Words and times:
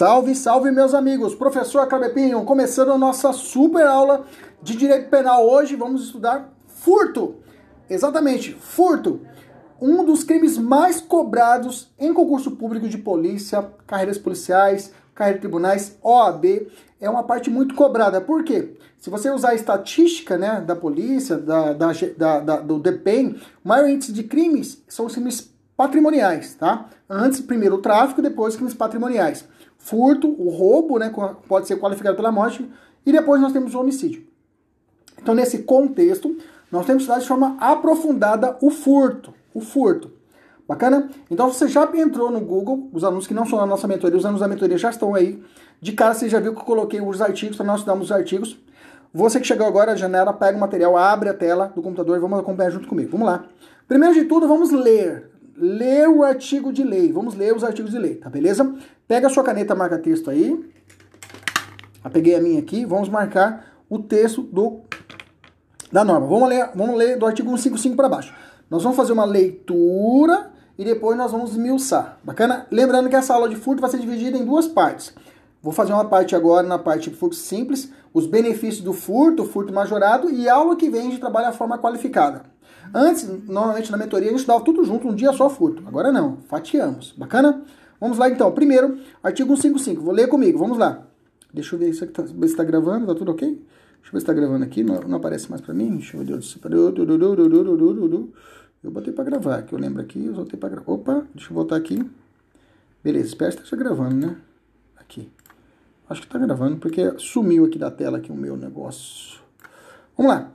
Salve, 0.00 0.34
salve 0.34 0.70
meus 0.70 0.94
amigos! 0.94 1.34
Professor 1.34 1.86
Cabepinho, 1.86 2.42
começando 2.46 2.90
a 2.90 2.96
nossa 2.96 3.34
super 3.34 3.86
aula 3.86 4.24
de 4.62 4.74
Direito 4.74 5.10
Penal. 5.10 5.46
Hoje 5.46 5.76
vamos 5.76 6.04
estudar 6.04 6.50
furto. 6.68 7.34
Exatamente, 7.86 8.54
furto. 8.54 9.20
Um 9.78 10.02
dos 10.02 10.24
crimes 10.24 10.56
mais 10.56 11.02
cobrados 11.02 11.92
em 11.98 12.14
concurso 12.14 12.52
público 12.52 12.88
de 12.88 12.96
polícia, 12.96 13.68
carreiras 13.86 14.16
policiais, 14.16 14.90
carreiras 15.14 15.38
de 15.38 15.46
tribunais, 15.46 15.98
OAB, 16.02 16.46
é 16.98 17.10
uma 17.10 17.24
parte 17.24 17.50
muito 17.50 17.74
cobrada. 17.74 18.22
Por 18.22 18.42
quê? 18.42 18.78
Se 18.96 19.10
você 19.10 19.28
usar 19.28 19.50
a 19.50 19.54
estatística 19.54 20.38
né, 20.38 20.62
da 20.62 20.74
polícia, 20.74 21.36
da, 21.36 21.74
da, 21.74 21.92
da, 22.16 22.40
da 22.40 22.56
do 22.56 22.78
DPEM, 22.78 23.38
o 23.62 23.68
maior 23.68 23.86
índice 23.86 24.14
de 24.14 24.22
crimes 24.22 24.82
são 24.88 25.04
os 25.04 25.12
crimes 25.12 25.52
patrimoniais, 25.76 26.54
tá? 26.54 26.88
Antes, 27.06 27.42
primeiro 27.42 27.74
o 27.74 27.82
tráfico, 27.82 28.22
depois 28.22 28.56
crimes 28.56 28.72
patrimoniais 28.72 29.44
furto, 29.80 30.28
o 30.28 30.50
roubo, 30.50 30.98
né, 30.98 31.12
pode 31.48 31.66
ser 31.66 31.76
qualificado 31.76 32.14
pela 32.14 32.30
morte, 32.30 32.70
e 33.04 33.10
depois 33.10 33.40
nós 33.40 33.52
temos 33.52 33.74
o 33.74 33.80
homicídio. 33.80 34.22
Então, 35.20 35.34
nesse 35.34 35.64
contexto, 35.64 36.36
nós 36.70 36.86
temos 36.86 37.02
que 37.02 37.10
estudar 37.10 37.18
de 37.18 37.26
forma 37.26 37.56
aprofundada 37.58 38.56
o 38.60 38.70
furto. 38.70 39.34
O 39.52 39.60
furto. 39.60 40.12
Bacana? 40.68 41.10
Então, 41.30 41.52
você 41.52 41.66
já 41.66 41.90
entrou 41.94 42.30
no 42.30 42.40
Google, 42.40 42.88
os 42.92 43.02
alunos 43.02 43.26
que 43.26 43.34
não 43.34 43.44
são 43.44 43.58
da 43.58 43.66
nossa 43.66 43.88
mentoria, 43.88 44.16
os 44.16 44.24
alunos 44.24 44.40
da 44.40 44.46
mentoria 44.46 44.78
já 44.78 44.90
estão 44.90 45.14
aí. 45.14 45.42
De 45.80 45.92
cara, 45.92 46.14
você 46.14 46.28
já 46.28 46.38
viu 46.38 46.54
que 46.54 46.60
eu 46.60 46.64
coloquei 46.64 47.00
os 47.00 47.20
artigos, 47.20 47.56
para 47.56 47.66
nós 47.66 47.80
estudarmos 47.80 48.06
os 48.06 48.12
artigos. 48.12 48.58
Você 49.12 49.40
que 49.40 49.46
chegou 49.46 49.66
agora, 49.66 49.92
a 49.92 49.96
janela, 49.96 50.32
pega 50.32 50.56
o 50.56 50.60
material, 50.60 50.96
abre 50.96 51.28
a 51.28 51.34
tela 51.34 51.72
do 51.74 51.82
computador 51.82 52.16
e 52.16 52.20
vamos 52.20 52.38
acompanhar 52.38 52.70
junto 52.70 52.86
comigo. 52.86 53.10
Vamos 53.10 53.26
lá. 53.26 53.44
Primeiro 53.88 54.14
de 54.14 54.24
tudo, 54.26 54.46
vamos 54.46 54.70
ler 54.70 55.28
ler 55.60 56.08
o 56.08 56.22
artigo 56.22 56.72
de 56.72 56.82
lei. 56.82 57.12
Vamos 57.12 57.34
ler 57.34 57.54
os 57.54 57.62
artigos 57.62 57.90
de 57.90 57.98
lei, 57.98 58.14
tá 58.14 58.30
beleza? 58.30 58.74
Pega 59.06 59.26
a 59.26 59.30
sua 59.30 59.44
caneta, 59.44 59.74
marca 59.74 59.98
texto 59.98 60.30
aí. 60.30 60.58
Eu 62.02 62.10
peguei 62.10 62.34
a 62.34 62.40
minha 62.40 62.58
aqui. 62.58 62.84
Vamos 62.86 63.08
marcar 63.08 63.66
o 63.88 63.98
texto 63.98 64.42
do 64.42 64.80
da 65.92 66.04
norma. 66.04 66.26
Vamos 66.26 66.48
ler, 66.48 66.70
vamos 66.74 66.96
ler 66.96 67.18
do 67.18 67.26
artigo 67.26 67.48
155 67.48 67.96
para 67.96 68.08
baixo. 68.08 68.34
Nós 68.70 68.82
vamos 68.82 68.96
fazer 68.96 69.12
uma 69.12 69.24
leitura 69.24 70.50
e 70.78 70.84
depois 70.84 71.16
nós 71.16 71.32
vamos 71.32 71.50
esmiuçar. 71.50 72.18
Bacana? 72.22 72.66
Lembrando 72.70 73.08
que 73.08 73.16
essa 73.16 73.34
aula 73.34 73.48
de 73.48 73.56
furto 73.56 73.80
vai 73.80 73.90
ser 73.90 73.98
dividida 73.98 74.38
em 74.38 74.44
duas 74.44 74.66
partes. 74.66 75.12
Vou 75.62 75.72
fazer 75.72 75.92
uma 75.92 76.06
parte 76.06 76.34
agora 76.34 76.66
na 76.66 76.78
parte 76.78 77.10
de 77.10 77.16
furto 77.16 77.36
simples, 77.36 77.92
os 78.14 78.26
benefícios 78.26 78.82
do 78.82 78.94
furto, 78.94 79.44
furto 79.44 79.74
majorado 79.74 80.30
e 80.30 80.48
aula 80.48 80.74
que 80.74 80.88
vem 80.88 81.10
de 81.10 81.18
trabalho 81.18 81.48
a 81.48 81.52
forma 81.52 81.76
qualificada. 81.76 82.44
Antes, 82.94 83.28
normalmente 83.46 83.90
na 83.90 83.96
mentoria, 83.96 84.28
a 84.28 84.32
gente 84.32 84.46
dava 84.46 84.64
tudo 84.64 84.84
junto, 84.84 85.08
um 85.08 85.14
dia 85.14 85.32
só 85.32 85.48
furto. 85.48 85.82
Agora 85.86 86.10
não, 86.10 86.38
fatiamos. 86.48 87.12
Bacana? 87.16 87.62
Vamos 88.00 88.18
lá 88.18 88.28
então. 88.28 88.50
Primeiro, 88.52 88.98
artigo 89.22 89.56
155. 89.56 90.02
Vou 90.02 90.12
ler 90.12 90.28
comigo, 90.28 90.58
vamos 90.58 90.78
lá. 90.78 91.06
Deixa 91.52 91.74
eu 91.74 91.78
ver 91.78 91.90
isso 91.90 92.06
tá, 92.08 92.26
se 92.26 92.56
tá 92.56 92.64
gravando, 92.64 93.06
tá 93.06 93.14
tudo 93.14 93.30
ok? 93.32 93.48
Deixa 93.48 94.08
eu 94.08 94.12
ver 94.12 94.20
se 94.20 94.26
tá 94.26 94.32
gravando 94.32 94.64
aqui, 94.64 94.82
não, 94.82 95.00
não 95.02 95.18
aparece 95.18 95.48
mais 95.50 95.60
pra 95.60 95.72
mim. 95.72 95.96
Deixa 95.96 96.16
eu 96.16 96.24
ver. 96.24 96.40
Eu 98.82 98.90
botei 98.90 99.12
pra 99.12 99.24
gravar, 99.24 99.62
que 99.62 99.74
eu 99.74 99.78
lembro 99.78 100.00
aqui, 100.00 100.24
eu 100.24 100.34
voltei 100.34 100.58
pra 100.58 100.68
gravar. 100.68 100.92
Opa, 100.92 101.26
deixa 101.34 101.50
eu 101.50 101.54
voltar 101.54 101.76
aqui. 101.76 102.02
Beleza, 103.04 103.26
espero 103.28 103.52
que 103.52 103.62
esteja 103.62 103.76
gravando, 103.76 104.26
né? 104.26 104.36
Aqui. 104.96 105.30
Acho 106.08 106.22
que 106.22 106.28
tá 106.28 106.38
gravando, 106.38 106.78
porque 106.78 107.14
sumiu 107.18 107.66
aqui 107.66 107.78
da 107.78 107.90
tela 107.90 108.18
aqui 108.18 108.32
o 108.32 108.34
meu 108.34 108.56
negócio. 108.56 109.38
Vamos 110.16 110.32
lá 110.32 110.50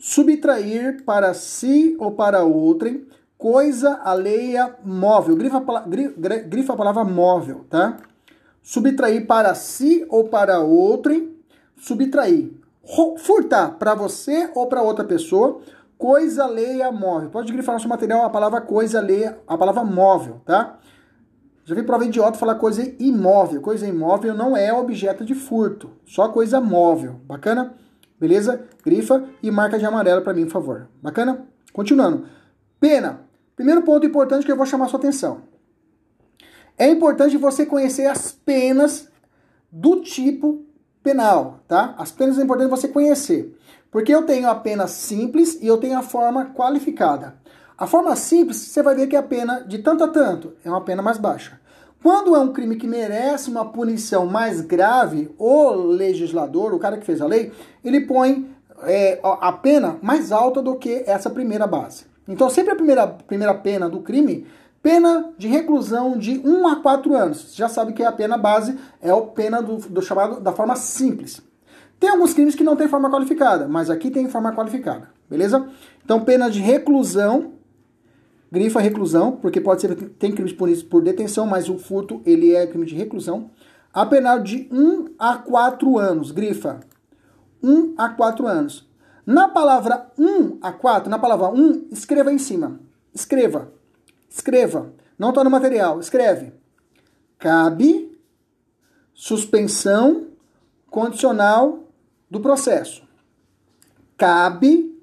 subtrair 0.00 1.04
para 1.04 1.34
si 1.34 1.94
ou 2.00 2.12
para 2.12 2.42
outrem 2.42 3.06
coisa 3.36 4.00
alheia 4.02 4.74
móvel. 4.82 5.36
Grifa, 5.36 5.62
grifa 6.48 6.72
a 6.72 6.76
palavra 6.76 7.04
móvel, 7.04 7.66
tá? 7.68 7.98
Subtrair 8.62 9.26
para 9.26 9.54
si 9.54 10.04
ou 10.08 10.24
para 10.24 10.58
outrem, 10.60 11.36
subtrair. 11.78 12.50
Furtar 13.18 13.76
para 13.78 13.94
você 13.94 14.50
ou 14.54 14.66
para 14.66 14.82
outra 14.82 15.04
pessoa, 15.04 15.60
coisa 15.96 16.44
alheia 16.44 16.90
móvel. 16.90 17.30
Pode 17.30 17.52
grifar 17.52 17.74
no 17.74 17.80
seu 17.80 17.88
material 17.88 18.24
a 18.24 18.30
palavra 18.30 18.60
coisa 18.62 18.98
alheia, 18.98 19.38
a 19.46 19.56
palavra 19.56 19.84
móvel, 19.84 20.40
tá? 20.44 20.78
Já 21.64 21.74
vi 21.74 21.82
prova 21.82 22.04
idiota 22.04 22.38
falar 22.38 22.56
coisa 22.56 22.82
imóvel. 22.98 23.60
Coisa 23.60 23.86
imóvel 23.86 24.34
não 24.34 24.56
é 24.56 24.72
objeto 24.72 25.24
de 25.24 25.34
furto, 25.34 25.90
só 26.04 26.28
coisa 26.28 26.60
móvel. 26.60 27.20
Bacana? 27.24 27.74
Beleza? 28.20 28.62
Grifa 28.84 29.24
e 29.42 29.50
marca 29.50 29.78
de 29.78 29.86
amarelo 29.86 30.20
para 30.20 30.34
mim, 30.34 30.44
por 30.44 30.52
favor. 30.52 30.88
Bacana? 31.02 31.46
Continuando. 31.72 32.26
Pena. 32.78 33.20
Primeiro 33.56 33.82
ponto 33.82 34.06
importante 34.06 34.44
que 34.44 34.52
eu 34.52 34.56
vou 34.56 34.66
chamar 34.66 34.88
sua 34.88 34.98
atenção. 34.98 35.42
É 36.76 36.88
importante 36.88 37.36
você 37.36 37.64
conhecer 37.64 38.06
as 38.06 38.32
penas 38.32 39.08
do 39.72 40.00
tipo 40.00 40.64
penal, 41.02 41.60
tá? 41.66 41.94
As 41.98 42.12
penas 42.12 42.38
é 42.38 42.42
importante 42.42 42.70
você 42.70 42.88
conhecer. 42.88 43.56
Porque 43.90 44.14
eu 44.14 44.22
tenho 44.22 44.48
a 44.48 44.54
pena 44.54 44.86
simples 44.86 45.58
e 45.60 45.66
eu 45.66 45.78
tenho 45.78 45.98
a 45.98 46.02
forma 46.02 46.46
qualificada. 46.54 47.34
A 47.76 47.86
forma 47.86 48.14
simples, 48.14 48.58
você 48.58 48.82
vai 48.82 48.94
ver 48.94 49.06
que 49.06 49.16
é 49.16 49.18
a 49.18 49.22
pena 49.22 49.60
de 49.60 49.78
tanto 49.78 50.04
a 50.04 50.08
tanto 50.08 50.54
é 50.64 50.68
uma 50.68 50.82
pena 50.82 51.02
mais 51.02 51.16
baixa. 51.16 51.58
Quando 52.02 52.34
é 52.34 52.38
um 52.38 52.52
crime 52.52 52.76
que 52.76 52.86
merece 52.86 53.50
uma 53.50 53.64
punição 53.64 54.24
mais 54.24 54.62
grave, 54.62 55.30
o 55.38 55.70
legislador, 55.72 56.72
o 56.72 56.78
cara 56.78 56.96
que 56.96 57.04
fez 57.04 57.20
a 57.20 57.26
lei, 57.26 57.52
ele 57.84 58.00
põe 58.00 58.50
é, 58.84 59.20
a 59.22 59.52
pena 59.52 59.98
mais 60.00 60.32
alta 60.32 60.62
do 60.62 60.76
que 60.76 61.04
essa 61.06 61.28
primeira 61.28 61.66
base. 61.66 62.04
Então, 62.26 62.48
sempre 62.48 62.72
a 62.72 62.76
primeira, 62.76 63.06
primeira 63.06 63.54
pena 63.54 63.88
do 63.88 64.00
crime, 64.00 64.46
pena 64.82 65.30
de 65.36 65.46
reclusão 65.46 66.16
de 66.16 66.40
1 66.42 66.68
a 66.68 66.76
4 66.76 67.14
anos. 67.14 67.42
Você 67.42 67.56
já 67.56 67.68
sabe 67.68 67.92
que 67.92 68.02
a 68.02 68.12
pena 68.12 68.38
base 68.38 68.78
é 69.02 69.10
a 69.10 69.20
pena 69.20 69.60
do, 69.60 69.76
do 69.76 70.00
chamado 70.00 70.40
da 70.40 70.52
forma 70.52 70.76
simples. 70.76 71.42
Tem 71.98 72.08
alguns 72.08 72.32
crimes 72.32 72.54
que 72.54 72.64
não 72.64 72.76
tem 72.76 72.88
forma 72.88 73.10
qualificada, 73.10 73.68
mas 73.68 73.90
aqui 73.90 74.10
tem 74.10 74.26
forma 74.26 74.54
qualificada, 74.54 75.10
beleza? 75.28 75.68
Então, 76.02 76.24
pena 76.24 76.50
de 76.50 76.60
reclusão 76.60 77.59
grifa 78.50 78.80
reclusão, 78.80 79.32
porque 79.32 79.60
pode 79.60 79.80
ser 79.80 79.94
tem 79.94 80.32
crimes 80.32 80.52
punidos 80.52 80.82
por 80.82 81.02
detenção, 81.02 81.46
mas 81.46 81.68
o 81.68 81.78
furto 81.78 82.20
ele 82.24 82.54
é 82.54 82.66
crime 82.66 82.86
de 82.86 82.94
reclusão. 82.94 83.50
A 83.92 84.06
penal 84.06 84.40
de 84.40 84.68
1 84.70 85.14
a 85.18 85.36
4 85.38 85.98
anos, 85.98 86.30
grifa 86.30 86.80
1 87.62 87.94
a 87.96 88.08
4 88.08 88.46
anos. 88.46 88.88
Na 89.26 89.48
palavra 89.48 90.10
1 90.18 90.58
a 90.60 90.72
4, 90.72 91.10
na 91.10 91.18
palavra 91.18 91.48
1, 91.48 91.88
escreva 91.90 92.32
em 92.32 92.38
cima. 92.38 92.80
Escreva. 93.14 93.72
Escreva. 94.28 94.92
Não 95.18 95.30
está 95.30 95.44
no 95.44 95.50
material. 95.50 96.00
Escreve. 96.00 96.52
Cabe 97.38 98.18
suspensão 99.14 100.28
condicional 100.88 101.84
do 102.30 102.40
processo. 102.40 103.02
Cabe, 104.16 104.98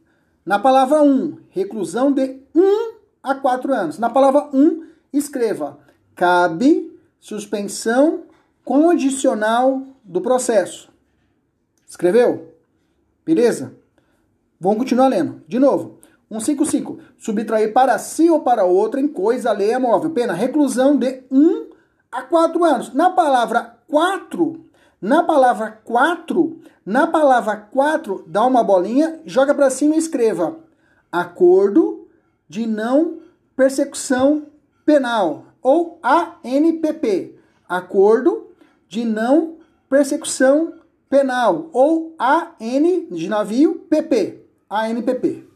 na 0.46 0.58
palavra 0.60 1.02
1, 1.02 1.38
reclusão 1.50 2.12
de 2.12 2.40
1 2.56 2.87
a 3.28 3.36
quatro 3.36 3.74
anos. 3.74 4.00
Na 4.00 4.10
palavra 4.10 4.50
um, 4.54 4.86
escreva: 5.12 5.78
cabe 6.16 6.98
suspensão 7.20 8.24
condicional 8.64 9.82
do 10.04 10.22
processo. 10.22 10.90
Escreveu? 11.86 12.54
Beleza? 13.26 13.74
Vamos 14.60 14.80
continuar 14.80 15.10
lendo. 15.10 15.42
De 15.48 15.60
novo. 15.60 15.98
155. 16.30 17.00
Subtrair 17.18 17.72
para 17.72 17.98
si 17.98 18.30
ou 18.30 18.42
para 18.42 18.66
outro 18.66 19.00
em 19.00 19.08
coisa 19.08 19.50
alheia 19.50 19.80
móvel. 19.80 20.12
Pena 20.12 20.34
reclusão 20.34 20.98
de 20.98 21.24
1 21.32 21.40
um 21.40 21.70
a 22.12 22.22
quatro 22.24 22.64
anos. 22.64 22.94
Na 22.94 23.10
palavra 23.10 23.78
quatro, 23.88 24.66
na 25.02 25.24
palavra 25.24 25.72
quatro, 25.84 26.62
na 26.86 27.08
palavra 27.08 27.56
quatro, 27.56 28.26
dá 28.28 28.46
uma 28.46 28.64
bolinha, 28.64 29.22
joga 29.26 29.54
para 29.54 29.70
cima 29.70 29.96
e 29.96 30.00
escreva 30.00 30.58
acordo 31.12 32.07
de 32.48 32.66
não 32.66 33.20
persecução 33.56 34.48
penal 34.86 35.46
ou 35.62 36.00
ANPP, 36.02 37.36
acordo 37.68 38.48
de 38.88 39.04
não 39.04 39.58
persecução 39.90 40.74
penal 41.10 41.70
ou 41.74 42.16
AN 42.20 43.08
de 43.12 43.28
navio 43.28 43.76
PP, 43.90 44.46
ANPP. 44.70 45.48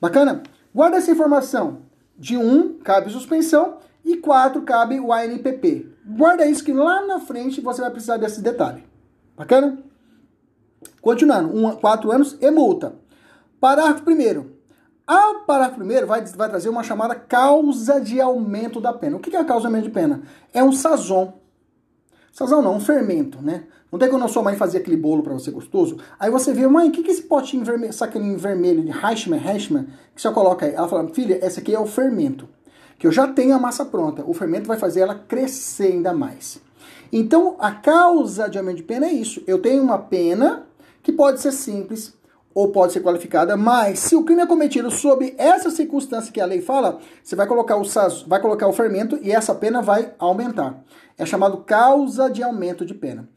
Bacana? 0.00 0.42
Guarda 0.74 0.96
essa 0.96 1.10
informação. 1.10 1.82
De 2.16 2.36
1 2.36 2.40
um, 2.40 2.78
cabe 2.78 3.10
suspensão 3.10 3.78
e 4.04 4.16
4 4.16 4.62
cabe 4.62 4.98
o 4.98 5.12
ANPP. 5.12 5.86
Guarda 6.04 6.46
isso 6.46 6.64
que 6.64 6.72
lá 6.72 7.06
na 7.06 7.20
frente 7.20 7.60
você 7.60 7.80
vai 7.80 7.90
precisar 7.90 8.16
desse 8.16 8.40
detalhe. 8.40 8.84
Bacana? 9.36 9.78
Continuando, 11.00 11.76
4 11.78 12.08
um, 12.08 12.12
anos 12.12 12.36
e 12.40 12.50
multa. 12.50 12.94
Parágrafo 13.60 14.08
1 14.08 14.57
a 15.08 15.42
parágrafo 15.46 15.82
1 15.82 16.06
vai, 16.06 16.22
vai 16.26 16.48
trazer 16.50 16.68
uma 16.68 16.82
chamada 16.82 17.14
causa 17.14 17.98
de 17.98 18.20
aumento 18.20 18.78
da 18.78 18.92
pena. 18.92 19.16
O 19.16 19.20
que 19.20 19.34
é 19.34 19.40
a 19.40 19.44
causa 19.44 19.62
de 19.62 19.66
aumento 19.68 19.84
de 19.84 19.90
pena? 19.90 20.20
É 20.52 20.62
um 20.62 20.70
sazon. 20.70 21.32
Sazon 22.30 22.60
não, 22.60 22.76
um 22.76 22.80
fermento, 22.80 23.40
né? 23.40 23.64
Não 23.90 23.98
tem 23.98 24.10
quando 24.10 24.26
a 24.26 24.28
sua 24.28 24.42
mãe 24.42 24.54
fazia 24.54 24.78
aquele 24.78 24.98
bolo 24.98 25.22
para 25.22 25.32
você 25.32 25.50
gostoso? 25.50 25.96
Aí 26.20 26.30
você 26.30 26.52
vê, 26.52 26.66
mãe, 26.66 26.90
o 26.90 26.92
que, 26.92 27.02
que 27.02 27.08
é 27.08 27.14
esse 27.14 27.22
potinho 27.22 27.64
vermelho, 27.64 27.90
saquinho 27.90 28.36
vermelho 28.36 28.84
de 28.84 28.90
Reichmann, 28.90 29.40
Reichmann, 29.40 29.86
que 30.14 30.20
você 30.20 30.30
coloca 30.30 30.66
aí? 30.66 30.74
Ela 30.74 30.86
fala, 30.86 31.08
filha, 31.08 31.42
esse 31.42 31.58
aqui 31.58 31.74
é 31.74 31.80
o 31.80 31.86
fermento. 31.86 32.46
Que 32.98 33.06
eu 33.06 33.12
já 33.12 33.26
tenho 33.26 33.54
a 33.54 33.58
massa 33.58 33.86
pronta. 33.86 34.22
O 34.26 34.34
fermento 34.34 34.68
vai 34.68 34.76
fazer 34.76 35.00
ela 35.00 35.14
crescer 35.14 35.92
ainda 35.92 36.12
mais. 36.12 36.60
Então, 37.10 37.56
a 37.58 37.72
causa 37.72 38.46
de 38.46 38.58
aumento 38.58 38.76
de 38.76 38.82
pena 38.82 39.06
é 39.06 39.12
isso. 39.12 39.42
Eu 39.46 39.58
tenho 39.62 39.82
uma 39.82 39.96
pena 39.96 40.66
que 41.02 41.12
pode 41.12 41.40
ser 41.40 41.52
simples, 41.52 42.14
ou 42.58 42.72
pode 42.72 42.92
ser 42.92 42.98
qualificada, 42.98 43.56
mas 43.56 44.00
se 44.00 44.16
o 44.16 44.24
crime 44.24 44.42
é 44.42 44.46
cometido 44.46 44.90
sob 44.90 45.32
essa 45.38 45.70
circunstância 45.70 46.32
que 46.32 46.40
a 46.40 46.44
lei 46.44 46.60
fala, 46.60 46.98
você 47.22 47.36
vai 47.36 47.46
colocar 47.46 47.76
o, 47.76 47.84
vai 48.26 48.40
colocar 48.40 48.66
o 48.66 48.72
fermento 48.72 49.16
e 49.22 49.30
essa 49.30 49.54
pena 49.54 49.80
vai 49.80 50.12
aumentar. 50.18 50.82
É 51.16 51.24
chamado 51.24 51.58
causa 51.58 52.28
de 52.28 52.42
aumento 52.42 52.84
de 52.84 52.94
pena. 52.94 53.28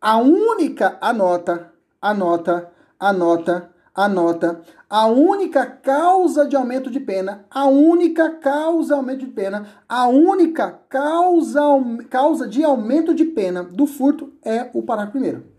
A 0.00 0.16
única 0.18 0.96
anota, 1.00 1.72
anota, 2.00 2.70
anota, 3.00 3.68
anota, 3.92 4.60
a 4.88 5.06
única 5.06 5.66
causa 5.66 6.46
de 6.46 6.54
aumento 6.54 6.88
de 6.88 7.00
pena, 7.00 7.44
a 7.50 7.66
única 7.66 8.30
causa 8.30 8.94
de 8.94 8.94
aumento 8.94 9.26
de 9.26 9.32
pena, 9.32 9.66
a 9.88 10.06
única 10.06 10.78
causa, 10.88 11.60
causa 12.08 12.46
de 12.46 12.62
aumento 12.62 13.12
de 13.12 13.24
pena 13.24 13.64
do 13.64 13.88
furto 13.88 14.32
é 14.44 14.70
o 14.72 14.84
parágrafo 14.84 15.18
primeiro. 15.18 15.50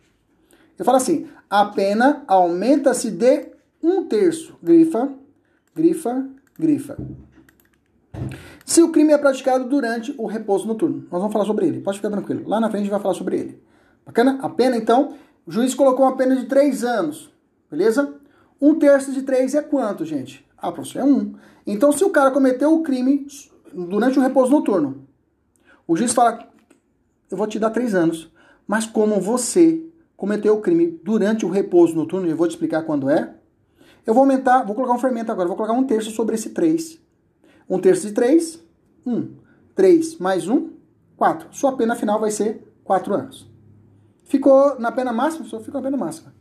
Eu 0.79 0.85
falo 0.85 0.97
assim, 0.97 1.27
a 1.53 1.65
pena 1.65 2.23
aumenta-se 2.27 3.11
de 3.11 3.51
um 3.79 4.05
terço. 4.05 4.57
Grifa, 4.63 5.13
grifa, 5.75 6.27
grifa. 6.57 6.97
Se 8.65 8.81
o 8.81 8.91
crime 8.91 9.13
é 9.13 9.19
praticado 9.19 9.69
durante 9.69 10.15
o 10.17 10.25
repouso 10.25 10.65
noturno. 10.65 11.05
Nós 11.11 11.21
vamos 11.21 11.31
falar 11.31 11.45
sobre 11.45 11.67
ele, 11.67 11.79
pode 11.79 11.97
ficar 11.97 12.09
tranquilo. 12.09 12.49
Lá 12.49 12.59
na 12.59 12.71
frente 12.71 12.81
a 12.81 12.83
gente 12.85 12.91
vai 12.91 12.99
falar 12.99 13.13
sobre 13.13 13.37
ele. 13.37 13.63
Bacana? 14.03 14.39
A 14.41 14.49
pena, 14.49 14.75
então, 14.75 15.13
o 15.45 15.51
juiz 15.51 15.75
colocou 15.75 16.07
uma 16.07 16.17
pena 16.17 16.35
de 16.35 16.47
três 16.47 16.83
anos, 16.83 17.31
beleza? 17.69 18.15
Um 18.59 18.73
terço 18.73 19.11
de 19.11 19.21
três 19.21 19.53
é 19.53 19.61
quanto, 19.61 20.03
gente? 20.05 20.43
Ah, 20.57 20.71
professor, 20.71 21.01
é 21.01 21.03
um. 21.03 21.35
Então, 21.67 21.91
se 21.91 22.03
o 22.03 22.09
cara 22.09 22.31
cometeu 22.31 22.73
o 22.73 22.81
crime 22.81 23.27
durante 23.71 24.17
o 24.17 24.23
repouso 24.23 24.49
noturno, 24.49 25.07
o 25.87 25.95
juiz 25.95 26.13
fala, 26.13 26.49
eu 27.29 27.37
vou 27.37 27.45
te 27.45 27.59
dar 27.59 27.69
três 27.69 27.93
anos, 27.93 28.31
mas 28.67 28.87
como 28.87 29.21
você 29.21 29.92
cometeu 30.23 30.55
o 30.55 30.61
crime 30.61 30.87
durante 31.03 31.45
o 31.45 31.49
repouso 31.49 31.93
noturno, 31.93 32.29
eu 32.29 32.37
vou 32.37 32.47
te 32.47 32.51
explicar 32.51 32.83
quando 32.83 33.09
é. 33.09 33.35
Eu 34.05 34.13
vou 34.13 34.21
aumentar, 34.21 34.63
vou 34.63 34.73
colocar 34.73 34.93
um 34.93 34.97
fermento 34.97 35.29
agora, 35.29 35.49
vou 35.49 35.57
colocar 35.57 35.73
um 35.73 35.83
terço 35.83 36.11
sobre 36.11 36.35
esse 36.35 36.51
3. 36.51 36.97
Um 37.69 37.77
terço 37.77 38.07
de 38.07 38.13
3, 38.13 38.57
1. 39.05 39.35
3 39.75 40.17
mais 40.19 40.47
1, 40.47 40.69
4. 41.17 41.49
Sua 41.51 41.75
pena 41.75 41.93
final 41.93 42.21
vai 42.21 42.31
ser 42.31 42.73
4 42.85 43.13
anos. 43.13 43.51
Ficou 44.23 44.79
na 44.79 44.93
pena 44.93 45.11
máxima? 45.11 45.43
Só 45.43 45.59
ficou 45.59 45.81
na 45.81 45.89
pena 45.89 45.97
máxima. 45.97 46.33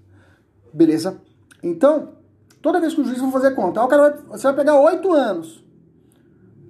Beleza? 0.73 1.21
Então, 1.61 2.11
toda 2.63 2.81
vez 2.81 2.95
que 2.95 3.01
o 3.01 3.05
juiz 3.05 3.19
for 3.19 3.33
fazer 3.33 3.53
conta, 3.57 3.83
o 3.83 3.89
cara 3.89 4.11
vai, 4.11 4.23
você 4.29 4.45
vai 4.45 4.55
pegar 4.55 4.79
8 4.79 5.13
anos. 5.13 5.65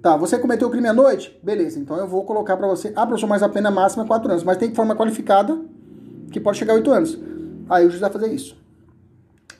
Tá, 0.01 0.17
você 0.17 0.39
cometeu 0.39 0.67
o 0.67 0.71
crime 0.71 0.87
à 0.87 0.93
noite? 0.93 1.39
Beleza, 1.43 1.79
então 1.79 1.95
eu 1.95 2.07
vou 2.07 2.25
colocar 2.25 2.57
para 2.57 2.65
você. 2.65 2.91
Ah, 2.95 3.05
professor, 3.05 3.27
mas 3.27 3.43
a 3.43 3.49
pena 3.49 3.69
máxima 3.69 4.03
é 4.03 4.07
4 4.07 4.31
anos. 4.31 4.43
Mas 4.43 4.57
tem 4.57 4.71
de 4.71 4.75
forma 4.75 4.95
qualificada 4.95 5.63
que 6.33 6.39
pode 6.39 6.57
chegar 6.57 6.73
a 6.73 6.77
8 6.77 6.91
anos. 6.91 7.19
Aí 7.69 7.85
o 7.85 7.89
juiz 7.89 8.01
vai 8.01 8.11
fazer 8.11 8.33
isso. 8.33 8.57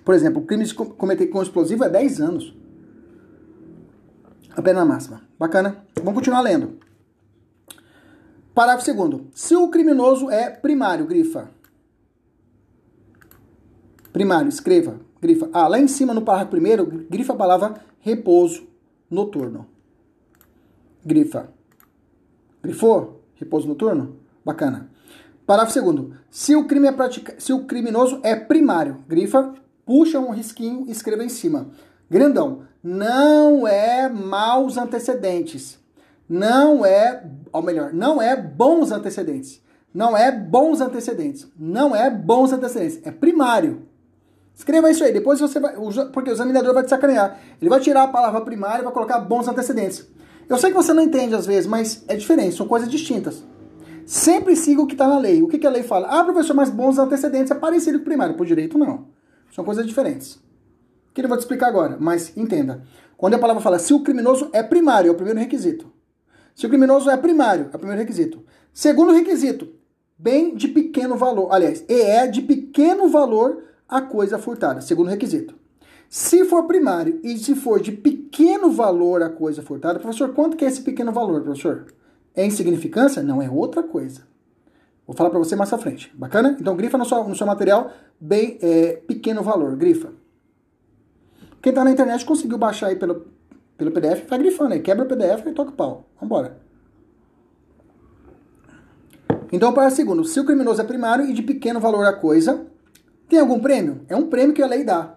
Por 0.04 0.14
exemplo, 0.14 0.42
o 0.42 0.46
crime 0.46 0.66
de 0.66 0.74
cometer 0.74 1.28
com 1.28 1.42
explosivo 1.42 1.84
é 1.84 1.90
10 1.90 2.20
anos. 2.20 2.54
A 4.56 4.62
pena 4.62 4.84
máxima. 4.84 5.22
Bacana? 5.40 5.86
Vamos 5.96 6.16
continuar 6.16 6.42
lendo. 6.42 6.80
Parágrafo 8.54 8.94
2 8.94 9.22
Se 9.34 9.56
o 9.56 9.70
criminoso 9.70 10.30
é 10.30 10.50
primário, 10.50 11.06
grifa. 11.06 11.50
Primário, 14.12 14.50
escreva, 14.50 15.00
grifa. 15.22 15.50
Ah, 15.54 15.68
lá 15.68 15.80
em 15.80 15.88
cima 15.88 16.14
no 16.14 16.22
parágrafo 16.22 16.58
1 16.58 17.08
grifa 17.10 17.34
a 17.34 17.36
palavra 17.36 17.76
repouso 18.00 18.68
noturno. 19.10 19.68
Grifa. 21.06 21.50
Grifou? 22.62 23.24
Repouso 23.36 23.68
noturno? 23.68 24.16
Bacana. 24.46 24.90
Parágrafo 25.46 25.82
2 25.82 26.18
Se 26.30 26.56
o 26.56 26.66
crime 26.66 26.88
é 26.88 26.92
pratica... 26.92 27.36
se 27.38 27.52
o 27.52 27.66
criminoso 27.66 28.20
é 28.24 28.36
primário, 28.36 29.04
grifa, 29.08 29.54
puxa 29.86 30.20
um 30.20 30.32
risquinho 30.32 30.86
e 30.88 30.92
escreva 30.92 31.24
em 31.24 31.30
cima. 31.30 31.68
Grandão. 32.10 32.62
Não 32.84 33.68
é 33.68 34.10
maus 34.10 34.78
antecedentes. 34.78 35.80
Não 36.28 36.86
é, 36.86 37.24
ou 37.52 37.62
melhor, 37.62 37.94
não 37.94 38.22
é 38.22 38.36
bons 38.36 38.92
antecedentes. 38.92 39.62
Não 39.94 40.18
é 40.18 40.32
bons 40.32 40.82
antecedentes. 40.82 41.48
Não 41.58 41.96
é 41.96 42.10
bons 42.10 42.52
antecedentes. 42.52 43.00
É 43.04 43.12
primário. 43.12 43.88
Escreva 44.56 44.90
isso 44.90 45.04
aí. 45.04 45.14
Depois 45.14 45.40
você 45.40 45.60
vai. 45.60 45.76
Porque 46.12 46.30
o 46.30 46.34
examinador 46.34 46.74
vai 46.74 46.84
te 46.84 46.90
sacanear. 46.90 47.40
Ele 47.62 47.70
vai 47.70 47.80
tirar 47.80 48.04
a 48.04 48.08
palavra 48.08 48.42
primário 48.42 48.82
e 48.82 48.86
vai 48.86 48.94
colocar 48.94 49.20
bons 49.20 49.48
antecedentes. 49.48 50.08
Eu 50.50 50.58
sei 50.58 50.72
que 50.72 50.76
você 50.76 50.94
não 50.94 51.04
entende 51.04 51.36
às 51.36 51.46
vezes, 51.46 51.68
mas 51.68 52.04
é 52.08 52.16
diferente. 52.16 52.56
São 52.56 52.68
coisas 52.68 52.90
distintas. 52.90 53.44
Sempre 54.06 54.56
siga 54.56 54.82
o 54.82 54.88
que 54.88 54.94
está 54.94 55.08
na 55.08 55.18
lei. 55.18 55.42
O 55.42 55.48
que, 55.48 55.58
que, 55.58 55.68
a 55.68 55.70
lei 55.70 55.84
fala? 55.84 56.08
Ah, 56.08 56.24
professor, 56.24 56.54
mas 56.54 56.70
bons 56.70 56.98
antecedentes 56.98 57.52
é 57.52 57.56
parecido 57.56 57.98
com 58.00 58.04
o 58.04 58.06
primário. 58.06 58.36
Por 58.36 58.46
direito, 58.46 58.78
não. 58.78 59.08
São 59.52 59.64
coisas 59.64 59.86
diferentes. 59.86 60.42
Que 61.14 61.22
eu 61.22 61.28
vou 61.28 61.38
te 61.38 61.42
explicar 61.42 61.68
agora, 61.68 61.98
mas 62.00 62.36
entenda. 62.36 62.84
Quando 63.16 63.36
a 63.36 63.40
palavra 63.40 63.62
fala 63.62 63.80
se 63.80 63.94
o 63.94 64.02
criminoso 64.02 64.50
é 64.52 64.64
primário, 64.64 65.10
é 65.10 65.12
o 65.12 65.16
primeiro 65.16 65.40
requisito. 65.40 65.92
Se 66.56 66.66
o 66.66 66.70
criminoso 66.70 67.10
é 67.10 67.18
primário, 67.18 67.70
é 67.72 67.76
o 67.76 67.80
primeiro 67.80 68.00
requisito. 68.00 68.44
Segundo 68.74 69.14
requisito, 69.14 69.70
bem 70.18 70.56
de 70.56 70.68
pequeno 70.68 71.16
valor. 71.16 71.52
Aliás, 71.52 71.86
e 71.88 72.02
é 72.02 72.28
de 72.28 72.42
pequeno 72.42 73.08
valor 73.08 73.64
a 73.88 74.02
coisa 74.02 74.38
furtada. 74.38 74.82
Segundo 74.82 75.10
requisito. 75.10 75.56
Se 76.10 76.46
for 76.46 76.66
primário 76.66 77.20
e 77.24 77.38
se 77.38 77.56
for 77.56 77.80
de 77.80 77.92
pequeno 77.92 78.70
valor 78.70 79.24
a 79.24 79.30
coisa 79.30 79.62
furtada, 79.62 80.00
professor, 80.00 80.34
quanto 80.34 80.58
que 80.58 80.66
é 80.66 80.68
esse 80.68 80.82
pequeno 80.82 81.12
valor, 81.12 81.42
professor? 81.42 81.88
É 82.36 82.46
insignificância? 82.46 83.22
Não, 83.22 83.42
é 83.42 83.50
outra 83.50 83.84
coisa. 83.84 84.22
Vou 85.06 85.16
falar 85.16 85.30
para 85.30 85.40
você 85.40 85.56
mais 85.56 85.72
à 85.72 85.78
frente. 85.78 86.12
Bacana? 86.16 86.58
Então, 86.60 86.76
grifa 86.76 86.98
no 86.98 87.06
seu, 87.06 87.24
no 87.28 87.36
seu 87.36 87.46
material 87.46 87.92
bem 88.20 88.58
é, 88.62 88.94
pequeno 89.08 89.44
valor. 89.44 89.76
Grifa. 89.76 90.12
Quem 91.62 91.70
está 91.72 91.84
na 91.84 91.92
internet 91.92 92.26
conseguiu 92.26 92.58
baixar 92.58 92.88
aí 92.88 92.96
pelo, 92.96 93.28
pelo 93.78 93.92
PDF, 93.92 94.28
vai 94.28 94.40
grifando 94.40 94.74
aí. 94.74 94.82
Quebra 94.82 95.06
o 95.06 95.08
PDF 95.08 95.46
e 95.48 95.52
toca 95.52 95.72
o 95.72 95.74
pau. 95.74 96.10
Vambora. 96.20 96.58
Então, 99.52 99.72
para 99.72 99.90
segundo, 99.92 100.24
se 100.24 100.40
o 100.40 100.46
criminoso 100.46 100.82
é 100.82 100.84
primário 100.84 101.26
e 101.26 101.34
de 101.34 101.44
pequeno 101.44 101.80
valor 101.80 102.06
a 102.06 102.14
coisa, 102.14 102.66
tem 103.30 103.40
algum 103.40 103.60
prêmio? 103.60 104.02
É 104.08 104.16
um 104.16 104.28
prêmio 104.28 104.54
que 104.54 104.64
a 104.64 104.68
lei 104.68 104.84
dá. 104.84 105.16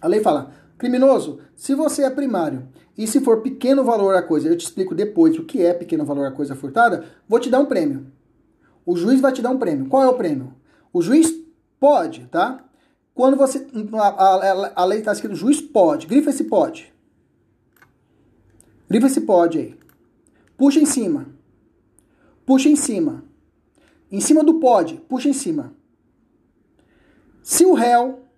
A 0.00 0.08
lei 0.08 0.20
fala, 0.20 0.52
criminoso, 0.80 1.40
se 1.54 1.74
você 1.74 2.04
é 2.04 2.10
primário 2.10 2.66
e 2.96 3.06
se 3.06 3.20
for 3.20 3.42
pequeno 3.42 3.84
valor 3.84 4.14
a 4.16 4.22
coisa, 4.22 4.48
eu 4.48 4.56
te 4.56 4.64
explico 4.64 4.94
depois 4.94 5.38
o 5.38 5.44
que 5.44 5.62
é 5.62 5.74
pequeno 5.74 6.06
valor 6.06 6.26
a 6.26 6.32
coisa 6.32 6.56
furtada, 6.56 7.04
vou 7.28 7.38
te 7.38 7.50
dar 7.50 7.60
um 7.60 7.66
prêmio. 7.66 8.06
O 8.86 8.96
juiz 8.96 9.20
vai 9.20 9.30
te 9.30 9.42
dar 9.42 9.50
um 9.50 9.58
prêmio. 9.58 9.90
Qual 9.90 10.02
é 10.02 10.08
o 10.08 10.14
prêmio? 10.14 10.54
O 10.90 11.02
juiz 11.02 11.30
pode, 11.78 12.26
tá? 12.28 12.64
Quando 13.14 13.36
você. 13.36 13.66
A, 13.92 14.08
a, 14.08 14.82
a 14.82 14.84
lei 14.86 15.00
está 15.00 15.12
escrito 15.12 15.34
juiz 15.34 15.60
pode. 15.60 16.06
Grifa 16.06 16.30
esse 16.30 16.44
pode. 16.44 16.90
Grifa 18.88 19.06
esse 19.06 19.20
pode 19.20 19.58
aí. 19.58 19.78
Puxa 20.56 20.80
em 20.80 20.86
cima. 20.86 21.26
Puxa 22.46 22.70
em 22.70 22.76
cima. 22.76 23.22
Em 24.10 24.20
cima 24.20 24.42
do 24.42 24.54
pode, 24.54 24.94
puxa 25.08 25.28
em 25.28 25.34
cima. 25.34 25.74
Se 27.42 27.66
o 27.66 27.74
réu. 27.74 28.29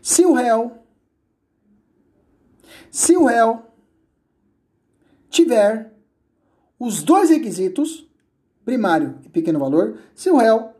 Se 0.00 0.24
o 0.24 0.32
réu 0.32 0.78
se 2.90 3.16
o 3.16 3.24
réu 3.24 3.62
tiver 5.28 5.92
os 6.78 7.02
dois 7.02 7.30
requisitos, 7.30 8.08
primário 8.64 9.18
e 9.24 9.28
pequeno 9.28 9.58
valor, 9.58 9.98
se 10.14 10.30
o 10.30 10.36
réu 10.36 10.74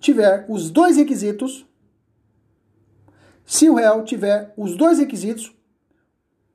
tiver 0.00 0.44
os 0.48 0.70
dois 0.70 0.96
requisitos, 0.96 1.66
se 3.44 3.68
o 3.68 3.74
réu 3.74 4.04
tiver 4.04 4.52
os 4.56 4.76
dois 4.76 4.98
requisitos, 4.98 5.54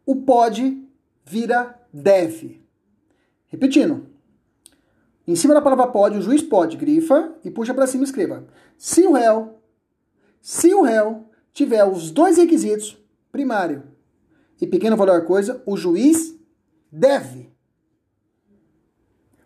o 0.06 0.16
pode 0.16 0.86
vira 1.24 1.80
deve. 1.94 2.66
Repetindo. 3.48 4.08
Em 5.28 5.36
cima 5.36 5.54
da 5.54 5.62
palavra 5.62 5.88
pode, 5.88 6.18
o 6.18 6.22
juiz 6.22 6.42
pode, 6.42 6.78
grifa 6.78 7.36
e 7.44 7.52
puxa 7.52 7.74
para 7.74 7.88
cima 7.88 8.04
e 8.04 8.06
escreva. 8.06 8.48
Se 8.78 9.06
o 9.06 9.14
réu, 9.14 9.57
se 10.48 10.74
o 10.74 10.82
réu 10.82 11.30
tiver 11.52 11.84
os 11.84 12.10
dois 12.10 12.38
requisitos, 12.38 12.98
primário 13.34 13.84
e 14.62 14.66
pequeno 14.66 14.96
valor 14.96 15.26
coisa, 15.26 15.62
o 15.66 15.76
juiz 15.76 16.40
deve. 16.90 17.52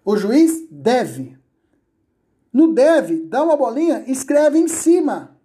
O 0.05 0.15
juiz 0.15 0.67
deve. 0.69 1.39
No 2.53 2.71
deve, 2.71 3.23
dá 3.23 3.41
uma 3.41 3.57
bolinha, 3.57 4.03
escreve 4.05 4.59
em 4.59 4.67
cima. 4.67 5.35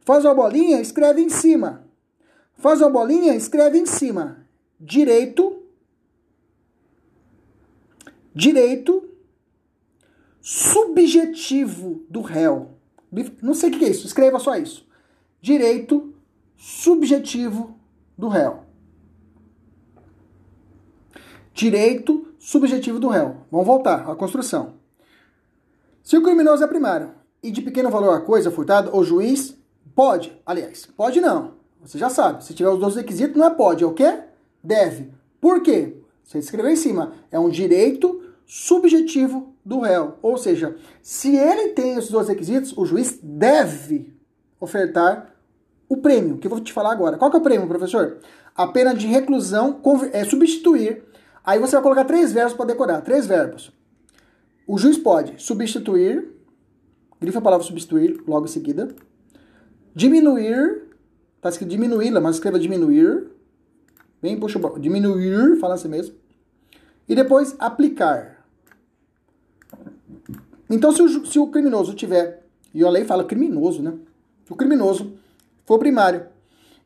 Faz 0.00 0.24
uma 0.24 0.34
bolinha, 0.34 0.80
escreve 0.80 1.22
em 1.22 1.28
cima. 1.28 1.88
Faz 2.54 2.80
uma 2.80 2.90
bolinha, 2.90 3.36
escreve 3.36 3.78
em 3.78 3.86
cima. 3.86 4.44
Direito. 4.80 5.62
Direito 8.34 9.08
subjetivo 10.40 12.04
do 12.10 12.22
réu. 12.22 12.77
Não 13.42 13.54
sei 13.54 13.70
o 13.70 13.78
que 13.78 13.84
é 13.84 13.88
isso, 13.88 14.06
escreva 14.06 14.38
só 14.38 14.56
isso. 14.56 14.86
Direito 15.40 16.14
subjetivo 16.56 17.78
do 18.16 18.28
réu. 18.28 18.64
Direito 21.54 22.28
subjetivo 22.38 22.98
do 22.98 23.08
réu. 23.08 23.38
Vamos 23.50 23.66
voltar 23.66 24.08
à 24.08 24.14
construção. 24.14 24.74
Se 26.02 26.16
o 26.16 26.22
criminoso 26.22 26.62
é 26.62 26.66
primário 26.66 27.12
e 27.42 27.50
de 27.50 27.62
pequeno 27.62 27.90
valor 27.90 28.14
a 28.14 28.20
coisa 28.20 28.50
furtada, 28.50 28.94
o 28.96 29.04
juiz 29.04 29.56
pode, 29.94 30.40
aliás, 30.46 30.86
pode 30.96 31.20
não. 31.20 31.54
Você 31.80 31.98
já 31.98 32.10
sabe. 32.10 32.44
Se 32.44 32.54
tiver 32.54 32.70
os 32.70 32.78
dois 32.78 32.96
requisitos, 32.96 33.36
não 33.36 33.46
é 33.46 33.50
pode, 33.50 33.84
é 33.84 33.86
o 33.86 33.92
quê? 33.92 34.20
Deve. 34.62 35.12
Por 35.40 35.62
quê? 35.62 35.96
Você 36.24 36.38
escreveu 36.38 36.70
em 36.70 36.76
cima. 36.76 37.12
É 37.30 37.38
um 37.38 37.48
direito 37.48 38.22
subjetivo 38.46 39.54
do 39.68 39.80
réu. 39.80 40.14
Ou 40.22 40.38
seja, 40.38 40.76
se 41.02 41.36
ele 41.36 41.68
tem 41.74 41.96
esses 41.96 42.10
dois 42.10 42.26
requisitos, 42.26 42.72
o 42.74 42.86
juiz 42.86 43.20
deve 43.22 44.14
ofertar 44.58 45.34
o 45.86 45.98
prêmio, 45.98 46.38
que 46.38 46.46
eu 46.46 46.50
vou 46.50 46.58
te 46.58 46.72
falar 46.72 46.90
agora. 46.90 47.18
Qual 47.18 47.30
que 47.30 47.36
é 47.36 47.40
o 47.40 47.42
prêmio, 47.42 47.68
professor? 47.68 48.16
A 48.56 48.66
pena 48.66 48.94
de 48.94 49.06
reclusão 49.06 49.78
é 50.12 50.24
substituir. 50.24 51.04
Aí 51.44 51.58
você 51.58 51.76
vai 51.76 51.82
colocar 51.82 52.06
três 52.06 52.32
verbos 52.32 52.54
para 52.54 52.64
decorar. 52.64 53.02
Três 53.02 53.26
verbos. 53.26 53.70
O 54.66 54.78
juiz 54.78 54.96
pode 54.96 55.40
substituir, 55.42 56.26
grifa 57.20 57.38
a 57.38 57.42
palavra 57.42 57.66
substituir 57.66 58.22
logo 58.26 58.46
em 58.46 58.48
seguida. 58.48 58.88
Diminuir, 59.94 60.82
tá 61.42 61.50
escrito 61.50 61.68
diminuir, 61.68 62.10
mas 62.12 62.36
escreva 62.36 62.58
diminuir. 62.58 63.28
Bem, 64.22 64.40
puxa, 64.40 64.58
diminuir, 64.80 65.58
fala 65.58 65.74
assim 65.74 65.88
mesmo. 65.88 66.14
E 67.06 67.14
depois 67.14 67.54
aplicar. 67.58 68.37
Então, 70.68 70.92
se 70.92 71.02
o, 71.02 71.26
se 71.26 71.38
o 71.38 71.46
criminoso 71.48 71.94
tiver, 71.94 72.44
e 72.74 72.84
a 72.84 72.90
lei 72.90 73.04
fala 73.04 73.24
criminoso, 73.24 73.82
né? 73.82 73.94
O 74.48 74.56
criminoso 74.56 75.14
for 75.64 75.78
primário 75.78 76.26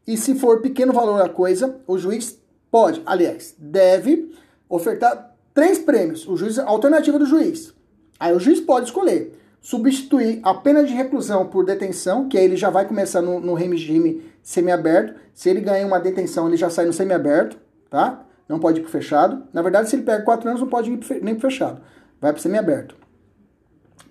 e 0.07 0.17
se 0.17 0.35
for 0.35 0.61
pequeno 0.61 0.93
valor 0.93 1.21
a 1.21 1.29
coisa, 1.29 1.77
o 1.87 1.97
juiz 1.97 2.39
pode, 2.71 3.03
aliás, 3.07 3.55
deve 3.59 4.35
ofertar 4.69 5.37
três 5.55 5.79
prêmios. 5.79 6.27
O 6.27 6.37
juiz, 6.37 6.59
a 6.59 6.67
alternativa 6.67 7.19
do 7.19 7.27
juiz. 7.27 7.73
Aí 8.19 8.35
o 8.35 8.41
juiz 8.41 8.61
pode 8.61 8.87
escolher 8.87 9.39
substituir 9.63 10.41
a 10.43 10.53
pena 10.55 10.83
de 10.83 10.93
reclusão 10.93 11.47
por 11.47 11.65
detenção, 11.65 12.29
que 12.29 12.37
aí 12.37 12.45
ele 12.45 12.57
já 12.57 12.69
vai 12.69 12.85
começar 12.85 13.23
no, 13.23 13.39
no 13.39 13.55
regime 13.55 14.23
semiaberto. 14.43 15.15
Se 15.33 15.49
ele 15.49 15.61
ganha 15.61 15.87
uma 15.87 16.01
detenção, 16.01 16.49
ele 16.49 16.57
já 16.57 16.69
sai 16.69 16.85
no 16.85 16.93
semiaberto, 16.93 17.57
tá? 17.89 18.27
Não 18.49 18.59
pode 18.59 18.81
ir 18.81 18.83
pro 18.83 18.91
fechado. 18.91 19.45
Na 19.53 19.63
verdade, 19.63 19.89
se 19.89 19.95
ele 19.95 20.03
pega 20.03 20.25
quatro 20.25 20.49
anos, 20.49 20.61
não 20.61 20.69
pode 20.69 20.91
ir 20.91 21.23
nem 21.23 21.35
pro 21.37 21.49
fechado. 21.49 21.81
Vai 22.21 22.33
pro 22.33 22.43
semiaberto. 22.43 22.97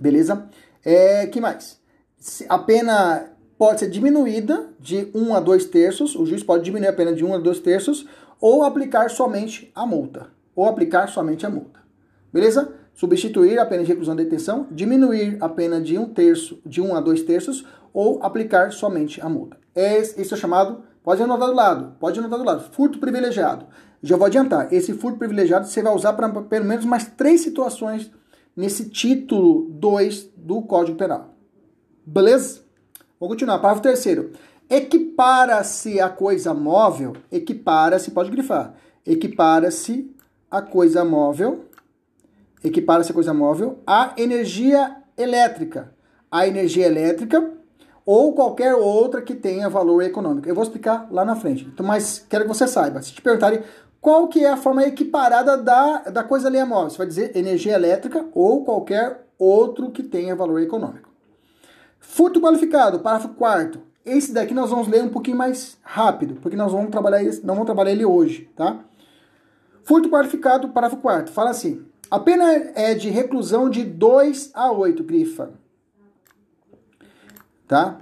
Beleza? 0.02 0.48
É, 0.84 1.28
que 1.28 1.40
mais? 1.40 1.80
A 2.50 2.58
pena 2.58 3.30
pode 3.56 3.82
ser 3.82 3.88
diminuída 3.88 4.70
de 4.80 5.08
1 5.14 5.36
a 5.36 5.40
2 5.40 5.66
terços, 5.66 6.16
o 6.16 6.26
juiz 6.26 6.42
pode 6.42 6.64
diminuir 6.64 6.88
a 6.88 6.94
pena 6.94 7.14
de 7.14 7.24
1 7.24 7.36
a 7.36 7.38
2 7.38 7.60
terços, 7.60 8.08
ou 8.40 8.64
aplicar 8.64 9.12
somente 9.12 9.72
a 9.76 9.86
multa. 9.86 10.30
Ou 10.56 10.66
aplicar 10.66 11.08
somente 11.08 11.46
a 11.46 11.52
multa. 11.52 11.80
Beleza? 12.34 12.74
Substituir 12.96 13.60
a 13.60 13.66
pena 13.66 13.84
de 13.84 13.90
reclusão 13.90 14.16
de 14.16 14.24
detenção, 14.24 14.66
diminuir 14.72 15.38
a 15.40 15.48
pena 15.48 15.80
de 15.80 16.00
1 16.00 16.10
terço, 16.16 16.60
de 16.66 16.82
1 16.82 16.96
a 16.96 17.00
2 17.00 17.22
terços, 17.22 17.64
ou 17.94 18.24
aplicar 18.24 18.74
somente 18.74 19.22
a 19.22 19.30
multa. 19.30 19.56
Esse 19.76 20.34
é 20.34 20.38
chamado, 20.38 20.84
pode 21.04 21.22
anotar 21.22 21.48
do 21.48 21.56
lado, 21.56 21.96
pode 22.00 22.18
anotar 22.18 22.40
do 22.40 22.46
lado, 22.46 22.74
furto 22.74 22.98
privilegiado. 22.98 23.68
Já 24.02 24.18
vou 24.18 24.26
adiantar, 24.26 24.74
esse 24.74 24.94
furto 24.94 25.20
privilegiado 25.20 25.68
você 25.68 25.84
vai 25.84 25.94
usar 25.94 26.14
para 26.14 26.28
pelo 26.28 26.66
menos 26.66 26.86
mais 26.86 27.06
três 27.06 27.42
situações 27.42 28.12
nesse 28.56 28.90
título 28.90 29.68
2 29.72 30.30
do 30.36 30.62
Código 30.62 30.98
Penal. 30.98 31.34
Beleza? 32.06 32.62
Vamos 33.20 33.34
continuar. 33.34 33.60
Parágrafo 33.60 33.84
terceiro. 33.84 34.32
Equipara-se 34.70 36.00
a 36.00 36.10
coisa 36.10 36.54
móvel, 36.54 37.14
equipara-se, 37.30 38.12
pode 38.12 38.32
grifar, 38.32 38.74
equipara-se 39.06 40.10
a 40.50 40.62
coisa 40.62 41.04
móvel, 41.04 41.66
equipara-se 42.64 43.12
a 43.12 43.14
coisa 43.14 43.34
móvel 43.34 43.80
à 43.86 44.14
energia 44.18 44.96
elétrica, 45.18 45.94
a 46.32 46.48
energia 46.48 46.88
elétrica 46.88 47.52
ou 48.06 48.34
qualquer 48.34 48.74
outra 48.74 49.22
que 49.22 49.36
tenha 49.36 49.70
valor 49.70 50.02
econômico. 50.04 50.48
Eu 50.48 50.56
vou 50.56 50.64
explicar 50.64 51.06
lá 51.12 51.26
na 51.26 51.36
frente, 51.36 51.66
então, 51.66 51.86
mas 51.86 52.26
quero 52.30 52.46
que 52.46 52.50
você 52.50 52.66
saiba. 52.66 53.02
Se 53.02 53.12
te 53.12 53.22
perguntarem 53.22 53.62
qual 54.02 54.28
que 54.28 54.44
é 54.44 54.50
a 54.50 54.58
forma 54.58 54.84
equiparada 54.84 55.56
da, 55.56 56.00
da 56.10 56.24
coisa 56.24 56.48
ali 56.48 56.62
móvel? 56.66 56.90
Você 56.90 56.98
vai 56.98 57.08
dizer 57.08 57.38
energia 57.38 57.76
elétrica 57.76 58.26
ou 58.34 58.66
qualquer 58.66 59.28
outro 59.38 59.92
que 59.92 60.02
tenha 60.02 60.36
valor 60.36 60.60
econômico. 60.60 61.08
Furto 62.00 62.42
qualificado, 62.42 63.00
parágrafo 63.00 63.36
4 63.36 63.80
Esse 64.04 64.34
daqui 64.34 64.56
nós 64.56 64.72
vamos 64.72 64.88
ler 64.88 65.04
um 65.04 65.10
pouquinho 65.10 65.38
mais 65.38 65.78
rápido, 65.84 66.36
porque 66.42 66.58
nós 66.58 66.72
vamos 66.72 66.90
trabalhar 66.90 67.24
não 67.44 67.54
vamos 67.54 67.66
trabalhar 67.66 67.92
ele 67.92 68.04
hoje, 68.04 68.50
tá? 68.56 68.80
Furto 69.84 70.10
qualificado, 70.10 70.70
parágrafo 70.70 71.02
4 71.02 71.32
fala 71.32 71.52
assim: 71.52 71.86
a 72.10 72.20
pena 72.20 72.52
é 72.76 72.94
de 72.94 73.10
reclusão 73.10 73.70
de 73.70 73.86
2 73.86 74.52
a 74.54 74.72
8, 74.72 75.04
grifa. 75.04 75.54
Tá? 77.68 78.00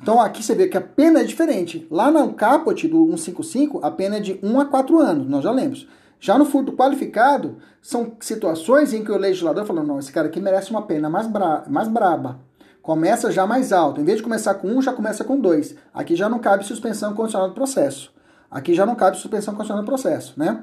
Então 0.00 0.20
aqui 0.20 0.42
você 0.42 0.54
vê 0.54 0.68
que 0.68 0.76
a 0.76 0.80
pena 0.80 1.20
é 1.20 1.24
diferente. 1.24 1.86
Lá 1.90 2.10
no 2.10 2.34
caput 2.34 2.86
do 2.86 3.06
155, 3.06 3.80
a 3.82 3.90
pena 3.90 4.16
é 4.16 4.20
de 4.20 4.38
1 4.42 4.60
a 4.60 4.64
4 4.66 4.98
anos, 4.98 5.28
nós 5.28 5.42
já 5.42 5.50
lemos. 5.50 5.88
Já 6.18 6.38
no 6.38 6.44
furto 6.44 6.72
qualificado, 6.72 7.56
são 7.82 8.12
situações 8.20 8.92
em 8.92 9.04
que 9.04 9.12
o 9.12 9.18
legislador 9.18 9.64
falou: 9.64 9.84
não, 9.84 9.98
esse 9.98 10.12
cara 10.12 10.28
aqui 10.28 10.40
merece 10.40 10.70
uma 10.70 10.82
pena 10.82 11.08
mais, 11.08 11.26
bra 11.26 11.64
mais 11.68 11.88
braba. 11.88 12.40
Começa 12.82 13.32
já 13.32 13.46
mais 13.46 13.72
alto. 13.72 14.00
Em 14.00 14.04
vez 14.04 14.18
de 14.18 14.22
começar 14.22 14.54
com 14.54 14.68
1, 14.68 14.82
já 14.82 14.92
começa 14.92 15.24
com 15.24 15.38
2. 15.38 15.74
Aqui 15.92 16.14
já 16.14 16.28
não 16.28 16.38
cabe 16.38 16.64
suspensão 16.64 17.14
condicional 17.14 17.48
do 17.48 17.54
processo. 17.54 18.14
Aqui 18.50 18.74
já 18.74 18.86
não 18.86 18.94
cabe 18.94 19.16
suspensão 19.16 19.54
condicional 19.54 19.82
do 19.82 19.86
processo, 19.86 20.34
né? 20.36 20.62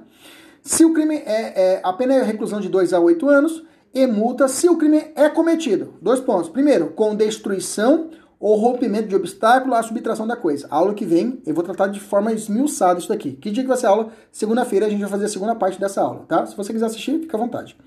Se 0.62 0.86
o 0.86 0.94
crime 0.94 1.18
é, 1.18 1.76
é 1.76 1.82
a 1.84 1.92
pena 1.92 2.14
é 2.14 2.24
reclusão 2.24 2.62
de 2.62 2.70
2 2.70 2.94
a 2.94 3.00
8 3.00 3.28
anos 3.28 3.64
e 3.94 4.08
multa 4.08 4.48
se 4.48 4.70
o 4.70 4.78
crime 4.78 5.12
é 5.16 5.28
cometido. 5.28 5.96
Dois 6.02 6.22
pontos. 6.22 6.50
Primeiro, 6.50 6.88
com 6.92 7.14
destruição 7.14 8.10
ou 8.44 8.58
rompimento 8.58 9.08
de 9.08 9.16
obstáculo 9.16 9.74
à 9.74 9.82
subtração 9.82 10.28
da 10.28 10.36
coisa. 10.36 10.68
A 10.70 10.76
aula 10.76 10.94
que 10.94 11.06
vem, 11.06 11.42
eu 11.46 11.56
vou 11.56 11.64
tratar 11.64 11.88
de 11.88 12.02
forma 12.02 12.34
esmiuçada 12.34 13.00
isso 13.00 13.08
daqui. 13.08 13.32
Que 13.32 13.50
dia 13.50 13.64
que 13.64 13.70
vai 13.70 13.78
ser 13.78 13.86
a 13.86 13.92
aula? 13.92 14.10
Segunda-feira 14.34 14.86
a 14.86 14.90
gente 14.90 15.00
vai 15.00 15.10
fazer 15.10 15.24
a 15.24 15.30
segunda 15.30 15.56
parte 15.56 15.80
dessa 15.80 16.02
aula, 16.02 16.26
tá? 16.28 16.46
Se 16.46 16.54
você 16.54 16.74
quiser 16.74 16.88
assistir, 16.88 17.20
fica 17.20 17.38
à 17.38 17.40
vontade. 17.40 17.78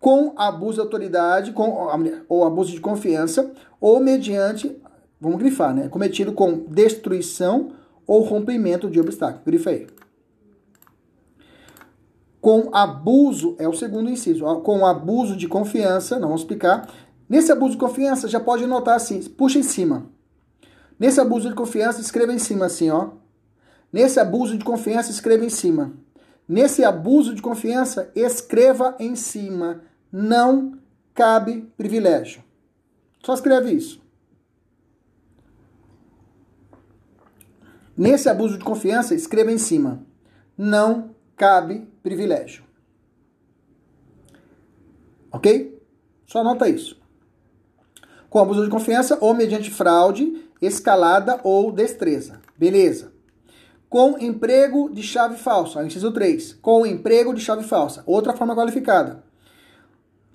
Com 0.00 0.32
abuso 0.36 0.74
de 0.74 0.80
autoridade, 0.80 1.52
com, 1.52 1.88
ou 2.28 2.44
abuso 2.44 2.72
de 2.72 2.80
confiança, 2.80 3.48
ou 3.80 4.00
mediante, 4.00 4.76
vamos 5.20 5.38
grifar, 5.38 5.72
né? 5.72 5.86
Cometido 5.86 6.32
com 6.32 6.64
destruição 6.68 7.68
ou 8.08 8.22
rompimento 8.22 8.90
de 8.90 8.98
obstáculo. 8.98 9.44
Grifa 9.46 9.70
aí. 9.70 9.86
Com 12.40 12.70
abuso, 12.72 13.54
é 13.56 13.68
o 13.68 13.72
segundo 13.72 14.10
inciso, 14.10 14.44
com 14.62 14.84
abuso 14.84 15.36
de 15.36 15.46
confiança, 15.46 16.18
não 16.18 16.28
vamos 16.28 16.42
explicar, 16.42 16.88
Nesse 17.28 17.50
abuso 17.50 17.72
de 17.72 17.78
confiança, 17.78 18.28
já 18.28 18.38
pode 18.38 18.66
notar 18.66 18.96
assim, 18.96 19.20
puxa 19.22 19.58
em 19.58 19.62
cima. 19.62 20.06
Nesse 20.98 21.20
abuso 21.20 21.48
de 21.48 21.54
confiança, 21.54 22.00
escreva 22.00 22.32
em 22.32 22.38
cima 22.38 22.66
assim, 22.66 22.90
ó. 22.90 23.10
Nesse 23.92 24.20
abuso 24.20 24.56
de 24.56 24.64
confiança, 24.64 25.10
escreva 25.10 25.44
em 25.44 25.50
cima. 25.50 25.92
Nesse 26.48 26.84
abuso 26.84 27.34
de 27.34 27.42
confiança, 27.42 28.10
escreva 28.14 28.96
em 29.00 29.16
cima. 29.16 29.82
Não 30.12 30.78
cabe 31.12 31.62
privilégio. 31.76 32.42
Só 33.24 33.34
escreve 33.34 33.72
isso. 33.72 34.00
Nesse 37.96 38.28
abuso 38.28 38.58
de 38.58 38.64
confiança, 38.64 39.14
escreva 39.14 39.50
em 39.50 39.58
cima. 39.58 40.06
Não 40.56 41.14
cabe 41.36 41.88
privilégio. 42.02 42.64
Ok? 45.32 45.82
Só 46.26 46.40
anota 46.40 46.68
isso. 46.68 47.00
Com 48.36 48.42
abuso 48.42 48.64
de 48.64 48.70
confiança 48.70 49.16
ou 49.22 49.32
mediante 49.32 49.70
fraude, 49.70 50.46
escalada 50.60 51.40
ou 51.42 51.72
destreza. 51.72 52.38
Beleza. 52.54 53.10
Com 53.88 54.18
emprego 54.18 54.90
de 54.92 55.02
chave 55.02 55.38
falsa. 55.38 55.82
Inciso 55.82 56.12
3. 56.12 56.52
Com 56.60 56.84
emprego 56.84 57.32
de 57.32 57.40
chave 57.40 57.64
falsa. 57.64 58.02
Outra 58.04 58.34
forma 58.34 58.54
qualificada. 58.54 59.24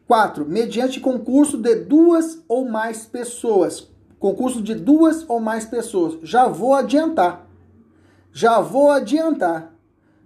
4. 0.08 0.50
Mediante 0.50 1.00
concurso 1.00 1.60
de 1.60 1.76
duas 1.76 2.40
ou 2.48 2.68
mais 2.68 3.06
pessoas. 3.06 3.88
Concurso 4.18 4.64
de 4.64 4.74
duas 4.74 5.24
ou 5.30 5.40
mais 5.40 5.66
pessoas. 5.66 6.18
Já 6.24 6.48
vou 6.48 6.74
adiantar. 6.74 7.48
Já 8.34 8.60
vou 8.62 8.90
adiantar. 8.90 9.76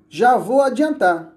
Já 0.07 0.37
vou 0.37 0.61
adiantar. 0.61 1.33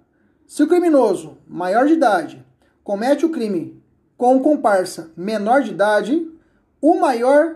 Se 0.47 0.63
o 0.63 0.69
criminoso, 0.69 1.37
maior 1.49 1.89
de 1.89 1.95
idade, 1.95 2.47
comete 2.85 3.27
o 3.27 3.31
crime 3.31 3.78
com 4.19 4.41
comparsa 4.41 5.13
menor 5.17 5.63
de 5.63 5.71
idade, 5.71 6.29
o 6.83 6.97
maior 7.01 7.55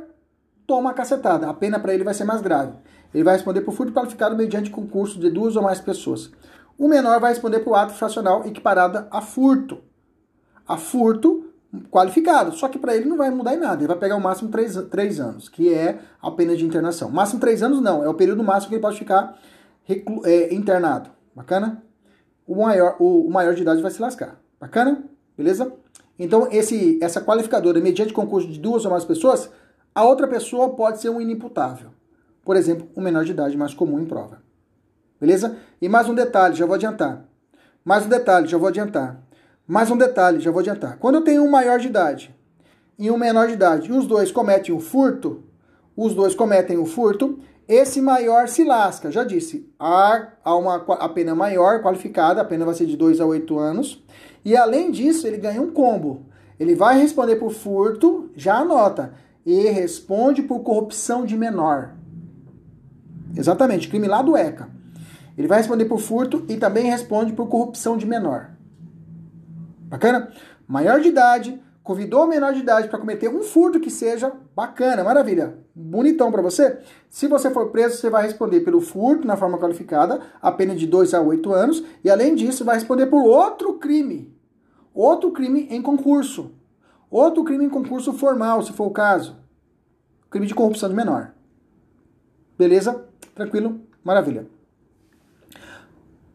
toma 0.64 0.90
a 0.90 0.94
cacetada. 0.94 1.50
A 1.50 1.52
pena 1.52 1.78
para 1.80 1.92
ele 1.92 2.04
vai 2.04 2.14
ser 2.14 2.22
mais 2.22 2.40
grave. 2.40 2.72
Ele 3.12 3.24
vai 3.24 3.34
responder 3.34 3.62
por 3.62 3.74
furto 3.74 3.92
qualificado 3.92 4.36
mediante 4.36 4.70
concurso 4.70 5.18
de 5.18 5.28
duas 5.28 5.56
ou 5.56 5.62
mais 5.62 5.80
pessoas. 5.80 6.30
O 6.78 6.86
menor 6.86 7.20
vai 7.20 7.32
responder 7.32 7.60
por 7.60 7.74
ato 7.74 7.92
fracional 7.92 8.46
equiparado 8.46 9.06
a 9.10 9.20
furto. 9.20 9.78
A 10.66 10.76
furto 10.76 11.52
qualificado. 11.90 12.52
Só 12.52 12.68
que 12.68 12.78
para 12.78 12.94
ele 12.94 13.08
não 13.08 13.16
vai 13.16 13.28
mudar 13.30 13.54
em 13.54 13.58
nada. 13.58 13.80
Ele 13.80 13.88
vai 13.88 13.98
pegar 13.98 14.14
o 14.14 14.20
máximo 14.20 14.48
três, 14.48 14.76
três 14.88 15.18
anos, 15.18 15.48
que 15.48 15.74
é 15.74 15.98
a 16.22 16.30
pena 16.30 16.56
de 16.56 16.64
internação. 16.64 17.10
Máximo 17.10 17.40
três 17.40 17.60
anos 17.60 17.80
não, 17.80 18.04
é 18.04 18.08
o 18.08 18.14
período 18.14 18.42
máximo 18.44 18.68
que 18.68 18.76
ele 18.76 18.82
pode 18.82 18.98
ficar 18.98 19.36
é, 20.24 20.54
internado. 20.54 21.10
Bacana? 21.34 21.82
O 22.46 22.54
maior, 22.62 22.96
o, 23.00 23.26
o 23.26 23.30
maior 23.30 23.52
de 23.52 23.62
idade 23.62 23.82
vai 23.82 23.90
se 23.90 24.00
lascar. 24.00 24.40
Bacana? 24.60 25.02
Beleza? 25.36 25.72
Então, 26.18 26.48
esse, 26.50 26.98
essa 27.02 27.20
qualificadora, 27.20 27.80
mediante 27.80 28.12
concurso 28.12 28.48
de 28.48 28.58
duas 28.58 28.84
ou 28.84 28.90
mais 28.90 29.04
pessoas, 29.04 29.50
a 29.94 30.04
outra 30.04 30.28
pessoa 30.28 30.70
pode 30.70 31.00
ser 31.00 31.10
um 31.10 31.20
inimputável. 31.20 31.90
Por 32.44 32.56
exemplo, 32.56 32.88
um 32.96 33.00
menor 33.00 33.24
de 33.24 33.32
idade 33.32 33.56
mais 33.56 33.74
comum 33.74 34.00
em 34.00 34.04
prova. 34.04 34.42
Beleza? 35.20 35.56
E 35.80 35.88
mais 35.88 36.08
um 36.08 36.14
detalhe, 36.14 36.54
já 36.54 36.66
vou 36.66 36.74
adiantar. 36.74 37.24
Mais 37.84 38.04
um 38.04 38.08
detalhe, 38.08 38.48
já 38.48 38.58
vou 38.58 38.68
adiantar. 38.68 39.22
Mais 39.66 39.90
um 39.90 39.96
detalhe, 39.96 40.40
já 40.40 40.50
vou 40.50 40.60
adiantar. 40.60 40.98
Quando 40.98 41.16
eu 41.16 41.22
tenho 41.22 41.42
um 41.42 41.50
maior 41.50 41.78
de 41.78 41.86
idade 41.86 42.34
e 42.98 43.10
um 43.10 43.16
menor 43.16 43.46
de 43.46 43.54
idade 43.54 43.88
e 43.88 43.92
os 43.92 44.06
dois 44.06 44.32
cometem 44.32 44.74
o 44.74 44.80
furto, 44.80 45.44
os 45.96 46.14
dois 46.14 46.34
cometem 46.34 46.78
o 46.78 46.86
furto, 46.86 47.38
esse 47.68 48.00
maior 48.00 48.48
se 48.48 48.64
lasca. 48.64 49.10
Já 49.10 49.24
disse, 49.24 49.72
há, 49.78 50.28
há 50.44 50.56
uma 50.56 50.76
a 50.76 51.08
pena 51.08 51.34
maior 51.34 51.82
qualificada, 51.82 52.40
a 52.40 52.44
pena 52.44 52.64
vai 52.64 52.74
ser 52.74 52.86
de 52.86 52.96
2 52.96 53.20
a 53.20 53.26
8 53.26 53.58
anos. 53.58 54.02
E 54.44 54.56
além 54.56 54.90
disso, 54.90 55.26
ele 55.26 55.36
ganha 55.36 55.62
um 55.62 55.70
combo. 55.70 56.26
Ele 56.58 56.74
vai 56.74 56.98
responder 56.98 57.36
por 57.36 57.52
furto, 57.52 58.30
já 58.36 58.58
anota, 58.58 59.14
e 59.44 59.68
responde 59.68 60.42
por 60.42 60.60
corrupção 60.60 61.24
de 61.26 61.36
menor. 61.36 61.94
Exatamente, 63.36 63.88
crime 63.88 64.06
lá 64.06 64.22
do 64.22 64.36
ECA. 64.36 64.68
Ele 65.36 65.48
vai 65.48 65.58
responder 65.58 65.86
por 65.86 65.98
furto 65.98 66.44
e 66.48 66.56
também 66.56 66.90
responde 66.90 67.32
por 67.32 67.48
corrupção 67.48 67.96
de 67.96 68.06
menor. 68.06 68.50
Bacana? 69.88 70.30
Maior 70.68 71.00
de 71.00 71.08
idade, 71.08 71.60
convidou 71.82 72.24
o 72.24 72.28
menor 72.28 72.52
de 72.52 72.60
idade 72.60 72.88
para 72.88 72.98
cometer 72.98 73.28
um 73.28 73.42
furto 73.42 73.80
que 73.80 73.90
seja 73.90 74.32
bacana, 74.54 75.02
maravilha, 75.02 75.58
bonitão 75.74 76.30
para 76.30 76.42
você. 76.42 76.78
Se 77.10 77.26
você 77.26 77.50
for 77.50 77.70
preso, 77.70 77.96
você 77.96 78.08
vai 78.08 78.22
responder 78.22 78.60
pelo 78.60 78.80
furto 78.80 79.26
na 79.26 79.36
forma 79.36 79.58
qualificada, 79.58 80.20
a 80.40 80.52
pena 80.52 80.74
de 80.74 80.86
2 80.86 81.14
a 81.14 81.20
8 81.20 81.52
anos, 81.52 81.82
e 82.04 82.10
além 82.10 82.34
disso, 82.34 82.64
vai 82.64 82.76
responder 82.76 83.06
por 83.06 83.22
outro 83.22 83.74
crime. 83.74 84.32
Outro 84.94 85.32
crime 85.32 85.66
em 85.70 85.82
concurso. 85.82 86.52
Outro 87.10 87.44
crime 87.44 87.64
em 87.64 87.70
concurso 87.70 88.12
formal, 88.12 88.62
se 88.62 88.72
for 88.72 88.86
o 88.86 88.90
caso. 88.90 89.36
Crime 90.30 90.46
de 90.46 90.54
corrupção 90.54 90.88
de 90.88 90.94
menor. 90.94 91.32
Beleza? 92.56 93.04
Tranquilo? 93.34 93.80
Maravilha. 94.04 94.46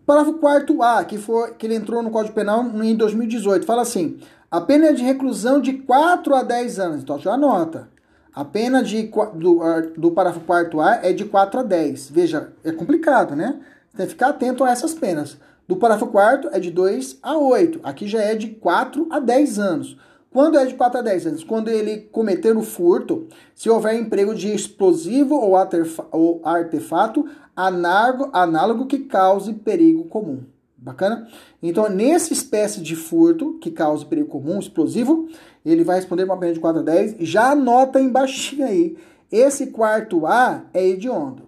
Parágrafo 0.05 0.39
4 0.39 0.81
A, 0.81 1.03
que, 1.03 1.17
for, 1.17 1.55
que 1.55 1.67
ele 1.67 1.75
entrou 1.75 2.01
no 2.01 2.09
Código 2.09 2.33
Penal 2.33 2.63
em 2.81 2.95
2018, 2.95 3.65
fala 3.65 3.81
assim: 3.81 4.19
a 4.49 4.61
pena 4.61 4.87
é 4.87 4.93
de 4.93 5.03
reclusão 5.03 5.59
de 5.59 5.73
4 5.73 6.33
a 6.33 6.41
10 6.41 6.79
anos. 6.79 7.01
Então, 7.01 7.19
já 7.19 7.33
anota. 7.33 7.89
A 8.33 8.45
pena 8.45 8.81
de, 8.81 9.11
do, 9.33 9.59
do 9.97 10.11
parágrafo 10.11 10.45
4 10.45 10.79
A 10.79 10.95
é 11.03 11.11
de 11.11 11.25
4 11.25 11.59
a 11.59 11.63
10. 11.63 12.09
Veja, 12.11 12.53
é 12.63 12.71
complicado, 12.71 13.35
né? 13.35 13.59
Tem 13.95 14.05
que 14.05 14.11
ficar 14.11 14.29
atento 14.29 14.63
a 14.63 14.69
essas 14.69 14.93
penas. 14.93 15.37
Do 15.67 15.75
parágrafo 15.75 16.11
4 16.11 16.51
é 16.53 16.59
de 16.59 16.71
2 16.71 17.19
a 17.21 17.37
8. 17.37 17.81
Aqui 17.83 18.07
já 18.07 18.21
é 18.21 18.35
de 18.35 18.47
4 18.47 19.07
a 19.09 19.19
10 19.19 19.59
anos. 19.59 19.97
Quando 20.31 20.57
é 20.57 20.65
de 20.65 20.75
4 20.75 20.99
a 20.99 21.01
10 21.01 21.27
anos? 21.27 21.43
Quando 21.43 21.67
ele 21.67 21.97
cometer 22.11 22.55
o 22.55 22.61
furto, 22.61 23.27
se 23.53 23.69
houver 23.69 23.95
emprego 23.95 24.33
de 24.33 24.53
explosivo 24.53 25.35
ou 25.35 25.55
artefato 26.45 27.27
análogo 27.55 28.85
que 28.85 28.99
cause 28.99 29.51
perigo 29.51 30.05
comum. 30.05 30.43
Bacana? 30.87 31.27
Então, 31.61 31.89
nessa 31.89 32.33
espécie 32.33 32.81
de 32.81 32.95
furto 32.95 33.57
que 33.59 33.69
cause 33.69 34.05
perigo 34.05 34.29
comum, 34.29 34.59
explosivo, 34.59 35.27
ele 35.65 35.83
vai 35.83 35.97
responder 35.97 36.23
uma 36.23 36.37
pena 36.37 36.53
de 36.53 36.59
4 36.59 36.79
a 36.79 36.83
10. 36.83 37.15
Já 37.19 37.51
anota 37.51 37.99
embaixo 37.99 38.61
aí. 38.63 38.97
Esse 39.31 39.67
quarto 39.67 40.25
A 40.25 40.63
é 40.73 40.87
hediondo. 40.87 41.43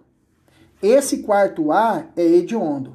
Esse 0.82 1.20
quarto 1.20 1.72
A 1.72 2.04
é 2.16 2.24
hediondo. 2.24 2.94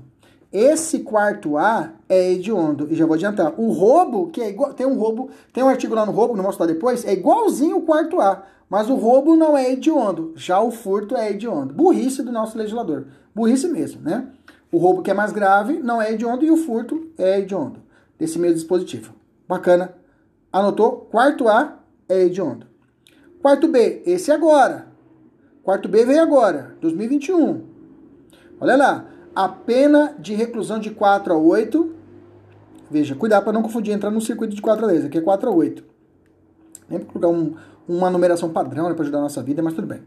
Esse 0.53 1.01
quarto 1.01 1.57
A 1.57 1.91
é 2.09 2.33
hediondo. 2.33 2.87
E 2.91 2.95
já 2.95 3.07
vou 3.07 3.15
adiantar. 3.15 3.55
O 3.59 3.73
roubo, 3.73 4.29
que 4.29 4.41
é 4.41 4.51
igual. 4.51 4.73
Tem 4.73 4.87
um 4.87 4.97
roubo, 4.97 5.31
tem 5.53 5.65
um 5.65 5.69
artigo 5.69 5.95
lá 5.95 6.07
no 6.07 6.13
roubo, 6.13 6.35
não 6.35 6.43
vou 6.43 6.51
mostrar 6.51 6.67
depois, 6.67 7.05
é 7.05 7.13
igualzinho 7.13 7.79
o 7.79 7.83
quarto 7.83 8.21
A. 8.21 8.45
Mas 8.69 8.89
o 8.89 8.95
roubo 8.95 9.37
não 9.37 9.57
é 9.57 9.73
hediondo. 9.73 10.33
Já 10.37 10.61
o 10.61 10.71
furto 10.71 11.17
é 11.17 11.31
hediondo. 11.31 11.75
Burrice 11.75 12.23
do 12.23 12.31
nosso 12.33 12.57
legislador. 12.57 13.07
Burrice 13.35 13.67
mesmo, 13.69 14.01
né? 14.03 14.29
O 14.75 14.79
roubo 14.79 15.03
que 15.03 15.11
é 15.13 15.15
mais 15.15 15.31
grave 15.31 15.79
não 15.79 16.03
é 16.03 16.13
hediondo 16.13 16.45
e 16.45 16.51
o 16.51 16.57
furto 16.57 17.07
é 17.17 17.39
hediondo. 17.39 17.81
Desse 18.19 18.41
mesmo 18.41 18.57
dispositivo. 18.57 19.15
Bacana. 19.47 19.95
Anotou? 20.53 21.07
Quarto 21.13 21.47
A 21.47 21.79
é 22.09 22.23
hediondo. 22.23 22.67
Quarto 23.41 23.69
B, 23.69 24.03
esse 24.05 24.33
agora. 24.33 24.89
Quarto 25.63 25.89
B 25.89 26.05
veio 26.05 26.21
agora, 26.21 26.77
2021. 26.81 27.63
Olha 28.61 28.77
lá 28.77 29.07
a 29.33 29.49
pena 29.49 30.13
de 30.19 30.35
reclusão 30.35 30.81
de 30.81 30.91
4 30.91 31.33
a 31.33 31.39
8. 31.39 31.95
Veja, 32.91 33.15
cuidado 33.15 33.45
para 33.45 33.53
não 33.53 33.63
confundir, 33.63 33.95
entrar 33.95 34.11
no 34.11 34.21
circuito 34.21 34.57
de 34.57 34.61
4 34.61 34.87
a 34.87 34.89
10, 34.89 35.05
aqui 35.05 35.19
é 35.19 35.21
4 35.21 35.51
a 35.51 35.53
8. 35.53 35.85
Lembra 36.91 37.07
colocar 37.07 37.29
um, 37.29 37.55
uma 37.87 38.11
numeração 38.11 38.51
padrão 38.51 38.89
né, 38.89 38.95
para 38.95 39.05
ajudar 39.05 39.19
a 39.19 39.23
nossa 39.23 39.41
vida, 39.41 39.63
mas 39.63 39.75
tudo 39.75 39.87
bem. 39.87 40.03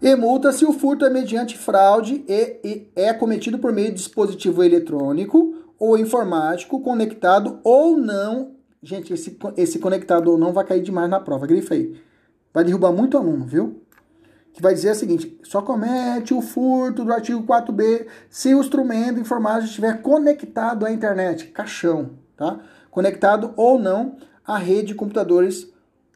E 0.00 0.14
multa 0.16 0.50
se 0.52 0.64
o 0.64 0.72
furto 0.72 1.04
é 1.04 1.10
mediante 1.10 1.58
fraude 1.58 2.24
e, 2.26 2.88
é 2.96 3.12
cometido 3.12 3.58
por 3.58 3.72
meio 3.72 3.88
de 3.88 3.96
dispositivo 3.96 4.62
eletrônico 4.64 5.54
ou 5.78 5.98
informático 5.98 6.80
conectado 6.80 7.60
ou 7.62 7.96
não. 7.96 8.52
Gente, 8.82 9.12
esse, 9.12 9.38
esse 9.56 9.78
conectado 9.78 10.30
ou 10.30 10.38
não 10.38 10.52
vai 10.52 10.64
cair 10.64 10.82
demais 10.82 11.10
na 11.10 11.20
prova, 11.20 11.46
grifa 11.46 11.74
aí. 11.74 12.00
Vai 12.52 12.64
derrubar 12.64 12.92
muito 12.92 13.16
aluno, 13.16 13.44
viu? 13.44 13.82
que 14.52 14.62
vai 14.62 14.74
dizer 14.74 14.92
o 14.92 14.94
seguinte: 14.94 15.38
só 15.42 15.62
comete 15.62 16.34
o 16.34 16.40
furto 16.40 17.04
do 17.04 17.12
artigo 17.12 17.42
4B 17.42 18.06
se 18.28 18.54
o 18.54 18.60
instrumento 18.60 19.20
informático 19.20 19.66
estiver 19.66 20.02
conectado 20.02 20.84
à 20.84 20.92
internet, 20.92 21.46
caixão, 21.48 22.10
tá? 22.36 22.60
Conectado 22.90 23.52
ou 23.56 23.78
não 23.78 24.16
à 24.46 24.58
rede 24.58 24.88
de 24.88 24.94
computadores 24.94 25.68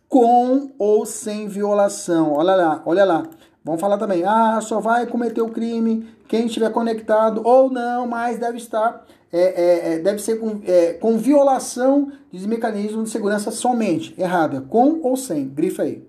com 0.09 0.73
ou 0.79 1.07
sem 1.07 1.49
violação. 1.49 2.33
Olha 2.33 2.55
lá, 2.55 2.83
olha 2.85 3.05
lá. 3.05 3.23
Vamos 3.65 3.81
falar 3.81 3.97
também. 3.97 4.23
Ah, 4.25 4.61
só 4.61 4.79
vai 4.79 5.07
cometer 5.07 5.41
o 5.41 5.49
crime 5.49 6.07
quem 6.29 6.47
estiver 6.47 6.71
conectado 6.73 7.43
ou 7.45 7.71
não, 7.71 8.07
mas 8.07 8.39
deve 8.39 8.59
estar, 8.59 9.07
é, 9.33 9.41
é, 9.41 9.95
é 9.95 9.99
deve 9.99 10.19
ser 10.21 10.37
com, 10.39 10.61
é, 10.65 10.95
com 10.95 11.17
violação 11.17 12.11
de 12.31 12.47
mecanismo 12.49 13.03
de 13.05 13.11
segurança 13.11 13.51
somente. 13.51 14.15
Errado, 14.21 14.57
é 14.57 14.61
com 14.61 15.01
ou 15.03 15.17
sem. 15.17 15.49
Grifa 15.49 15.83
aí. 15.83 16.07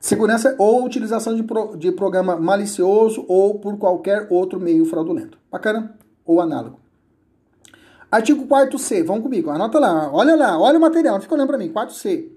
Segurança 0.00 0.56
ou 0.58 0.84
utilização 0.84 1.36
de, 1.36 1.42
pro, 1.42 1.76
de 1.76 1.92
programa 1.92 2.36
malicioso 2.36 3.24
ou 3.28 3.58
por 3.58 3.76
qualquer 3.76 4.26
outro 4.30 4.58
meio 4.58 4.86
fraudulento. 4.86 5.38
Bacana? 5.50 5.94
Ou 6.24 6.40
análogo. 6.40 6.80
Artigo 8.10 8.46
4 8.46 8.76
C, 8.78 9.04
vamos 9.04 9.22
comigo, 9.22 9.50
anota 9.50 9.78
lá, 9.78 10.10
olha 10.12 10.34
lá, 10.34 10.58
olha 10.58 10.78
o 10.78 10.80
material, 10.80 11.20
fica 11.20 11.32
olhando 11.32 11.46
para 11.46 11.58
mim, 11.58 11.68
4 11.68 11.94
C. 11.94 12.32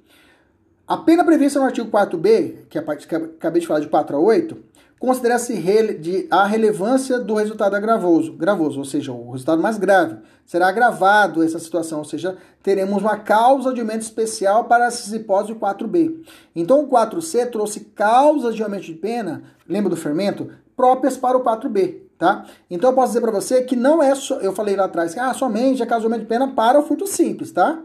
A 0.86 0.98
pena 0.98 1.24
prevista 1.24 1.60
no 1.60 1.66
artigo 1.66 1.90
4B, 1.90 2.66
que 2.70 2.78
é 2.78 2.82
a 2.82 2.84
parte 2.84 3.08
que 3.08 3.16
acabei 3.16 3.62
de 3.62 3.68
falar 3.68 3.80
de 3.80 3.88
4 3.88 4.18
a 4.18 4.20
8, 4.20 4.58
considera-se 5.00 6.28
a 6.30 6.46
relevância 6.46 7.20
do 7.20 7.36
resultado 7.36 7.74
agravoso, 7.74 8.34
gravoso, 8.34 8.80
ou 8.80 8.86
seja, 8.86 9.14
o 9.14 9.32
resultado 9.32 9.62
mais 9.62 9.78
grave. 9.78 10.18
Será 10.46 10.68
agravado 10.68 11.42
essa 11.42 11.58
situação, 11.58 12.00
ou 12.00 12.06
seja, 12.06 12.38
teremos 12.62 13.02
uma 13.02 13.18
causa 13.18 13.74
de 13.74 13.80
aumento 13.80 14.02
especial 14.02 14.66
para 14.66 14.86
essas 14.88 15.14
hipóteses 15.14 15.56
do 15.56 15.60
4B. 15.60 16.26
Então, 16.54 16.82
o 16.82 16.90
4C 16.90 17.50
trouxe 17.50 17.80
causas 17.96 18.54
de 18.54 18.62
aumento 18.62 18.84
de 18.84 18.94
pena, 18.94 19.44
lembra 19.68 19.90
do 19.90 19.96
fermento, 19.96 20.50
próprias 20.76 21.16
para 21.16 21.38
o 21.38 21.44
4B. 21.44 22.02
tá? 22.18 22.46
Então 22.70 22.90
eu 22.90 22.96
posso 22.96 23.10
dizer 23.10 23.22
para 23.22 23.32
você 23.32 23.62
que 23.64 23.76
não 23.76 24.04
é 24.04 24.14
só, 24.16 24.36
eu 24.40 24.54
falei 24.54 24.76
lá 24.76 24.86
atrás, 24.86 25.14
que 25.14 25.20
ah, 25.20 25.34
somente 25.34 25.82
é 25.82 25.86
causamento 25.86 26.22
de 26.22 26.28
pena 26.28 26.54
para 26.54 26.80
o 26.80 26.84
furto 26.84 27.08
simples, 27.08 27.52
tá? 27.52 27.80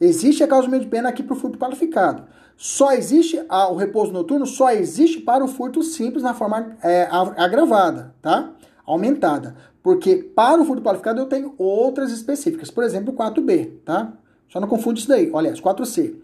Existe 0.00 0.42
a 0.42 0.48
causamento 0.48 0.84
de 0.84 0.90
pena 0.90 1.08
aqui 1.08 1.22
para 1.22 1.34
o 1.34 1.38
furto 1.38 1.58
qualificado. 1.58 2.24
Só 2.56 2.92
existe 2.92 3.42
a, 3.48 3.68
o 3.70 3.76
repouso 3.76 4.12
noturno, 4.12 4.46
só 4.46 4.70
existe 4.70 5.20
para 5.20 5.44
o 5.44 5.48
furto 5.48 5.82
simples 5.82 6.22
na 6.22 6.34
forma 6.34 6.76
é, 6.82 7.08
agravada, 7.10 8.14
tá? 8.22 8.52
Aumentada. 8.84 9.56
Porque 9.82 10.16
para 10.16 10.60
o 10.60 10.64
furto 10.64 10.82
qualificado 10.82 11.20
eu 11.20 11.26
tenho 11.26 11.54
outras 11.58 12.10
específicas. 12.10 12.70
Por 12.70 12.82
exemplo, 12.84 13.12
o 13.12 13.16
4B, 13.16 13.72
tá? 13.84 14.12
Só 14.48 14.60
não 14.60 14.68
confunde 14.68 15.00
isso 15.00 15.08
daí. 15.08 15.30
Olha, 15.32 15.52
4C. 15.52 16.14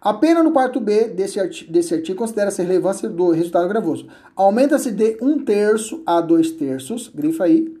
A 0.00 0.14
pena 0.14 0.42
no 0.42 0.52
quarto 0.52 0.80
B 0.80 1.08
desse 1.08 1.38
artigo, 1.38 1.70
desse 1.70 1.92
artigo 1.92 2.18
considera-se 2.18 2.62
relevância 2.62 3.08
do 3.08 3.30
resultado 3.30 3.68
gravoso. 3.68 4.06
Aumenta-se 4.34 4.90
de 4.90 5.18
um 5.20 5.44
terço 5.44 6.02
a 6.06 6.22
dois 6.22 6.50
terços, 6.52 7.08
grifa 7.08 7.44
aí. 7.44 7.79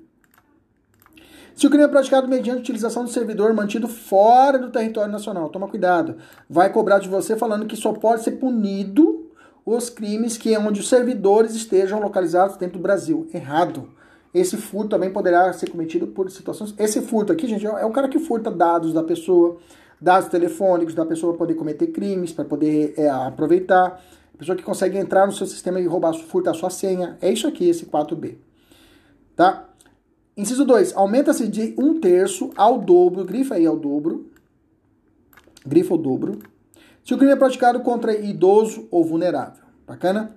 Se 1.54 1.66
o 1.66 1.70
crime 1.70 1.84
é 1.84 1.88
praticado 1.88 2.28
mediante 2.28 2.60
utilização 2.60 3.04
do 3.04 3.10
servidor 3.10 3.52
mantido 3.52 3.88
fora 3.88 4.58
do 4.58 4.70
território 4.70 5.10
nacional, 5.10 5.48
toma 5.48 5.68
cuidado. 5.68 6.16
Vai 6.48 6.72
cobrar 6.72 6.98
de 6.98 7.08
você 7.08 7.36
falando 7.36 7.66
que 7.66 7.76
só 7.76 7.92
pode 7.92 8.22
ser 8.22 8.32
punido 8.32 9.30
os 9.64 9.90
crimes 9.90 10.36
que 10.36 10.54
é 10.54 10.58
onde 10.58 10.80
os 10.80 10.88
servidores 10.88 11.54
estejam 11.54 12.00
localizados 12.00 12.56
dentro 12.56 12.78
do 12.78 12.82
Brasil. 12.82 13.28
Errado. 13.32 13.88
Esse 14.32 14.56
furto 14.56 14.90
também 14.90 15.12
poderá 15.12 15.52
ser 15.52 15.68
cometido 15.68 16.06
por 16.06 16.30
situações. 16.30 16.74
Esse 16.78 17.00
furto 17.00 17.32
aqui, 17.32 17.46
gente, 17.46 17.66
é 17.66 17.84
o 17.84 17.90
cara 17.90 18.08
que 18.08 18.18
furta 18.18 18.50
dados 18.50 18.92
da 18.92 19.02
pessoa 19.02 19.58
dados 20.00 20.28
telefônicos 20.28 20.94
da 20.94 21.04
pessoa 21.04 21.32
para 21.32 21.40
poder 21.40 21.54
cometer 21.54 21.88
crimes, 21.88 22.32
para 22.32 22.44
poder 22.44 22.94
é, 22.96 23.08
aproveitar. 23.08 24.02
A 24.34 24.38
pessoa 24.38 24.56
que 24.56 24.62
consegue 24.62 24.96
entrar 24.96 25.26
no 25.26 25.32
seu 25.32 25.46
sistema 25.46 25.78
e 25.78 25.86
roubar, 25.86 26.14
furtar 26.14 26.54
sua 26.54 26.70
senha. 26.70 27.18
É 27.20 27.30
isso 27.30 27.46
aqui, 27.46 27.68
esse 27.68 27.84
4B. 27.84 28.36
Tá? 29.36 29.68
Inciso 30.36 30.64
2. 30.64 30.96
Aumenta-se 30.96 31.48
de 31.48 31.74
um 31.78 32.00
terço 32.00 32.50
ao 32.56 32.78
dobro, 32.78 33.24
grifa 33.24 33.56
aí 33.56 33.66
ao 33.66 33.76
dobro. 33.76 34.30
Grifa 35.66 35.94
ao 35.94 35.98
dobro. 35.98 36.38
Se 37.04 37.14
o 37.14 37.18
crime 37.18 37.32
é 37.32 37.36
praticado 37.36 37.80
contra 37.80 38.16
idoso 38.16 38.86
ou 38.90 39.04
vulnerável. 39.04 39.64
Bacana? 39.86 40.36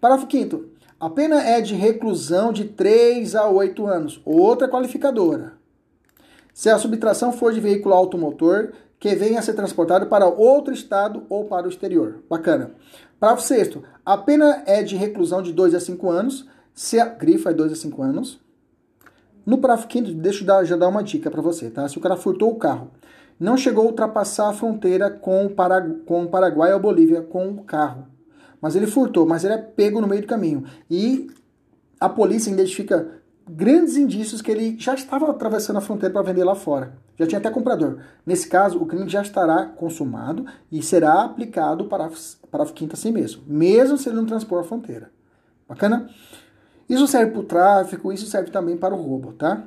Parágrafo 0.00 0.30
5 0.30 0.64
A 0.98 1.08
pena 1.10 1.42
é 1.42 1.60
de 1.60 1.74
reclusão 1.74 2.52
de 2.52 2.64
3 2.64 3.34
a 3.34 3.48
8 3.48 3.86
anos. 3.86 4.20
Outra 4.24 4.68
qualificadora. 4.68 5.52
Se 6.52 6.68
a 6.68 6.78
subtração 6.78 7.32
for 7.32 7.52
de 7.52 7.60
veículo 7.60 7.94
automotor, 7.94 8.72
que 8.98 9.14
venha 9.14 9.38
a 9.38 9.42
ser 9.42 9.54
transportado 9.54 10.06
para 10.06 10.26
outro 10.26 10.74
estado 10.74 11.24
ou 11.28 11.46
para 11.46 11.66
o 11.66 11.70
exterior. 11.70 12.22
Bacana. 12.28 12.72
Parágrafo 13.18 13.46
sexto. 13.46 13.82
A 14.04 14.16
pena 14.18 14.62
é 14.66 14.82
de 14.82 14.96
reclusão 14.96 15.40
de 15.40 15.52
2 15.52 15.74
a 15.74 15.80
5 15.80 16.10
anos, 16.10 16.46
se 16.74 16.98
a 17.00 17.06
grifa 17.06 17.50
é 17.50 17.54
2 17.54 17.72
a 17.72 17.76
5 17.76 18.02
anos. 18.02 18.40
No 19.50 19.58
parágrafo 19.58 19.88
quinto, 19.88 20.14
deixa 20.14 20.44
eu 20.44 20.46
dar, 20.46 20.62
já 20.62 20.76
dar 20.76 20.86
uma 20.86 21.02
dica 21.02 21.28
para 21.28 21.42
você, 21.42 21.68
tá? 21.70 21.88
Se 21.88 21.98
o 21.98 22.00
cara 22.00 22.16
furtou 22.16 22.52
o 22.52 22.54
carro, 22.54 22.92
não 23.38 23.56
chegou 23.56 23.82
a 23.82 23.86
ultrapassar 23.88 24.48
a 24.48 24.52
fronteira 24.52 25.10
com 25.10 25.44
o, 25.44 25.50
Paragu 25.50 26.04
com 26.04 26.22
o 26.22 26.28
Paraguai 26.28 26.72
ou 26.72 26.78
Bolívia 26.78 27.20
com 27.20 27.48
o 27.48 27.64
carro, 27.64 28.06
mas 28.62 28.76
ele 28.76 28.86
furtou, 28.86 29.26
mas 29.26 29.42
ele 29.42 29.54
é 29.54 29.58
pego 29.58 30.00
no 30.00 30.06
meio 30.06 30.22
do 30.22 30.28
caminho. 30.28 30.62
E 30.88 31.28
a 31.98 32.08
polícia 32.08 32.48
identifica 32.48 33.08
grandes 33.44 33.96
indícios 33.96 34.40
que 34.40 34.52
ele 34.52 34.78
já 34.78 34.94
estava 34.94 35.28
atravessando 35.28 35.78
a 35.78 35.80
fronteira 35.80 36.12
para 36.12 36.22
vender 36.22 36.44
lá 36.44 36.54
fora. 36.54 36.92
Já 37.18 37.26
tinha 37.26 37.40
até 37.40 37.50
comprador. 37.50 37.98
Nesse 38.24 38.48
caso, 38.48 38.80
o 38.80 38.86
crime 38.86 39.08
já 39.08 39.20
estará 39.20 39.66
consumado 39.66 40.46
e 40.70 40.80
será 40.80 41.24
aplicado 41.24 41.86
para 41.86 42.08
parágrafo 42.52 42.72
quinto 42.72 42.94
assim 42.94 43.10
mesmo, 43.10 43.42
mesmo 43.48 43.98
se 43.98 44.08
ele 44.08 44.14
não 44.14 44.26
transpor 44.26 44.60
a 44.60 44.62
fronteira. 44.62 45.10
Bacana? 45.68 46.08
Isso 46.90 47.06
serve 47.06 47.30
para 47.30 47.40
o 47.40 47.44
tráfico, 47.44 48.12
isso 48.12 48.26
serve 48.26 48.50
também 48.50 48.76
para 48.76 48.92
o 48.92 49.00
roubo, 49.00 49.32
tá? 49.32 49.62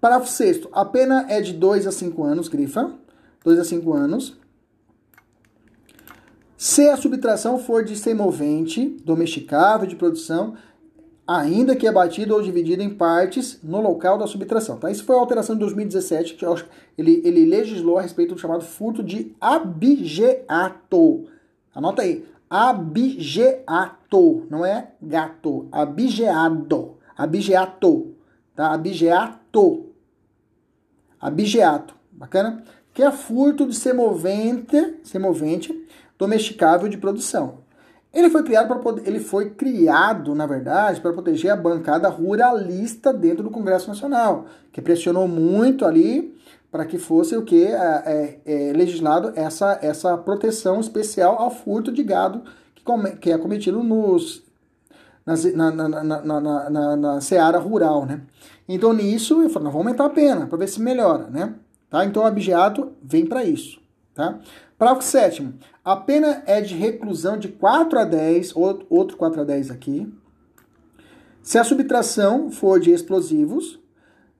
Parágrafo 0.00 0.32
sexto. 0.32 0.66
A 0.72 0.82
pena 0.82 1.26
é 1.28 1.38
de 1.42 1.52
2 1.52 1.86
a 1.86 1.92
5 1.92 2.24
anos, 2.24 2.48
grifa. 2.48 2.90
2 3.44 3.58
a 3.58 3.64
5 3.64 3.92
anos. 3.92 4.34
Se 6.56 6.88
a 6.88 6.96
subtração 6.96 7.58
for 7.58 7.84
de 7.84 7.94
semovente, 7.94 8.96
domesticável, 9.04 9.86
de 9.86 9.94
produção, 9.94 10.54
ainda 11.26 11.76
que 11.76 11.86
abatido 11.86 12.34
ou 12.34 12.40
dividido 12.40 12.82
em 12.82 12.88
partes 12.88 13.58
no 13.62 13.82
local 13.82 14.16
da 14.16 14.26
subtração. 14.26 14.78
Tá? 14.78 14.90
Isso 14.90 15.04
foi 15.04 15.16
a 15.16 15.18
alteração 15.18 15.54
de 15.54 15.60
2017, 15.60 16.34
que 16.34 16.46
ele, 16.96 17.20
ele 17.24 17.44
legislou 17.44 17.98
a 17.98 18.02
respeito 18.02 18.34
do 18.34 18.40
chamado 18.40 18.64
furto 18.64 19.02
de 19.02 19.36
abigeato. 19.38 21.26
Anota 21.74 22.00
aí, 22.00 22.24
abigeato, 22.48 24.03
não 24.50 24.64
é 24.64 24.92
gato, 25.00 25.68
abigeado, 25.70 26.96
abigeato, 27.16 28.14
tá? 28.54 28.72
Abigeato, 28.72 29.86
abigeato, 31.20 31.94
bacana? 32.12 32.62
Que 32.92 33.02
é 33.02 33.10
furto 33.10 33.66
de 33.66 33.74
semovente, 33.74 35.00
semovente 35.02 35.86
domesticável 36.18 36.88
de 36.88 36.96
produção. 36.96 37.64
Ele 38.12 38.30
foi 38.30 38.44
criado 38.44 38.68
para 38.68 39.02
ele 39.04 39.18
foi 39.18 39.50
criado, 39.50 40.34
na 40.34 40.46
verdade, 40.46 41.00
para 41.00 41.12
proteger 41.12 41.50
a 41.50 41.56
bancada 41.56 42.08
ruralista 42.08 43.12
dentro 43.12 43.42
do 43.42 43.50
Congresso 43.50 43.88
Nacional, 43.88 44.46
que 44.72 44.80
pressionou 44.80 45.26
muito 45.26 45.84
ali 45.84 46.32
para 46.70 46.84
que 46.84 46.98
fosse 46.98 47.36
o 47.36 47.42
que 47.42 47.66
é, 47.66 47.72
é, 47.74 48.40
é, 48.44 48.72
legislado 48.72 49.32
essa, 49.34 49.78
essa 49.82 50.16
proteção 50.16 50.80
especial 50.80 51.40
ao 51.40 51.50
furto 51.50 51.90
de 51.90 52.02
gado 52.02 52.42
que, 53.20 53.30
é 53.30 53.38
cometido 53.38 53.82
nos, 53.82 54.42
na, 55.24 55.70
na, 55.70 55.88
na, 55.88 56.20
na, 56.70 56.96
na, 56.96 57.20
seara 57.20 57.58
rural, 57.58 58.06
né? 58.06 58.22
Então, 58.68 58.92
nisso, 58.92 59.42
eu 59.42 59.50
falei, 59.50 59.64
nós 59.64 59.72
vamos 59.72 59.86
aumentar 59.86 60.06
a 60.06 60.10
pena, 60.10 60.46
para 60.46 60.58
ver 60.58 60.68
se 60.68 60.80
melhora, 60.80 61.28
né? 61.28 61.54
Tá? 61.90 62.04
Então, 62.04 62.22
o 62.22 62.26
abigeato 62.26 62.92
vem 63.02 63.26
para 63.26 63.44
isso, 63.44 63.80
tá? 64.14 64.38
Parágrafo 64.76 65.06
7 65.06 65.54
a 65.84 65.96
pena 65.96 66.42
é 66.46 66.62
de 66.62 66.74
reclusão 66.74 67.36
de 67.36 67.48
4 67.48 67.98
a 67.98 68.04
10, 68.04 68.56
outro 68.56 69.16
4 69.18 69.42
a 69.42 69.44
10 69.44 69.70
aqui. 69.70 70.10
Se 71.42 71.58
a 71.58 71.64
subtração 71.64 72.50
for 72.50 72.80
de 72.80 72.90
explosivos, 72.90 73.78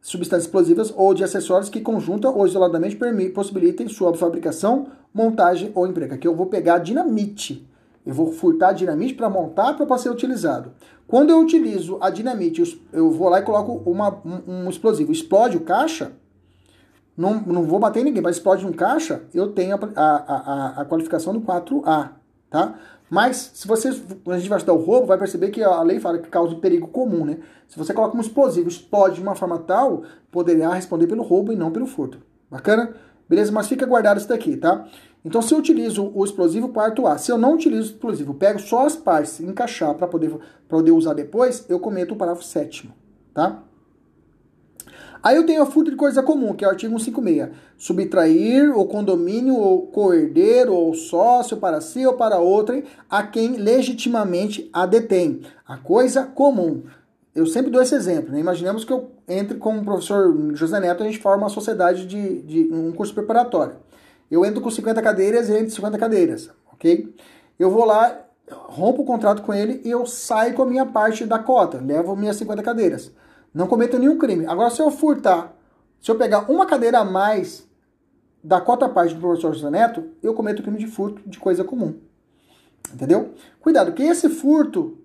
substâncias 0.00 0.44
explosivas 0.44 0.92
ou 0.96 1.12
de 1.12 1.22
acessórios 1.22 1.68
que 1.68 1.82
conjunta 1.82 2.30
ou 2.30 2.46
isoladamente 2.46 2.98
possibilitem 3.34 3.88
sua 3.88 4.14
fabricação, 4.14 4.86
montagem 5.12 5.70
ou 5.74 5.86
emprego. 5.86 6.14
Aqui 6.14 6.26
eu 6.26 6.34
vou 6.34 6.46
pegar 6.46 6.78
dinamite. 6.78 7.68
Eu 8.04 8.12
vou 8.12 8.32
furtar 8.32 8.72
dinamite 8.72 9.14
para 9.14 9.30
montar 9.30 9.74
para 9.74 9.98
ser 9.98 10.10
utilizado. 10.10 10.72
Quando 11.06 11.30
eu 11.30 11.40
utilizo 11.40 11.98
a 12.00 12.10
dinamite, 12.10 12.82
eu 12.92 13.10
vou 13.10 13.28
lá 13.28 13.40
e 13.40 13.42
coloco 13.42 13.88
uma, 13.90 14.20
um, 14.24 14.66
um 14.66 14.70
explosivo. 14.70 15.12
Explode 15.12 15.56
o 15.56 15.60
caixa, 15.60 16.12
não, 17.16 17.40
não 17.40 17.62
vou 17.62 17.78
bater 17.78 18.00
em 18.00 18.04
ninguém, 18.04 18.22
mas 18.22 18.36
explode 18.36 18.66
um 18.66 18.72
caixa, 18.72 19.22
eu 19.32 19.52
tenho 19.52 19.76
a, 19.76 19.78
a, 19.96 20.06
a, 20.06 20.80
a 20.82 20.84
qualificação 20.84 21.32
do 21.32 21.40
4A, 21.40 22.10
tá? 22.50 22.74
Mas, 23.08 23.52
se 23.54 23.68
você, 23.68 23.92
quando 24.24 24.36
a 24.36 24.38
gente 24.38 24.48
vai 24.48 24.58
estudar 24.58 24.72
o 24.72 24.82
roubo, 24.82 25.06
vai 25.06 25.18
perceber 25.18 25.50
que 25.50 25.62
a 25.62 25.82
lei 25.82 26.00
fala 26.00 26.18
que 26.18 26.28
causa 26.28 26.54
perigo 26.56 26.88
comum, 26.88 27.24
né? 27.24 27.38
Se 27.68 27.78
você 27.78 27.92
coloca 27.94 28.16
um 28.16 28.20
explosivo, 28.20 28.68
explode 28.68 29.16
de 29.16 29.22
uma 29.22 29.34
forma 29.34 29.58
tal, 29.58 30.02
poderia 30.32 30.68
responder 30.70 31.06
pelo 31.06 31.22
roubo 31.22 31.52
e 31.52 31.56
não 31.56 31.70
pelo 31.70 31.86
furto. 31.86 32.18
Bacana? 32.50 32.94
Beleza? 33.28 33.52
Mas 33.52 33.68
fica 33.68 33.86
guardado 33.86 34.18
isso 34.18 34.28
daqui, 34.28 34.56
tá? 34.56 34.86
Então, 35.24 35.40
se 35.40 35.54
eu 35.54 35.58
utilizo 35.58 36.12
o 36.14 36.24
explosivo, 36.24 36.68
quarto 36.68 37.06
A. 37.06 37.16
Se 37.16 37.32
eu 37.32 37.38
não 37.38 37.54
utilizo 37.54 37.82
o 37.82 37.94
explosivo, 37.94 38.34
pego 38.34 38.58
só 38.58 38.84
as 38.84 38.94
partes, 38.94 39.40
encaixar 39.40 39.94
para 39.94 40.06
poder, 40.06 40.36
poder 40.68 40.90
usar 40.90 41.14
depois, 41.14 41.64
eu 41.68 41.80
cometo 41.80 42.12
o 42.12 42.16
parágrafo 42.16 42.44
sétimo, 42.44 42.92
tá? 43.32 43.62
Aí 45.24 45.36
eu 45.36 45.46
tenho 45.46 45.62
a 45.62 45.66
furto 45.66 45.90
de 45.90 45.96
coisa 45.96 46.22
comum, 46.22 46.52
que 46.52 46.66
é 46.66 46.68
o 46.68 46.70
artigo 46.70 46.98
156. 46.98 47.48
Subtrair 47.78 48.78
o 48.78 48.84
condomínio 48.84 49.56
ou 49.56 49.86
coerdeiro 49.86 50.74
ou 50.74 50.92
sócio 50.92 51.56
para 51.56 51.80
si 51.80 52.06
ou 52.06 52.12
para 52.12 52.38
outrem 52.38 52.84
a 53.08 53.22
quem 53.22 53.56
legitimamente 53.56 54.68
a 54.70 54.84
detém. 54.84 55.40
A 55.66 55.78
coisa 55.78 56.24
comum. 56.24 56.82
Eu 57.34 57.46
sempre 57.46 57.70
dou 57.70 57.80
esse 57.80 57.94
exemplo. 57.94 58.32
Né? 58.32 58.38
Imaginemos 58.38 58.84
que 58.84 58.92
eu 58.92 59.12
entre 59.26 59.56
com 59.56 59.78
o 59.78 59.84
professor 59.84 60.54
José 60.54 60.78
Neto, 60.78 61.02
a 61.02 61.06
gente 61.06 61.18
forma 61.18 61.44
uma 61.44 61.48
sociedade 61.48 62.06
de, 62.06 62.42
de 62.42 62.68
um 62.70 62.92
curso 62.92 63.14
preparatório. 63.14 63.76
Eu 64.30 64.44
entro 64.44 64.60
com 64.60 64.70
50 64.70 65.00
cadeiras 65.02 65.48
e 65.48 65.56
entro 65.56 65.70
50 65.70 65.98
cadeiras, 65.98 66.50
ok? 66.72 67.14
Eu 67.58 67.70
vou 67.70 67.84
lá, 67.84 68.24
rompo 68.50 69.02
o 69.02 69.04
contrato 69.04 69.42
com 69.42 69.52
ele 69.52 69.80
e 69.84 69.90
eu 69.90 70.06
saio 70.06 70.54
com 70.54 70.62
a 70.62 70.66
minha 70.66 70.86
parte 70.86 71.24
da 71.24 71.38
cota, 71.38 71.78
levo 71.78 72.16
minhas 72.16 72.36
50 72.36 72.62
cadeiras. 72.62 73.12
Não 73.52 73.66
cometo 73.66 73.98
nenhum 73.98 74.18
crime. 74.18 74.46
Agora, 74.46 74.70
se 74.70 74.82
eu 74.82 74.90
furtar, 74.90 75.54
se 76.00 76.10
eu 76.10 76.16
pegar 76.16 76.50
uma 76.50 76.66
cadeira 76.66 76.98
a 76.98 77.04
mais 77.04 77.66
da 78.42 78.60
cota 78.60 78.88
parte 78.88 79.14
do 79.14 79.20
professor 79.20 79.54
José 79.54 79.70
Neto, 79.70 80.04
eu 80.22 80.34
cometo 80.34 80.62
crime 80.62 80.78
de 80.78 80.86
furto 80.86 81.22
de 81.26 81.38
coisa 81.38 81.64
comum. 81.64 81.94
Entendeu? 82.92 83.32
Cuidado, 83.60 83.92
que 83.92 84.02
esse 84.02 84.28
furto, 84.28 84.98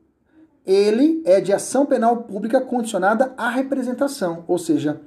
ele 0.66 1.22
é 1.26 1.40
de 1.40 1.54
ação 1.54 1.86
penal 1.86 2.18
pública 2.24 2.60
condicionada 2.60 3.34
à 3.38 3.50
representação. 3.50 4.44
Ou 4.48 4.58
seja, 4.58 5.00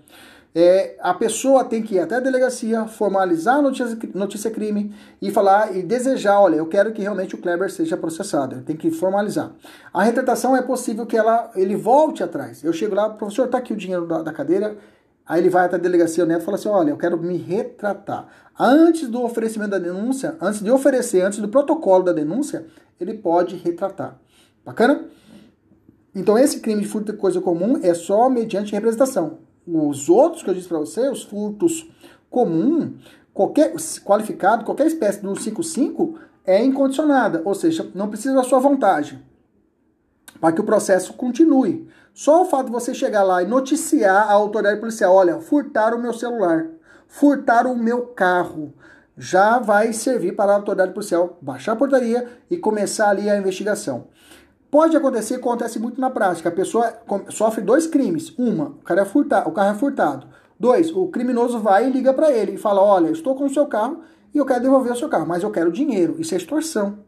É, 0.55 0.97
a 1.01 1.15
pessoa 1.15 1.65
tem 1.65 1.83
que 1.83 1.95
ir 1.95 2.01
até 2.01 2.17
a 2.17 2.21
delegacia, 2.21 2.87
formalizar 2.87 3.57
a 3.57 3.63
notícia, 3.63 3.99
notícia 4.15 4.51
crime 4.51 4.95
e 5.21 5.31
falar 5.31 5.75
e 5.75 5.83
desejar, 5.83 6.39
olha, 6.41 6.57
eu 6.57 6.67
quero 6.67 6.93
que 6.93 7.01
realmente 7.01 7.35
o 7.35 7.39
Kleber 7.39 7.71
seja 7.71 7.97
processado. 7.97 8.61
Tem 8.61 8.77
que 8.77 8.91
formalizar. 8.91 9.53
A 9.95 10.03
retratação 10.03 10.55
é 10.55 10.61
possível 10.61 11.07
que 11.07 11.17
ela, 11.17 11.51
ele 11.57 11.75
volte 11.75 12.23
atrás. 12.23 12.63
Eu 12.63 12.73
chego 12.73 12.95
lá, 12.95 13.09
professor, 13.09 13.49
tá 13.49 13.59
aqui 13.59 13.73
o 13.73 13.77
dinheiro 13.77 14.07
da, 14.07 14.21
da 14.23 14.33
cadeira. 14.33 14.77
Aí 15.27 15.41
ele 15.41 15.49
vai 15.49 15.65
até 15.65 15.77
a 15.77 15.79
delegacia, 15.79 16.25
o 16.25 16.27
neto 16.27 16.45
fala 16.45 16.59
assim, 16.59 16.69
olha, 16.69 16.91
eu 16.91 16.99
quero 16.99 17.17
me 17.17 17.39
retratar. 17.39 18.27
Antes 18.59 19.09
do 19.09 19.23
oferecimento 19.23 19.71
da 19.71 19.79
denúncia, 19.79 20.37
antes 20.41 20.61
de 20.61 20.71
oferecer, 20.71 21.23
antes 21.23 21.39
do 21.39 21.49
protocolo 21.49 22.05
da 22.05 22.13
denúncia, 22.13 22.67
ele 23.01 23.15
pode 23.15 23.57
retratar. 23.57 24.19
Bacana? 24.65 25.07
Então 26.15 26.37
esse 26.37 26.61
crime 26.61 26.83
de 26.83 26.89
furto 26.89 27.13
de 27.13 27.19
coisa 27.19 27.41
comum 27.41 27.81
é 27.83 27.95
só 27.95 28.29
mediante 28.29 28.73
representação. 28.73 29.39
Os 29.67 30.09
outros 30.09 30.43
que 30.43 30.51
eu 30.51 30.55
disse 30.55 30.69
para 30.69 30.79
você, 30.79 31.09
os 31.09 31.23
furtos 31.23 31.89
comum, 32.29 32.95
qualquer 33.33 33.75
qualificado, 34.05 34.65
qualquer 34.65 34.87
espécie 34.87 35.23
do 35.23 35.35
55 35.39 36.19
é 36.45 36.63
incondicionada, 36.63 37.43
ou 37.45 37.55
seja, 37.55 37.89
não 37.95 38.09
precisa 38.09 38.35
da 38.35 38.43
sua 38.43 38.59
vontade 38.59 39.23
para 40.41 40.53
que 40.53 40.61
o 40.61 40.65
processo 40.65 41.13
continue. 41.13 41.89
Só 42.13 42.43
o 42.43 42.45
fato 42.45 42.67
de 42.67 42.73
você 42.73 42.93
chegar 42.93 43.23
lá 43.23 43.43
e 43.43 43.47
noticiar 43.47 44.29
a 44.29 44.33
autoridade 44.33 44.81
policial, 44.81 45.15
olha, 45.15 45.41
furtaram 45.41 45.99
o 45.99 46.03
meu 46.03 46.13
celular, 46.13 46.67
furtaram 47.07 47.73
o 47.73 47.79
meu 47.79 48.09
carro, 48.09 48.75
já 49.17 49.59
vai 49.59 49.93
servir 49.93 50.35
para 50.35 50.53
a 50.53 50.57
autoridade 50.57 50.93
policial 50.93 51.39
baixar 51.41 51.73
a 51.73 51.77
portaria 51.77 52.29
e 52.51 52.57
começar 52.57 53.11
ali 53.11 53.31
a 53.31 53.37
investigação. 53.37 54.09
Pode 54.73 54.97
acontecer, 54.97 55.35
acontece 55.35 55.79
muito 55.79 56.01
na 56.01 56.09
prática. 56.09 56.49
A 56.49 56.53
pessoa 56.53 56.95
sofre 57.29 57.61
dois 57.61 57.87
crimes. 57.87 58.33
Uma, 58.39 58.69
o 58.69 58.83
cara 58.83 59.03
é 59.03 59.05
furtado, 59.05 59.51
o 59.51 59.53
carro 59.53 59.77
é 59.77 59.79
furtado. 59.79 60.27
Dois, 60.59 60.91
o 60.91 61.09
criminoso 61.09 61.59
vai 61.59 61.87
e 61.87 61.91
liga 61.91 62.15
para 62.15 62.33
ele 62.33 62.53
e 62.53 62.57
fala: 62.57 62.81
"Olha, 62.81 63.11
estou 63.11 63.35
com 63.35 63.45
o 63.45 63.51
seu 63.51 63.67
carro 63.67 64.01
e 64.35 64.39
eu 64.39 64.47
quero 64.47 64.63
devolver 64.63 64.91
o 64.91 64.97
seu 64.97 65.11
carro, 65.11 65.27
mas 65.27 65.43
eu 65.43 65.51
quero 65.51 65.71
dinheiro". 65.71 66.17
Isso 66.19 66.33
é 66.33 66.39
extorsão. 66.39 67.01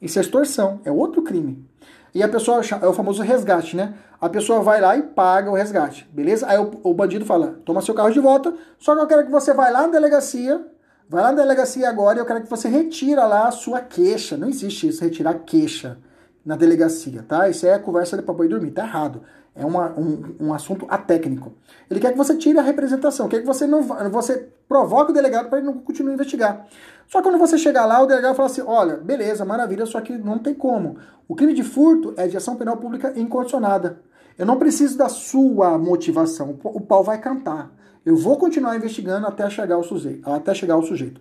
Isso 0.00 0.16
é 0.20 0.22
extorsão, 0.22 0.80
é 0.84 0.92
outro 0.92 1.22
crime. 1.22 1.68
E 2.14 2.22
a 2.22 2.28
pessoa 2.28 2.60
é 2.80 2.86
o 2.86 2.92
famoso 2.92 3.20
resgate, 3.20 3.74
né? 3.74 3.94
A 4.20 4.28
pessoa 4.28 4.60
vai 4.60 4.80
lá 4.80 4.96
e 4.96 5.02
paga 5.02 5.50
o 5.50 5.54
resgate, 5.54 6.08
beleza? 6.12 6.46
Aí 6.48 6.56
o, 6.56 6.70
o 6.84 6.94
bandido 6.94 7.26
fala: 7.26 7.58
"Toma 7.64 7.82
seu 7.82 7.96
carro 7.96 8.12
de 8.12 8.20
volta, 8.20 8.54
só 8.78 8.94
que 8.94 9.02
eu 9.02 9.08
quero 9.08 9.24
que 9.24 9.32
você 9.32 9.52
vá 9.52 9.68
lá 9.70 9.82
na 9.82 9.88
delegacia 9.88 10.64
Vai 11.08 11.22
lá 11.22 11.30
na 11.30 11.42
delegacia 11.42 11.88
agora 11.88 12.18
e 12.18 12.20
eu 12.20 12.26
quero 12.26 12.42
que 12.42 12.50
você 12.50 12.68
retira 12.68 13.26
lá 13.26 13.46
a 13.46 13.52
sua 13.52 13.80
queixa. 13.80 14.36
Não 14.36 14.48
existe 14.48 14.88
isso, 14.88 15.04
retirar 15.04 15.34
queixa 15.34 15.98
na 16.46 16.54
delegacia, 16.54 17.24
tá? 17.26 17.48
Isso 17.48 17.66
é 17.66 17.76
conversa 17.76 18.16
de 18.16 18.22
papai 18.22 18.46
dormir, 18.46 18.70
tá 18.70 18.84
errado. 18.84 19.22
É 19.52 19.64
uma, 19.64 19.90
um, 19.98 20.36
um 20.38 20.54
assunto 20.54 20.86
atécnico. 20.88 21.52
Ele 21.90 21.98
quer 21.98 22.12
que 22.12 22.18
você 22.18 22.36
tire 22.36 22.56
a 22.58 22.62
representação, 22.62 23.26
quer 23.26 23.40
que 23.40 23.46
você 23.46 23.66
não 23.66 23.82
você 24.10 24.48
provoque 24.68 25.10
o 25.10 25.14
delegado 25.14 25.48
para 25.48 25.58
ele 25.58 25.66
não 25.66 25.78
continue 25.78 26.12
a 26.12 26.14
investigar. 26.14 26.66
Só 27.08 27.18
que 27.18 27.28
quando 27.28 27.38
você 27.38 27.58
chegar 27.58 27.84
lá, 27.84 28.00
o 28.00 28.06
delegado 28.06 28.36
fala 28.36 28.48
assim: 28.48 28.62
olha, 28.64 28.96
beleza, 28.96 29.44
maravilha, 29.44 29.84
só 29.86 30.00
que 30.00 30.16
não 30.16 30.38
tem 30.38 30.54
como. 30.54 30.98
O 31.26 31.34
crime 31.34 31.52
de 31.52 31.64
furto 31.64 32.14
é 32.16 32.28
de 32.28 32.36
ação 32.36 32.54
penal 32.54 32.76
pública 32.76 33.12
incondicionada. 33.16 34.00
Eu 34.38 34.46
não 34.46 34.58
preciso 34.58 34.96
da 34.96 35.08
sua 35.08 35.76
motivação. 35.78 36.58
O 36.62 36.80
pau 36.80 37.02
vai 37.02 37.18
cantar. 37.18 37.72
Eu 38.04 38.16
vou 38.16 38.36
continuar 38.36 38.76
investigando 38.76 39.26
até 39.26 39.48
chegar 39.50 39.74
ao 39.74 39.82
sujeito. 39.82 40.30
Até 40.30 40.54
chegar 40.54 40.74
ao 40.74 40.82
sujeito. 40.82 41.20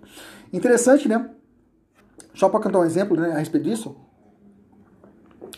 Interessante, 0.54 1.08
né? 1.08 1.30
Só 2.36 2.50
para 2.50 2.60
cantar 2.60 2.80
um 2.80 2.86
exemplo 2.86 3.18
né, 3.20 3.32
a 3.32 3.40
respeito 3.40 3.64
disso. 3.64 3.96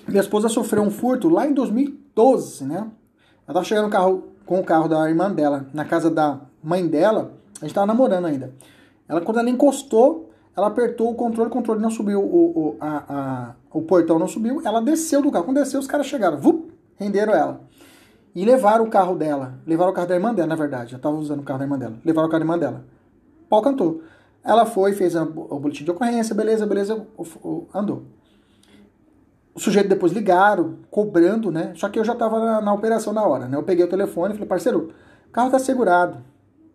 Minha 0.08 0.22
esposa 0.22 0.50
sofreu 0.50 0.84
um 0.84 0.90
furto 0.90 1.30
lá 1.30 1.48
em 1.48 1.54
2012, 1.54 2.66
né? 2.66 2.78
Ela 2.78 2.92
estava 3.48 3.64
chegando 3.64 3.90
carro, 3.90 4.24
com 4.46 4.60
o 4.60 4.64
carro 4.64 4.88
da 4.88 5.10
irmã 5.10 5.32
dela, 5.32 5.68
na 5.74 5.86
casa 5.86 6.10
da 6.10 6.40
mãe 6.64 6.88
dela. 6.88 7.34
A 7.58 7.62
gente 7.62 7.70
estava 7.70 7.88
namorando 7.88 8.26
ainda. 8.26 8.54
Ela, 9.08 9.22
quando 9.22 9.40
ela 9.40 9.50
encostou, 9.50 10.30
ela 10.56 10.68
apertou 10.68 11.12
o 11.12 11.16
controle, 11.16 11.50
o 11.50 11.54
controle 11.54 11.82
não 11.82 11.90
subiu, 11.90 12.22
o, 12.22 12.60
o, 12.60 12.78
a, 12.80 13.04
a, 13.08 13.56
o 13.72 13.82
portão 13.82 14.18
não 14.20 14.28
subiu. 14.28 14.62
Ela 14.66 14.82
desceu 14.82 15.22
do 15.22 15.32
carro. 15.32 15.46
Quando 15.46 15.58
desceu, 15.58 15.80
os 15.80 15.88
caras 15.88 16.08
chegaram, 16.08 16.38
vup, 16.38 16.72
renderam 16.98 17.34
ela. 17.34 17.62
E 18.36 18.46
levaram 18.46 18.86
o 18.86 18.90
carro 18.90 19.16
dela. 19.16 19.60
Levaram 19.66 19.92
o 19.92 19.94
carro 19.94 20.08
da 20.08 20.16
irmã 20.16 20.34
dela, 20.34 20.48
na 20.48 20.56
verdade. 20.56 20.92
Já 20.92 20.98
estava 20.98 21.16
usando 21.16 21.40
o 21.40 21.44
carro 21.44 21.60
da 21.60 21.66
irmã 21.66 21.78
dela. 21.78 21.96
Levaram 22.04 22.28
o 22.28 22.32
carro 22.32 22.40
da 22.40 22.46
irmã 22.46 22.58
dela. 22.60 22.86
Pau 23.50 23.62
cantou. 23.62 24.02
Ela 24.44 24.66
foi, 24.66 24.94
fez 24.94 25.16
o 25.16 25.26
boletim 25.26 25.84
de 25.84 25.92
ocorrência, 25.92 26.34
beleza, 26.34 26.66
beleza, 26.66 27.06
andou. 27.74 28.04
O 29.58 29.60
sujeito 29.60 29.90
depois 29.90 30.14
ligaram, 30.14 30.78
cobrando, 30.92 31.52
né? 31.52 31.74
Só 31.76 31.90
que 31.90 31.98
eu 31.98 32.04
já 32.04 32.14
estava 32.14 32.40
na, 32.40 32.62
na, 32.62 32.72
operação 32.72 33.12
na 33.12 33.24
hora, 33.26 33.48
né? 33.48 33.58
Eu 33.58 33.64
peguei 33.64 33.84
o 33.84 33.90
telefone 33.90 34.30
e 34.32 34.34
falei, 34.36 34.48
parceiro, 34.48 34.94
o 35.28 35.32
carro 35.32 35.50
tá 35.50 35.58
segurado. 35.58 36.20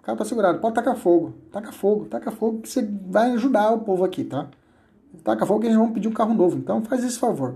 O 0.00 0.02
carro 0.02 0.18
tá 0.18 0.24
segurado, 0.24 0.58
pode 0.58 0.74
tacar 0.74 0.96
fogo. 0.96 1.32
Taca 1.52 1.70
fogo, 1.70 2.06
taca 2.06 2.32
fogo, 2.32 2.60
que 2.60 2.68
você 2.68 2.84
vai 3.06 3.30
ajudar 3.34 3.70
o 3.70 3.82
povo 3.82 4.02
aqui, 4.02 4.24
tá? 4.24 4.48
Taca 5.22 5.46
fogo 5.46 5.60
que 5.60 5.66
eles 5.66 5.78
vão 5.78 5.92
pedir 5.92 6.08
um 6.08 6.12
carro 6.12 6.34
novo. 6.34 6.58
Então 6.58 6.82
faz 6.82 7.04
esse 7.04 7.20
favor. 7.20 7.54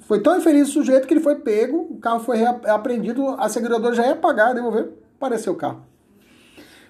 Foi 0.00 0.20
tão 0.20 0.36
infeliz 0.36 0.68
o 0.68 0.72
sujeito 0.72 1.08
que 1.08 1.14
ele 1.14 1.22
foi 1.22 1.36
pego, 1.36 1.78
o 1.78 1.96
carro 1.96 2.20
foi 2.20 2.44
apreendido, 2.44 3.28
a 3.28 3.48
seguradora 3.48 3.94
já 3.94 4.06
ia 4.06 4.14
pagar, 4.14 4.52
devolver, 4.52 4.92
apareceu 5.16 5.54
o 5.54 5.56
carro. 5.56 5.86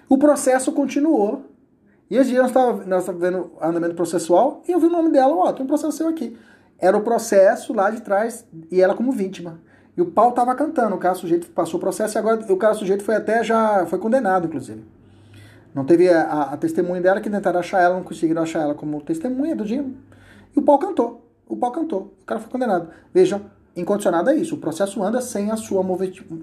O 0.09 0.17
processo 0.17 0.73
continuou. 0.73 1.45
E 2.09 2.17
esse 2.17 2.31
dia 2.31 2.41
nós 2.41 2.49
estávamos 2.49 3.21
vendo 3.21 3.51
andamento 3.61 3.95
processual 3.95 4.61
e 4.67 4.73
eu 4.73 4.79
vi 4.79 4.87
o 4.87 4.89
nome 4.89 5.09
dela, 5.09 5.33
ó, 5.33 5.53
tem 5.53 5.63
um 5.63 5.67
processo 5.67 5.95
seu 5.95 6.09
aqui 6.09 6.37
era 6.79 6.95
o 6.95 7.01
processo 7.01 7.73
lá 7.73 7.89
de 7.89 8.01
trás 8.01 8.45
e 8.71 8.81
ela 8.81 8.95
como 8.95 9.11
vítima. 9.11 9.59
E 9.95 10.01
o 10.01 10.05
pau 10.05 10.31
tava 10.31 10.53
cantando, 10.53 10.95
o 10.95 10.99
cara 10.99 11.15
sujeito 11.15 11.49
passou 11.49 11.77
o 11.77 11.81
processo 11.81 12.17
e 12.17 12.19
agora 12.19 12.39
o 12.51 12.57
cara 12.57 12.75
sujeito 12.75 13.03
foi 13.03 13.15
até 13.15 13.43
já 13.43 13.85
foi 13.87 13.97
condenado, 13.97 14.45
inclusive. 14.45 14.83
Não 15.73 15.85
teve 15.85 16.09
a, 16.09 16.21
a, 16.21 16.53
a 16.53 16.57
testemunha 16.57 17.01
dela 17.01 17.19
que 17.19 17.29
tentaram 17.29 17.59
achar 17.59 17.81
ela, 17.81 17.95
não 17.95 18.03
conseguiram 18.03 18.41
achar 18.41 18.61
ela 18.61 18.75
como 18.75 19.01
testemunha 19.01 19.55
do 19.55 19.65
dia. 19.65 19.85
E 20.55 20.59
o 20.59 20.61
pau 20.61 20.77
cantou. 20.77 21.27
O 21.47 21.55
pau 21.55 21.71
cantou. 21.71 22.13
O 22.21 22.25
cara 22.25 22.39
foi 22.39 22.49
condenado. 22.51 22.89
Veja, 23.13 23.41
incondicionado 23.75 24.29
é 24.29 24.35
isso. 24.35 24.55
O 24.55 24.57
processo 24.59 25.01
anda 25.03 25.21
sem 25.21 25.51
a 25.51 25.55
sua 25.55 25.83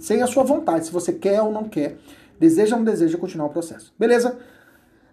sem 0.01 0.23
a 0.23 0.27
sua 0.27 0.42
vontade, 0.42 0.87
se 0.87 0.92
você 0.92 1.12
quer 1.12 1.40
ou 1.42 1.53
não 1.53 1.64
quer. 1.64 1.97
Deseja 2.38 2.77
ou 2.77 2.83
não 2.83 2.85
deseja 2.85 3.18
continuar 3.18 3.47
o 3.47 3.51
processo. 3.51 3.92
Beleza? 3.99 4.37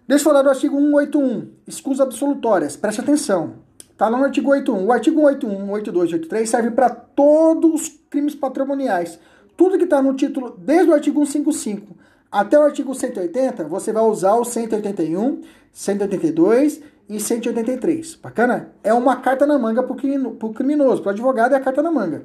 Deixa 0.06 0.22
eu 0.22 0.30
falar 0.30 0.42
do 0.42 0.48
artigo 0.48 0.76
181, 0.76 1.50
excusas 1.66 2.00
absolutórias. 2.00 2.76
Preste 2.76 3.00
atenção. 3.00 3.54
Está 3.92 4.10
no 4.10 4.16
artigo 4.16 4.50
81. 4.50 4.84
O 4.84 4.92
artigo 4.92 5.20
181, 5.20 5.70
82, 5.70 6.12
83 6.14 6.50
serve 6.50 6.70
para 6.72 6.90
todos 6.90 7.74
os 7.74 7.88
crimes 8.10 8.34
patrimoniais. 8.34 9.18
Tudo 9.56 9.78
que 9.78 9.84
está 9.84 10.02
no 10.02 10.14
título, 10.14 10.56
desde 10.58 10.90
o 10.90 10.94
artigo 10.94 11.24
155 11.24 11.96
até 12.32 12.58
o 12.58 12.62
artigo 12.62 12.94
180, 12.94 13.64
você 13.64 13.92
vai 13.92 14.02
usar 14.04 14.34
o 14.36 14.44
181, 14.44 15.42
182 15.70 16.80
e 17.06 17.20
183. 17.20 18.14
Bacana? 18.14 18.72
É 18.82 18.94
uma 18.94 19.16
carta 19.16 19.46
na 19.46 19.58
manga 19.58 19.82
para 19.82 19.92
o 19.92 20.54
criminoso. 20.54 21.02
Para 21.02 21.10
o 21.10 21.12
advogado 21.12 21.52
é 21.52 21.56
a 21.58 21.60
carta 21.60 21.82
na 21.82 21.90
manga. 21.90 22.24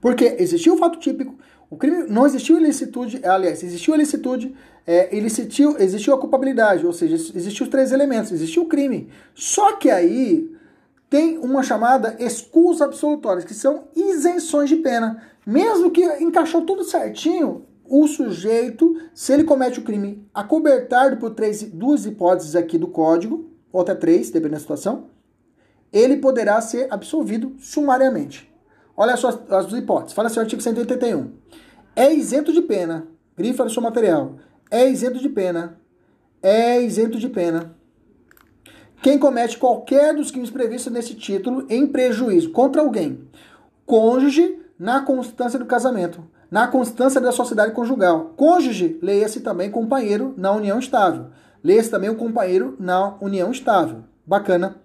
Porque 0.00 0.36
existiu 0.40 0.74
o 0.74 0.78
fato 0.78 0.98
típico, 0.98 1.38
o 1.70 1.76
crime 1.76 2.06
não 2.08 2.26
existiu 2.26 2.58
ilicitude, 2.58 3.24
aliás, 3.24 3.62
existiu 3.62 3.94
ilicitude, 3.94 4.52
é, 4.86 5.16
existiu, 5.16 5.76
existiu 5.78 6.14
a 6.14 6.18
culpabilidade, 6.18 6.84
ou 6.84 6.92
seja, 6.92 7.14
existiu 7.14 7.64
os 7.64 7.70
três 7.70 7.92
elementos, 7.92 8.32
existiu 8.32 8.62
o 8.62 8.68
crime. 8.68 9.08
Só 9.34 9.76
que 9.76 9.90
aí 9.90 10.50
tem 11.08 11.38
uma 11.38 11.62
chamada 11.62 12.16
escusa 12.18 12.84
absolutórias, 12.84 13.44
que 13.44 13.54
são 13.54 13.84
isenções 13.94 14.68
de 14.68 14.76
pena. 14.76 15.22
Mesmo 15.46 15.90
que 15.90 16.02
encaixou 16.22 16.62
tudo 16.62 16.84
certinho, 16.84 17.66
o 17.84 18.06
sujeito, 18.06 18.96
se 19.14 19.32
ele 19.32 19.44
comete 19.44 19.78
o 19.78 19.82
crime 19.82 20.26
acobertado 20.32 21.16
por 21.18 21.30
três, 21.30 21.62
duas 21.62 22.06
hipóteses 22.06 22.56
aqui 22.56 22.78
do 22.78 22.86
código, 22.86 23.50
ou 23.70 23.82
até 23.82 23.94
três, 23.94 24.30
dependendo 24.30 24.54
da 24.54 24.60
situação, 24.60 25.06
ele 25.92 26.16
poderá 26.16 26.60
ser 26.60 26.86
absolvido 26.90 27.54
sumariamente. 27.58 28.50
Olha 28.96 29.16
só 29.16 29.28
as, 29.28 29.52
as 29.52 29.66
duas 29.66 29.82
hipóteses. 29.82 30.14
Fala 30.14 30.28
assim, 30.28 30.38
o 30.38 30.42
artigo 30.42 30.62
181. 30.62 31.32
É 31.94 32.12
isento 32.12 32.52
de 32.52 32.62
pena. 32.62 33.06
Grifa 33.36 33.64
no 33.64 33.70
seu 33.70 33.82
material 33.82 34.36
é 34.72 34.88
isento 34.88 35.18
de 35.18 35.28
pena. 35.28 35.78
É 36.42 36.80
isento 36.80 37.18
de 37.18 37.28
pena. 37.28 37.76
Quem 39.02 39.18
comete 39.18 39.58
qualquer 39.58 40.14
dos 40.14 40.30
crimes 40.30 40.50
previstos 40.50 40.90
nesse 40.90 41.14
título 41.14 41.66
em 41.68 41.86
prejuízo 41.86 42.50
contra 42.50 42.80
alguém, 42.80 43.28
cônjuge 43.84 44.58
na 44.78 45.02
constância 45.02 45.58
do 45.58 45.66
casamento, 45.66 46.24
na 46.50 46.66
constância 46.66 47.20
da 47.20 47.30
sociedade 47.32 47.72
conjugal. 47.72 48.32
Cônjuge, 48.34 48.98
leia-se 49.02 49.40
também 49.40 49.70
companheiro 49.70 50.32
na 50.38 50.50
união 50.52 50.78
estável. 50.78 51.26
Leia-se 51.62 51.90
também 51.90 52.08
o 52.08 52.16
companheiro 52.16 52.74
na 52.80 53.14
união 53.20 53.50
estável. 53.50 54.04
Bacana. 54.26 54.76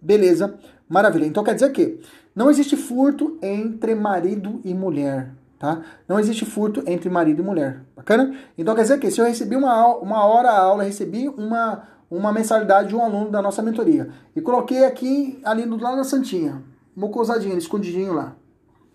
Beleza. 0.00 0.58
Maravilha. 0.88 1.26
Então 1.26 1.44
quer 1.44 1.54
dizer 1.54 1.72
que 1.72 2.00
não 2.34 2.50
existe 2.50 2.76
furto 2.76 3.38
entre 3.42 3.94
marido 3.94 4.60
e 4.64 4.72
mulher 4.72 5.34
tá? 5.58 5.80
Não 6.08 6.18
existe 6.18 6.44
furto 6.44 6.82
entre 6.86 7.08
marido 7.08 7.42
e 7.42 7.44
mulher, 7.44 7.82
bacana? 7.96 8.34
Então 8.56 8.74
quer 8.74 8.82
dizer 8.82 8.98
que 8.98 9.10
se 9.10 9.20
eu 9.20 9.24
recebi 9.24 9.56
uma, 9.56 9.96
uma 9.96 10.24
hora 10.24 10.50
a 10.50 10.58
aula, 10.58 10.84
recebi 10.84 11.28
uma, 11.28 11.82
uma 12.10 12.32
mensalidade 12.32 12.88
de 12.88 12.96
um 12.96 13.02
aluno 13.02 13.30
da 13.30 13.42
nossa 13.42 13.62
mentoria 13.62 14.08
e 14.34 14.40
coloquei 14.40 14.84
aqui 14.84 15.40
ali 15.44 15.64
do 15.64 15.76
lado 15.76 15.96
da 15.96 16.04
Santinha, 16.04 16.62
mocosadinho, 16.94 17.58
escondidinho 17.58 18.12
lá. 18.12 18.34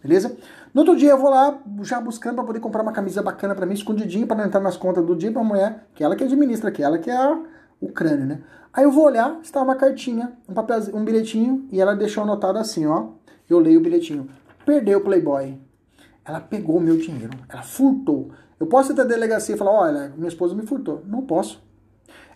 Beleza? 0.02 0.36
No 0.74 0.82
outro 0.82 0.96
dia 0.96 1.12
eu 1.12 1.18
vou 1.18 1.30
lá 1.30 1.60
já 1.82 2.00
buscando 2.00 2.36
para 2.36 2.44
poder 2.44 2.60
comprar 2.60 2.82
uma 2.82 2.92
camisa 2.92 3.22
bacana 3.22 3.54
para 3.54 3.66
mim, 3.66 3.74
escondidinho, 3.74 4.26
para 4.26 4.38
não 4.38 4.46
entrar 4.46 4.60
nas 4.60 4.78
contas 4.78 5.06
do 5.06 5.16
dia 5.16 5.32
pra 5.32 5.44
mulher, 5.44 5.86
que 5.94 6.04
ela 6.04 6.16
que 6.16 6.24
administra, 6.24 6.72
que 6.72 6.82
ela 6.82 6.98
que 6.98 7.10
é 7.10 7.16
a, 7.16 7.40
o 7.80 7.90
crânio, 7.90 8.26
né? 8.26 8.40
Aí 8.74 8.86
eu 8.86 8.92
vou 8.92 9.06
olhar, 9.06 9.38
está 9.44 9.62
uma 9.62 9.76
cartinha, 9.76 10.32
um 10.48 10.54
papel, 10.54 10.80
um 10.94 11.04
bilhetinho, 11.04 11.68
e 11.72 11.82
ela 11.82 11.94
deixou 11.94 12.24
anotado 12.24 12.58
assim, 12.58 12.86
ó. 12.86 13.10
Eu 13.50 13.60
leio 13.60 13.80
o 13.80 13.84
bilhetinho. 13.84 14.30
Perdeu 14.66 15.00
o 15.00 15.02
Playboy. 15.02 15.60
Ela 16.32 16.40
pegou 16.40 16.78
o 16.78 16.80
meu 16.80 16.96
dinheiro. 16.96 17.38
Ela 17.50 17.62
furtou. 17.62 18.32
Eu 18.58 18.66
posso 18.66 18.92
ir 18.92 18.94
até 18.94 19.02
a 19.02 19.06
delegacia 19.06 19.54
e 19.54 19.58
falar, 19.58 19.72
olha, 19.72 20.14
minha 20.16 20.30
esposa 20.30 20.56
me 20.56 20.66
furtou. 20.66 21.04
Não 21.06 21.24
posso. 21.24 21.62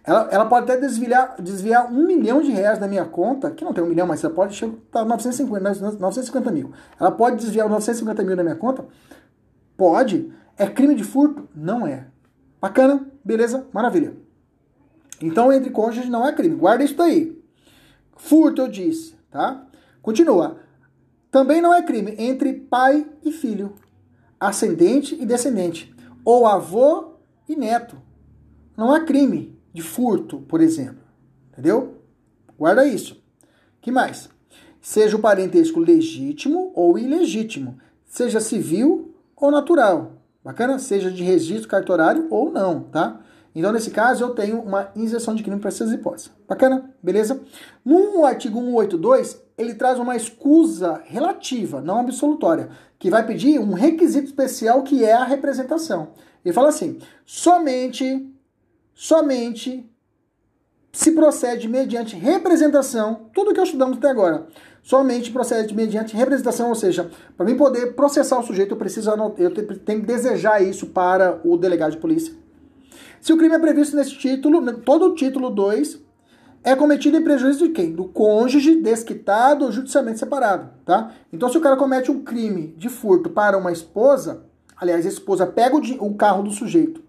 Ela, 0.04 0.28
ela 0.32 0.46
pode 0.46 0.70
até 0.70 0.78
desviar, 0.78 1.42
desviar 1.42 1.90
um 1.90 2.06
milhão 2.06 2.42
de 2.42 2.52
reais 2.52 2.78
da 2.78 2.90
minha 2.90 3.06
conta, 3.06 3.52
que 3.52 3.64
não 3.64 3.72
tem 3.72 3.82
um 3.82 3.88
milhão, 3.88 4.06
mas 4.06 4.22
ela 4.22 4.34
pode 4.34 4.54
chegar 4.54 4.74
tá 4.92 5.06
950, 5.06 5.98
950 5.98 6.52
mil. 6.52 6.74
Ela 7.00 7.10
pode 7.10 7.38
desviar 7.38 7.70
950 7.70 8.22
mil 8.24 8.36
da 8.36 8.44
minha 8.44 8.58
conta? 8.58 8.84
Pode. 9.78 10.30
É 10.58 10.68
crime 10.68 10.94
de 10.94 11.06
furto? 11.06 11.48
Não 11.56 11.88
é. 11.88 12.08
Bacana? 12.60 13.08
Beleza? 13.24 13.66
Maravilha. 13.72 14.14
Então, 15.22 15.54
entre 15.54 15.70
cônjuges 15.70 16.10
não 16.10 16.28
é 16.28 16.34
crime. 16.34 16.58
Guarda 16.58 16.84
isso 16.84 16.98
daí. 16.98 17.42
Furto, 18.18 18.62
eu 18.62 18.68
disse, 18.68 19.16
tá? 19.32 19.66
Continua. 20.02 20.58
Também 21.32 21.62
não 21.62 21.74
é 21.74 21.82
crime 21.82 22.14
entre 22.18 22.54
pai 22.54 23.06
e 23.24 23.32
filho, 23.32 23.74
ascendente 24.40 25.16
e 25.20 25.26
descendente, 25.26 25.94
ou 26.24 26.46
avô 26.46 27.14
e 27.48 27.56
neto. 27.56 27.98
Não 28.76 28.96
é 28.96 29.04
crime 29.06 29.58
de 29.74 29.82
furto, 29.82 30.40
por 30.42 30.62
exemplo. 30.62 31.04
Entendeu? 31.52 31.96
Guarda 32.58 32.86
isso. 32.86 33.22
que 33.82 33.92
mais? 33.92 34.30
Seja 34.82 35.16
o 35.16 35.20
parentesco 35.20 35.80
legítimo 35.80 36.72
ou 36.76 36.98
ilegítimo, 36.98 37.78
seja 38.06 38.40
civil 38.40 39.14
ou 39.36 39.52
natural. 39.52 40.14
Bacana? 40.44 40.78
Seja 40.80 41.10
de 41.10 41.24
registro 41.24 41.68
cartorário 41.68 42.28
ou 42.30 42.52
não, 42.52 42.82
tá? 42.82 43.20
Então, 43.56 43.72
nesse 43.72 43.90
caso, 43.90 44.24
eu 44.24 44.30
tenho 44.32 44.62
uma 44.62 44.92
inserção 44.96 45.34
de 45.34 45.42
crime 45.42 45.60
para 45.60 45.70
essas 45.70 45.92
hipóteses. 45.92 46.30
Bacana? 46.48 46.94
Beleza? 47.02 47.42
No 47.84 48.26
artigo 48.26 48.60
182, 48.60 49.42
ele 49.58 49.74
traz 49.74 49.98
uma 49.98 50.16
escusa 50.16 51.02
relativa, 51.06 51.82
não 51.82 52.02
absolutória, 52.02 52.70
que 53.06 53.12
vai 53.12 53.24
pedir 53.24 53.60
um 53.60 53.74
requisito 53.74 54.26
especial 54.26 54.82
que 54.82 55.06
é 55.06 55.14
a 55.14 55.24
representação. 55.24 56.08
Ele 56.44 56.52
fala 56.52 56.70
assim: 56.70 56.98
somente 57.24 58.34
somente 58.96 59.88
se 60.92 61.12
procede 61.12 61.68
mediante 61.68 62.16
representação, 62.16 63.30
tudo 63.32 63.54
que 63.54 63.62
estudamos 63.62 64.00
até 64.00 64.10
agora, 64.10 64.48
somente 64.82 65.32
procede 65.32 65.76
mediante 65.76 66.16
representação, 66.16 66.70
ou 66.70 66.74
seja, 66.74 67.12
para 67.38 67.46
mim 67.46 67.56
poder 67.56 67.94
processar 67.94 68.40
o 68.40 68.44
sujeito, 68.44 68.72
eu 68.72 68.78
preciso 68.78 69.12
eu 69.38 69.54
tenho 69.54 70.00
que 70.00 70.08
desejar 70.08 70.64
isso 70.64 70.88
para 70.88 71.40
o 71.44 71.58
delegado 71.58 71.92
de 71.92 71.98
polícia. 71.98 72.34
Se 73.22 73.32
o 73.32 73.38
crime 73.38 73.54
é 73.54 73.60
previsto 73.60 73.96
nesse 73.96 74.18
título, 74.18 74.80
todo 74.80 75.12
o 75.12 75.14
título 75.14 75.52
2 75.52 76.02
é 76.66 76.76
cometido 76.76 77.16
em 77.16 77.24
prejuízo 77.24 77.68
de 77.68 77.74
quem? 77.74 77.94
Do 77.94 78.06
cônjuge 78.06 78.82
desquitado 78.82 79.66
ou 79.66 79.72
judicialmente 79.72 80.18
separado, 80.18 80.72
tá? 80.84 81.12
Então, 81.32 81.48
se 81.48 81.58
o 81.58 81.62
cara 81.62 81.78
comete 81.78 82.10
um 82.10 82.24
crime 82.24 82.74
de 82.76 82.90
furto 82.90 83.30
para 83.30 83.56
uma 83.56 83.72
esposa, 83.72 84.44
aliás, 84.76 85.06
a 85.06 85.10
esposa 85.10 85.46
pega 85.46 85.76
o, 85.76 85.80
o 86.08 86.16
carro 86.16 86.42
do 86.42 86.50
sujeito 86.50 87.04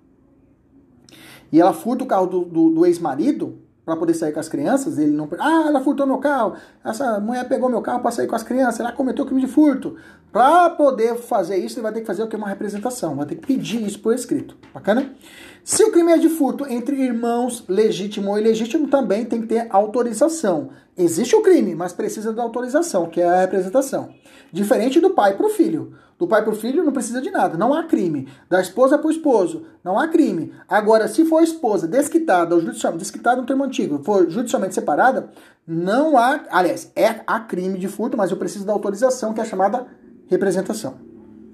e 1.50 1.58
ela 1.58 1.72
furta 1.72 2.04
o 2.04 2.06
carro 2.06 2.26
do, 2.26 2.44
do, 2.44 2.70
do 2.70 2.86
ex-marido 2.86 3.58
para 3.86 3.96
poder 3.96 4.14
sair 4.14 4.32
com 4.32 4.40
as 4.40 4.48
crianças, 4.48 4.98
ele 4.98 5.12
não. 5.12 5.28
Ah, 5.38 5.66
ela 5.68 5.80
furtou 5.80 6.04
meu 6.08 6.18
carro, 6.18 6.54
essa 6.84 7.20
mulher 7.20 7.48
pegou 7.48 7.70
meu 7.70 7.80
carro 7.80 8.00
para 8.00 8.10
sair 8.10 8.26
com 8.26 8.34
as 8.34 8.42
crianças, 8.42 8.80
ela 8.80 8.90
cometeu 8.90 9.24
crime 9.24 9.40
de 9.40 9.46
furto. 9.46 9.94
Para 10.32 10.68
poder 10.70 11.14
fazer 11.14 11.56
isso, 11.56 11.76
ele 11.76 11.84
vai 11.84 11.92
ter 11.92 12.00
que 12.00 12.06
fazer 12.06 12.24
o 12.24 12.26
que? 12.26 12.34
Uma 12.34 12.48
representação, 12.48 13.14
vai 13.14 13.24
ter 13.26 13.36
que 13.36 13.46
pedir 13.46 13.86
isso 13.86 14.00
por 14.00 14.12
escrito. 14.12 14.56
Bacana? 14.74 15.14
Se 15.62 15.84
o 15.84 15.92
crime 15.92 16.12
é 16.12 16.18
de 16.18 16.28
furto 16.28 16.66
entre 16.68 17.00
irmãos, 17.00 17.64
legítimo 17.68 18.32
ou 18.32 18.38
ilegítimo, 18.38 18.88
também 18.88 19.24
tem 19.24 19.40
que 19.40 19.46
ter 19.46 19.68
autorização. 19.70 20.70
Existe 20.98 21.36
o 21.36 21.42
crime, 21.42 21.74
mas 21.74 21.92
precisa 21.92 22.32
da 22.32 22.42
autorização, 22.42 23.06
que 23.06 23.20
é 23.20 23.28
a 23.28 23.40
representação. 23.40 24.14
Diferente 24.50 24.98
do 24.98 25.10
pai 25.10 25.36
para 25.36 25.46
o 25.46 25.50
filho. 25.50 25.92
Do 26.18 26.26
pai 26.26 26.42
para 26.42 26.54
o 26.54 26.56
filho 26.56 26.82
não 26.82 26.92
precisa 26.92 27.20
de 27.20 27.30
nada, 27.30 27.58
não 27.58 27.74
há 27.74 27.82
crime. 27.82 28.26
Da 28.48 28.62
esposa 28.62 28.96
para 28.96 29.08
o 29.08 29.10
esposo, 29.10 29.64
não 29.84 29.98
há 29.98 30.08
crime. 30.08 30.54
Agora, 30.66 31.06
se 31.06 31.26
for 31.26 31.42
esposa 31.42 31.86
desquitada 31.86 32.54
ou 32.54 32.62
judicialmente, 32.62 33.02
desquitada 33.02 33.38
é 33.38 33.42
um 33.42 33.46
termo 33.46 33.64
antigo, 33.64 34.02
for 34.02 34.30
judicialmente 34.30 34.74
separada, 34.74 35.28
não 35.66 36.16
há, 36.16 36.40
aliás, 36.50 36.90
é 36.96 37.20
há 37.26 37.40
crime 37.40 37.78
de 37.78 37.88
furto, 37.88 38.16
mas 38.16 38.30
eu 38.30 38.38
preciso 38.38 38.64
da 38.64 38.72
autorização, 38.72 39.34
que 39.34 39.40
é 39.42 39.44
chamada 39.44 39.86
representação. 40.28 40.94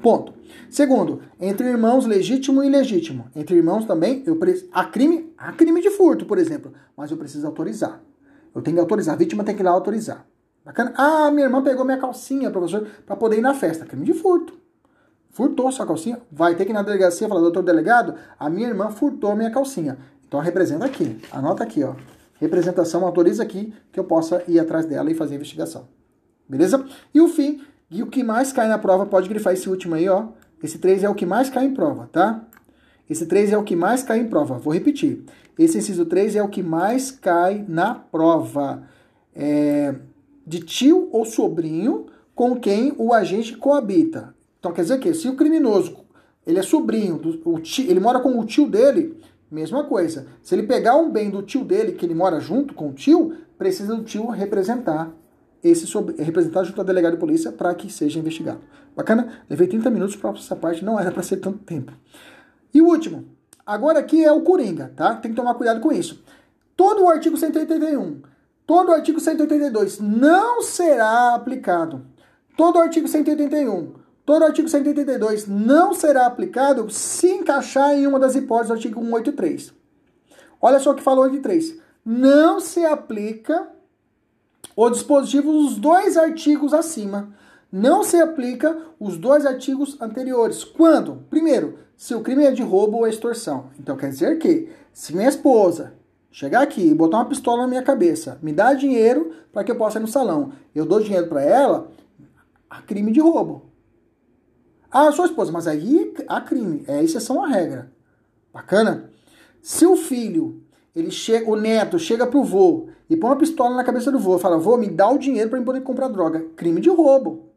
Ponto. 0.00 0.34
Segundo, 0.70 1.20
entre 1.40 1.68
irmãos 1.68 2.06
legítimo 2.06 2.62
e 2.62 2.68
ilegítimo. 2.68 3.26
Entre 3.34 3.56
irmãos 3.56 3.84
também, 3.86 4.22
eu 4.24 4.36
pre... 4.36 4.68
há 4.72 4.84
crime, 4.84 5.32
há 5.36 5.52
crime 5.52 5.80
de 5.80 5.90
furto, 5.90 6.26
por 6.26 6.38
exemplo, 6.38 6.72
mas 6.96 7.10
eu 7.10 7.16
preciso 7.16 7.46
autorizar. 7.46 8.00
Eu 8.54 8.62
tenho 8.62 8.76
que 8.76 8.80
autorizar, 8.80 9.14
a 9.14 9.18
vítima 9.18 9.44
tem 9.44 9.54
que 9.54 9.62
ir 9.62 9.64
lá 9.64 9.70
autorizar. 9.70 10.26
Bacana? 10.64 10.92
Ah, 10.96 11.30
minha 11.30 11.44
irmã 11.44 11.62
pegou 11.62 11.84
minha 11.84 11.98
calcinha, 11.98 12.50
professor, 12.50 12.86
para 13.04 13.16
poder 13.16 13.38
ir 13.38 13.40
na 13.40 13.54
festa. 13.54 13.84
Crime 13.84 14.04
de 14.04 14.14
furto. 14.14 14.54
Furtou 15.30 15.72
sua 15.72 15.86
calcinha? 15.86 16.20
Vai 16.30 16.54
ter 16.54 16.64
que 16.64 16.70
ir 16.70 16.74
na 16.74 16.82
delegacia 16.82 17.26
e 17.26 17.28
falar, 17.28 17.40
doutor 17.40 17.62
delegado, 17.62 18.14
a 18.38 18.50
minha 18.50 18.68
irmã 18.68 18.90
furtou 18.90 19.34
minha 19.34 19.50
calcinha. 19.50 19.98
Então 20.26 20.40
representa 20.40 20.84
aqui. 20.84 21.20
Anota 21.32 21.64
aqui, 21.64 21.82
ó. 21.82 21.94
Representação 22.40 23.04
autoriza 23.04 23.42
aqui 23.42 23.72
que 23.90 23.98
eu 23.98 24.04
possa 24.04 24.42
ir 24.46 24.58
atrás 24.58 24.84
dela 24.84 25.10
e 25.10 25.14
fazer 25.14 25.32
a 25.32 25.36
investigação. 25.36 25.88
Beleza? 26.48 26.84
E 27.14 27.20
o 27.20 27.28
fim, 27.28 27.62
e 27.90 28.02
o 28.02 28.06
que 28.06 28.22
mais 28.22 28.52
cai 28.52 28.68
na 28.68 28.78
prova, 28.78 29.06
pode 29.06 29.28
grifar 29.28 29.52
esse 29.52 29.68
último 29.68 29.94
aí, 29.94 30.08
ó. 30.08 30.28
Esse 30.62 30.78
3 30.78 31.04
é 31.04 31.08
o 31.08 31.14
que 31.14 31.26
mais 31.26 31.50
cai 31.50 31.64
em 31.64 31.74
prova, 31.74 32.08
tá? 32.12 32.44
Esse 33.08 33.26
3 33.26 33.52
é 33.52 33.58
o 33.58 33.64
que 33.64 33.74
mais 33.74 34.02
cai 34.02 34.18
em 34.18 34.28
prova. 34.28 34.58
Vou 34.58 34.72
repetir. 34.72 35.24
Esse 35.58 35.78
inciso 35.78 36.06
3 36.06 36.36
é 36.36 36.42
o 36.42 36.48
que 36.48 36.62
mais 36.62 37.10
cai 37.10 37.64
na 37.68 37.94
prova. 37.94 38.82
É, 39.34 39.94
de 40.46 40.60
tio 40.60 41.08
ou 41.12 41.24
sobrinho 41.24 42.06
com 42.34 42.56
quem 42.56 42.92
o 42.98 43.12
agente 43.12 43.56
coabita. 43.56 44.34
Então 44.58 44.72
quer 44.72 44.82
dizer 44.82 44.98
que 44.98 45.14
se 45.14 45.28
o 45.28 45.36
criminoso 45.36 45.96
ele 46.46 46.58
é 46.58 46.62
sobrinho, 46.62 47.18
do, 47.18 47.60
tio, 47.60 47.88
ele 47.88 48.00
mora 48.00 48.18
com 48.18 48.38
o 48.38 48.44
tio 48.44 48.68
dele, 48.68 49.16
mesma 49.50 49.84
coisa. 49.84 50.26
Se 50.42 50.54
ele 50.54 50.64
pegar 50.64 50.96
um 50.96 51.10
bem 51.10 51.30
do 51.30 51.42
tio 51.42 51.64
dele, 51.64 51.92
que 51.92 52.04
ele 52.04 52.14
mora 52.14 52.40
junto 52.40 52.74
com 52.74 52.88
o 52.88 52.92
tio, 52.92 53.36
precisa 53.56 53.94
do 53.94 54.02
tio 54.02 54.26
representar 54.28 55.12
esse 55.62 55.86
sobre, 55.86 56.20
representar 56.20 56.64
junto 56.64 56.80
ao 56.80 56.84
delegado 56.84 57.12
de 57.12 57.20
polícia 57.20 57.52
para 57.52 57.72
que 57.74 57.92
seja 57.92 58.18
investigado. 58.18 58.60
Bacana? 58.96 59.44
Levei 59.48 59.68
30 59.68 59.88
minutos 59.90 60.16
para 60.16 60.30
essa 60.30 60.56
parte, 60.56 60.84
não 60.84 60.98
era 60.98 61.12
para 61.12 61.22
ser 61.22 61.36
tanto 61.36 61.58
tempo. 61.58 61.92
E 62.74 62.82
o 62.82 62.86
último, 62.86 63.24
agora 63.72 63.98
aqui 63.98 64.24
é 64.24 64.32
o 64.32 64.42
Coringa, 64.42 64.92
tá? 64.96 65.14
Tem 65.14 65.30
que 65.30 65.36
tomar 65.36 65.54
cuidado 65.54 65.80
com 65.80 65.92
isso. 65.92 66.22
Todo 66.76 67.04
o 67.04 67.08
artigo 67.08 67.36
181 67.36 68.32
todo 68.66 68.88
o 68.88 68.92
artigo 68.92 69.20
182 69.20 69.98
não 70.00 70.62
será 70.62 71.34
aplicado. 71.34 72.06
Todo 72.56 72.76
o 72.76 72.80
artigo 72.80 73.08
181, 73.08 73.92
todo 74.24 74.42
o 74.42 74.44
artigo 74.46 74.68
182 74.68 75.46
não 75.46 75.92
será 75.94 76.26
aplicado 76.26 76.88
se 76.90 77.30
encaixar 77.30 77.94
em 77.94 78.06
uma 78.06 78.18
das 78.18 78.34
hipóteses 78.34 78.68
do 78.68 78.74
artigo 78.74 79.00
183. 79.00 79.72
Olha 80.60 80.78
só 80.78 80.92
o 80.92 80.94
que 80.94 81.02
falou 81.02 81.24
183. 81.24 81.80
Não 82.04 82.60
se 82.60 82.84
aplica 82.84 83.68
o 84.76 84.88
dispositivo 84.88 85.52
dos 85.52 85.76
dois 85.76 86.16
artigos 86.16 86.72
acima. 86.72 87.30
Não 87.70 88.02
se 88.02 88.16
aplica 88.20 88.76
os 88.98 89.16
dois 89.16 89.46
artigos 89.46 90.00
anteriores. 90.00 90.64
Quando? 90.64 91.24
Primeiro, 91.28 91.78
se 92.02 92.16
o 92.16 92.20
crime 92.20 92.44
é 92.44 92.50
de 92.50 92.64
roubo 92.64 92.96
ou 92.96 93.06
extorsão. 93.06 93.70
Então 93.78 93.96
quer 93.96 94.08
dizer 94.08 94.36
que 94.36 94.68
se 94.92 95.14
minha 95.14 95.28
esposa 95.28 95.94
chegar 96.32 96.60
aqui 96.60 96.84
e 96.84 96.92
botar 96.92 97.18
uma 97.18 97.28
pistola 97.28 97.62
na 97.62 97.68
minha 97.68 97.82
cabeça, 97.84 98.40
me 98.42 98.52
dá 98.52 98.74
dinheiro 98.74 99.32
para 99.52 99.62
que 99.62 99.70
eu 99.70 99.76
possa 99.76 100.00
ir 100.00 100.02
no 100.02 100.08
salão, 100.08 100.50
eu 100.74 100.84
dou 100.84 100.98
dinheiro 100.98 101.28
para 101.28 101.42
ela, 101.42 101.92
há 102.68 102.82
crime 102.82 103.12
de 103.12 103.20
roubo. 103.20 103.70
Ah, 104.90 105.12
sua 105.12 105.26
esposa, 105.26 105.52
mas 105.52 105.68
aí 105.68 106.12
há 106.26 106.40
crime, 106.40 106.82
é 106.88 107.04
exceção 107.04 107.40
à 107.44 107.46
regra. 107.46 107.92
Bacana? 108.52 109.08
Se 109.62 109.86
o 109.86 109.94
filho, 109.94 110.60
ele 110.96 111.12
chega, 111.12 111.48
o 111.48 111.54
neto 111.54 112.00
chega 112.00 112.26
pro 112.26 112.42
vô 112.42 112.88
e 113.08 113.16
põe 113.16 113.30
uma 113.30 113.38
pistola 113.38 113.76
na 113.76 113.84
cabeça 113.84 114.10
do 114.10 114.18
vô, 114.18 114.40
fala: 114.40 114.58
"Vô, 114.58 114.76
me 114.76 114.88
dá 114.88 115.08
o 115.08 115.18
dinheiro 115.18 115.50
para 115.50 115.60
eu 115.60 115.64
poder 115.64 115.82
comprar 115.82 116.08
droga". 116.08 116.44
Crime 116.56 116.80
de 116.80 116.90
roubo. 116.90 117.52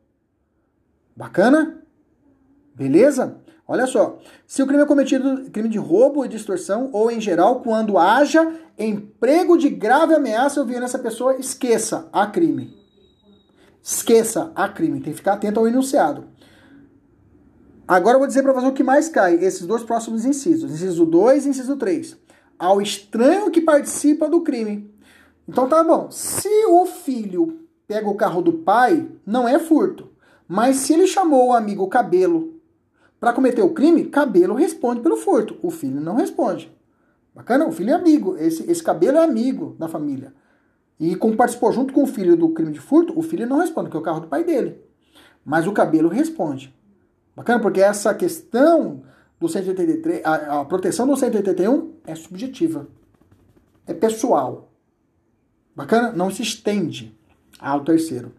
Bacana? 1.15 1.81
Beleza? 2.75 3.43
Olha 3.67 3.87
só, 3.87 4.19
se 4.45 4.61
o 4.61 4.67
crime 4.67 4.83
é 4.83 4.85
cometido 4.85 5.49
crime 5.49 5.67
de 5.67 5.79
roubo 5.79 6.23
e 6.23 6.29
distorção, 6.29 6.89
ou 6.93 7.09
em 7.09 7.19
geral, 7.19 7.61
quando 7.61 7.97
haja 7.97 8.53
emprego 8.77 9.57
de 9.57 9.69
grave 9.69 10.13
ameaça 10.13 10.59
ou 10.59 10.67
violência 10.67 10.99
à 10.99 11.01
pessoa, 11.01 11.37
esqueça 11.37 12.07
a 12.13 12.27
crime. 12.27 12.77
Esqueça 13.81 14.51
a 14.55 14.69
crime, 14.69 15.01
tem 15.01 15.11
que 15.11 15.17
ficar 15.17 15.33
atento 15.33 15.59
ao 15.59 15.67
enunciado. 15.67 16.25
Agora 17.87 18.15
eu 18.15 18.19
vou 18.19 18.27
dizer 18.27 18.43
para 18.43 18.53
você 18.53 18.67
o 18.67 18.73
que 18.73 18.83
mais 18.83 19.09
cai, 19.09 19.35
esses 19.35 19.65
dois 19.65 19.83
próximos 19.83 20.25
incisos, 20.25 20.71
inciso 20.71 21.05
2 21.05 21.45
e 21.45 21.49
inciso 21.49 21.75
3. 21.75 22.17
Ao 22.57 22.81
estranho 22.81 23.51
que 23.51 23.61
participa 23.61 24.29
do 24.29 24.41
crime. 24.41 24.93
Então 25.47 25.67
tá 25.67 25.83
bom, 25.83 26.09
se 26.09 26.49
o 26.67 26.85
filho 26.85 27.61
pega 27.87 28.09
o 28.09 28.15
carro 28.15 28.41
do 28.41 28.53
pai, 28.53 29.07
não 29.25 29.47
é 29.47 29.59
furto. 29.59 30.09
Mas 30.47 30.77
se 30.77 30.93
ele 30.93 31.07
chamou 31.07 31.49
o 31.49 31.53
amigo 31.53 31.87
Cabelo 31.87 32.54
para 33.25 33.33
cometer 33.33 33.63
o 33.63 33.71
crime, 33.71 34.05
Cabelo 34.05 34.53
responde 34.53 35.01
pelo 35.01 35.17
furto. 35.17 35.57
O 35.63 35.71
filho 35.71 35.99
não 35.99 36.15
responde. 36.15 36.71
Bacana? 37.33 37.65
O 37.65 37.71
filho 37.71 37.89
é 37.89 37.93
amigo. 37.93 38.37
Esse, 38.37 38.69
esse 38.69 38.83
Cabelo 38.83 39.17
é 39.17 39.23
amigo 39.23 39.75
da 39.79 39.87
família. 39.87 40.31
E 40.99 41.15
como 41.15 41.35
participou 41.35 41.71
junto 41.71 41.91
com 41.91 42.03
o 42.03 42.05
filho 42.05 42.37
do 42.37 42.49
crime 42.49 42.71
de 42.71 42.79
furto, 42.79 43.17
o 43.17 43.23
filho 43.23 43.47
não 43.47 43.57
responde, 43.57 43.89
que 43.89 43.97
é 43.97 43.99
o 43.99 44.03
carro 44.03 44.19
do 44.19 44.27
pai 44.27 44.43
dele. 44.43 44.79
Mas 45.43 45.65
o 45.65 45.71
Cabelo 45.71 46.07
responde. 46.07 46.71
Bacana? 47.35 47.59
Porque 47.59 47.81
essa 47.81 48.13
questão 48.13 49.01
do 49.39 49.49
183, 49.49 50.23
a, 50.23 50.61
a 50.61 50.65
proteção 50.65 51.07
do 51.07 51.17
181 51.17 51.93
é 52.05 52.13
subjetiva. 52.13 52.87
É 53.87 53.93
pessoal. 53.95 54.69
Bacana? 55.75 56.11
Não 56.11 56.29
se 56.29 56.43
estende 56.43 57.17
ao 57.57 57.83
terceiro. 57.83 58.33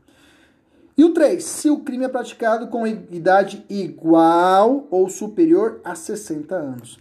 E 0.97 1.05
o 1.05 1.13
3, 1.13 1.45
se 1.45 1.69
o 1.69 1.81
crime 1.81 2.07
é 2.07 2.09
praticado 2.09 2.69
com 2.69 2.87
idade 2.87 3.65
igual 3.69 4.87
ou 4.91 5.09
superior 5.11 5.79
a 5.85 5.95
60 5.95 6.55
anos. 6.55 6.99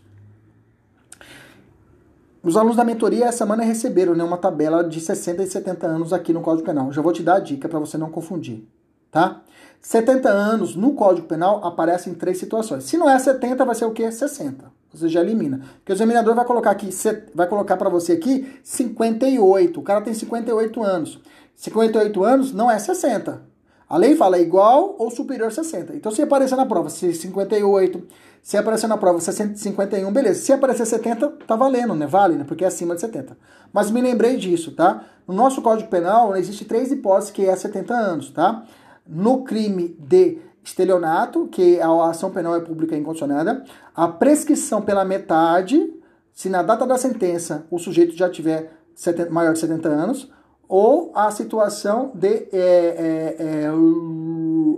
Os 2.44 2.58
alunos 2.58 2.76
da 2.76 2.84
mentoria 2.84 3.26
essa 3.26 3.40
semana 3.40 3.64
receberam 3.64 4.14
né, 4.14 4.24
uma 4.24 4.38
tabela 4.38 4.84
de 4.84 5.00
60 5.00 5.42
e 5.42 5.48
70 5.48 5.88
anos 5.88 6.14
aqui 6.14 6.34
no 6.34 6.42
Código 6.42 6.66
Penal. 6.66 6.92
Já 6.92 7.02
vou 7.02 7.14
te 7.14 7.24
dar 7.24 7.36
a 7.36 7.40
dica 7.40 7.70
para 7.70 7.80
você 7.80 7.98
não 7.98 8.12
confundir, 8.12 8.68
tá? 9.10 9.42
70 9.82 10.30
anos 10.30 10.76
no 10.76 10.94
Código 10.94 11.28
Penal 11.28 11.64
aparece 11.66 12.10
em 12.10 12.14
três 12.14 12.38
situações. 12.38 12.84
Se 12.84 12.98
não 12.98 13.10
é 13.10 13.18
70, 13.18 13.64
vai 13.64 13.76
ser 13.76 13.86
o 13.86 13.92
quê? 13.92 14.12
60. 14.12 14.72
Você 14.94 15.08
já 15.08 15.22
elimina. 15.22 15.62
Porque 15.78 15.92
o 15.92 15.96
examinador 15.96 16.36
vai 16.36 16.46
colocar 16.46 16.72
aqui, 16.72 16.90
vai 17.34 17.48
colocar 17.48 17.78
para 17.78 17.90
você 17.90 18.12
aqui 18.14 18.60
58. 18.62 19.80
O 19.80 19.84
cara 19.84 20.02
tem 20.02 20.14
58 20.14 20.84
anos. 20.84 21.20
58 21.56 22.24
anos 22.24 22.52
não 22.52 22.70
é 22.70 22.78
60. 22.78 23.55
A 23.96 23.98
lei 23.98 24.14
fala 24.14 24.38
igual 24.38 24.94
ou 25.00 25.10
superior 25.10 25.48
a 25.48 25.52
60. 25.52 25.96
Então, 25.96 26.12
se 26.12 26.22
aparecer 26.22 26.58
na 26.58 26.66
prova 26.66 26.90
se 26.90 27.14
58, 27.14 28.04
se 28.44 28.58
aparecer 28.58 28.88
na 28.88 28.98
prova 28.98 29.22
51, 29.22 30.12
beleza. 30.12 30.42
Se 30.42 30.52
aparecer 30.52 30.86
70, 30.86 31.30
tá 31.48 31.56
valendo, 31.56 31.96
né? 31.96 32.06
Vale, 32.06 32.36
né? 32.36 32.44
Porque 32.46 32.66
é 32.66 32.68
acima 32.68 32.94
de 32.94 33.00
70. 33.00 33.38
Mas 33.72 33.90
me 33.90 34.02
lembrei 34.02 34.36
disso, 34.36 34.74
tá? 34.74 35.06
No 35.26 35.34
nosso 35.34 35.62
Código 35.62 35.90
Penal, 35.90 36.36
existe 36.36 36.66
três 36.66 36.92
hipóteses 36.92 37.32
que 37.32 37.46
é 37.46 37.56
70 37.56 37.94
anos, 37.94 38.32
tá? 38.32 38.66
No 39.08 39.46
crime 39.46 39.96
de 39.98 40.40
estelionato, 40.62 41.48
que 41.48 41.80
a 41.80 42.10
ação 42.10 42.32
penal 42.32 42.54
é 42.54 42.60
pública 42.60 42.98
e 42.98 43.00
incondicionada, 43.00 43.64
a 43.96 44.10
prescrição 44.10 44.82
pela 44.82 45.06
metade, 45.06 45.94
se 46.34 46.50
na 46.50 46.62
data 46.62 46.86
da 46.86 46.98
sentença 46.98 47.66
o 47.72 47.80
sujeito 47.80 48.14
já 48.14 48.30
tiver 48.30 48.74
70, 48.94 49.32
maior 49.32 49.54
de 49.54 49.60
70 49.60 49.88
anos, 49.88 50.30
ou 50.68 51.12
a 51.16 51.30
situação 51.32 52.12
de 52.14 52.28
é, 52.28 52.50
é, 52.54 53.36
é, 53.40 53.72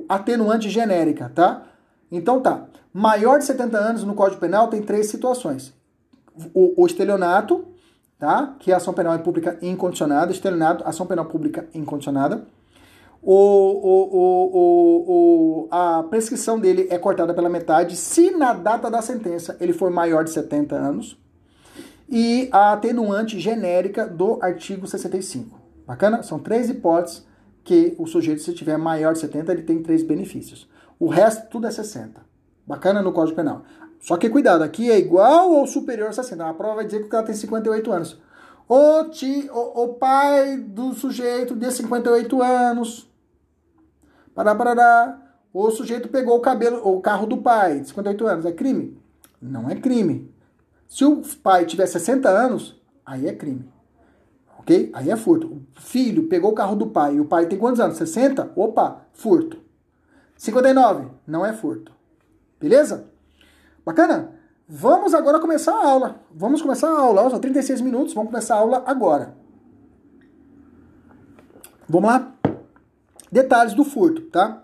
atenuante 0.10 0.70
genérica, 0.70 1.32
tá? 1.34 1.64
Então 2.12 2.40
tá. 2.42 2.66
Maior 2.94 3.38
de 3.38 3.46
70 3.46 3.78
anos 3.78 4.04
no 4.04 4.16
Código 4.16 4.40
Penal 4.40 4.70
tem 4.70 4.82
três 4.82 5.08
situações. 5.08 5.74
O, 6.54 6.82
o 6.84 6.86
estelionato, 6.86 7.66
tá? 8.18 8.56
Que 8.60 8.72
é 8.72 8.76
ação 8.76 8.94
penal 8.94 9.18
pública 9.20 9.58
incondicionada. 9.62 10.32
Estelionato, 10.32 10.88
ação 10.88 11.06
penal 11.06 11.26
pública 11.26 11.68
incondicionada. 11.74 12.46
O, 13.22 13.34
o, 13.34 14.10
o, 14.18 15.08
o, 15.08 15.68
a 15.70 16.04
prescrição 16.04 16.60
dele 16.60 16.88
é 16.90 16.98
cortada 16.98 17.34
pela 17.34 17.50
metade 17.50 17.96
se 17.96 18.32
na 18.32 18.54
data 18.54 18.90
da 18.90 19.02
sentença 19.02 19.58
ele 19.60 19.74
for 19.74 19.92
maior 19.92 20.24
de 20.24 20.32
70 20.32 20.76
anos. 20.76 21.18
E 22.10 22.48
a 22.52 22.74
atenuante 22.74 23.40
genérica 23.40 24.08
do 24.08 24.40
artigo 24.42 24.88
65. 24.88 25.67
Bacana? 25.88 26.22
São 26.22 26.38
três 26.38 26.70
hipóteses 26.70 27.26
que 27.64 27.96
o 27.98 28.06
sujeito, 28.06 28.42
se 28.42 28.54
tiver 28.54 28.78
maior 28.78 29.14
de 29.14 29.20
70, 29.20 29.52
ele 29.54 29.62
tem 29.62 29.82
três 29.82 30.04
benefícios. 30.04 30.70
O 31.00 31.08
resto, 31.08 31.50
tudo 31.50 31.66
é 31.66 31.72
60. 31.72 32.22
Bacana 32.66 33.02
no 33.02 33.14
Código 33.14 33.38
Penal. 33.38 33.64
Só 34.02 34.18
que 34.18 34.30
cuidado, 34.30 34.64
aqui 34.64 34.92
é 34.92 35.00
igual 35.00 35.50
ou 35.52 35.66
superior 35.66 36.10
a 36.10 36.14
60. 36.14 36.46
A 36.46 36.54
prova 36.54 36.76
vai 36.76 36.86
dizer 36.86 37.00
que 37.00 37.06
o 37.06 37.10
cara 37.10 37.26
tem 37.26 37.34
58 37.34 37.92
anos. 37.92 38.20
O, 38.68 39.06
ti, 39.06 39.50
o, 39.50 39.84
o 39.84 39.94
pai 39.94 40.58
do 40.58 40.94
sujeito 40.94 41.56
de 41.56 41.72
58 41.72 42.44
anos. 42.44 43.10
Pará, 44.36 44.54
parará. 44.54 45.22
O 45.54 45.72
sujeito 45.72 46.10
pegou 46.10 46.38
o 46.38 46.42
cabelo, 46.42 46.86
o 46.86 47.00
carro 47.00 47.26
do 47.26 47.38
pai, 47.38 47.80
de 47.80 47.88
58 47.88 48.28
anos. 48.28 48.46
É 48.46 48.52
crime? 48.52 49.02
Não 49.42 49.70
é 49.70 49.76
crime. 49.76 50.30
Se 50.88 51.06
o 51.06 51.22
pai 51.42 51.66
tiver 51.66 51.86
60 51.86 52.28
anos, 52.30 52.80
aí 53.06 53.28
é 53.28 53.34
crime 53.34 53.77
ok? 54.68 54.92
Aí 54.94 55.10
é 55.10 55.16
furto. 55.16 55.62
Filho 55.76 56.28
pegou 56.28 56.52
o 56.52 56.56
carro 56.56 56.76
do 56.76 56.88
pai 56.88 57.16
e 57.16 57.22
o 57.22 57.26
pai 57.26 57.46
tem 57.48 57.58
quantos 57.58 57.80
anos? 57.80 57.98
60? 57.98 58.52
Opa, 58.54 59.06
furto. 59.14 59.58
59? 60.36 61.08
Não 61.26 61.46
é 61.46 61.54
furto. 61.54 61.94
Beleza? 62.60 63.10
Bacana? 63.86 64.34
Vamos 64.68 65.14
agora 65.14 65.40
começar 65.40 65.72
a 65.72 65.88
aula. 65.88 66.20
Vamos 66.30 66.62
começar 66.62 66.90
a 66.90 67.00
aula. 67.00 67.30
Só 67.30 67.40
36 67.40 67.80
minutos, 67.80 68.14
vamos 68.14 68.30
começar 68.30 68.56
a 68.56 68.60
aula 68.60 68.84
agora. 68.86 69.34
Vamos 71.88 72.10
lá? 72.10 72.36
Detalhes 73.32 73.74
do 73.74 73.86
furto, 73.86 74.24
tá? 74.24 74.64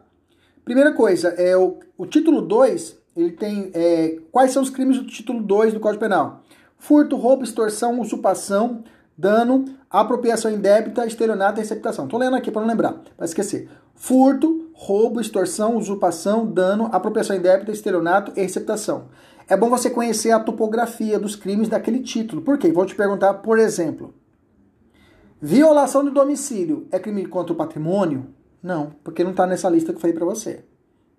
Primeira 0.65 0.93
coisa, 0.93 1.29
é 1.29 1.55
o, 1.55 1.79
o 1.97 2.05
título 2.05 2.41
2, 2.41 2.97
ele 3.15 3.31
tem 3.31 3.69
é, 3.73 4.19
quais 4.31 4.51
são 4.51 4.63
os 4.63 4.69
crimes 4.69 4.97
do 4.97 5.05
título 5.05 5.41
2 5.41 5.73
do 5.73 5.79
Código 5.79 5.99
Penal? 5.99 6.41
Furto, 6.77 7.17
roubo, 7.17 7.43
extorsão, 7.43 7.99
usurpação, 7.99 8.83
dano, 9.17 9.65
apropriação 9.89 10.51
indébita, 10.51 11.05
estelionato 11.05 11.59
e 11.59 11.61
receptação. 11.61 12.07
Tô 12.07 12.17
lendo 12.17 12.35
aqui 12.35 12.51
para 12.51 12.61
não 12.61 12.67
lembrar, 12.67 13.01
para 13.15 13.25
esquecer. 13.25 13.69
Furto, 13.95 14.69
roubo, 14.73 15.21
extorsão, 15.21 15.77
usurpação, 15.77 16.45
dano, 16.45 16.89
apropriação 16.91 17.35
indébita, 17.35 17.71
estelionato 17.71 18.33
e 18.35 18.41
receptação. 18.41 19.05
É 19.47 19.55
bom 19.55 19.69
você 19.69 19.89
conhecer 19.89 20.31
a 20.31 20.39
topografia 20.39 21.19
dos 21.19 21.35
crimes 21.35 21.67
daquele 21.67 21.99
título. 21.99 22.41
Por 22.41 22.57
quê? 22.57 22.71
Vou 22.71 22.85
te 22.85 22.95
perguntar, 22.95 23.35
por 23.35 23.59
exemplo, 23.59 24.13
violação 25.41 26.03
do 26.03 26.11
domicílio 26.11 26.87
é 26.91 26.99
crime 26.99 27.25
contra 27.25 27.53
o 27.53 27.55
patrimônio? 27.55 28.27
Não, 28.61 28.91
porque 29.03 29.23
não 29.23 29.31
está 29.31 29.45
nessa 29.45 29.69
lista 29.69 29.91
que 29.91 29.97
eu 29.97 30.01
falei 30.01 30.15
para 30.15 30.25
você. 30.25 30.63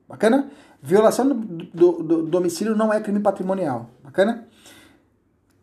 Bacana? 0.09 0.51
Violação 0.83 1.29
do, 1.29 1.35
do, 1.35 2.03
do 2.03 2.23
domicílio 2.23 2.75
não 2.75 2.93
é 2.93 3.01
crime 3.01 3.21
patrimonial. 3.21 3.91
Bacana? 4.03 4.47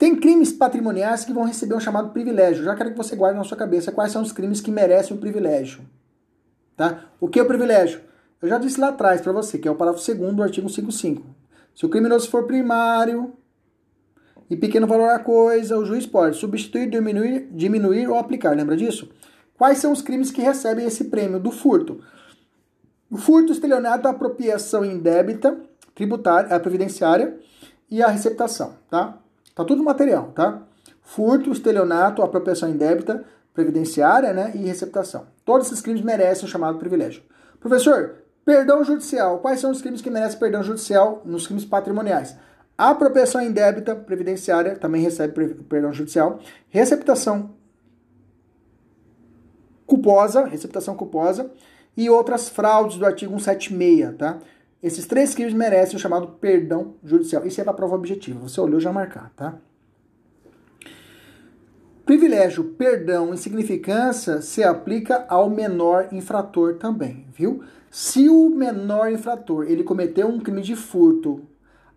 Tem 0.01 0.15
crimes 0.15 0.51
patrimoniais 0.51 1.23
que 1.23 1.31
vão 1.31 1.43
receber 1.43 1.75
um 1.75 1.79
chamado 1.79 2.09
privilégio. 2.09 2.63
Já 2.63 2.73
quero 2.73 2.89
que 2.89 2.97
você 2.97 3.15
guarde 3.15 3.37
na 3.37 3.43
sua 3.43 3.55
cabeça 3.55 3.91
quais 3.91 4.11
são 4.11 4.23
os 4.23 4.31
crimes 4.31 4.59
que 4.59 4.71
merecem 4.71 5.15
o 5.15 5.19
privilégio. 5.19 5.81
Tá? 6.75 7.05
O 7.19 7.27
que 7.27 7.37
é 7.37 7.43
o 7.43 7.45
privilégio? 7.45 8.01
Eu 8.41 8.49
já 8.49 8.57
disse 8.57 8.79
lá 8.79 8.87
atrás 8.87 9.21
para 9.21 9.31
você, 9.31 9.59
que 9.59 9.67
é 9.67 9.71
o 9.71 9.75
parágrafo 9.75 10.03
2 10.03 10.33
do 10.33 10.41
artigo 10.41 10.67
55. 10.67 11.23
Se 11.75 11.85
o 11.85 11.89
criminoso 11.89 12.27
for 12.31 12.47
primário 12.47 13.31
e 14.49 14.57
pequeno 14.57 14.87
valor 14.87 15.11
a 15.11 15.19
coisa, 15.19 15.77
o 15.77 15.85
juiz 15.85 16.07
pode 16.07 16.35
substituir, 16.35 16.89
diminuir, 16.89 17.49
diminuir 17.51 18.07
ou 18.07 18.17
aplicar. 18.17 18.55
Lembra 18.55 18.75
disso? 18.75 19.07
Quais 19.55 19.77
são 19.77 19.91
os 19.91 20.01
crimes 20.01 20.31
que 20.31 20.41
recebem 20.41 20.87
esse 20.87 21.11
prêmio 21.11 21.39
do 21.39 21.51
furto? 21.51 22.03
O 23.07 23.17
furto, 23.17 23.51
estelionato, 23.51 24.07
apropriação 24.07 24.83
indébita, 24.83 25.61
tributária, 25.93 26.59
previdenciária 26.59 27.37
e 27.87 28.01
a 28.01 28.07
receptação, 28.07 28.73
tá? 28.89 29.20
Tá 29.61 29.67
tudo 29.67 29.83
material, 29.83 30.31
tá? 30.33 30.61
Furto, 31.01 31.51
estelionato, 31.51 32.21
apropriação 32.21 32.69
indébita, 32.69 33.23
previdenciária, 33.53 34.33
né, 34.33 34.51
e 34.55 34.59
receptação. 34.59 35.27
Todos 35.43 35.67
esses 35.67 35.81
crimes 35.81 36.01
merecem 36.01 36.45
o 36.45 36.47
chamado 36.47 36.77
privilégio. 36.77 37.21
Professor, 37.59 38.15
perdão 38.45 38.83
judicial. 38.83 39.39
Quais 39.39 39.59
são 39.59 39.71
os 39.71 39.81
crimes 39.81 40.01
que 40.01 40.09
merecem 40.09 40.39
perdão 40.39 40.63
judicial 40.63 41.21
nos 41.25 41.45
crimes 41.45 41.65
patrimoniais? 41.65 42.35
Apropriação 42.77 43.41
indébita, 43.41 43.95
previdenciária, 43.95 44.75
também 44.75 45.01
recebe 45.01 45.53
perdão 45.69 45.93
judicial. 45.93 46.39
Receptação 46.69 47.51
culposa, 49.85 50.45
receptação 50.45 50.95
culposa 50.95 51.51
e 51.95 52.09
outras 52.09 52.47
fraudes 52.47 52.97
do 52.97 53.05
artigo 53.05 53.37
176, 53.37 54.17
tá? 54.17 54.39
Esses 54.81 55.05
três 55.05 55.35
crimes 55.35 55.53
merecem 55.53 55.95
o 55.95 55.99
chamado 55.99 56.27
perdão 56.27 56.95
judicial. 57.03 57.45
Isso 57.45 57.61
é 57.61 57.63
para 57.63 57.73
prova 57.73 57.95
objetiva. 57.95 58.39
Você 58.39 58.59
olhou 58.59 58.79
já 58.79 58.91
marcar, 58.91 59.31
tá? 59.35 59.57
Privilégio, 62.05 62.63
perdão 62.63 63.33
e 63.33 63.37
significância 63.37 64.41
se 64.41 64.63
aplica 64.63 65.25
ao 65.29 65.49
menor 65.49 66.09
infrator 66.11 66.75
também, 66.75 67.27
viu? 67.31 67.63
Se 67.91 68.27
o 68.27 68.49
menor 68.49 69.11
infrator 69.11 69.65
ele 69.69 69.83
cometeu 69.83 70.27
um 70.27 70.39
crime 70.39 70.61
de 70.61 70.75
furto 70.75 71.41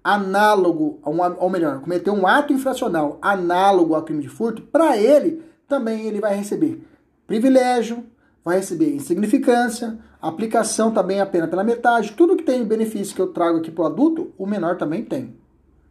análogo, 0.03 0.99
ou 1.03 1.49
melhor, 1.49 1.81
cometeu 1.81 2.13
um 2.13 2.27
ato 2.27 2.53
infracional 2.53 3.19
análogo 3.23 3.95
ao 3.95 4.03
crime 4.03 4.23
de 4.23 4.29
furto, 4.29 4.61
para 4.61 4.99
ele 4.99 5.43
também 5.67 6.07
ele 6.07 6.21
vai 6.21 6.37
receber 6.37 6.87
privilégio, 7.27 8.05
vai 8.45 8.59
receber 8.59 8.95
insignificância, 8.95 9.99
aplicação 10.29 10.91
também 10.93 11.21
a 11.21 11.27
pena 11.27 11.47
pela 11.47 11.63
metade, 11.63 12.13
tudo 12.13 12.37
que 12.37 12.45
tem 12.45 12.65
benefício 12.65 13.15
que 13.15 13.21
eu 13.21 13.33
trago 13.33 13.59
aqui 13.59 13.71
para 13.71 13.85
o 13.85 13.87
adulto, 13.87 14.33
o 14.39 14.47
menor 14.47 14.77
também 14.77 15.05
tem. 15.05 15.37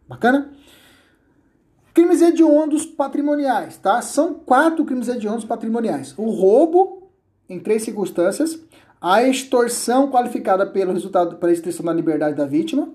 Bacana? 0.08 0.50
Crimes 1.92 2.20
hediondos 2.20 2.84
patrimoniais, 2.84 3.76
tá? 3.76 4.02
São 4.02 4.34
quatro 4.34 4.84
crimes 4.84 5.08
hediondos 5.08 5.44
patrimoniais. 5.44 6.12
O 6.18 6.28
roubo, 6.30 7.10
em 7.48 7.60
três 7.60 7.84
circunstâncias, 7.84 8.60
A 9.06 9.22
extorsão 9.22 10.10
qualificada 10.10 10.64
pelo 10.64 10.94
resultado 10.94 11.36
para 11.36 11.50
restrição 11.50 11.84
da 11.84 11.92
liberdade 11.92 12.34
da 12.34 12.46
vítima, 12.46 12.88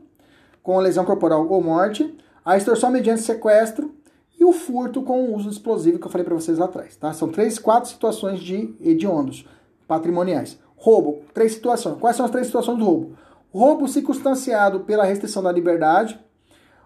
com 0.63 0.79
lesão 0.79 1.05
corporal 1.05 1.47
ou 1.47 1.61
morte, 1.61 2.17
a 2.43 2.57
extorsão 2.57 2.89
mediante 2.89 3.21
sequestro 3.21 3.93
e 4.39 4.43
o 4.43 4.51
furto 4.51 5.03
com 5.03 5.25
o 5.25 5.35
uso 5.35 5.51
explosivo 5.51 5.99
que 5.99 6.07
eu 6.07 6.09
falei 6.09 6.25
para 6.25 6.33
vocês 6.33 6.57
lá 6.57 6.65
atrás, 6.65 6.95
tá? 6.95 7.13
São 7.13 7.29
três, 7.29 7.59
quatro 7.59 7.91
situações 7.91 8.39
de 8.39 8.73
hediondos 8.81 9.45
patrimoniais. 9.87 10.57
Roubo, 10.79 11.23
três 11.33 11.53
situações. 11.53 11.99
Quais 11.99 12.15
são 12.15 12.25
as 12.25 12.31
três 12.31 12.47
situações 12.47 12.77
do 12.77 12.85
roubo? 12.85 13.17
Roubo 13.53 13.87
circunstanciado 13.87 14.79
pela 14.81 15.03
restrição 15.03 15.43
da 15.43 15.51
liberdade, 15.51 16.17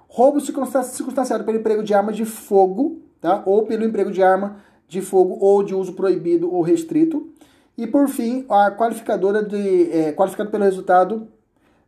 roubo 0.08 0.42
circunstanciado 0.42 1.44
pelo 1.44 1.60
emprego 1.60 1.84
de 1.84 1.94
arma 1.94 2.12
de 2.12 2.26
fogo, 2.26 3.02
tá? 3.22 3.44
Ou 3.46 3.64
pelo 3.64 3.86
emprego 3.86 4.12
de 4.12 4.24
arma 4.24 4.58
de 4.88 5.00
fogo 5.00 5.38
ou 5.40 5.62
de 5.62 5.76
uso 5.76 5.94
proibido 5.94 6.52
ou 6.52 6.62
restrito. 6.62 7.30
E 7.78 7.86
por 7.86 8.08
fim, 8.08 8.46
a 8.50 8.72
qualificadora 8.72 9.44
de 9.44 9.92
é, 9.92 10.12
qualificado 10.12 10.50
pelo 10.50 10.64
resultado 10.64 11.28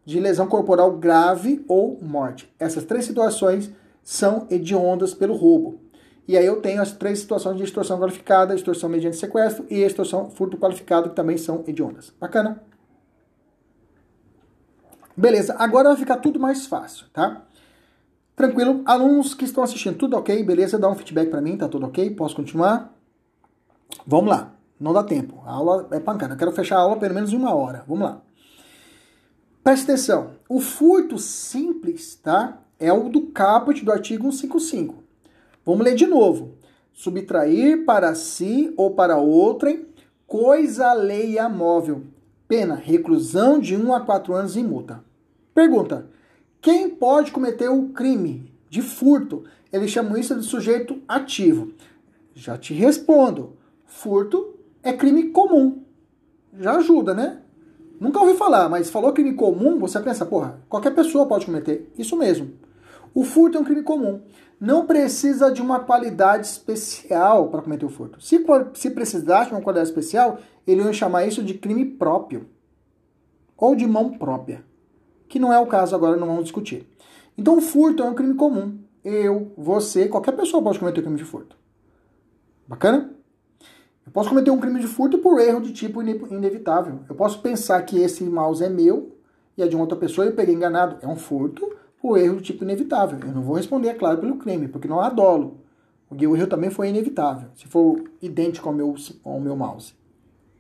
de 0.06 0.20
lesão 0.20 0.46
corporal 0.46 0.92
grave 0.98 1.66
ou 1.68 1.98
morte. 2.02 2.54
Essas 2.60 2.84
três 2.84 3.06
situações 3.06 3.72
são 4.04 4.46
hediondas 4.52 5.16
pelo 5.16 5.36
roubo. 5.36 5.80
E 6.28 6.38
aí 6.38 6.46
eu 6.46 6.62
tenho 6.62 6.82
as 6.82 6.92
três 6.92 7.20
situações 7.20 7.58
de 7.58 7.64
extorsão 7.64 8.00
qualificada, 8.00 8.56
extorsão 8.56 8.90
mediante 8.90 9.18
sequestro 9.18 9.66
e 9.70 9.82
extorsão 9.82 10.30
furto 10.30 10.58
qualificado, 10.58 11.10
que 11.10 11.16
também 11.16 11.38
são 11.38 11.64
hediondas. 11.68 12.12
Bacana? 12.20 12.64
Beleza, 15.16 15.56
agora 15.58 15.90
vai 15.90 15.98
ficar 15.98 16.18
tudo 16.18 16.40
mais 16.40 16.66
fácil, 16.66 17.06
tá? 17.14 17.44
Tranquilo, 18.36 18.82
alunos 18.86 19.34
que 19.34 19.46
estão 19.46 19.64
assistindo, 19.64 19.98
tudo 19.98 20.18
ok? 20.18 20.44
Beleza? 20.44 20.78
Dá 20.78 20.90
um 20.90 20.96
feedback 20.96 21.30
para 21.30 21.42
mim, 21.42 21.56
tá 21.56 21.70
tudo 21.70 21.86
ok? 21.86 22.10
Posso 22.12 22.36
continuar? 22.36 22.94
Vamos 24.06 24.30
lá, 24.30 24.54
não 24.80 24.92
dá 24.92 25.04
tempo, 25.04 25.42
a 25.46 25.52
aula 25.52 25.88
é 25.92 26.00
pancada, 26.00 26.34
eu 26.34 26.38
quero 26.38 26.52
fechar 26.52 26.78
a 26.78 26.82
aula 26.82 26.98
pelo 26.98 27.14
menos 27.14 27.32
uma 27.32 27.56
hora, 27.56 27.86
vamos 27.88 28.04
lá. 28.04 28.22
Presta 29.64 29.94
atenção, 29.94 30.32
o 30.50 30.60
furto 30.60 31.18
simples, 31.18 32.16
tá? 32.16 32.60
é 32.80 32.92
o 32.92 33.10
do 33.10 33.28
caput 33.28 33.84
do 33.84 33.92
artigo 33.92 34.32
155. 34.32 35.04
Vamos 35.66 35.84
ler 35.84 35.96
de 35.96 36.06
novo. 36.06 36.54
Subtrair 36.94 37.84
para 37.86 38.14
si 38.14 38.72
ou 38.78 38.92
para 38.92 39.18
outrem 39.18 39.88
coisa 40.28 40.92
alheia 40.92 41.50
móvel. 41.50 42.04
Pena, 42.48 42.76
reclusão 42.76 43.60
de 43.60 43.76
1 43.76 43.94
a 43.94 44.02
4 44.02 44.34
anos 44.34 44.56
e 44.56 44.64
multa. 44.64 45.04
Pergunta: 45.54 46.08
quem 46.62 46.90
pode 46.90 47.32
cometer 47.32 47.70
o 47.70 47.90
crime 47.90 48.54
de 48.70 48.82
furto? 48.82 49.44
Eles 49.74 49.90
chamam 49.90 50.18
isso 50.18 50.36
de 50.36 50.46
sujeito 50.46 51.02
ativo. 51.08 51.72
Já 52.36 52.58
te 52.58 52.74
respondo: 52.74 53.54
furto 53.86 54.54
é 54.84 54.94
crime 54.94 55.30
comum. 55.30 55.82
Já 56.60 56.78
ajuda, 56.78 57.14
né? 57.14 57.42
Nunca 58.00 58.20
ouvi 58.20 58.38
falar, 58.38 58.70
mas 58.70 58.90
falou 58.90 59.14
crime 59.14 59.34
comum, 59.34 59.80
você 59.80 60.00
pensa, 60.00 60.26
porra, 60.26 60.60
qualquer 60.70 60.94
pessoa 60.94 61.26
pode 61.26 61.46
cometer. 61.46 61.92
Isso 61.98 62.16
mesmo. 62.16 62.52
O 63.14 63.24
furto 63.24 63.58
é 63.58 63.62
um 63.62 63.64
crime 63.64 63.82
comum. 63.82 64.22
Não 64.60 64.86
precisa 64.86 65.52
de 65.52 65.62
uma 65.62 65.82
qualidade 65.82 66.48
especial 66.48 67.50
para 67.50 67.62
cometer 67.62 67.86
o 67.86 67.90
furto. 67.90 68.22
Se, 68.22 68.44
se 68.74 68.90
precisasse 68.90 69.50
de 69.50 69.56
uma 69.56 69.62
qualidade 69.62 69.90
especial, 69.90 70.40
ele 70.66 70.82
ia 70.82 70.94
chamar 70.94 71.26
isso 71.26 71.44
de 71.44 71.54
crime 71.54 71.86
próprio 71.86 72.48
ou 73.58 73.76
de 73.76 73.86
mão 73.86 74.18
própria, 74.18 74.64
que 75.28 75.40
não 75.40 75.52
é 75.52 75.60
o 75.60 75.68
caso 75.68 75.96
agora, 75.96 76.18
não 76.18 76.28
vamos 76.28 76.44
discutir. 76.44 76.88
Então, 77.38 77.58
o 77.58 77.62
furto 77.62 78.04
é 78.04 78.06
um 78.06 78.14
crime 78.14 78.36
comum. 78.36 78.80
Eu, 79.04 79.52
você, 79.58 80.08
qualquer 80.08 80.32
pessoa 80.32 80.64
pode 80.64 80.80
cometer 80.80 81.02
um 81.02 81.04
crime 81.04 81.18
de 81.18 81.26
furto. 81.26 81.58
Bacana? 82.68 83.12
Eu 84.06 84.12
posso 84.12 84.30
cometer 84.30 84.52
um 84.52 84.60
crime 84.60 84.80
de 84.80 84.88
furto 84.88 85.18
por 85.18 85.40
erro 85.40 85.62
de 85.62 85.74
tipo 85.74 86.02
inevitável. 86.02 87.00
Eu 87.10 87.16
posso 87.16 87.42
pensar 87.42 87.82
que 87.82 87.98
esse 88.00 88.24
mouse 88.24 88.64
é 88.64 88.70
meu 88.70 89.18
e 89.58 89.64
é 89.64 89.68
de 89.68 89.76
uma 89.76 89.84
outra 89.84 89.98
pessoa 89.98 90.26
e 90.26 90.30
eu 90.30 90.36
peguei 90.36 90.56
enganado. 90.56 90.98
É 91.02 91.08
um 91.08 91.16
furto 91.16 91.76
o 92.10 92.18
erro 92.18 92.36
do 92.36 92.42
tipo 92.42 92.64
inevitável. 92.64 93.20
Eu 93.20 93.34
não 93.34 93.42
vou 93.42 93.56
responder, 93.56 93.90
é 93.90 93.94
claro, 93.94 94.20
pelo 94.20 94.38
crime, 94.38 94.68
porque 94.68 94.88
não 94.88 95.00
há 95.00 95.10
dolo. 95.10 95.60
O 96.10 96.16
erro 96.16 96.48
também 96.48 96.70
foi 96.70 96.90
inevitável, 96.90 97.50
se 97.56 97.68
for 97.68 98.04
idêntico 98.22 98.70
ao 98.70 98.76
meu, 98.76 98.96
ao 99.24 99.40
meu 99.40 99.56
mouse. 99.56 99.94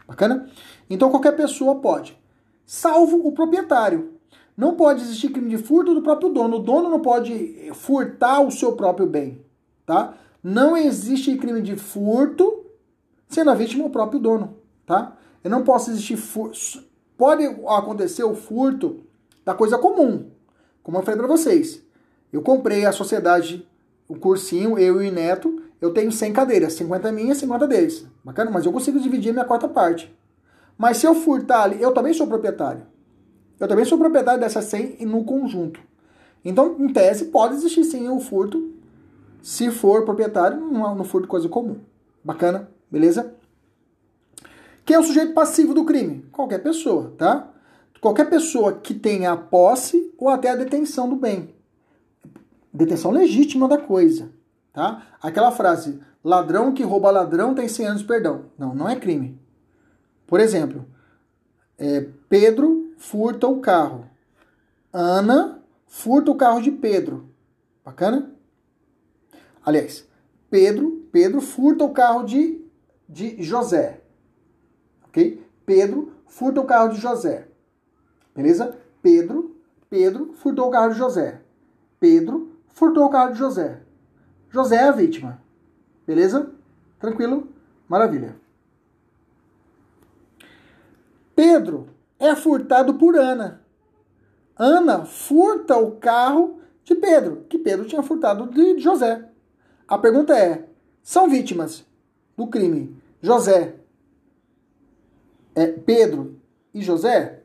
Bacana? 0.08 0.50
Então 0.90 1.10
qualquer 1.10 1.36
pessoa 1.36 1.76
pode, 1.76 2.18
salvo 2.66 3.28
o 3.28 3.32
proprietário. 3.32 4.14
Não 4.58 4.76
pode 4.76 5.02
existir 5.02 5.30
crime 5.30 5.50
de 5.50 5.58
furto 5.58 5.94
do 5.94 6.02
próprio 6.02 6.30
dono. 6.30 6.58
O 6.58 6.60
dono 6.60 6.90
não 6.90 7.02
pode 7.02 7.72
furtar 7.74 8.40
o 8.42 8.50
seu 8.50 8.74
próprio 8.74 9.06
bem, 9.06 9.42
tá? 9.86 10.14
Não 10.42 10.78
existe 10.78 11.36
crime 11.38 11.62
de 11.62 11.76
furto 11.76 12.64
sendo 13.28 13.52
a 13.52 13.56
vítima 13.56 13.86
o 13.86 13.90
próprio 13.90 14.20
dono, 14.20 14.56
tá? 14.86 15.18
Eu 15.44 15.52
não 15.52 15.64
posso 15.64 15.90
existir 15.92 16.16
furto. 16.16 16.84
Pode 17.18 17.46
acontecer 17.68 18.24
o 18.24 18.36
furto 18.36 19.02
da 19.44 19.54
coisa 19.54 19.78
comum, 19.78 20.30
como 20.86 21.00
eu 21.00 21.02
falei 21.02 21.18
para 21.18 21.28
vocês, 21.28 21.82
eu 22.32 22.44
comprei 22.44 22.86
a 22.86 22.92
sociedade, 22.92 23.68
o 24.08 24.16
cursinho, 24.16 24.78
eu 24.78 25.02
e 25.02 25.10
o 25.10 25.12
Neto, 25.12 25.64
eu 25.82 25.92
tenho 25.92 26.12
100 26.12 26.32
cadeiras, 26.32 26.74
50 26.74 27.12
minhas, 27.12 27.40
50 27.40 27.68
deles. 27.68 28.06
Bacana? 28.24 28.52
Mas 28.52 28.68
eu 28.68 28.72
consigo 28.72 29.00
dividir 29.00 29.34
minha 29.34 29.46
quarta 29.46 29.68
parte. 29.68 30.16
Mas 30.78 30.98
se 30.98 31.08
eu 31.08 31.16
furtar 31.16 31.64
ali, 31.64 31.82
eu 31.82 31.92
também 31.92 32.14
sou 32.14 32.28
proprietário. 32.28 32.84
Eu 33.60 33.68
também 33.68 33.84
sou 33.84 33.98
proprietário 33.98 34.40
dessas 34.40 34.66
100 34.66 35.04
no 35.08 35.24
conjunto. 35.24 35.80
Então, 36.44 36.76
em 36.78 36.94
tese, 36.94 37.26
pode 37.26 37.56
existir 37.56 37.84
sim 37.84 38.08
o 38.08 38.20
furto, 38.20 38.72
se 39.42 39.72
for 39.72 40.06
proprietário, 40.06 40.60
no, 40.60 40.94
no 40.94 41.04
furto 41.04 41.28
coisa 41.28 41.50
comum. 41.50 41.80
Bacana? 42.24 42.70
Beleza? 42.92 43.34
Quem 44.86 44.98
é 44.98 45.00
o 45.00 45.04
sujeito 45.04 45.34
passivo 45.34 45.74
do 45.74 45.84
crime? 45.84 46.28
Qualquer 46.32 46.60
pessoa, 46.60 47.12
tá? 47.18 47.55
Qualquer 48.06 48.30
pessoa 48.30 48.72
que 48.72 48.94
tenha 48.94 49.32
a 49.32 49.38
posse 49.38 50.14
ou 50.16 50.30
até 50.30 50.52
a 50.52 50.56
detenção 50.56 51.10
do 51.10 51.16
bem. 51.16 51.56
Detenção 52.72 53.10
legítima 53.10 53.68
da 53.68 53.80
coisa, 53.80 54.30
tá? 54.72 55.08
Aquela 55.20 55.52
frase, 55.52 56.00
ladrão 56.24 56.72
que 56.72 56.84
rouba 56.84 57.10
ladrão 57.10 57.56
tem 57.56 57.68
100 57.68 57.88
anos 57.88 58.02
de 58.02 58.08
perdão. 58.08 58.46
Não, 58.60 58.76
não 58.76 58.88
é 58.88 58.96
crime. 58.96 59.42
Por 60.28 60.40
exemplo, 60.40 60.86
é, 61.80 62.08
Pedro 62.30 62.94
furta 62.96 63.48
o 63.48 63.60
carro. 63.60 64.08
Ana 64.94 65.64
furta 65.88 66.30
o 66.30 66.36
carro 66.36 66.62
de 66.62 66.70
Pedro. 66.70 67.28
Bacana? 67.84 68.36
Aliás, 69.66 70.08
Pedro, 70.52 71.08
Pedro 71.12 71.42
furta 71.42 71.84
o 71.84 71.90
carro 71.90 72.24
de, 72.24 72.64
de 73.10 73.42
José. 73.42 74.02
Ok? 75.08 75.44
Pedro 75.66 76.14
furta 76.28 76.62
o 76.62 76.66
carro 76.66 76.90
de 76.90 77.02
José. 77.02 77.48
Beleza? 78.36 78.78
Pedro, 79.02 79.56
Pedro 79.90 80.34
furtou 80.34 80.68
o 80.68 80.72
carro 80.72 80.92
de 80.92 80.98
José. 80.98 81.42
Pedro 82.00 82.52
furtou 82.68 83.06
o 83.06 83.10
carro 83.10 83.32
de 83.32 83.40
José. 83.40 83.82
José 84.50 84.76
é 84.76 84.84
a 84.84 84.92
vítima. 84.92 85.42
Beleza? 86.06 86.52
Tranquilo? 87.00 87.48
Maravilha. 87.88 88.36
Pedro 91.36 91.88
é 92.20 92.36
furtado 92.36 92.96
por 92.96 93.16
Ana. 93.16 93.62
Ana 94.58 95.06
furta 95.06 95.78
o 95.78 95.98
carro 95.98 96.60
de 96.84 96.96
Pedro, 96.96 97.46
que 97.50 97.58
Pedro 97.58 97.86
tinha 97.86 98.04
furtado 98.04 98.48
de 98.48 98.80
José. 98.80 99.30
A 99.88 99.98
pergunta 99.98 100.38
é: 100.38 100.68
são 101.04 101.30
vítimas 101.30 101.86
do 102.38 102.48
crime 102.48 102.96
José, 103.22 103.76
é 105.54 105.68
Pedro 105.68 106.40
e 106.74 106.82
José? 106.82 107.45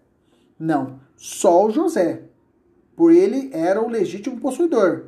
Não, 0.60 1.00
só 1.16 1.64
o 1.64 1.70
José. 1.70 2.24
Por 2.94 3.10
ele 3.10 3.48
era 3.50 3.80
o 3.82 3.88
legítimo 3.88 4.38
possuidor. 4.38 5.04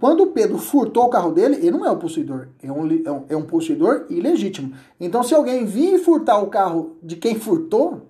Quando 0.00 0.26
Pedro 0.28 0.58
furtou 0.58 1.04
o 1.04 1.08
carro 1.08 1.30
dele, 1.30 1.56
ele 1.56 1.70
não 1.70 1.86
é 1.86 1.90
o 1.90 1.96
possuidor, 1.96 2.48
é 2.62 2.70
um, 2.70 2.86
é 3.04 3.12
um, 3.12 3.24
é 3.28 3.36
um 3.36 3.42
possuidor 3.42 4.06
ilegítimo. 4.10 4.72
Então, 4.98 5.22
se 5.22 5.34
alguém 5.34 5.64
vir 5.64 5.98
furtar 6.00 6.40
o 6.40 6.48
carro 6.48 6.96
de 7.02 7.16
quem 7.16 7.38
furtou, 7.38 8.08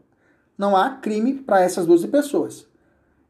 não 0.57 0.77
há 0.77 0.91
crime 0.91 1.35
para 1.35 1.61
essas 1.61 1.87
12 1.87 2.09
pessoas. 2.09 2.67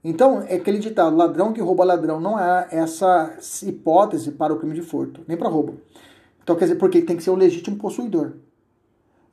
Então, 0.02 0.42
é 0.42 0.56
aquele 0.56 0.78
ditado, 0.78 1.16
ladrão 1.16 1.52
que 1.52 1.60
rouba 1.60 1.84
ladrão, 1.84 2.20
não 2.20 2.36
há 2.36 2.66
essa 2.70 3.36
hipótese 3.64 4.32
para 4.32 4.54
o 4.54 4.58
crime 4.58 4.74
de 4.74 4.82
furto, 4.82 5.20
nem 5.26 5.36
para 5.36 5.48
roubo. 5.48 5.80
Então, 6.42 6.56
quer 6.56 6.64
dizer, 6.64 6.78
porque 6.78 7.02
tem 7.02 7.16
que 7.16 7.22
ser 7.22 7.30
o 7.30 7.36
legítimo 7.36 7.76
possuidor. 7.76 8.32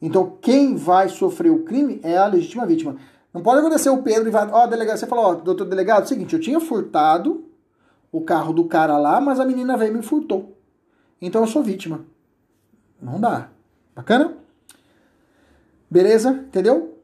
Então, 0.01 0.37
quem 0.41 0.75
vai 0.75 1.09
sofrer 1.09 1.51
o 1.51 1.63
crime 1.63 1.99
é 2.03 2.17
a 2.17 2.27
legítima 2.27 2.65
vítima. 2.65 2.97
Não 3.35 3.41
pode 3.41 3.59
acontecer 3.59 3.89
o 3.89 4.01
Pedro 4.01 4.29
e 4.29 4.31
vai. 4.31 4.49
Ó, 4.49 4.63
oh, 4.63 4.67
delegado, 4.67 4.97
você 4.97 5.05
falou, 5.05 5.25
ó, 5.25 5.35
doutor 5.35 5.65
delegado, 5.65 6.07
seguinte, 6.07 6.33
eu 6.33 6.39
tinha 6.39 6.57
furtado 6.57 7.43
o 8.09 8.21
carro 8.21 8.53
do 8.53 8.63
cara 8.63 8.97
lá, 8.97 9.19
mas 9.19 9.41
a 9.41 9.45
menina 9.45 9.75
veio 9.75 9.91
e 9.91 9.97
me 9.97 10.01
furtou. 10.01 10.57
Então 11.21 11.41
eu 11.41 11.47
sou 11.47 11.61
vítima. 11.61 12.05
Não 13.01 13.19
dá. 13.19 13.49
Bacana? 13.93 14.37
Beleza? 15.91 16.29
Entendeu? 16.29 16.97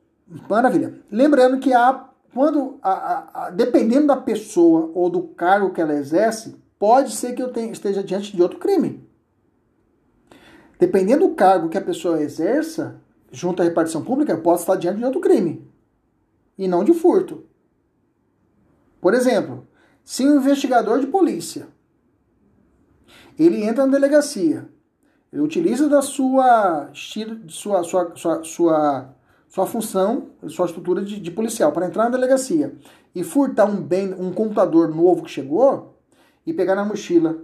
Maravilha. 0.49 1.01
Lembrando 1.11 1.59
que 1.59 1.73
a, 1.73 2.05
quando, 2.33 2.79
a, 2.81 2.91
a, 2.91 3.47
a, 3.47 3.49
dependendo 3.49 4.07
da 4.07 4.15
pessoa 4.15 4.89
ou 4.95 5.09
do 5.09 5.23
cargo 5.23 5.73
que 5.73 5.81
ela 5.81 5.95
exerce, 5.95 6.55
pode 6.79 7.11
ser 7.11 7.33
que 7.33 7.43
eu 7.43 7.51
tenha, 7.51 7.73
esteja 7.73 8.01
diante 8.01 8.33
de 8.33 8.41
outro 8.41 8.57
crime. 8.57 9.05
Dependendo 10.79 11.27
do 11.27 11.35
cargo 11.35 11.67
que 11.67 11.77
a 11.77 11.81
pessoa 11.81 12.21
exerça, 12.21 12.95
junto 13.33 13.61
à 13.61 13.65
repartição 13.65 14.01
pública, 14.01 14.31
eu 14.31 14.41
posso 14.41 14.63
estar 14.63 14.77
diante 14.77 14.99
de 14.99 15.03
outro 15.03 15.19
crime. 15.19 15.69
E 16.61 16.67
não 16.67 16.83
de 16.83 16.93
furto. 16.93 17.43
Por 19.01 19.15
exemplo, 19.15 19.67
se 20.03 20.23
um 20.23 20.35
investigador 20.35 20.99
de 20.99 21.07
polícia 21.07 21.67
ele 23.37 23.63
entra 23.63 23.87
na 23.87 23.93
delegacia, 23.93 24.69
ele 25.33 25.41
utiliza 25.41 25.89
da 25.89 26.03
sua 26.03 26.91
sua 26.93 27.83
sua 27.83 27.83
sua, 27.83 28.43
sua, 28.43 29.15
sua 29.49 29.65
função, 29.65 30.27
sua 30.47 30.67
estrutura 30.67 31.03
de, 31.03 31.19
de 31.19 31.31
policial 31.31 31.71
para 31.71 31.87
entrar 31.87 32.03
na 32.03 32.11
delegacia 32.11 32.75
e 33.15 33.23
furtar 33.23 33.65
um 33.65 33.81
bem, 33.81 34.13
um 34.13 34.31
computador 34.31 34.93
novo 34.93 35.23
que 35.23 35.31
chegou 35.31 35.97
e 36.45 36.53
pegar 36.53 36.75
na 36.75 36.85
mochila 36.85 37.41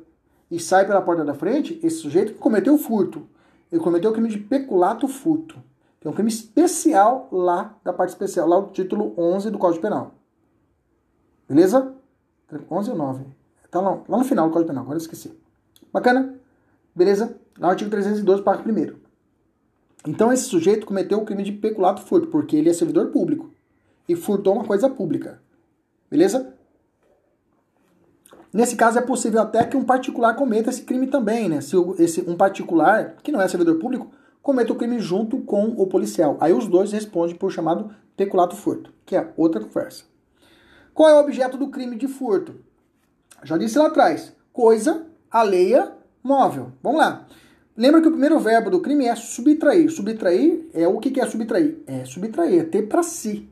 e 0.51 0.59
sai 0.59 0.85
pela 0.85 1.01
porta 1.01 1.25
da 1.25 1.33
frente, 1.33 1.79
esse 1.81 1.97
sujeito 1.97 2.35
cometeu 2.35 2.77
furto. 2.77 3.27
Ele 3.71 3.81
cometeu 3.81 4.11
o 4.11 4.13
crime 4.13 4.29
de 4.29 4.37
peculato 4.37 5.07
furto. 5.07 5.59
Tem 5.99 6.11
um 6.11 6.15
crime 6.15 6.29
especial 6.29 7.27
lá 7.31 7.75
da 7.83 7.91
parte 7.91 8.09
especial, 8.09 8.47
lá 8.47 8.57
o 8.57 8.67
título 8.67 9.13
11 9.17 9.49
do 9.49 9.57
Código 9.57 9.81
Penal. 9.81 10.13
Beleza? 11.47 11.93
11 12.69 12.91
ou 12.91 12.97
9? 12.97 13.25
Tá 13.71 13.81
lá, 13.81 14.01
lá 14.07 14.17
no 14.17 14.23
final 14.23 14.47
do 14.47 14.53
Código 14.53 14.69
Penal, 14.69 14.83
agora 14.83 14.97
eu 14.97 15.01
esqueci. 15.01 15.37
Bacana? 15.91 16.35
Beleza? 16.95 17.37
Lá 17.59 17.69
o 17.69 17.71
artigo 17.71 17.89
312, 17.89 18.43
parágrafo 18.43 18.69
1 18.69 18.95
Então 20.07 20.31
esse 20.31 20.43
sujeito 20.43 20.85
cometeu 20.85 21.19
o 21.19 21.25
crime 21.25 21.43
de 21.43 21.51
peculato 21.51 22.01
furto, 22.01 22.27
porque 22.27 22.55
ele 22.55 22.69
é 22.69 22.73
servidor 22.73 23.07
público 23.07 23.51
e 24.07 24.15
furtou 24.15 24.53
uma 24.53 24.63
coisa 24.63 24.89
pública. 24.89 25.41
Beleza? 26.09 26.53
Nesse 28.53 28.75
caso, 28.75 28.97
é 28.97 29.01
possível 29.01 29.41
até 29.41 29.63
que 29.65 29.75
um 29.75 29.83
particular 29.83 30.35
cometa 30.35 30.69
esse 30.69 30.83
crime 30.83 31.07
também, 31.07 31.49
né? 31.49 31.61
Se 31.61 31.75
esse, 31.99 32.21
um 32.21 32.35
particular, 32.35 33.15
que 33.21 33.31
não 33.31 33.41
é 33.41 33.47
servidor 33.47 33.77
público, 33.77 34.09
cometa 34.47 34.71
o 34.71 34.77
crime 34.77 34.97
junto 34.97 35.39
com 35.39 35.65
o 35.75 35.85
policial. 35.87 36.37
Aí 36.39 36.53
os 36.53 36.67
dois 36.67 36.93
respondem 36.93 37.35
por 37.35 37.51
chamado 37.51 37.93
peculato 38.15 38.55
furto, 38.55 38.93
que 39.05 39.13
é 39.13 39.29
outra 39.35 39.59
conversa. 39.59 40.05
Qual 40.93 41.09
é 41.09 41.13
o 41.13 41.19
objeto 41.19 41.57
do 41.57 41.67
crime 41.67 41.97
de 41.97 42.07
furto? 42.07 42.55
Já 43.43 43.57
disse 43.57 43.77
lá 43.77 43.87
atrás, 43.87 44.33
coisa 44.53 45.05
alheia 45.29 45.91
móvel. 46.23 46.71
Vamos 46.81 46.97
lá. 46.97 47.27
Lembra 47.75 47.99
que 47.99 48.07
o 48.07 48.11
primeiro 48.11 48.39
verbo 48.39 48.69
do 48.69 48.79
crime 48.79 49.05
é 49.05 49.17
subtrair. 49.17 49.91
Subtrair 49.91 50.69
é 50.73 50.87
o 50.87 50.97
que 50.97 51.19
é 51.19 51.25
subtrair? 51.25 51.83
É 51.85 52.05
subtrair, 52.05 52.61
é 52.61 52.63
ter 52.63 52.83
para 52.83 53.03
si. 53.03 53.49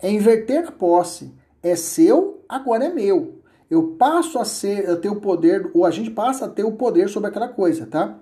É 0.00 0.10
inverter 0.10 0.66
a 0.66 0.72
posse. 0.72 1.30
É 1.62 1.76
seu, 1.76 2.42
agora 2.48 2.86
é 2.86 2.88
meu 2.88 3.38
eu 3.70 3.94
passo 3.98 4.38
a 4.38 4.44
ser, 4.44 4.88
a 4.88 4.96
ter 4.96 5.10
o 5.10 5.20
poder, 5.20 5.70
ou 5.74 5.84
a 5.84 5.90
gente 5.90 6.10
passa 6.10 6.46
a 6.46 6.48
ter 6.48 6.64
o 6.64 6.72
poder 6.72 7.08
sobre 7.08 7.28
aquela 7.28 7.48
coisa, 7.48 7.86
tá? 7.86 8.18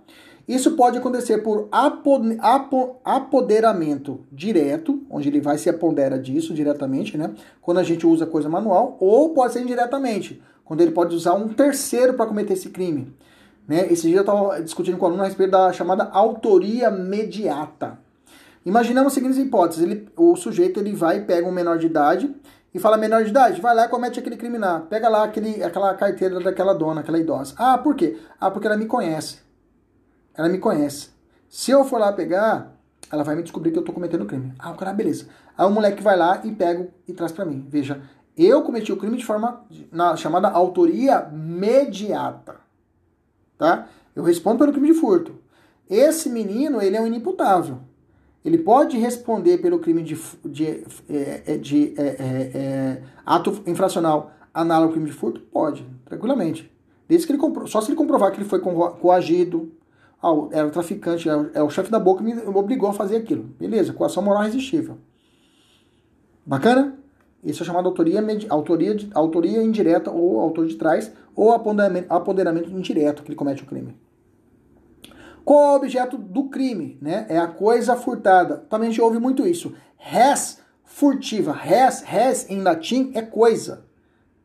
Isso 0.49 0.77
pode 0.77 0.99
acontecer 0.99 1.39
por 1.39 1.69
apoderamento 3.05 4.21
direto, 4.31 5.03
onde 5.11 5.29
ele 5.29 5.41
vai 5.41 5.59
se 5.59 5.69
apodera 5.69 6.19
disso 6.19 6.55
diretamente, 6.55 7.19
né? 7.19 7.35
Quando 7.61 7.79
a 7.79 7.83
gente 7.83 8.07
usa 8.07 8.27
coisa 8.27 8.49
manual, 8.49 8.97
ou 9.01 9.31
pode 9.31 9.55
ser 9.55 9.63
indiretamente, 9.63 10.41
quando 10.65 10.83
ele 10.83 10.93
pode 10.93 11.17
usar 11.17 11.35
um 11.35 11.49
terceiro 11.49 12.15
para 12.15 12.27
cometer 12.27 12.53
esse 12.53 12.69
crime. 12.69 13.13
Né? 13.67 13.87
Esse 13.91 14.07
dia 14.07 14.19
eu 14.19 14.21
estava 14.21 14.63
discutindo 14.63 14.97
com 14.97 15.05
o 15.05 15.09
aluno 15.09 15.23
a 15.23 15.27
respeito 15.27 15.51
da 15.51 15.73
chamada 15.73 16.05
autoria 16.13 16.91
mediata. 16.91 17.99
Imaginamos 18.65 19.09
as 19.09 19.15
seguintes 19.15 19.39
hipóteses: 19.39 19.83
ele, 19.83 20.09
o 20.17 20.37
sujeito 20.37 20.79
ele 20.79 20.93
vai 20.93 21.19
e 21.19 21.23
pega 21.23 21.49
um 21.49 21.53
menor 21.53 21.79
de 21.79 21.87
idade 21.87 22.33
e 22.73 22.79
fala 22.79 22.97
menor 22.97 23.25
de 23.25 23.31
idade, 23.31 23.61
vai 23.61 23.75
lá 23.75 23.87
e 23.87 23.89
comete 23.89 24.21
aquele 24.21 24.37
criminal. 24.37 24.83
Pega 24.83 25.09
lá 25.09 25.25
aquele, 25.25 25.63
aquela 25.65 25.95
carteira 25.95 26.39
daquela 26.39 26.75
dona, 26.75 27.01
aquela 27.01 27.19
idosa. 27.19 27.55
Ah, 27.57 27.79
por 27.79 27.97
quê? 27.97 28.19
Ah, 28.41 28.51
porque 28.51 28.67
ela 28.67 28.77
me 28.77 28.87
conhece. 28.87 29.46
Ela 30.37 30.49
me 30.49 30.59
conhece. 30.59 31.09
Se 31.49 31.71
eu 31.71 31.85
for 31.85 31.99
lá 31.99 32.13
pegar, 32.13 32.77
ela 33.11 33.23
vai 33.23 33.37
me 33.37 33.43
descobrir 33.43 33.71
que 33.71 33.79
eu 33.79 33.83
tô 33.83 33.93
cometendo 33.93 34.27
crime. 34.27 34.53
Ah, 34.59 34.73
o 34.73 34.77
cara, 34.77 34.93
beleza. 34.93 35.27
Aí 35.57 35.67
o 35.67 35.71
moleque 35.71 36.03
vai 36.03 36.17
lá 36.17 36.41
e 36.45 36.53
pega 36.53 36.89
e 37.09 37.13
traz 37.13 37.33
para 37.33 37.45
mim. 37.45 37.65
Veja, 37.69 38.03
eu 38.37 38.63
cometi 38.63 38.93
o 38.93 38.97
crime 38.97 39.17
de 39.17 39.25
forma 39.25 39.65
na 39.91 40.17
chamada 40.17 40.49
autoria 40.49 41.23
mediata. 41.33 42.57
Tá? 43.57 43.89
Eu 44.15 44.23
respondo 44.23 44.59
pelo 44.59 44.73
crime 44.73 44.93
de 44.93 45.01
furto. 45.01 45.35
Esse 45.89 46.29
menino, 46.29 46.83
ele 46.83 46.97
é 46.97 47.01
um 47.01 47.07
inimputável. 47.07 47.79
Ele 48.45 48.59
pode 48.59 48.97
responder 48.99 49.59
pelo 49.59 49.79
crime 49.79 50.03
de, 50.03 50.17
de, 50.45 50.85
é, 51.09 51.43
é, 51.47 51.57
de, 51.57 51.95
de 51.95 52.01
é, 52.01 52.05
é, 52.05 52.51
é, 52.55 53.03
ato 53.25 53.63
infracional 53.67 54.33
análogo 54.53 54.89
ao 54.89 54.93
crime 54.93 55.11
de 55.11 55.17
furto? 55.17 55.41
Pode, 55.41 55.87
tranquilamente. 56.05 56.71
Desde 57.09 57.27
que 57.27 57.33
ele 57.33 57.43
só 57.67 57.81
se 57.81 57.89
ele 57.89 57.97
comprovar 57.97 58.31
que 58.33 58.39
ele 58.39 58.49
foi 58.49 58.61
coagido, 58.61 59.73
ah, 60.27 60.49
era 60.51 60.67
o 60.67 60.71
traficante, 60.71 61.29
é 61.29 61.37
o, 61.37 61.51
é 61.55 61.63
o 61.63 61.71
chefe 61.71 61.91
da 61.91 61.99
boca 61.99 62.23
me 62.23 62.35
obrigou 62.47 62.89
a 62.89 62.93
fazer 62.93 63.17
aquilo. 63.17 63.45
Beleza, 63.59 63.93
coação 63.93 64.23
moral 64.23 64.43
resistível. 64.43 64.99
Bacana? 66.45 66.99
Isso 67.45 67.63
é 67.63 67.67
chamado 67.67 67.87
autoria, 67.87 68.21
autoria, 68.49 68.95
de, 68.95 69.09
autoria 69.15 69.63
indireta 69.63 70.11
ou 70.11 70.41
autor 70.41 70.67
de 70.67 70.75
trás, 70.75 71.13
ou 71.35 71.53
apoderamento, 71.53 72.13
apoderamento 72.13 72.71
indireto 72.71 73.23
que 73.23 73.29
ele 73.29 73.37
comete 73.37 73.63
o 73.63 73.67
crime. 73.67 73.97
Qual 75.45 75.63
é 75.63 75.73
o 75.73 75.77
objeto 75.77 76.19
do 76.19 76.49
crime? 76.49 76.99
Né? 77.01 77.25
É 77.29 77.39
a 77.39 77.47
coisa 77.47 77.95
furtada. 77.95 78.57
Também 78.69 78.89
a 78.89 78.91
gente 78.91 79.01
ouve 79.01 79.21
muito 79.21 79.47
isso. 79.47 79.75
Res 79.97 80.61
furtiva. 80.83 81.53
Res, 81.53 82.03
res 82.03 82.51
em 82.51 82.63
latim 82.63 83.13
é 83.15 83.23
coisa. 83.23 83.85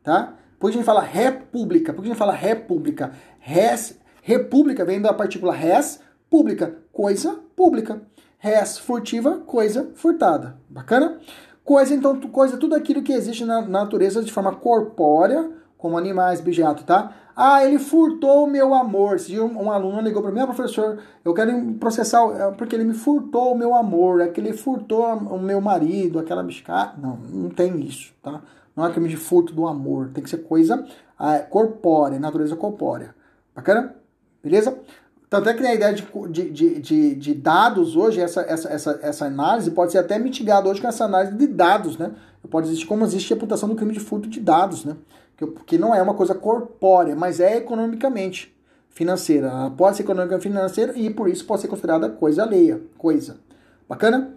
Tá? 0.04 0.36
Por 0.60 0.70
que 0.70 0.76
a 0.76 0.78
gente 0.78 0.86
fala 0.86 1.00
república? 1.00 1.92
Por 1.92 2.02
que 2.02 2.08
a 2.08 2.12
gente 2.12 2.18
fala 2.18 2.32
república? 2.32 3.12
Res, 3.40 3.98
república 4.22 4.84
vem 4.84 5.00
da 5.00 5.12
partícula 5.12 5.52
res, 5.52 6.00
pública, 6.30 6.78
coisa 6.90 7.38
pública. 7.54 8.00
Res 8.38 8.78
furtiva, 8.78 9.38
coisa 9.46 9.90
furtada. 9.94 10.56
Bacana? 10.68 11.18
Coisa, 11.64 11.94
então, 11.94 12.18
coisa, 12.22 12.56
tudo 12.56 12.74
aquilo 12.74 13.02
que 13.02 13.12
existe 13.12 13.44
na 13.44 13.60
natureza 13.60 14.22
de 14.22 14.32
forma 14.32 14.54
corpórea, 14.54 15.50
como 15.78 15.98
animais, 15.98 16.40
objeto, 16.40 16.84
tá? 16.84 17.14
Ah, 17.36 17.64
ele 17.64 17.78
furtou 17.78 18.44
o 18.44 18.50
meu 18.50 18.74
amor. 18.74 19.18
Se 19.18 19.38
um, 19.38 19.64
um 19.64 19.70
aluno 19.70 20.00
ligou 20.00 20.22
para 20.22 20.30
mim, 20.32 20.40
ah, 20.40 20.46
professor, 20.46 20.98
eu 21.24 21.32
quero 21.32 21.74
processar 21.74 22.20
é, 22.36 22.50
porque 22.52 22.74
ele 22.74 22.84
me 22.84 22.94
furtou 22.94 23.52
o 23.52 23.58
meu 23.58 23.74
amor, 23.74 24.20
é 24.20 24.28
que 24.28 24.40
ele 24.40 24.52
furtou 24.52 25.04
o 25.04 25.38
meu 25.38 25.60
marido, 25.60 26.18
aquela 26.18 26.42
biscata. 26.42 26.94
Não, 27.00 27.16
não 27.16 27.50
tem 27.50 27.80
isso, 27.80 28.12
tá? 28.22 28.40
Não 28.74 28.86
é 28.86 28.90
crime 28.90 29.08
de 29.08 29.16
furto 29.16 29.54
do 29.54 29.66
amor, 29.66 30.10
tem 30.12 30.22
que 30.22 30.30
ser 30.30 30.38
coisa 30.38 30.84
ah, 31.18 31.38
corpórea, 31.38 32.18
natureza 32.18 32.56
corpórea. 32.56 33.14
Bacana? 33.54 34.01
Beleza? 34.42 34.76
Tanto 35.30 35.48
é 35.48 35.54
que 35.54 35.64
a 35.64 35.74
ideia 35.74 35.94
de, 35.94 36.04
de, 36.50 36.80
de, 36.80 37.14
de, 37.14 37.34
dados 37.34 37.96
hoje, 37.96 38.20
essa, 38.20 38.42
essa, 38.42 38.68
essa, 38.68 39.00
essa 39.02 39.24
análise 39.24 39.70
pode 39.70 39.92
ser 39.92 39.98
até 39.98 40.18
mitigada 40.18 40.68
hoje 40.68 40.80
com 40.80 40.88
essa 40.88 41.06
análise 41.06 41.34
de 41.34 41.46
dados, 41.46 41.96
né? 41.96 42.12
Pode 42.50 42.66
existir 42.66 42.86
como 42.86 43.04
existe 43.04 43.32
a 43.32 43.36
reputação 43.36 43.68
do 43.68 43.74
crime 43.74 43.92
de 43.92 44.00
furto 44.00 44.28
de 44.28 44.40
dados, 44.40 44.84
né? 44.84 44.96
que 45.66 45.78
não 45.78 45.94
é 45.94 46.02
uma 46.02 46.14
coisa 46.14 46.34
corpórea, 46.34 47.16
mas 47.16 47.40
é 47.40 47.56
economicamente 47.56 48.54
financeira. 48.90 49.70
Pode 49.76 49.96
ser 49.96 50.02
econômica 50.02 50.38
financeira 50.38 50.92
e 50.96 51.10
por 51.10 51.28
isso 51.28 51.44
pode 51.44 51.62
ser 51.62 51.68
considerada 51.68 52.08
coisa 52.08 52.42
alheia, 52.42 52.80
coisa. 52.98 53.38
Bacana? 53.88 54.34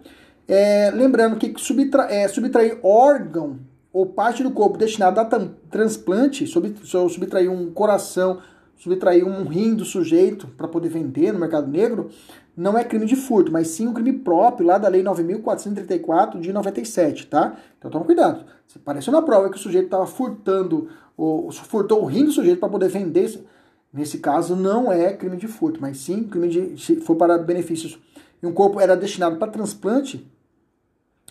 É, 0.48 0.90
lembrando 0.92 1.36
que 1.36 1.52
subtra, 1.58 2.04
é, 2.04 2.26
subtrair 2.28 2.78
órgão 2.82 3.58
ou 3.92 4.06
parte 4.06 4.42
do 4.42 4.50
corpo 4.50 4.76
destinado 4.76 5.20
a 5.20 5.24
transplante, 5.70 6.46
sub, 6.46 6.74
subtrair 6.84 7.50
um 7.50 7.70
coração, 7.70 8.40
subtrair 8.76 9.26
um 9.26 9.44
rim 9.44 9.74
do 9.74 9.84
sujeito 9.84 10.46
para 10.48 10.68
poder 10.68 10.88
vender 10.88 11.32
no 11.32 11.38
mercado 11.38 11.66
negro, 11.66 12.10
não 12.56 12.76
é 12.76 12.84
crime 12.84 13.06
de 13.06 13.16
furto, 13.16 13.52
mas 13.52 13.68
sim 13.68 13.86
um 13.86 13.92
crime 13.92 14.12
próprio 14.12 14.66
lá 14.66 14.78
da 14.78 14.88
Lei 14.88 15.02
9.434 15.02 16.40
de 16.40 16.52
97, 16.52 17.26
tá? 17.26 17.56
Então 17.78 17.90
toma 17.90 18.04
cuidado. 18.04 18.44
Se 18.66 18.78
apareceu 18.78 19.12
na 19.12 19.20
prova 19.20 19.50
que 19.50 19.56
o 19.56 19.60
sujeito 19.60 19.86
estava 19.86 20.06
furtando, 20.06 20.88
ou 21.16 21.50
furtou 21.52 22.02
o 22.02 22.06
rim 22.06 22.24
do 22.24 22.32
sujeito 22.32 22.58
para 22.58 22.68
poder 22.68 22.88
vender, 22.88 23.44
nesse 23.92 24.18
caso 24.18 24.56
não 24.56 24.90
é 24.90 25.12
crime 25.12 25.36
de 25.36 25.46
furto, 25.46 25.80
mas 25.80 25.98
sim 25.98 26.24
crime 26.24 26.48
de. 26.48 26.82
Se 26.82 26.96
for 26.96 27.16
para 27.16 27.36
benefícios 27.38 27.98
e 28.42 28.46
um 28.46 28.52
corpo 28.52 28.80
era 28.80 28.96
destinado 28.96 29.36
para 29.36 29.50
transplante, 29.50 30.26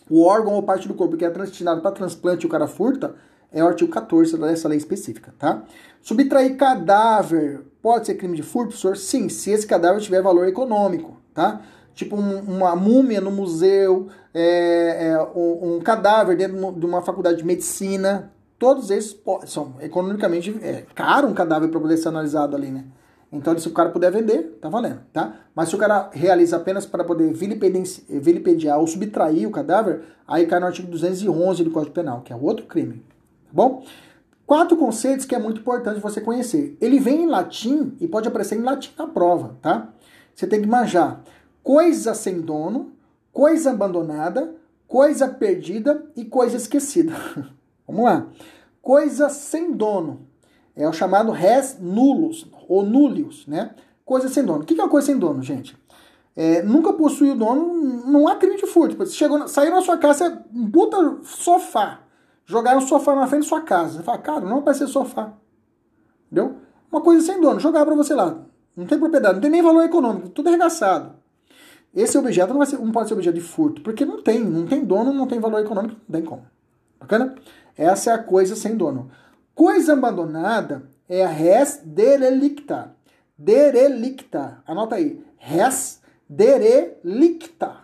o 0.09 0.23
órgão 0.23 0.53
ou 0.53 0.63
parte 0.63 0.87
do 0.87 0.93
corpo 0.93 1.17
que 1.17 1.25
é 1.25 1.29
destinado 1.29 1.81
para 1.81 1.91
transplante 1.91 2.45
e 2.45 2.47
o 2.47 2.49
cara 2.49 2.67
furta, 2.67 3.15
é 3.55 3.63
o 3.63 3.67
artigo 3.67 3.89
14 3.89 4.37
dessa 4.37 4.67
lei 4.67 4.77
específica, 4.77 5.33
tá? 5.39 5.63
Subtrair 6.01 6.57
cadáver 6.57 7.61
pode 7.81 8.05
ser 8.05 8.15
crime 8.15 8.35
de 8.35 8.43
furto, 8.43 8.69
professor? 8.69 8.97
Sim, 8.97 9.29
se 9.29 9.49
esse 9.49 9.65
cadáver 9.65 10.01
tiver 10.01 10.21
valor 10.21 10.45
econômico, 10.45 11.15
tá? 11.33 11.61
Tipo 11.93 12.17
um, 12.17 12.39
uma 12.41 12.75
múmia 12.75 13.21
no 13.21 13.31
museu, 13.31 14.09
é, 14.33 15.07
é, 15.07 15.21
um, 15.33 15.77
um, 15.77 15.79
cadáver 15.79 16.35
dentro 16.35 16.73
de 16.73 16.85
uma 16.85 17.01
faculdade 17.01 17.37
de 17.37 17.45
medicina, 17.45 18.29
todos 18.59 18.91
esses 18.91 19.17
são 19.45 19.75
economicamente 19.79 20.53
é, 20.61 20.83
caro 20.93 21.29
um 21.29 21.33
cadáver 21.33 21.69
para 21.69 21.79
poder 21.79 21.95
ser 21.95 22.09
analisado 22.09 22.57
ali, 22.57 22.69
né? 22.69 22.83
Então, 23.31 23.57
se 23.57 23.67
o 23.67 23.71
cara 23.71 23.89
puder 23.89 24.11
vender, 24.11 24.59
tá 24.61 24.67
valendo, 24.67 24.99
tá? 25.13 25.35
Mas 25.55 25.69
se 25.69 25.75
o 25.75 25.77
cara 25.77 26.09
realiza 26.11 26.57
apenas 26.57 26.85
para 26.85 27.05
poder 27.05 27.33
vilipendiar 27.33 28.79
ou 28.79 28.85
subtrair 28.85 29.47
o 29.47 29.51
cadáver, 29.51 30.01
aí 30.27 30.45
cai 30.45 30.59
no 30.59 30.65
artigo 30.65 30.89
211 30.91 31.63
do 31.63 31.71
Código 31.71 31.93
Penal, 31.93 32.21
que 32.21 32.31
é 32.31 32.35
outro 32.35 32.65
crime, 32.65 33.01
bom? 33.55 33.83
Quatro 34.45 34.77
conceitos 34.77 35.25
que 35.25 35.33
é 35.33 35.39
muito 35.39 35.61
importante 35.61 35.99
você 35.99 36.21
conhecer. 36.21 36.77
Ele 36.79 36.99
vem 36.99 37.23
em 37.23 37.27
latim 37.27 37.95
e 37.99 38.07
pode 38.07 38.27
aparecer 38.27 38.57
em 38.57 38.61
latim 38.61 38.91
na 38.97 39.07
prova, 39.07 39.57
tá? 39.61 39.89
Você 40.35 40.45
tem 40.45 40.61
que 40.61 40.67
manjar 40.67 41.23
coisa 41.63 42.13
sem 42.13 42.41
dono, 42.41 42.91
coisa 43.33 43.71
abandonada, 43.71 44.55
coisa 44.87 45.27
perdida 45.27 46.05
e 46.15 46.25
coisa 46.25 46.57
esquecida. 46.57 47.13
Vamos 47.87 48.05
lá. 48.05 48.27
Coisa 48.81 49.29
sem 49.29 49.71
dono. 49.71 50.27
É 50.75 50.87
o 50.87 50.93
chamado 50.93 51.31
res 51.31 51.77
nullus, 51.79 52.47
ou 52.67 52.83
nullius, 52.83 53.47
né? 53.47 53.73
Coisa 54.03 54.29
sem 54.29 54.43
dono. 54.43 54.61
O 54.61 54.65
que 54.65 54.79
é 54.79 54.83
uma 54.83 54.89
coisa 54.89 55.07
sem 55.07 55.17
dono, 55.17 55.41
gente? 55.41 55.75
É, 56.35 56.61
nunca 56.61 56.93
possui 56.93 57.31
o 57.31 57.35
dono, 57.35 57.73
não 58.05 58.27
há 58.27 58.35
crime 58.35 58.57
de 58.57 58.67
furto. 58.67 58.97
Você 58.97 59.13
chegou, 59.13 59.47
saiu 59.47 59.71
na 59.71 59.81
sua 59.81 59.97
casa, 59.97 60.45
um 60.53 60.69
puta 60.69 61.17
sofá. 61.23 62.04
Jogaram 62.45 62.79
o 62.79 62.81
sofá 62.81 63.15
na 63.15 63.27
frente 63.27 63.43
da 63.43 63.49
sua 63.49 63.61
casa. 63.61 63.97
Você 63.97 64.03
fala, 64.03 64.17
cara, 64.19 64.41
não 64.41 64.61
vai 64.61 64.73
ser 64.73 64.87
sofá. 64.87 65.33
Entendeu? 66.25 66.57
Uma 66.91 67.01
coisa 67.01 67.25
sem 67.25 67.41
dono, 67.41 67.59
jogar 67.59 67.85
para 67.85 67.95
você 67.95 68.13
lá. 68.13 68.37
Não 68.75 68.85
tem 68.85 68.99
propriedade, 68.99 69.35
não 69.35 69.41
tem 69.41 69.49
nem 69.49 69.61
valor 69.61 69.83
econômico, 69.83 70.29
tudo 70.29 70.49
arregaçado. 70.49 71.15
Esse 71.95 72.17
objeto 72.17 72.49
não, 72.49 72.57
vai 72.57 72.67
ser, 72.67 72.77
não 72.77 72.91
pode 72.91 73.07
ser 73.07 73.13
objeto 73.13 73.35
de 73.35 73.41
furto, 73.41 73.81
porque 73.81 74.03
não 74.03 74.21
tem, 74.21 74.43
não 74.43 74.65
tem 74.65 74.83
dono, 74.83 75.13
não 75.13 75.27
tem 75.27 75.39
valor 75.39 75.61
econômico, 75.61 75.95
não 76.07 76.19
tem 76.19 76.25
como. 76.25 76.45
Bacana? 76.99 77.35
Essa 77.77 78.11
é 78.11 78.13
a 78.13 78.17
coisa 78.17 78.55
sem 78.55 78.75
dono. 78.75 79.09
Coisa 79.53 79.93
abandonada 79.93 80.83
é 81.07 81.23
a 81.23 81.27
res 81.29 81.81
derelicta. 81.85 82.93
Derelicta. 83.37 84.61
Anota 84.67 84.95
aí. 84.95 85.23
Res 85.37 86.01
derelicta. 86.27 87.77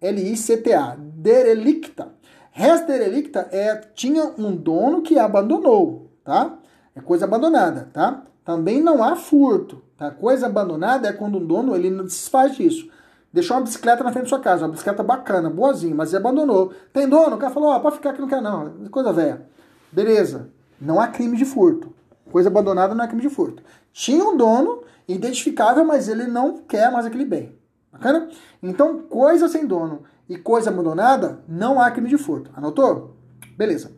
L-I-C-T-A. 0.00 0.96
Derelicta. 0.98 2.08
Res 2.54 2.82
derelicta 2.82 3.48
é 3.50 3.76
tinha 3.94 4.30
um 4.36 4.54
dono 4.54 5.00
que 5.00 5.18
abandonou, 5.18 6.10
tá? 6.22 6.58
É 6.94 7.00
coisa 7.00 7.24
abandonada, 7.24 7.88
tá? 7.94 8.24
Também 8.44 8.82
não 8.82 9.02
há 9.02 9.16
furto, 9.16 9.82
tá? 9.96 10.10
Coisa 10.10 10.46
abandonada 10.46 11.08
é 11.08 11.12
quando 11.14 11.36
o 11.36 11.40
dono 11.40 11.74
ele 11.74 11.88
não 11.88 12.04
desfaz 12.04 12.54
disso. 12.54 12.90
Deixou 13.32 13.56
uma 13.56 13.62
bicicleta 13.62 14.04
na 14.04 14.12
frente 14.12 14.24
da 14.24 14.28
sua 14.28 14.40
casa, 14.40 14.66
uma 14.66 14.72
bicicleta 14.72 15.02
bacana, 15.02 15.48
boazinha, 15.48 15.94
mas 15.94 16.14
abandonou. 16.14 16.74
Tem 16.92 17.08
dono? 17.08 17.36
O 17.36 17.38
cara 17.38 17.54
falou, 17.54 17.70
ó, 17.70 17.76
oh, 17.76 17.80
pode 17.80 17.96
ficar 17.96 18.10
aqui, 18.10 18.20
não 18.20 18.28
quer 18.28 18.42
não. 18.42 18.70
Coisa 18.90 19.10
velha. 19.14 19.46
Beleza. 19.90 20.50
Não 20.78 21.00
há 21.00 21.08
crime 21.08 21.38
de 21.38 21.46
furto. 21.46 21.94
Coisa 22.30 22.50
abandonada 22.50 22.94
não 22.94 23.02
é 23.02 23.06
crime 23.06 23.22
de 23.22 23.30
furto. 23.30 23.62
Tinha 23.94 24.22
um 24.22 24.36
dono 24.36 24.82
identificável, 25.08 25.86
mas 25.86 26.06
ele 26.06 26.26
não 26.26 26.58
quer 26.58 26.92
mais 26.92 27.06
aquele 27.06 27.24
bem. 27.24 27.56
Bacana? 27.90 28.28
Então, 28.62 28.98
coisa 28.98 29.48
sem 29.48 29.66
dono 29.66 30.02
e 30.32 30.38
coisa 30.38 30.70
abandonada, 30.70 31.40
não 31.46 31.78
há 31.78 31.90
crime 31.90 32.08
de 32.08 32.16
furto. 32.16 32.50
Anotou? 32.54 33.16
Beleza. 33.56 33.92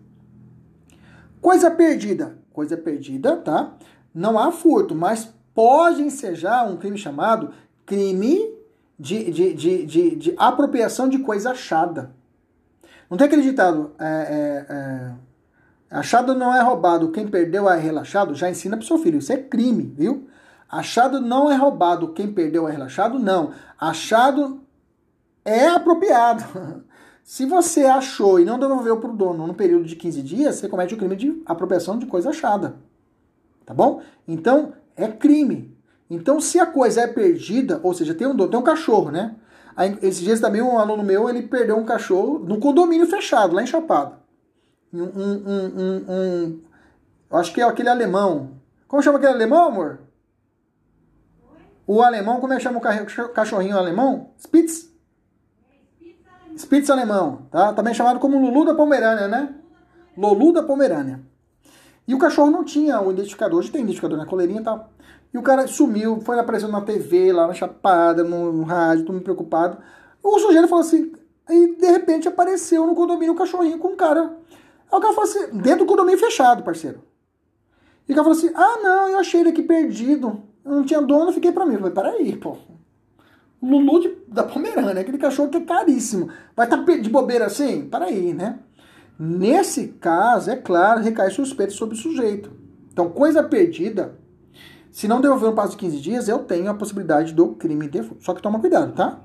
Coisa 1.40 1.70
perdida. 1.70 2.38
Coisa 2.52 2.76
perdida, 2.76 3.36
tá? 3.36 3.74
Não 4.12 4.36
há 4.36 4.50
furto, 4.50 4.94
mas 4.94 5.32
pode 5.54 6.02
ensejar 6.02 6.68
um 6.68 6.76
crime 6.76 6.98
chamado 6.98 7.52
crime 7.86 8.52
de, 8.98 9.30
de, 9.30 9.54
de, 9.54 9.86
de, 9.86 10.16
de 10.16 10.34
apropriação 10.36 11.08
de 11.08 11.18
coisa 11.18 11.52
achada. 11.52 12.12
Não 13.08 13.16
tem 13.16 13.26
aquele 13.26 13.42
ditado, 13.42 13.92
é, 13.98 14.04
é, 14.06 14.74
é, 14.74 15.12
achado 15.90 16.34
não 16.34 16.52
é 16.52 16.60
roubado, 16.60 17.12
quem 17.12 17.28
perdeu 17.28 17.68
é 17.68 17.78
relaxado, 17.78 18.34
já 18.34 18.50
ensina 18.50 18.76
pro 18.76 18.86
seu 18.86 18.98
filho, 18.98 19.18
isso 19.18 19.32
é 19.32 19.36
crime, 19.36 19.94
viu? 19.96 20.28
Achado 20.68 21.20
não 21.20 21.50
é 21.50 21.54
roubado, 21.54 22.12
quem 22.12 22.32
perdeu 22.32 22.66
é 22.66 22.72
relaxado, 22.72 23.18
não. 23.18 23.52
Achado 23.78 24.63
é 25.44 25.68
apropriado. 25.68 26.84
Se 27.22 27.46
você 27.46 27.86
achou 27.86 28.38
e 28.38 28.44
não 28.44 28.58
devolveu 28.58 28.98
para 28.98 29.10
o 29.10 29.16
dono 29.16 29.46
no 29.46 29.54
período 29.54 29.86
de 29.86 29.96
15 29.96 30.22
dias, 30.22 30.56
você 30.56 30.68
comete 30.68 30.94
o 30.94 30.96
crime 30.98 31.16
de 31.16 31.42
apropriação 31.46 31.98
de 31.98 32.04
coisa 32.04 32.30
achada. 32.30 32.76
Tá 33.64 33.72
bom? 33.72 34.02
Então, 34.28 34.74
é 34.94 35.08
crime. 35.08 35.74
Então, 36.10 36.38
se 36.38 36.60
a 36.60 36.66
coisa 36.66 37.00
é 37.00 37.06
perdida, 37.06 37.80
ou 37.82 37.94
seja, 37.94 38.14
tem 38.14 38.26
um, 38.26 38.36
tem 38.36 38.58
um 38.58 38.62
cachorro, 38.62 39.10
né? 39.10 39.36
Aí, 39.74 39.98
esses 40.02 40.20
dias 40.20 40.38
também 40.38 40.60
um 40.60 40.78
aluno 40.78 41.02
meu, 41.02 41.28
ele 41.28 41.42
perdeu 41.42 41.78
um 41.78 41.84
cachorro 41.84 42.38
no 42.38 42.60
condomínio 42.60 43.06
fechado, 43.06 43.54
lá 43.54 43.62
em 43.62 43.66
Chapado. 43.66 44.16
Um, 44.92 45.02
um, 45.02 45.42
um, 45.76 46.04
um 46.08 46.60
acho 47.36 47.52
que 47.52 47.60
é 47.60 47.64
aquele 47.64 47.88
alemão. 47.88 48.50
Como 48.86 49.02
chama 49.02 49.16
aquele 49.16 49.32
alemão, 49.32 49.64
amor? 49.64 50.00
O 51.86 52.02
alemão, 52.02 52.38
como 52.38 52.52
é 52.52 52.56
que 52.56 52.62
chama 52.62 52.78
o 52.78 53.28
cachorrinho 53.32 53.76
alemão? 53.76 54.30
Spitz? 54.38 54.93
Spitz 56.56 56.90
alemão, 56.90 57.42
tá? 57.50 57.72
Também 57.72 57.94
chamado 57.94 58.20
como 58.20 58.38
Lulu 58.38 58.64
da 58.64 58.74
Pomerânia, 58.74 59.28
né? 59.28 59.54
Lulu 60.16 60.52
da 60.52 60.62
Pomerânia. 60.62 61.20
E 62.06 62.14
o 62.14 62.18
cachorro 62.18 62.50
não 62.50 62.64
tinha 62.64 63.00
o 63.00 63.10
identificador, 63.10 63.58
hoje 63.58 63.70
tem 63.70 63.82
identificador 63.82 64.18
na 64.18 64.26
coleirinha 64.26 64.60
e 64.60 64.64
tal. 64.64 64.90
E 65.32 65.38
o 65.38 65.42
cara 65.42 65.66
sumiu, 65.66 66.20
foi 66.20 66.38
aparecendo 66.38 66.70
na 66.70 66.80
TV, 66.80 67.32
lá 67.32 67.48
na 67.48 67.54
Chapada, 67.54 68.22
no, 68.22 68.52
no 68.52 68.62
rádio, 68.62 69.04
todo 69.04 69.14
mundo 69.14 69.24
preocupado. 69.24 69.78
O 70.22 70.38
sujeito 70.38 70.68
falou 70.68 70.84
assim, 70.84 71.12
e 71.50 71.76
de 71.76 71.86
repente 71.86 72.28
apareceu 72.28 72.86
no 72.86 72.94
condomínio 72.94 73.32
o 73.32 73.34
um 73.34 73.38
cachorrinho 73.38 73.78
com 73.78 73.88
um 73.88 73.96
cara. 73.96 74.36
Aí 74.92 74.98
o 74.98 75.00
cara 75.00 75.12
falou 75.12 75.28
assim, 75.28 75.58
dentro 75.58 75.84
do 75.84 75.86
condomínio 75.86 76.20
fechado, 76.20 76.62
parceiro. 76.62 77.02
E 78.08 78.12
o 78.12 78.14
cara 78.14 78.24
falou 78.24 78.38
assim, 78.38 78.52
ah 78.54 78.78
não, 78.82 79.08
eu 79.08 79.18
achei 79.18 79.40
ele 79.40 79.48
aqui 79.48 79.62
perdido. 79.62 80.42
Eu 80.64 80.72
não 80.72 80.84
tinha 80.84 81.02
dono, 81.02 81.32
fiquei 81.32 81.50
pra 81.50 81.66
mim. 81.66 81.74
Eu 81.74 81.80
falei, 81.80 81.94
peraí, 81.94 82.36
pô. 82.36 82.56
Lulu 83.64 84.00
de, 84.00 84.16
da 84.28 84.42
Pomerânia, 84.42 85.00
aquele 85.00 85.18
cachorro 85.18 85.48
que 85.48 85.56
é 85.56 85.60
caríssimo. 85.60 86.28
Vai 86.56 86.66
estar 86.66 86.84
tá 86.84 86.96
de 86.96 87.08
bobeira 87.08 87.46
assim? 87.46 87.88
Peraí, 87.88 88.34
né? 88.34 88.58
Nesse 89.18 89.88
caso, 89.88 90.50
é 90.50 90.56
claro, 90.56 91.00
recai 91.00 91.30
suspeita 91.30 91.72
sobre 91.72 91.94
o 91.94 91.98
sujeito. 91.98 92.50
Então, 92.92 93.08
coisa 93.10 93.42
perdida, 93.42 94.18
se 94.90 95.08
não 95.08 95.20
devolver 95.20 95.48
no 95.48 95.54
prazo 95.54 95.72
de 95.72 95.78
15 95.78 96.00
dias, 96.00 96.28
eu 96.28 96.40
tenho 96.40 96.70
a 96.70 96.74
possibilidade 96.74 97.32
do 97.32 97.48
crime 97.54 97.88
de 97.88 98.02
furto. 98.02 98.24
Só 98.24 98.34
que 98.34 98.42
toma 98.42 98.60
cuidado, 98.60 98.92
tá? 98.92 99.20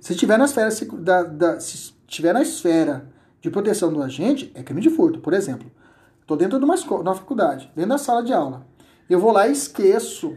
Se 0.00 0.12
estiver 0.12 0.38
na 0.38 0.46
esfera, 0.46 0.70
da, 0.98 1.22
da, 1.22 1.60
se 1.60 1.92
na 2.32 2.42
esfera 2.42 3.10
de 3.40 3.50
proteção 3.50 3.92
do 3.92 4.02
agente, 4.02 4.50
é 4.54 4.62
crime 4.62 4.80
de 4.80 4.90
furto. 4.90 5.20
Por 5.20 5.32
exemplo, 5.32 5.70
estou 6.20 6.36
dentro 6.36 6.58
de 6.58 6.64
uma, 6.64 6.74
escola, 6.74 7.02
de 7.02 7.08
uma 7.08 7.14
faculdade, 7.14 7.70
dentro 7.74 7.90
da 7.90 7.98
sala 7.98 8.22
de 8.22 8.32
aula. 8.32 8.66
Eu 9.08 9.18
vou 9.18 9.32
lá 9.32 9.48
e 9.48 9.52
esqueço 9.52 10.36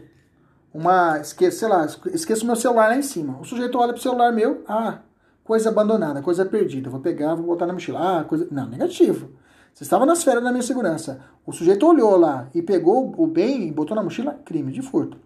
uma. 0.74 1.18
Esqueço, 1.20 1.60
sei 1.60 1.68
lá, 1.68 1.86
esqueço 2.12 2.44
meu 2.44 2.56
celular 2.56 2.88
lá 2.88 2.96
em 2.96 3.02
cima. 3.02 3.38
O 3.40 3.44
sujeito 3.44 3.78
olha 3.78 3.92
pro 3.92 4.02
celular 4.02 4.32
meu, 4.32 4.64
ah, 4.68 4.98
coisa 5.44 5.68
abandonada, 5.68 6.20
coisa 6.20 6.44
perdida. 6.44 6.90
Vou 6.90 7.00
pegar, 7.00 7.36
vou 7.36 7.46
botar 7.46 7.66
na 7.66 7.72
mochila. 7.72 8.20
Ah, 8.20 8.24
coisa. 8.24 8.48
Não, 8.50 8.66
negativo. 8.66 9.30
Você 9.72 9.84
estava 9.84 10.04
na 10.04 10.12
esfera 10.12 10.40
da 10.40 10.50
minha 10.50 10.62
segurança. 10.62 11.20
O 11.46 11.52
sujeito 11.52 11.86
olhou 11.86 12.16
lá 12.16 12.48
e 12.54 12.60
pegou 12.60 13.14
o 13.16 13.26
bem 13.26 13.68
e 13.68 13.72
botou 13.72 13.96
na 13.96 14.02
mochila, 14.02 14.38
crime 14.44 14.72
de 14.72 14.82
furto. 14.82 15.16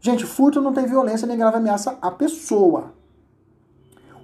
Gente, 0.00 0.24
furto 0.26 0.60
não 0.60 0.72
tem 0.72 0.86
violência 0.86 1.26
nem 1.26 1.36
grave 1.36 1.56
ameaça 1.56 1.98
à 2.00 2.10
pessoa. 2.10 2.92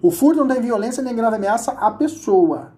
O 0.02 0.10
furto 0.10 0.40
não 0.40 0.48
tem 0.48 0.62
violência 0.62 1.02
nem 1.02 1.14
grave 1.14 1.36
ameaça 1.36 1.72
à 1.72 1.90
pessoa. 1.90 2.72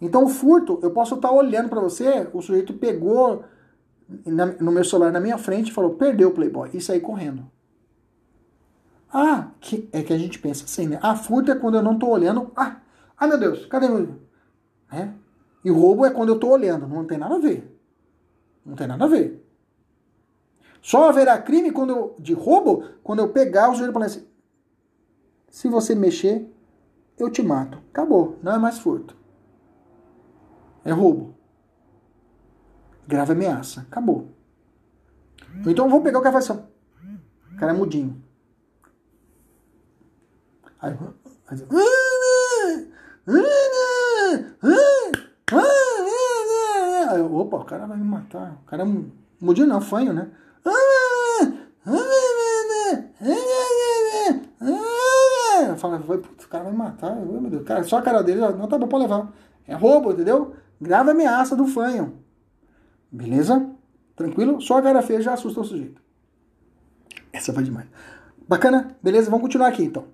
Então, 0.00 0.24
o 0.24 0.28
furto, 0.28 0.78
eu 0.82 0.90
posso 0.90 1.14
estar 1.14 1.30
olhando 1.30 1.68
para 1.68 1.80
você, 1.80 2.28
o 2.32 2.42
sujeito 2.42 2.74
pegou 2.74 3.44
no 4.08 4.70
meu 4.70 4.84
celular 4.84 5.12
na 5.12 5.20
minha 5.20 5.38
frente 5.38 5.70
e 5.70 5.72
falou: 5.72 5.94
perdeu 5.94 6.28
o 6.28 6.32
Playboy, 6.32 6.70
e 6.72 6.80
saí 6.80 7.00
correndo. 7.00 7.50
Ah, 9.12 9.50
que, 9.60 9.88
é 9.92 10.02
que 10.02 10.12
a 10.12 10.18
gente 10.18 10.38
pensa 10.38 10.64
assim, 10.64 10.88
né? 10.88 10.98
Ah, 11.00 11.14
furto 11.14 11.50
é 11.50 11.54
quando 11.54 11.76
eu 11.76 11.82
não 11.82 11.98
tô 11.98 12.08
olhando. 12.08 12.50
Ah, 12.56 12.80
ai 13.16 13.28
meu 13.28 13.38
Deus, 13.38 13.64
cadê 13.66 13.88
meu. 13.88 14.18
É? 14.90 15.08
E 15.64 15.70
roubo 15.70 16.04
é 16.04 16.10
quando 16.10 16.30
eu 16.30 16.38
tô 16.38 16.48
olhando. 16.48 16.86
Não 16.86 17.04
tem 17.04 17.16
nada 17.16 17.36
a 17.36 17.38
ver. 17.38 17.80
Não 18.66 18.74
tem 18.74 18.86
nada 18.86 19.04
a 19.04 19.08
ver. 19.08 19.44
Só 20.82 21.08
haverá 21.08 21.40
crime 21.40 21.70
quando 21.70 21.90
eu, 21.90 22.16
de 22.18 22.34
roubo 22.34 22.84
quando 23.02 23.20
eu 23.20 23.28
pegar 23.28 23.68
o 23.68 23.72
sujeito 23.72 23.90
e 23.90 23.92
falar 23.92 24.06
assim: 24.06 24.26
se 25.48 25.68
você 25.68 25.94
mexer, 25.94 26.52
eu 27.18 27.30
te 27.30 27.42
mato. 27.42 27.78
Acabou. 27.90 28.38
Não 28.42 28.52
é 28.52 28.58
mais 28.58 28.78
furto. 28.78 29.16
É 30.84 30.90
roubo. 30.90 31.34
Grave 33.06 33.32
ameaça. 33.32 33.82
Acabou. 33.82 34.32
Então 35.66 35.88
vou 35.88 36.00
pegar 36.02 36.18
o 36.18 36.22
cara 36.22 36.36
e 36.36 36.38
assim: 36.38 36.52
o 36.52 37.56
cara 37.56 37.72
é 37.72 37.74
mudinho. 37.74 38.22
Aí, 40.80 40.96
aí, 47.08 47.20
opa, 47.22 47.56
o 47.56 47.64
cara 47.64 47.86
vai 47.86 47.96
me 47.96 48.04
matar. 48.04 48.58
O 48.62 48.66
cara 48.66 48.82
é 48.82 48.86
mudinho 49.40 49.66
não, 49.66 49.80
fanho, 49.80 50.12
né? 50.12 50.30
Fala, 55.76 55.98
putz, 55.98 56.44
o 56.44 56.48
cara 56.48 56.64
vai 56.64 56.72
me 56.72 56.78
matar. 56.78 57.14
Meu 57.16 57.40
Deus, 57.50 57.88
só 57.88 57.98
a 57.98 58.02
cara 58.02 58.22
dele, 58.22 58.40
não 58.40 58.68
tá 58.68 58.78
bom 58.78 58.88
pra 58.88 58.98
levar. 58.98 59.32
É 59.66 59.74
roubo, 59.74 60.12
entendeu? 60.12 60.54
Grave 60.80 61.10
ameaça 61.10 61.54
do 61.56 61.66
fanho. 61.66 62.23
Beleza? 63.14 63.70
Tranquilo? 64.16 64.60
Só 64.60 64.78
a 64.78 64.82
cara 64.82 65.00
feia 65.00 65.22
já 65.22 65.34
assusta 65.34 65.60
o 65.60 65.64
sujeito. 65.64 66.02
Essa 67.32 67.52
foi 67.52 67.62
demais. 67.62 67.86
Bacana? 68.48 68.96
Beleza? 69.00 69.30
Vamos 69.30 69.42
continuar 69.42 69.68
aqui 69.68 69.84
então. 69.84 70.06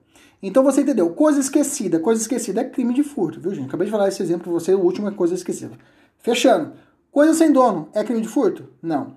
Então 0.43 0.63
você 0.63 0.83
entendeu? 0.83 1.09
Coisa 1.11 1.41
esquecida. 1.41 1.99
Coisa 1.99 2.21
esquecida 2.21 2.61
é 2.61 2.65
crime 2.65 2.93
de 2.93 3.03
furto, 3.03 3.41
viu, 3.41 3.55
gente? 3.55 3.69
Acabei 3.69 3.87
de 3.87 3.91
falar 3.91 4.09
esse 4.09 4.23
exemplo 4.23 4.45
pra 4.45 4.53
você, 4.53 4.75
o 4.75 4.81
último 4.81 5.09
é 5.09 5.13
coisa 5.13 5.35
esquecida. 5.35 5.75
Fechando. 6.19 6.73
Coisa 7.11 7.33
sem 7.33 7.51
dono 7.51 7.89
é 7.95 8.05
crime 8.05 8.21
de 8.21 8.29
furto? 8.29 8.69
Não. 8.83 9.17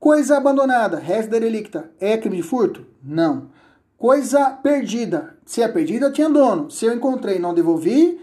Coisa 0.00 0.36
abandonada, 0.36 0.98
res 0.98 1.28
derelicta, 1.28 1.88
é 2.00 2.18
crime 2.18 2.36
de 2.36 2.42
furto? 2.42 2.84
Não. 3.02 3.48
Coisa 3.96 4.50
perdida. 4.50 5.36
Se 5.46 5.62
é 5.62 5.68
perdida, 5.68 6.10
tinha 6.10 6.28
dono. 6.28 6.68
Se 6.68 6.84
eu 6.84 6.94
encontrei 6.94 7.36
e 7.36 7.40
não 7.40 7.54
devolvi, 7.54 8.20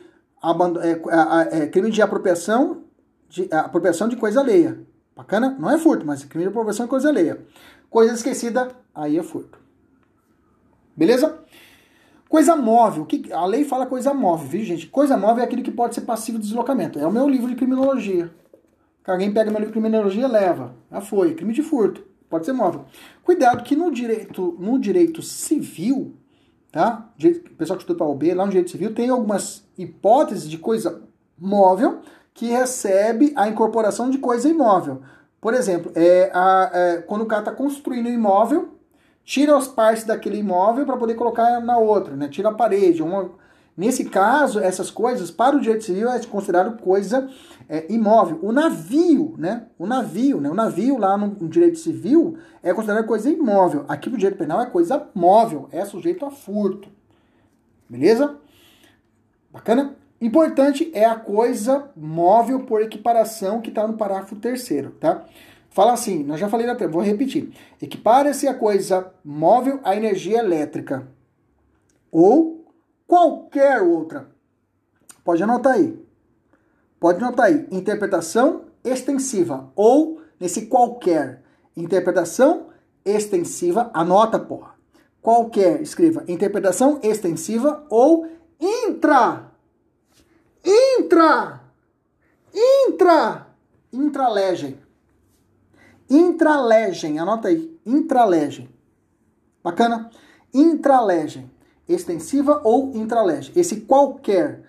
é, 0.83 1.59
é, 1.59 1.63
é, 1.63 1.67
crime 1.67 1.91
de 1.91 2.01
apropriação 2.01 2.83
de, 3.29 3.47
apropriação 3.51 4.07
de 4.07 4.15
coisa 4.15 4.39
alheia. 4.39 4.79
Bacana? 5.17 5.57
Não 5.59 5.71
é 5.71 5.79
furto, 5.79 6.05
mas 6.05 6.23
crime 6.23 6.43
de 6.43 6.49
apropriação 6.49 6.85
de 6.85 6.91
coisa 6.91 7.09
alheia. 7.09 7.43
Coisa 7.89 8.13
esquecida, 8.13 8.69
aí 8.93 9.17
é 9.17 9.23
furto. 9.23 9.57
Beleza? 10.95 11.39
Coisa 12.29 12.55
móvel. 12.55 13.03
Que, 13.03 13.33
a 13.33 13.43
lei 13.45 13.65
fala 13.65 13.87
coisa 13.87 14.13
móvel, 14.13 14.47
viu, 14.47 14.63
gente? 14.63 14.85
Coisa 14.85 15.17
móvel 15.17 15.41
é 15.41 15.47
aquilo 15.47 15.63
que 15.63 15.71
pode 15.71 15.95
ser 15.95 16.01
passivo 16.01 16.37
de 16.37 16.45
deslocamento. 16.45 16.99
É 16.99 17.07
o 17.07 17.11
meu 17.11 17.27
livro 17.27 17.49
de 17.49 17.55
criminologia. 17.55 18.31
Alguém 19.07 19.33
pega 19.33 19.49
meu 19.49 19.59
livro 19.59 19.73
de 19.73 19.79
criminologia 19.79 20.27
leva. 20.27 20.75
Já 20.91 21.01
foi. 21.01 21.33
Crime 21.33 21.53
de 21.53 21.63
furto. 21.63 22.03
Pode 22.29 22.45
ser 22.45 22.53
móvel. 22.53 22.85
Cuidado 23.23 23.63
que 23.63 23.75
no 23.75 23.89
direito, 23.89 24.55
no 24.59 24.77
direito 24.77 25.23
civil, 25.23 26.13
tá? 26.71 27.09
O 27.17 27.55
pessoal 27.55 27.77
que 27.77 27.83
estuda 27.83 27.97
para 27.97 28.05
o 28.05 28.11
OB, 28.11 28.33
lá 28.35 28.45
no 28.45 28.51
direito 28.51 28.69
civil, 28.69 28.93
tem 28.93 29.09
algumas 29.09 29.65
hipóteses 29.77 30.47
de 30.47 30.57
coisa 30.59 31.01
móvel 31.39 32.01
que 32.37 32.45
recebe 32.45 33.33
a 33.35 33.47
incorporação 33.47 34.11
de 34.11 34.19
coisa 34.19 34.47
imóvel. 34.47 35.01
Por 35.41 35.55
exemplo, 35.55 35.91
é, 35.95 36.29
a, 36.31 36.69
é, 36.71 36.97
quando 36.97 37.23
o 37.23 37.25
cara 37.25 37.41
está 37.41 37.51
construindo 37.51 38.05
um 38.05 38.13
imóvel, 38.13 38.75
tira 39.25 39.57
as 39.57 39.67
partes 39.67 40.03
daquele 40.03 40.37
imóvel 40.37 40.85
para 40.85 40.97
poder 40.97 41.15
colocar 41.15 41.59
na 41.61 41.79
outra, 41.79 42.15
né? 42.15 42.27
Tira 42.27 42.49
a 42.49 42.53
parede. 42.53 43.01
Uma... 43.01 43.31
Nesse 43.75 44.05
caso, 44.05 44.59
essas 44.59 44.91
coisas, 44.91 45.31
para 45.31 45.55
o 45.55 45.59
direito 45.59 45.83
civil, 45.83 46.09
é 46.09 46.23
considerado 46.25 46.79
coisa 46.79 47.27
é, 47.67 47.91
imóvel. 47.91 48.37
O 48.43 48.51
navio, 48.51 49.33
né? 49.35 49.65
O 49.79 49.87
navio, 49.87 50.39
né? 50.39 50.47
O 50.47 50.53
navio 50.53 50.95
lá 50.99 51.17
no, 51.17 51.27
no 51.27 51.49
direito 51.49 51.79
civil 51.79 52.37
é 52.61 52.71
considerado 52.71 53.07
coisa 53.07 53.31
imóvel. 53.31 53.83
Aqui 53.87 54.11
no 54.11 54.17
direito 54.17 54.37
penal 54.37 54.61
é 54.61 54.67
coisa 54.67 55.07
móvel, 55.15 55.67
é 55.71 55.83
sujeito 55.85 56.23
a 56.23 56.29
furto. 56.29 56.87
Beleza? 57.89 58.37
Bacana? 59.51 59.95
Importante 60.19 60.89
é 60.93 61.05
a 61.05 61.15
coisa 61.15 61.89
móvel 61.95 62.61
por 62.65 62.81
equiparação 62.81 63.61
que 63.61 63.69
está 63.69 63.87
no 63.87 63.97
parágrafo 63.97 64.35
terceiro, 64.35 64.91
tá? 64.99 65.25
Fala 65.69 65.93
assim, 65.93 66.23
nós 66.23 66.39
já 66.39 66.49
falei 66.49 66.65
na 66.65 66.73
vou 66.87 67.03
repetir. 67.03 67.51
Equipara-se 67.79 68.47
a 68.47 68.53
coisa 68.53 69.13
móvel 69.23 69.79
à 69.83 69.95
energia 69.95 70.39
elétrica 70.39 71.07
ou 72.11 72.65
qualquer 73.05 73.81
outra. 73.81 74.27
Pode 75.23 75.43
anotar 75.43 75.73
aí. 75.73 76.03
Pode 76.99 77.23
anotar 77.23 77.45
aí. 77.45 77.67
Interpretação 77.69 78.63
extensiva 78.83 79.71
ou 79.75 80.21
nesse 80.39 80.65
qualquer. 80.65 81.43
Interpretação 81.75 82.69
extensiva, 83.05 83.91
anota, 83.93 84.39
porra. 84.39 84.75
Qualquer, 85.21 85.81
escreva. 85.81 86.23
Interpretação 86.27 86.99
extensiva 87.03 87.85
ou 87.89 88.27
intra. 88.59 89.46
Intra. 90.67 91.61
Intra. 92.53 93.47
Intralegem. 93.93 94.77
Intralegem, 96.09 97.19
anota 97.19 97.49
aí, 97.49 97.77
intralegem. 97.85 98.69
Bacana? 99.63 100.09
Intralegem, 100.53 101.51
extensiva 101.87 102.61
ou 102.63 102.91
intralegem. 102.95 103.51
Esse 103.55 103.81
qualquer, 103.81 104.63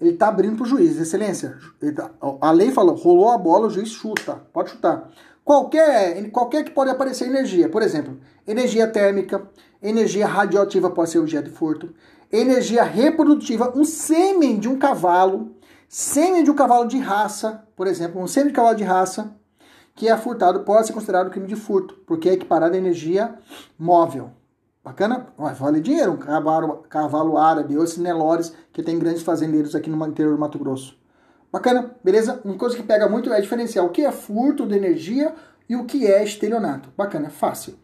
ele 0.00 0.10
está 0.10 0.28
abrindo 0.28 0.56
para 0.56 0.64
o 0.64 0.68
juiz. 0.68 0.98
Excelência, 0.98 1.58
tá, 1.94 2.10
a 2.40 2.50
lei 2.50 2.70
falou, 2.70 2.94
rolou 2.94 3.30
a 3.30 3.36
bola, 3.36 3.66
o 3.66 3.70
juiz 3.70 3.90
chuta, 3.90 4.42
pode 4.52 4.70
chutar. 4.70 5.10
Qualquer, 5.44 6.30
qualquer 6.30 6.64
que 6.64 6.70
pode 6.70 6.90
aparecer 6.90 7.26
energia, 7.26 7.68
por 7.68 7.82
exemplo, 7.82 8.18
energia 8.46 8.86
térmica, 8.86 9.48
energia 9.82 10.26
radioativa 10.26 10.90
pode 10.90 11.10
ser 11.10 11.18
objeto 11.18 11.50
de 11.50 11.56
furto, 11.56 11.94
energia 12.30 12.82
reprodutiva, 12.82 13.72
um 13.76 13.84
sêmen 13.84 14.58
de 14.58 14.68
um 14.68 14.78
cavalo, 14.78 15.56
sêmen 15.88 16.44
de 16.44 16.50
um 16.50 16.54
cavalo 16.54 16.86
de 16.86 16.98
raça, 16.98 17.64
por 17.74 17.86
exemplo, 17.86 18.20
um 18.20 18.26
sêmen 18.26 18.48
de 18.48 18.54
cavalo 18.54 18.76
de 18.76 18.84
raça, 18.84 19.34
que 19.94 20.08
é 20.08 20.16
furtado 20.16 20.60
pode 20.60 20.86
ser 20.86 20.92
considerado 20.92 21.30
crime 21.30 21.46
de 21.46 21.56
furto, 21.56 21.94
porque 22.06 22.28
é 22.28 22.34
equiparado 22.34 22.74
à 22.74 22.78
energia 22.78 23.34
móvel. 23.78 24.30
Bacana? 24.84 25.26
Mas 25.36 25.58
vale 25.58 25.80
dinheiro, 25.80 26.12
um 26.12 26.16
cavalo, 26.16 26.84
cavalo 26.88 27.36
árabe 27.36 27.76
ou 27.76 27.84
esse 27.84 28.00
Nelores, 28.00 28.54
que 28.72 28.82
tem 28.82 28.98
grandes 28.98 29.22
fazendeiros 29.22 29.74
aqui 29.74 29.90
no 29.90 30.06
interior 30.06 30.34
do 30.34 30.40
Mato 30.40 30.58
Grosso. 30.58 30.96
Bacana? 31.52 31.94
Beleza? 32.02 32.40
Uma 32.44 32.56
coisa 32.56 32.76
que 32.76 32.82
pega 32.82 33.08
muito 33.08 33.32
é 33.32 33.40
diferenciar 33.40 33.84
o 33.84 33.90
que 33.90 34.04
é 34.04 34.12
furto 34.12 34.66
de 34.66 34.76
energia 34.76 35.34
e 35.68 35.76
o 35.76 35.84
que 35.84 36.06
é 36.06 36.22
estelionato. 36.22 36.90
Bacana, 36.96 37.28
fácil. 37.28 37.74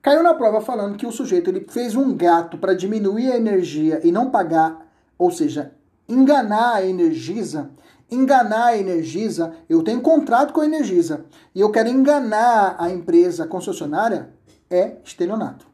Caiu 0.00 0.22
na 0.22 0.34
prova 0.34 0.60
falando 0.60 0.96
que 0.96 1.06
o 1.06 1.12
sujeito 1.12 1.50
ele 1.50 1.66
fez 1.68 1.94
um 1.94 2.16
gato 2.16 2.56
para 2.56 2.74
diminuir 2.74 3.32
a 3.32 3.36
energia 3.36 4.00
e 4.04 4.12
não 4.12 4.30
pagar, 4.30 4.86
ou 5.18 5.30
seja, 5.30 5.72
enganar 6.08 6.76
a 6.76 6.86
Energisa 6.86 7.70
enganar 8.10 8.66
a 8.66 8.78
Energisa, 8.78 9.54
eu 9.68 9.82
tenho 9.82 10.00
contrato 10.00 10.52
com 10.52 10.60
a 10.60 10.66
Energisa 10.66 11.26
e 11.54 11.60
eu 11.60 11.70
quero 11.70 11.88
enganar 11.88 12.76
a 12.78 12.90
empresa 12.90 13.46
concessionária, 13.46 14.32
é 14.70 14.96
estelionato. 15.04 15.66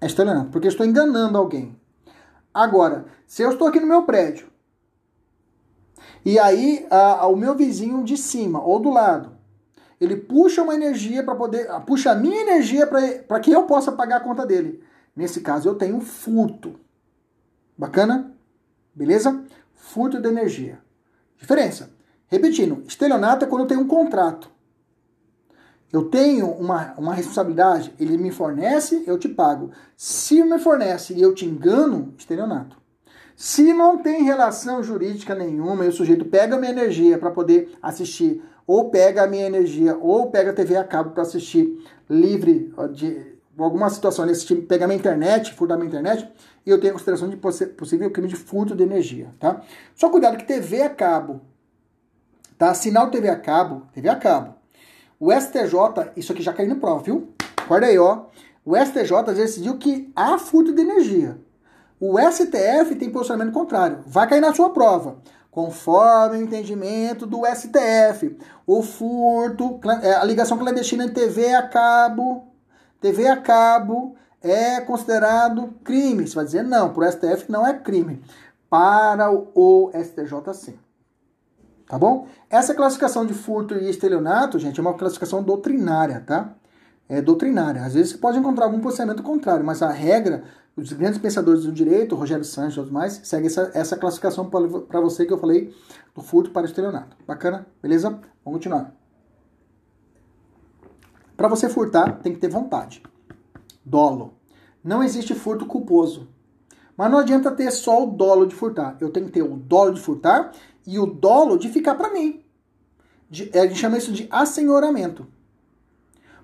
É 0.00 0.06
estelionato, 0.06 0.50
porque 0.50 0.66
eu 0.66 0.70
estou 0.70 0.86
enganando 0.86 1.38
alguém. 1.38 1.78
Agora, 2.52 3.06
se 3.26 3.42
eu 3.42 3.50
estou 3.52 3.68
aqui 3.68 3.80
no 3.80 3.86
meu 3.86 4.02
prédio 4.04 4.48
e 6.24 6.38
aí 6.38 6.86
a, 6.90 7.22
a, 7.22 7.26
o 7.26 7.36
meu 7.36 7.54
vizinho 7.54 8.02
de 8.02 8.16
cima 8.16 8.62
ou 8.62 8.80
do 8.80 8.90
lado, 8.90 9.33
ele 10.00 10.16
puxa 10.16 10.62
uma 10.62 10.74
energia 10.74 11.22
para 11.22 11.34
poder, 11.34 11.68
puxa 11.86 12.12
a 12.12 12.14
minha 12.14 12.40
energia 12.42 12.86
para 12.86 13.40
que 13.40 13.52
eu 13.52 13.64
possa 13.64 13.92
pagar 13.92 14.16
a 14.16 14.20
conta 14.20 14.46
dele. 14.46 14.82
Nesse 15.14 15.40
caso, 15.40 15.68
eu 15.68 15.74
tenho 15.74 16.00
furto. 16.00 16.74
Bacana? 17.76 18.32
Beleza? 18.94 19.44
furto 19.84 20.20
de 20.20 20.28
energia. 20.28 20.78
Diferença. 21.38 21.90
Repetindo, 22.26 22.82
estelionato 22.88 23.44
é 23.44 23.48
quando 23.48 23.62
eu 23.62 23.68
tenho 23.68 23.80
um 23.80 23.88
contrato. 23.88 24.50
Eu 25.92 26.06
tenho 26.06 26.50
uma, 26.50 26.94
uma 26.98 27.14
responsabilidade, 27.14 27.94
ele 28.00 28.16
me 28.16 28.32
fornece, 28.32 29.04
eu 29.06 29.16
te 29.18 29.28
pago. 29.28 29.70
Se 29.96 30.42
me 30.42 30.58
fornece 30.58 31.14
e 31.14 31.22
eu 31.22 31.34
te 31.34 31.44
engano, 31.44 32.12
estelionato. 32.18 32.76
Se 33.36 33.72
não 33.72 33.98
tem 33.98 34.24
relação 34.24 34.82
jurídica 34.82 35.34
nenhuma 35.34 35.84
e 35.84 35.88
o 35.88 35.92
sujeito 35.92 36.24
pega 36.24 36.56
minha 36.56 36.72
energia 36.72 37.18
para 37.18 37.30
poder 37.30 37.76
assistir, 37.80 38.42
ou 38.66 38.90
pega 38.90 39.24
a 39.24 39.26
minha 39.26 39.46
energia, 39.46 39.96
ou 39.96 40.30
pega 40.30 40.50
a 40.50 40.54
TV 40.54 40.76
a 40.76 40.84
cabo 40.84 41.10
para 41.10 41.22
assistir 41.22 41.84
livre 42.08 42.72
de 42.92 43.34
alguma 43.56 43.88
situação, 43.90 44.26
nesse 44.26 44.46
tipo, 44.46 44.62
pegar 44.62 44.86
minha 44.86 44.98
internet, 44.98 45.52
furtar 45.52 45.76
minha 45.76 45.88
internet, 45.88 46.28
e 46.66 46.70
eu 46.70 46.80
tenho 46.80 46.92
a 46.92 46.94
consideração 46.94 47.28
de 47.28 47.36
possível 47.36 48.10
crime 48.10 48.28
de 48.28 48.36
furto 48.36 48.74
de 48.74 48.82
energia, 48.82 49.28
tá? 49.38 49.62
Só 49.94 50.08
cuidado 50.08 50.36
que 50.36 50.44
TV 50.44 50.82
a 50.82 50.90
cabo, 50.90 51.40
tá? 52.58 52.74
Sinal 52.74 53.10
TV 53.10 53.28
a 53.28 53.36
cabo, 53.36 53.82
TV 53.92 54.08
a 54.08 54.16
cabo. 54.16 54.54
O 55.20 55.32
STJ, 55.32 56.12
isso 56.16 56.32
aqui 56.32 56.42
já 56.42 56.52
caiu 56.52 56.68
no 56.68 56.76
prova, 56.76 57.02
viu? 57.02 57.28
Acorda 57.56 57.86
aí, 57.86 57.98
ó. 57.98 58.24
O 58.64 58.76
STJ 58.76 59.34
decidiu 59.34 59.78
que 59.78 60.10
há 60.16 60.38
furto 60.38 60.72
de 60.72 60.82
energia. 60.82 61.38
O 62.00 62.18
STF 62.18 62.96
tem 62.98 63.10
posicionamento 63.10 63.54
contrário. 63.54 64.00
Vai 64.06 64.28
cair 64.28 64.40
na 64.40 64.52
sua 64.52 64.70
prova. 64.70 65.18
Conforme 65.54 66.38
o 66.38 66.42
entendimento 66.42 67.28
do 67.28 67.42
STF, 67.46 68.36
o 68.66 68.82
furto, 68.82 69.78
é, 70.02 70.16
a 70.16 70.24
ligação 70.24 70.58
clandestina 70.58 71.04
em 71.04 71.10
TV 71.10 71.54
a 71.54 71.62
cabo, 71.68 72.48
TV 73.00 73.28
a 73.28 73.36
cabo 73.36 74.16
é 74.42 74.80
considerado 74.80 75.72
crime. 75.84 76.26
Você 76.26 76.34
vai 76.34 76.44
dizer 76.44 76.64
não, 76.64 76.92
para 76.92 77.08
o 77.08 77.12
STF 77.12 77.52
não 77.52 77.64
é 77.64 77.72
crime. 77.72 78.20
Para 78.68 79.30
o 79.30 79.92
STJ, 79.94 80.54
sim. 80.54 80.76
Tá 81.86 81.96
bom? 81.96 82.26
Essa 82.50 82.74
classificação 82.74 83.24
de 83.24 83.32
furto 83.32 83.76
e 83.76 83.88
estelionato, 83.88 84.58
gente, 84.58 84.80
é 84.80 84.82
uma 84.82 84.94
classificação 84.94 85.40
doutrinária, 85.40 86.20
tá? 86.26 86.52
É 87.08 87.22
doutrinária. 87.22 87.84
Às 87.84 87.94
vezes 87.94 88.10
você 88.10 88.18
pode 88.18 88.38
encontrar 88.38 88.64
algum 88.64 88.80
posicionamento 88.80 89.22
contrário, 89.22 89.64
mas 89.64 89.82
a 89.82 89.90
regra, 89.92 90.42
os 90.76 90.92
grandes 90.92 91.18
pensadores 91.18 91.64
do 91.64 91.72
direito, 91.72 92.16
Rogério 92.16 92.44
Sanches 92.44 92.74
e 92.74 92.80
outros 92.80 92.92
mais, 92.92 93.20
segue 93.22 93.46
essa, 93.46 93.70
essa 93.74 93.96
classificação 93.96 94.50
para 94.50 95.00
você 95.00 95.24
que 95.24 95.32
eu 95.32 95.38
falei 95.38 95.72
do 96.14 96.22
furto 96.22 96.50
para 96.50 96.66
estelionato. 96.66 97.16
Bacana? 97.26 97.66
Beleza? 97.80 98.10
Vamos 98.44 98.58
continuar. 98.58 98.92
Para 101.36 101.48
você 101.48 101.68
furtar, 101.68 102.20
tem 102.20 102.32
que 102.32 102.40
ter 102.40 102.48
vontade. 102.48 103.02
Dolo. 103.84 104.34
Não 104.82 105.02
existe 105.02 105.34
furto 105.34 105.66
culposo. 105.66 106.28
Mas 106.96 107.10
não 107.10 107.18
adianta 107.18 107.50
ter 107.50 107.70
só 107.70 108.04
o 108.04 108.10
dolo 108.10 108.46
de 108.46 108.54
furtar. 108.54 108.96
Eu 109.00 109.10
tenho 109.10 109.26
que 109.26 109.32
ter 109.32 109.42
o 109.42 109.56
dolo 109.56 109.92
de 109.92 110.00
furtar 110.00 110.52
e 110.86 110.98
o 110.98 111.06
dolo 111.06 111.56
de 111.56 111.68
ficar 111.68 111.94
para 111.94 112.12
mim. 112.12 112.44
De, 113.28 113.50
é, 113.52 113.60
a 113.60 113.66
gente 113.66 113.78
chama 113.78 113.98
isso 113.98 114.12
de 114.12 114.28
assenhoramento. 114.30 115.26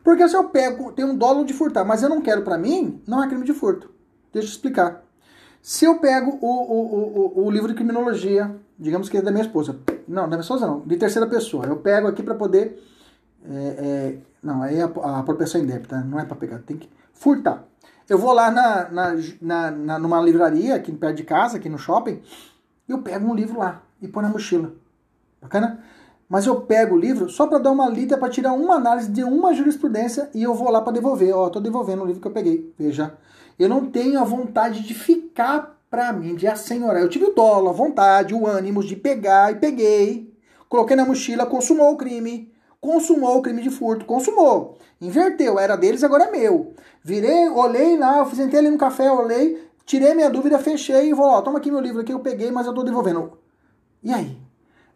Porque 0.03 0.27
se 0.29 0.37
eu 0.37 0.49
pego, 0.49 0.93
tenho 0.93 1.09
um 1.09 1.17
dolo 1.17 1.45
de 1.45 1.53
furtar, 1.53 1.85
mas 1.85 2.03
eu 2.03 2.09
não 2.09 2.23
quero 2.23 2.43
para 2.43 2.59
mim, 2.59 3.03
não 3.07 3.23
é 3.23 3.29
crime 3.29 3.45
de 3.45 3.53
furto. 3.53 4.00
Deixa 4.33 4.49
eu 4.49 4.53
explicar. 4.53 5.03
Se 5.63 5.85
eu 5.85 5.99
pego 5.99 6.39
o, 6.41 6.47
o, 6.47 7.43
o, 7.43 7.47
o 7.47 7.51
livro 7.51 7.69
de 7.69 7.75
criminologia, 7.75 8.55
digamos 8.79 9.09
que 9.09 9.17
é 9.17 9.23
da 9.23 9.31
minha 9.31 9.45
esposa, 9.45 9.79
não, 10.09 10.23
da 10.23 10.29
minha 10.29 10.41
esposa 10.41 10.67
não, 10.67 10.81
de 10.81 10.97
terceira 10.97 11.29
pessoa, 11.29 11.67
eu 11.67 11.77
pego 11.77 12.09
aqui 12.09 12.23
para 12.23 12.35
poder 12.35 12.83
é, 13.45 13.53
é, 13.53 14.19
não, 14.43 14.63
aí 14.63 14.79
é 14.79 14.83
a, 14.83 14.87
a 14.87 15.19
apropriação 15.21 15.61
indébita, 15.61 16.01
não 16.01 16.19
é 16.19 16.25
para 16.25 16.37
pegar, 16.37 16.59
tem 16.61 16.77
que 16.77 16.89
furtar. 17.13 17.65
Eu 18.09 18.19
vou 18.19 18.33
lá 18.33 18.51
na, 18.51 18.91
na, 18.91 19.15
na, 19.41 19.71
na, 19.71 19.99
numa 19.99 20.21
livraria 20.21 20.75
aqui 20.75 20.93
perto 20.93 21.17
de 21.17 21.25
casa, 21.25 21.57
aqui 21.57 21.69
no 21.69 21.79
shopping, 21.79 22.21
eu 22.89 22.99
pego 22.99 23.27
um 23.27 23.35
livro 23.35 23.59
lá 23.59 23.83
e 24.03 24.09
põe 24.09 24.23
na 24.23 24.29
mochila. 24.29 24.73
Bacana? 25.41 25.81
Mas 26.29 26.47
eu 26.47 26.61
pego 26.61 26.95
o 26.95 26.99
livro 26.99 27.29
só 27.29 27.47
para 27.47 27.59
dar 27.59 27.71
uma 27.71 27.89
lida, 27.89 28.17
para 28.17 28.29
tirar 28.29 28.53
uma 28.53 28.77
análise 28.77 29.11
de 29.11 29.25
uma 29.25 29.53
jurisprudência 29.55 30.31
e 30.35 30.43
eu 30.43 30.55
vou 30.55 30.71
lá 30.71 30.81
para 30.81 30.93
devolver. 30.93 31.35
Ó, 31.35 31.49
tô 31.49 31.61
devolvendo 31.61 32.03
o 32.03 32.07
livro 32.07 32.21
que 32.21 32.29
eu 32.29 32.33
peguei. 32.33 32.73
Veja, 32.79 33.15
eu 33.61 33.69
não 33.69 33.91
tenho 33.91 34.19
a 34.19 34.25
vontade 34.25 34.83
de 34.83 34.95
ficar 34.95 35.79
para 35.91 36.13
mim, 36.15 36.35
de 36.35 36.47
assenhorar. 36.47 37.03
Eu 37.03 37.11
tive 37.11 37.27
o 37.27 37.35
dolo, 37.35 37.69
a 37.69 37.73
vontade, 37.73 38.33
o 38.33 38.47
ânimo 38.47 38.83
de 38.83 38.97
pegar 38.97 39.53
e 39.53 39.57
peguei. 39.57 40.33
Coloquei 40.67 40.97
na 40.97 41.05
mochila, 41.05 41.45
consumou 41.45 41.93
o 41.93 41.97
crime. 41.97 42.51
Consumou 42.81 43.37
o 43.37 43.43
crime 43.43 43.61
de 43.61 43.69
furto, 43.69 44.07
consumou. 44.07 44.79
Inverteu, 44.99 45.59
era 45.59 45.77
deles, 45.77 46.03
agora 46.03 46.25
é 46.25 46.31
meu. 46.31 46.73
Virei, 47.05 47.51
olhei 47.51 47.99
lá, 47.99 48.25
sentei 48.35 48.61
ali 48.61 48.71
no 48.71 48.79
café, 48.79 49.13
olhei, 49.13 49.63
tirei 49.85 50.15
minha 50.15 50.31
dúvida, 50.31 50.59
fechei 50.59 51.11
e 51.11 51.13
vou, 51.13 51.27
ó, 51.27 51.43
toma 51.43 51.59
aqui 51.59 51.71
meu 51.71 51.81
livro 51.81 52.01
aqui, 52.01 52.13
eu 52.13 52.21
peguei, 52.21 52.51
mas 52.51 52.67
eu 52.67 52.73
tô 52.73 52.83
devolvendo. 52.83 53.39
E 54.03 54.11
aí? 54.11 54.39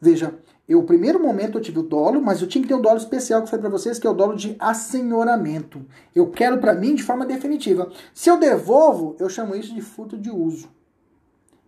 Veja, 0.00 0.34
eu, 0.66 0.80
o 0.80 0.84
primeiro 0.84 1.22
momento 1.22 1.58
eu 1.58 1.62
tive 1.62 1.78
o 1.78 1.82
dolo, 1.82 2.22
mas 2.22 2.40
eu 2.40 2.48
tinha 2.48 2.62
que 2.62 2.68
ter 2.68 2.74
um 2.74 2.80
dolo 2.80 2.96
especial 2.96 3.42
que 3.42 3.50
foi 3.50 3.58
para 3.58 3.68
vocês, 3.68 3.98
que 3.98 4.06
é 4.06 4.10
o 4.10 4.14
dolo 4.14 4.34
de 4.34 4.56
assenhoramento. 4.58 5.84
Eu 6.14 6.30
quero 6.30 6.58
para 6.58 6.74
mim 6.74 6.94
de 6.94 7.02
forma 7.02 7.26
definitiva. 7.26 7.90
Se 8.14 8.30
eu 8.30 8.38
devolvo, 8.38 9.14
eu 9.18 9.28
chamo 9.28 9.54
isso 9.54 9.74
de 9.74 9.82
furto 9.82 10.16
de 10.16 10.30
uso. 10.30 10.68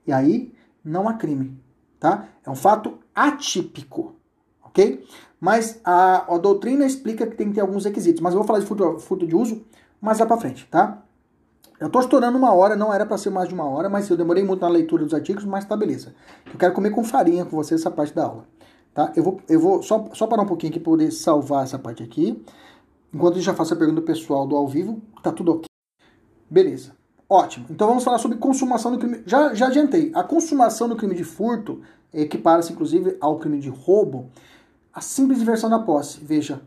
E 0.06 0.12
aí 0.12 0.52
não 0.82 1.08
há 1.08 1.14
crime, 1.14 1.60
tá? 2.00 2.28
É 2.44 2.48
um 2.48 2.54
fato 2.54 2.98
atípico, 3.14 4.16
ok? 4.64 5.04
Mas 5.38 5.78
a, 5.84 6.34
a 6.34 6.38
doutrina 6.38 6.86
explica 6.86 7.26
que 7.26 7.36
tem 7.36 7.48
que 7.48 7.54
ter 7.54 7.60
alguns 7.60 7.84
requisitos. 7.84 8.22
Mas 8.22 8.32
eu 8.32 8.38
vou 8.38 8.46
falar 8.46 8.60
de 8.60 8.66
furto, 8.66 8.98
furto 8.98 9.26
de 9.26 9.36
uso 9.36 9.66
mais 10.00 10.18
lá 10.18 10.24
para 10.24 10.38
frente, 10.38 10.66
tá? 10.70 11.02
Eu 11.78 11.90
tô 11.90 12.00
estourando 12.00 12.38
uma 12.38 12.54
hora, 12.54 12.74
não 12.74 12.94
era 12.94 13.04
para 13.04 13.18
ser 13.18 13.28
mais 13.28 13.48
de 13.48 13.54
uma 13.54 13.68
hora, 13.68 13.90
mas 13.90 14.08
eu 14.08 14.16
demorei 14.16 14.42
muito 14.42 14.62
na 14.62 14.68
leitura 14.68 15.04
dos 15.04 15.12
artigos, 15.12 15.44
mas 15.44 15.66
tá 15.66 15.76
beleza. 15.76 16.14
Eu 16.50 16.58
quero 16.58 16.72
comer 16.72 16.90
com 16.90 17.04
farinha 17.04 17.44
com 17.44 17.54
você 17.54 17.74
essa 17.74 17.90
parte 17.90 18.14
da 18.14 18.24
aula. 18.24 18.46
Tá? 18.96 19.12
Eu 19.14 19.22
vou, 19.22 19.40
eu 19.46 19.60
vou 19.60 19.82
só, 19.82 20.08
só 20.14 20.26
parar 20.26 20.44
um 20.44 20.46
pouquinho 20.46 20.70
aqui 20.70 20.80
para 20.80 20.90
poder 20.90 21.10
salvar 21.10 21.64
essa 21.64 21.78
parte 21.78 22.02
aqui. 22.02 22.42
Enquanto 23.12 23.36
eu 23.36 23.42
já 23.42 23.52
faço 23.52 23.74
a 23.74 23.76
pergunta 23.76 24.00
pessoal 24.00 24.46
do 24.46 24.56
ao 24.56 24.66
vivo, 24.66 25.02
tá 25.22 25.30
tudo 25.30 25.52
ok. 25.52 25.66
Beleza. 26.48 26.96
Ótimo. 27.28 27.66
Então 27.68 27.86
vamos 27.86 28.02
falar 28.02 28.16
sobre 28.16 28.38
consumação 28.38 28.90
do 28.90 28.98
crime. 28.98 29.22
Já, 29.26 29.52
já 29.52 29.66
adiantei. 29.66 30.10
A 30.14 30.24
consumação 30.24 30.88
do 30.88 30.96
crime 30.96 31.14
de 31.14 31.24
furto 31.24 31.82
equipara-se, 32.10 32.72
inclusive, 32.72 33.18
ao 33.20 33.38
crime 33.38 33.60
de 33.60 33.68
roubo. 33.68 34.30
A 34.94 35.02
simples 35.02 35.42
inversão 35.42 35.68
da 35.68 35.78
posse. 35.78 36.18
Veja, 36.24 36.62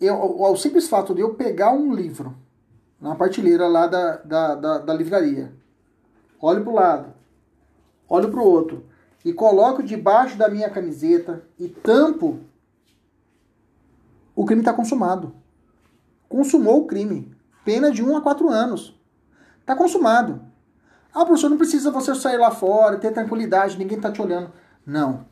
eu, 0.00 0.16
o, 0.16 0.50
o 0.50 0.56
simples 0.56 0.88
fato 0.88 1.14
de 1.14 1.20
eu 1.20 1.34
pegar 1.34 1.70
um 1.70 1.94
livro 1.94 2.34
na 3.00 3.14
partilheira 3.14 3.68
lá 3.68 3.86
da, 3.86 4.16
da, 4.16 4.54
da, 4.56 4.78
da 4.78 4.92
livraria, 4.92 5.52
olho 6.40 6.64
para 6.64 6.72
o 6.72 6.74
lado, 6.74 7.14
olho 8.08 8.28
para 8.28 8.40
o 8.40 8.44
outro, 8.44 8.84
e 9.24 9.32
coloco 9.32 9.82
debaixo 9.82 10.36
da 10.36 10.48
minha 10.48 10.70
camiseta 10.70 11.42
e 11.58 11.68
tampo, 11.68 12.40
o 14.34 14.44
crime 14.44 14.62
está 14.62 14.72
consumado. 14.72 15.34
Consumou 16.28 16.80
o 16.80 16.86
crime. 16.86 17.34
Pena 17.64 17.90
de 17.90 18.02
1 18.02 18.16
a 18.16 18.20
4 18.22 18.48
anos. 18.48 18.98
Está 19.60 19.76
consumado. 19.76 20.40
Ah, 21.12 21.24
professor, 21.24 21.50
não 21.50 21.58
precisa 21.58 21.90
você 21.90 22.14
sair 22.14 22.38
lá 22.38 22.50
fora, 22.50 22.96
ter 22.96 23.12
tranquilidade, 23.12 23.76
ninguém 23.76 23.96
está 23.96 24.10
te 24.10 24.22
olhando. 24.22 24.50
Não. 24.86 25.26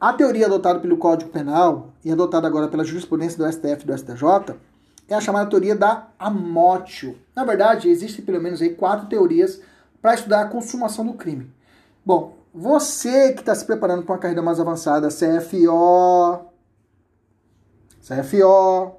A 0.00 0.12
teoria 0.12 0.46
adotada 0.46 0.78
pelo 0.78 0.96
Código 0.96 1.30
Penal 1.30 1.92
e 2.04 2.12
adotada 2.12 2.46
agora 2.46 2.68
pela 2.68 2.84
jurisprudência 2.84 3.36
do 3.36 3.52
STF 3.52 3.82
e 3.82 3.86
do 3.86 3.98
STJ 3.98 4.54
é 5.08 5.14
a 5.14 5.20
chamada 5.20 5.50
teoria 5.50 5.74
da 5.74 6.08
amótio. 6.18 7.18
Na 7.34 7.44
verdade, 7.44 7.88
existem 7.88 8.24
pelo 8.24 8.40
menos 8.40 8.62
aí 8.62 8.74
quatro 8.74 9.08
teorias 9.08 9.60
para 10.00 10.14
estudar 10.14 10.42
a 10.42 10.48
consumação 10.48 11.04
do 11.04 11.14
crime. 11.14 11.52
Bom, 12.06 12.37
você 12.52 13.32
que 13.32 13.40
está 13.40 13.54
se 13.54 13.64
preparando 13.64 14.02
para 14.02 14.14
uma 14.14 14.18
carreira 14.18 14.42
mais 14.42 14.58
avançada, 14.58 15.08
CFO, 15.08 16.46
CFO, 18.00 18.96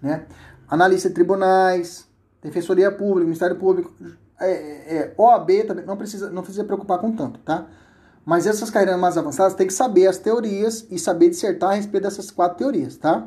né? 0.00 0.26
analista 0.68 1.08
de 1.08 1.14
tribunais, 1.14 2.06
defensoria 2.42 2.90
pública, 2.90 3.24
Ministério 3.24 3.56
Público, 3.56 3.92
é, 4.40 4.50
é, 4.50 4.96
é 4.96 5.14
OAB 5.16 5.50
também, 5.66 5.84
não 5.84 5.96
precisa, 5.96 6.30
não 6.30 6.42
precisa 6.42 6.64
preocupar 6.64 6.98
com 6.98 7.10
tanto, 7.12 7.40
tá? 7.40 7.66
Mas 8.24 8.46
essas 8.46 8.70
carreiras 8.70 9.00
mais 9.00 9.16
avançadas 9.16 9.54
tem 9.54 9.66
que 9.66 9.72
saber 9.72 10.06
as 10.06 10.18
teorias 10.18 10.86
e 10.90 10.98
saber 10.98 11.30
dissertar 11.30 11.70
a 11.70 11.74
respeito 11.74 12.04
dessas 12.04 12.30
quatro 12.30 12.58
teorias, 12.58 12.96
tá? 12.96 13.26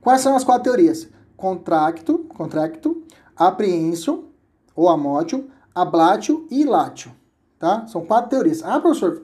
Quais 0.00 0.20
são 0.20 0.36
as 0.36 0.44
quatro 0.44 0.64
teorias? 0.64 1.08
Contracto, 1.36 2.20
contracto, 2.20 3.02
aprehension, 3.36 4.24
ou 4.74 4.88
amótio, 4.88 5.50
ablatio 5.74 6.46
e 6.50 6.62
ilatio, 6.62 7.12
tá? 7.62 7.86
São 7.86 8.04
quatro 8.04 8.28
teorias. 8.28 8.60
Ah, 8.64 8.80
professor, 8.80 9.22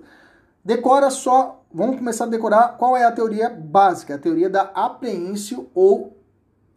decora 0.64 1.10
só, 1.10 1.60
vamos 1.74 1.96
começar 1.96 2.22
a 2.22 2.28
decorar 2.28 2.76
qual 2.78 2.96
é 2.96 3.04
a 3.04 3.10
teoria 3.10 3.50
básica, 3.50 4.14
a 4.14 4.18
teoria 4.18 4.48
da 4.48 4.62
apreensio 4.62 5.68
ou 5.74 6.16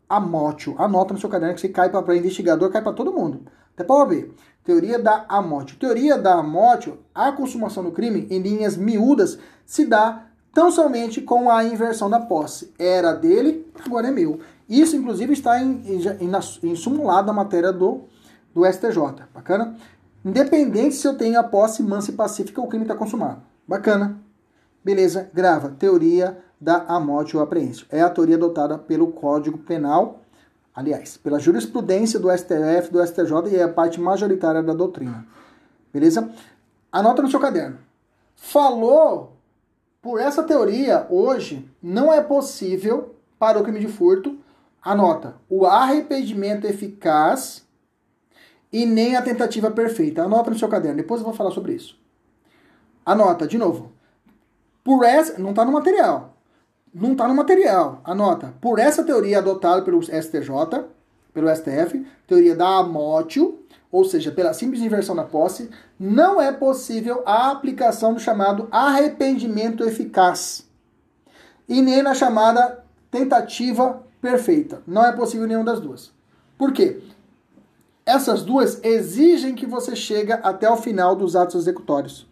amótio. 0.10 0.74
Anota 0.80 1.14
no 1.14 1.20
seu 1.20 1.30
caderno 1.30 1.54
que 1.54 1.62
se 1.62 1.70
cai 1.70 1.92
para 1.92 2.18
investigador, 2.18 2.72
cai 2.72 2.82
para 2.82 2.94
todo 2.94 3.14
mundo. 3.14 3.44
Até 3.76 3.84
para 3.84 4.06
ver. 4.06 4.34
Teoria 4.64 4.98
da 4.98 5.24
amótio. 5.30 5.78
Teoria 5.78 6.18
da 6.18 6.34
amótio, 6.34 6.98
a 7.14 7.32
consumação 7.32 7.84
do 7.84 7.92
crime, 7.92 8.28
em 8.32 8.40
linhas 8.40 8.76
miúdas, 8.76 9.38
se 9.64 9.86
dá 9.86 10.26
tão 10.52 10.72
somente 10.72 11.22
com 11.22 11.48
a 11.48 11.64
inversão 11.64 12.10
da 12.10 12.20
posse. 12.20 12.74
Era 12.80 13.14
dele, 13.14 13.72
agora 13.86 14.08
é 14.08 14.12
meu. 14.12 14.40
Isso, 14.68 14.96
inclusive, 14.96 15.34
está 15.34 15.62
em, 15.62 15.84
em, 15.86 16.32
em 16.72 16.76
simulado 16.76 17.28
na 17.28 17.34
matéria 17.34 17.72
do, 17.72 18.06
do 18.52 18.66
STJ. 18.66 19.28
Bacana? 19.32 19.76
Independente 20.24 20.96
se 20.96 21.08
eu 21.08 21.18
tenho 21.18 21.40
a 21.40 21.44
posse 21.44 21.82
mansa 21.82 22.12
e 22.12 22.16
pacífica, 22.16 22.62
o 22.62 22.68
crime 22.68 22.86
está 22.86 22.96
consumado. 22.96 23.42
Bacana. 23.68 24.20
Beleza, 24.84 25.30
grava. 25.34 25.70
Teoria 25.70 26.38
da 26.60 26.84
amótio 26.88 27.40
apreensio. 27.40 27.88
É 27.90 28.02
a 28.02 28.10
teoria 28.10 28.36
adotada 28.36 28.78
pelo 28.78 29.12
Código 29.12 29.58
Penal, 29.58 30.22
aliás, 30.76 31.18
pela 31.18 31.40
jurisprudência 31.40 32.20
do 32.20 32.32
STF, 32.32 32.92
do 32.92 33.06
STJ 33.06 33.52
e 33.52 33.56
é 33.56 33.64
a 33.64 33.70
parte 33.70 34.00
majoritária 34.00 34.62
da 34.62 34.74
doutrina. 34.74 35.26
Beleza? 35.92 36.30
Anota 36.92 37.22
no 37.22 37.30
seu 37.30 37.40
caderno. 37.40 37.80
Falou 38.36 39.38
por 40.02 40.20
essa 40.20 40.44
teoria, 40.44 41.06
hoje, 41.10 41.70
não 41.82 42.12
é 42.12 42.22
possível, 42.22 43.16
para 43.38 43.60
o 43.60 43.64
crime 43.64 43.80
de 43.80 43.88
furto, 43.88 44.38
anota, 44.84 45.36
o 45.50 45.66
arrependimento 45.66 46.66
eficaz 46.66 47.64
e 48.72 48.86
nem 48.86 49.16
a 49.16 49.22
tentativa 49.22 49.70
perfeita. 49.70 50.24
Anota 50.24 50.50
no 50.50 50.58
seu 50.58 50.68
caderno, 50.68 50.98
depois 50.98 51.22
eu 51.22 51.26
vou 51.26 51.34
falar 51.34 51.52
sobre 51.52 51.74
isso. 51.74 52.00
Anota, 53.06 53.48
de 53.48 53.58
novo. 53.58 53.92
Por 54.84 55.04
essa, 55.04 55.38
não 55.40 55.52
está 55.52 55.64
no 55.66 55.72
material, 55.72 56.36
não 56.94 57.12
está 57.12 57.28
no 57.28 57.36
material. 57.36 58.02
Anota. 58.04 58.54
Por 58.62 58.80
essa 58.80 59.04
teoria 59.04 59.40
adotada 59.40 59.82
pelo 59.82 60.02
STJ, 60.02 60.50
pelo 61.34 61.54
STF, 61.56 62.06
teoria 62.28 62.56
da 62.56 62.78
amótio, 62.78 63.60
ou 63.92 64.06
seja, 64.06 64.32
pela 64.32 64.54
simples 64.54 64.82
inversão 64.82 65.16
da 65.16 65.24
posse, 65.24 65.70
não 66.00 66.42
é 66.42 66.52
possível 66.52 67.22
a 67.26 67.52
aplicação 67.52 68.14
do 68.14 68.20
chamado 68.20 68.68
arrependimento 68.72 69.84
eficaz. 69.84 70.68
E 71.68 71.82
nem 71.82 72.02
na 72.02 72.14
chamada 72.14 72.84
tentativa 73.10 74.02
perfeita. 74.22 74.82
Não 74.88 75.06
é 75.06 75.12
possível 75.12 75.46
nenhuma 75.48 75.66
das 75.66 75.80
duas. 75.80 76.12
Por 76.58 76.72
quê? 76.72 77.02
Essas 78.12 78.44
duas 78.44 78.84
exigem 78.84 79.56
que 79.56 79.66
você 79.66 79.96
chegue 79.96 80.34
até 80.34 80.70
o 80.70 80.76
final 80.76 81.16
dos 81.16 81.34
atos 81.34 81.56
executórios. 81.56 82.28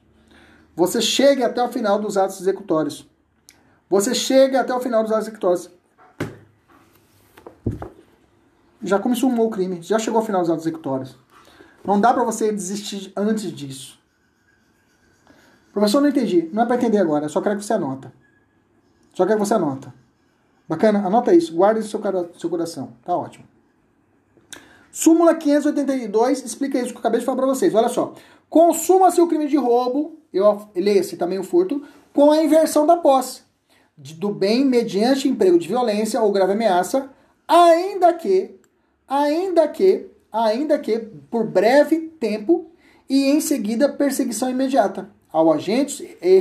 Você 0.75 1.01
chegue 1.01 1.41
até 1.41 1.63
o 1.63 1.69
final 1.69 1.97
dos 1.97 2.17
atos 2.17 2.41
executórios. 2.41 3.09
Você 3.89 4.13
chega 4.13 4.59
até 4.59 4.75
o 4.75 4.81
final 4.81 5.03
dos 5.03 5.13
atos 5.13 5.27
executórios. 5.27 5.69
Já 8.83 8.99
consumou 8.99 9.47
o 9.47 9.49
crime, 9.49 9.81
já 9.81 9.97
chegou 9.97 10.19
ao 10.19 10.25
final 10.25 10.41
dos 10.41 10.49
atos 10.49 10.65
executórios. 10.65 11.15
Não 11.85 11.97
dá 11.97 12.13
para 12.13 12.25
você 12.25 12.51
desistir 12.51 13.13
antes 13.15 13.49
disso. 13.49 13.97
Professor, 15.71 16.01
não 16.01 16.09
entendi. 16.09 16.49
Não 16.51 16.63
é 16.63 16.65
para 16.65 16.75
entender 16.75 16.97
agora, 16.97 17.29
só 17.29 17.39
quero 17.39 17.57
que 17.57 17.63
você 17.63 17.71
anota. 17.71 18.11
Só 19.13 19.25
quero 19.25 19.39
que 19.39 19.45
você 19.45 19.53
anota. 19.53 19.93
Bacana? 20.67 21.07
Anota 21.07 21.33
isso. 21.33 21.55
Guarde 21.55 21.79
isso 21.79 21.97
no 21.97 22.37
seu 22.37 22.49
coração. 22.49 22.97
Tá 23.05 23.15
ótimo. 23.15 23.47
Súmula 24.99 25.33
582 25.33 26.43
explica 26.43 26.77
isso 26.77 26.89
que 26.89 26.95
eu 26.95 26.99
acabei 26.99 27.21
de 27.21 27.25
falar 27.25 27.37
para 27.37 27.45
vocês. 27.45 27.73
Olha 27.73 27.87
só. 27.87 28.13
Consuma-se 28.49 29.21
o 29.21 29.27
crime 29.27 29.47
de 29.47 29.55
roubo, 29.55 30.19
eu 30.33 30.67
leia-se 30.75 31.15
também 31.15 31.39
o 31.39 31.43
furto, 31.43 31.81
com 32.13 32.29
a 32.29 32.43
inversão 32.43 32.85
da 32.85 32.97
posse 32.97 33.43
do 33.95 34.27
bem 34.27 34.65
mediante 34.65 35.29
emprego 35.29 35.57
de 35.57 35.69
violência 35.69 36.21
ou 36.21 36.33
grave 36.33 36.51
ameaça, 36.51 37.09
ainda 37.47 38.11
que, 38.13 38.59
ainda 39.07 39.69
que, 39.69 40.07
ainda 40.33 40.77
que 40.77 40.99
por 41.31 41.47
breve 41.47 42.11
tempo 42.19 42.69
e 43.09 43.29
em 43.29 43.39
seguida 43.39 43.87
perseguição 43.87 44.49
imediata 44.49 45.09
ao 45.31 45.49
agente 45.53 46.17
e 46.21 46.39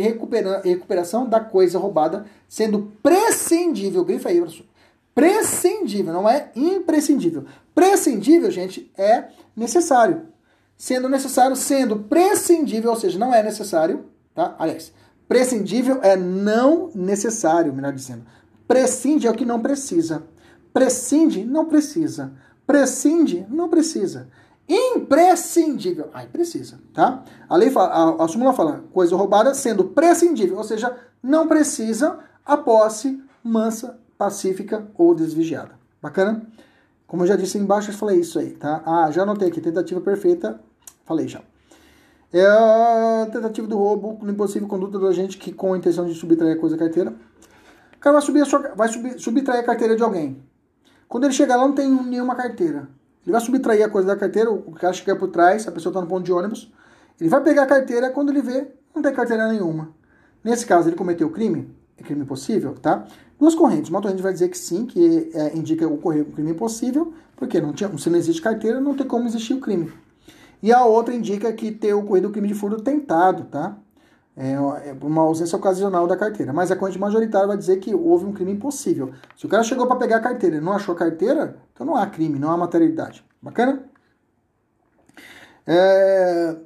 recuperação 0.64 1.28
da 1.28 1.38
coisa 1.38 1.78
roubada, 1.78 2.26
sendo 2.48 2.92
prescindível, 3.04 4.04
grifa 4.04 4.30
aí, 4.30 4.40
professor, 4.40 4.66
prescindível, 5.18 6.12
não 6.12 6.28
é 6.28 6.52
imprescindível. 6.54 7.44
Prescindível, 7.74 8.52
gente, 8.52 8.88
é 8.96 9.30
necessário. 9.56 10.28
Sendo 10.76 11.08
necessário, 11.08 11.56
sendo 11.56 11.96
prescindível, 12.04 12.90
ou 12.90 12.96
seja, 12.96 13.18
não 13.18 13.34
é 13.34 13.42
necessário, 13.42 14.04
tá? 14.32 14.54
Aliás, 14.60 14.92
prescindível 15.26 15.98
é 16.04 16.16
não 16.16 16.92
necessário, 16.94 17.72
melhor 17.72 17.92
dizendo. 17.92 18.24
Prescinde 18.68 19.26
é 19.26 19.30
o 19.30 19.34
que 19.34 19.44
não 19.44 19.58
precisa. 19.58 20.22
Prescinde, 20.72 21.44
não 21.44 21.64
precisa. 21.64 22.32
Prescinde, 22.64 23.44
não 23.50 23.68
precisa. 23.68 24.28
Imprescindível, 24.68 26.10
aí 26.14 26.28
precisa, 26.28 26.78
tá? 26.94 27.24
A 27.48 27.56
lei 27.56 27.70
fala, 27.70 27.88
a, 27.88 28.24
a 28.24 28.28
súmula 28.28 28.52
fala, 28.52 28.84
coisa 28.92 29.16
roubada 29.16 29.52
sendo 29.52 29.82
prescindível, 29.82 30.58
ou 30.58 30.64
seja, 30.64 30.96
não 31.20 31.48
precisa 31.48 32.20
a 32.46 32.56
posse 32.56 33.20
mansa, 33.42 33.98
pacífica 34.18 34.86
ou 34.96 35.14
desvigiada. 35.14 35.78
Bacana? 36.02 36.42
Como 37.06 37.22
eu 37.22 37.26
já 37.26 37.36
disse 37.36 37.56
embaixo, 37.56 37.90
eu 37.90 37.94
falei 37.94 38.20
isso 38.20 38.38
aí, 38.38 38.50
tá? 38.50 38.82
Ah, 38.84 39.10
já 39.10 39.22
anotei 39.22 39.48
aqui, 39.48 39.60
tentativa 39.60 40.00
perfeita, 40.00 40.60
falei 41.06 41.26
já. 41.26 41.40
É 42.30 42.44
a 42.44 43.28
tentativa 43.32 43.66
do 43.66 43.78
roubo 43.78 44.18
impossível 44.28 44.68
conduta 44.68 44.98
do 44.98 45.06
agente 45.06 45.38
que 45.38 45.50
com 45.50 45.72
a 45.72 45.78
intenção 45.78 46.04
de 46.04 46.14
subtrair 46.14 46.56
a 46.56 46.60
coisa 46.60 46.76
da 46.76 46.84
carteira. 46.84 47.14
O 47.96 48.00
cara 48.00 48.12
vai, 48.14 48.22
subir 48.22 48.44
sua, 48.44 48.74
vai 48.74 48.88
subir, 48.88 49.18
subtrair 49.18 49.60
a 49.60 49.64
carteira 49.64 49.96
de 49.96 50.02
alguém. 50.02 50.42
Quando 51.08 51.24
ele 51.24 51.32
chegar 51.32 51.56
lá, 51.56 51.66
não 51.66 51.74
tem 51.74 51.90
nenhuma 51.90 52.34
carteira. 52.34 52.88
Ele 53.24 53.32
vai 53.32 53.40
subtrair 53.40 53.84
a 53.84 53.88
coisa 53.88 54.08
da 54.08 54.16
carteira, 54.16 54.50
o 54.50 54.72
cara 54.72 54.92
chega 54.92 55.16
por 55.16 55.28
trás, 55.28 55.66
a 55.66 55.72
pessoa 55.72 55.90
está 55.90 56.00
no 56.00 56.06
ponto 56.06 56.24
de 56.24 56.32
ônibus. 56.32 56.70
Ele 57.18 57.30
vai 57.30 57.42
pegar 57.42 57.62
a 57.62 57.66
carteira, 57.66 58.10
quando 58.10 58.28
ele 58.28 58.42
vê, 58.42 58.68
não 58.94 59.00
tem 59.00 59.12
carteira 59.14 59.48
nenhuma. 59.48 59.90
Nesse 60.44 60.66
caso, 60.66 60.88
ele 60.88 60.96
cometeu 60.96 61.30
crime? 61.30 61.74
É 61.98 62.02
crime 62.02 62.24
possível, 62.24 62.74
tá? 62.74 63.06
Duas 63.38 63.54
correntes. 63.54 63.90
Uma 63.90 64.00
corrente 64.00 64.22
vai 64.22 64.32
dizer 64.32 64.48
que 64.48 64.56
sim, 64.56 64.86
que 64.86 65.30
é, 65.34 65.56
indica 65.56 65.86
ocorrer 65.86 66.22
um 66.26 66.30
crime 66.30 66.52
impossível, 66.52 67.12
porque 67.36 67.60
não 67.60 67.72
tinha, 67.72 67.96
se 67.98 68.08
não 68.08 68.18
existe 68.18 68.40
carteira, 68.40 68.80
não 68.80 68.94
tem 68.94 69.06
como 69.06 69.26
existir 69.26 69.54
o 69.54 69.60
crime. 69.60 69.92
E 70.62 70.72
a 70.72 70.84
outra 70.84 71.14
indica 71.14 71.52
que 71.52 71.70
ter 71.70 71.92
ocorrido 71.94 72.28
o 72.28 72.32
crime 72.32 72.48
de 72.48 72.54
furto 72.54 72.82
tentado, 72.82 73.44
tá? 73.44 73.76
É, 74.36 74.52
é 74.52 74.96
uma 75.02 75.22
ausência 75.22 75.56
ocasional 75.56 76.06
da 76.06 76.16
carteira. 76.16 76.52
Mas 76.52 76.70
a 76.70 76.76
corrente 76.76 76.98
majoritária 76.98 77.48
vai 77.48 77.56
dizer 77.56 77.78
que 77.78 77.92
houve 77.94 78.24
um 78.24 78.32
crime 78.32 78.52
impossível. 78.52 79.12
Se 79.36 79.46
o 79.46 79.48
cara 79.48 79.64
chegou 79.64 79.86
para 79.86 79.96
pegar 79.96 80.18
a 80.18 80.20
carteira 80.20 80.56
e 80.56 80.60
não 80.60 80.72
achou 80.72 80.94
a 80.94 80.98
carteira, 80.98 81.56
então 81.72 81.84
não 81.84 81.96
há 81.96 82.06
crime, 82.06 82.38
não 82.38 82.50
há 82.50 82.56
materialidade. 82.56 83.24
Bacana? 83.42 83.84
É, 85.66 86.56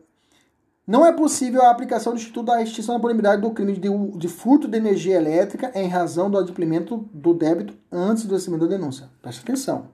não 0.87 1.07
é 1.07 1.13
possível 1.13 1.63
a 1.63 1.71
aplicação 1.71 2.13
do 2.13 2.19
Instituto 2.19 2.47
da 2.47 2.63
Extinção 2.63 2.97
da 2.97 3.01
Punibilidade 3.01 3.41
do 3.41 3.51
crime 3.53 3.73
de, 3.73 3.89
de, 4.19 4.29
furto 4.29 4.67
de 4.67 4.77
energia 4.77 5.17
elétrica 5.17 5.71
em 5.75 5.87
razão 5.87 6.29
do 6.29 6.37
adimplemento 6.37 7.09
do 7.13 7.33
débito 7.33 7.75
antes 7.91 8.25
do 8.25 8.35
recebimento 8.35 8.67
da 8.67 8.77
denúncia. 8.77 9.09
Preste 9.21 9.43
atenção. 9.43 9.89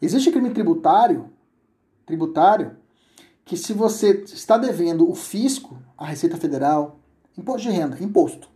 Existe 0.00 0.30
crime 0.30 0.50
tributário, 0.50 1.30
tributário 2.04 2.76
que 3.44 3.56
se 3.56 3.72
você 3.72 4.24
está 4.26 4.58
devendo 4.58 5.08
o 5.08 5.14
fisco, 5.14 5.78
a 5.96 6.04
Receita 6.04 6.36
Federal, 6.36 6.98
imposto 7.38 7.68
de 7.68 7.74
renda, 7.74 7.96
imposto, 8.02 8.50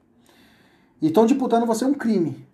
e 1.00 1.06
estão 1.06 1.24
disputando 1.24 1.64
você 1.64 1.84
um 1.84 1.94
crime. 1.94 2.46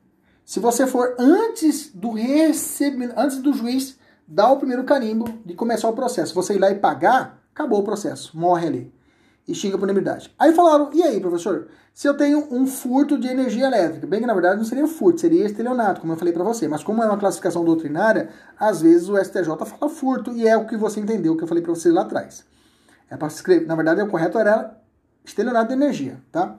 Se 0.45 0.61
você 0.61 0.87
for 0.87 1.17
antes 1.19 1.91
do 1.93 2.11
recebimento, 2.13 3.15
antes 3.17 3.39
do 3.39 3.53
juiz 3.53 3.99
dar 4.29 4.53
o 4.53 4.59
primeiro 4.59 4.85
carimbo 4.85 5.27
de 5.45 5.55
começar 5.55 5.89
o 5.89 5.93
processo, 5.93 6.35
você 6.35 6.55
ir 6.55 6.59
lá 6.59 6.71
e 6.71 6.77
pagar, 6.77 7.43
acabou 7.57 7.81
o 7.81 7.83
processo, 7.83 8.39
morre 8.39 8.67
ali. 8.67 8.95
Extingue 9.49 9.77
a 9.77 9.79
punibilidade. 9.79 10.35
Aí 10.39 10.53
falaram, 10.53 10.91
e 10.93 11.03
aí, 11.03 11.21
professor? 11.21 11.69
Se 11.95 12.07
eu 12.07 12.15
tenho 12.15 12.47
um 12.51 12.67
furto 12.67 13.17
de 13.17 13.29
energia 13.29 13.67
elétrica, 13.67 14.07
bem 14.07 14.21
que 14.21 14.27
na 14.27 14.35
verdade 14.35 14.59
não 14.59 14.65
seria 14.65 14.87
furto, 14.87 15.21
seria 15.21 15.47
estelionato, 15.47 16.01
como 16.01 16.13
eu 16.13 16.17
falei 16.17 16.35
para 16.35 16.45
você. 16.45 16.69
Mas 16.69 16.85
como 16.85 17.03
é 17.03 17.07
uma 17.07 17.17
classificação 17.17 17.65
doutrinária, 17.65 18.29
às 18.59 18.83
vezes 18.83 19.09
o 19.09 19.17
STJ 19.17 19.57
fala 19.65 19.89
furto 19.89 20.33
e 20.33 20.47
é 20.47 20.57
o 20.57 20.67
que 20.67 20.77
você 20.77 21.01
entendeu, 21.01 21.37
que 21.37 21.45
eu 21.45 21.49
falei 21.49 21.63
para 21.63 21.75
você 21.75 21.91
lá 21.91 22.03
atrás. 22.03 22.45
É 23.09 23.17
para 23.17 23.29
escrever, 23.29 23.67
na 23.67 23.77
verdade, 23.77 24.03
o 24.03 24.09
correto 24.09 24.37
era 24.37 24.79
estelionato 25.25 25.69
de 25.69 25.75
energia, 25.75 26.21
tá? 26.31 26.59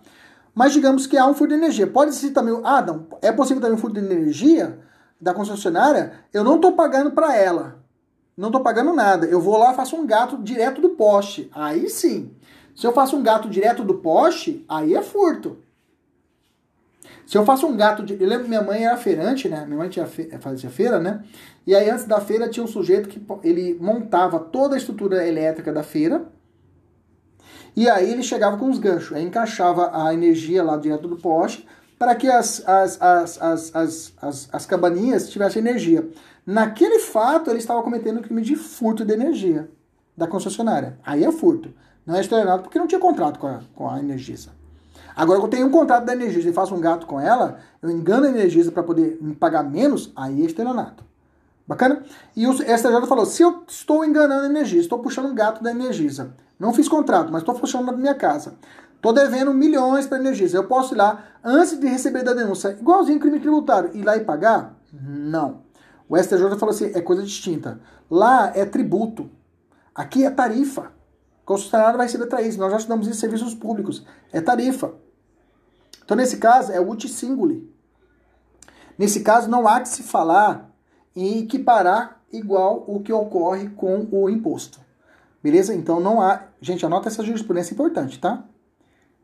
Mas 0.55 0.73
digamos 0.73 1.05
que 1.05 1.17
há 1.17 1.27
um 1.27 1.33
furto 1.33 1.53
de 1.53 1.59
energia. 1.59 1.85
Pode 1.85 2.15
ser 2.15 2.31
também, 2.31 2.59
ah, 2.63 2.81
não, 2.81 3.05
é 3.21 3.31
possível 3.31 3.61
também 3.61 3.75
um 3.75 3.79
furto 3.79 3.99
de 3.99 4.05
energia 4.05 4.79
da 5.19 5.33
concessionária, 5.33 6.13
eu 6.33 6.43
não 6.43 6.55
estou 6.55 6.71
pagando 6.71 7.11
para 7.11 7.35
ela. 7.35 7.85
Não 8.37 8.49
estou 8.49 8.61
pagando 8.61 8.93
nada. 8.93 9.25
Eu 9.25 9.41
vou 9.41 9.57
lá 9.57 9.73
faço 9.73 9.95
um 9.95 10.05
gato 10.05 10.37
direto 10.37 10.79
do 10.79 10.89
poste. 10.89 11.49
Aí 11.51 11.89
sim. 11.89 12.31
Se 12.75 12.85
eu 12.85 12.93
faço 12.93 13.17
um 13.17 13.23
gato 13.23 13.49
direto 13.49 13.83
do 13.83 13.95
poste, 13.95 14.63
aí 14.69 14.93
é 14.93 15.01
furto. 15.01 15.57
Se 17.25 17.35
eu 17.35 17.43
faço 17.43 17.65
um 17.65 17.75
gato. 17.75 18.03
De... 18.03 18.13
Eu 18.13 18.29
lembro 18.29 18.47
minha 18.47 18.61
mãe 18.61 18.85
era 18.85 18.95
feirante, 18.95 19.49
né? 19.49 19.65
Minha 19.65 19.79
mãe 19.79 19.89
tinha 19.89 20.05
fe... 20.05 20.29
fazia 20.39 20.69
feira, 20.69 20.99
né? 20.99 21.23
E 21.65 21.75
aí 21.75 21.89
antes 21.89 22.05
da 22.05 22.21
feira 22.21 22.47
tinha 22.47 22.63
um 22.63 22.67
sujeito 22.67 23.09
que 23.09 23.19
ele 23.43 23.75
montava 23.81 24.39
toda 24.39 24.75
a 24.75 24.77
estrutura 24.77 25.27
elétrica 25.27 25.73
da 25.73 25.81
feira. 25.81 26.27
E 27.75 27.89
aí 27.89 28.11
ele 28.11 28.21
chegava 28.21 28.57
com 28.57 28.69
os 28.69 28.77
ganchos. 28.77 29.17
Aí 29.17 29.23
encaixava 29.23 29.91
a 29.93 30.13
energia 30.13 30.63
lá 30.63 30.77
direto 30.77 31.07
do 31.07 31.17
poste 31.17 31.67
para 31.97 32.13
que 32.13 32.29
as, 32.29 32.63
as, 32.67 33.01
as, 33.01 33.41
as, 33.41 33.75
as, 33.75 34.13
as, 34.21 34.49
as 34.53 34.65
cabaninhas 34.67 35.29
tivessem 35.29 35.59
energia. 35.59 36.07
Naquele 36.47 36.99
fato, 36.99 37.49
ele 37.49 37.59
estava 37.59 37.83
cometendo 37.83 38.19
o 38.19 38.21
crime 38.21 38.41
de 38.41 38.55
furto 38.55 39.03
de 39.03 39.13
energia 39.13 39.69
da 40.15 40.25
concessionária. 40.25 40.97
Aí 41.05 41.25
é 41.25 41.29
furto. 41.29 41.73
Não 42.05 42.15
é 42.15 42.21
estelionato 42.21 42.63
porque 42.63 42.79
não 42.79 42.87
tinha 42.87 43.01
contrato 43.01 43.37
com 43.37 43.47
a, 43.47 43.59
com 43.75 43.89
a 43.89 43.99
Energisa. 43.99 44.51
Agora, 45.13 45.41
eu 45.41 45.47
tenho 45.49 45.67
um 45.67 45.71
contrato 45.71 46.05
da 46.05 46.13
Energisa 46.13 46.49
e 46.49 46.53
faço 46.53 46.73
um 46.73 46.79
gato 46.79 47.05
com 47.05 47.19
ela, 47.19 47.59
eu 47.81 47.91
engano 47.91 48.27
a 48.27 48.29
Energisa 48.29 48.71
para 48.71 48.81
poder 48.81 49.17
me 49.19 49.35
pagar 49.35 49.61
menos, 49.61 50.13
aí 50.15 50.41
é 50.41 50.45
estelionato. 50.45 51.03
Bacana? 51.67 52.01
E 52.33 52.47
o 52.47 52.53
STJ 52.53 53.05
falou: 53.07 53.25
se 53.25 53.43
eu 53.43 53.63
estou 53.67 54.05
enganando 54.05 54.43
a 54.43 54.49
Energisa, 54.49 54.83
estou 54.83 54.99
puxando 54.99 55.25
um 55.25 55.35
gato 55.35 55.61
da 55.61 55.71
Energisa, 55.71 56.33
não 56.57 56.73
fiz 56.73 56.87
contrato, 56.87 57.29
mas 57.29 57.41
estou 57.41 57.55
puxando 57.55 57.87
na 57.87 57.91
minha 57.91 58.15
casa, 58.15 58.53
estou 58.95 59.11
devendo 59.11 59.53
milhões 59.53 60.07
para 60.07 60.17
a 60.17 60.21
Energisa, 60.21 60.55
eu 60.55 60.63
posso 60.63 60.95
ir 60.95 60.97
lá, 60.97 61.25
antes 61.43 61.77
de 61.77 61.87
receber 61.87 62.23
da 62.23 62.33
denúncia, 62.33 62.77
igualzinho 62.79 63.19
crime 63.19 63.41
tributário, 63.41 63.91
ir 63.93 64.03
lá 64.03 64.15
e 64.15 64.21
pagar? 64.21 64.77
Não. 64.93 65.66
O 66.09 66.17
STJ 66.17 66.57
falou 66.57 66.69
assim: 66.69 66.91
é 66.93 67.01
coisa 67.01 67.23
distinta. 67.23 67.79
Lá 68.09 68.51
é 68.55 68.65
tributo, 68.65 69.29
aqui 69.93 70.25
é 70.25 70.29
tarifa. 70.29 70.91
O 71.41 71.45
concessionário 71.45 71.97
vai 71.97 72.07
receber 72.07 72.27
tarifa. 72.27 72.57
Nós 72.57 72.71
já 72.71 72.77
estudamos 72.77 73.07
isso 73.07 73.17
em 73.17 73.19
serviços 73.19 73.53
públicos. 73.53 74.05
É 74.31 74.41
tarifa. 74.41 74.93
Então, 76.03 76.15
nesse 76.15 76.37
caso, 76.37 76.71
é 76.71 76.79
uti 76.79 77.09
singuli. 77.09 77.69
Nesse 78.97 79.21
caso, 79.21 79.49
não 79.49 79.67
há 79.67 79.81
que 79.81 79.89
se 79.89 80.03
falar 80.03 80.73
em 81.15 81.39
equiparar 81.39 82.21
igual 82.31 82.83
o 82.87 83.01
que 83.01 83.11
ocorre 83.11 83.69
com 83.69 84.07
o 84.11 84.29
imposto. 84.29 84.79
Beleza? 85.43 85.73
Então, 85.73 85.99
não 85.99 86.21
há. 86.21 86.43
Gente, 86.61 86.85
anota 86.85 87.09
essa 87.09 87.23
jurisprudência 87.23 87.73
importante, 87.73 88.19
tá? 88.19 88.45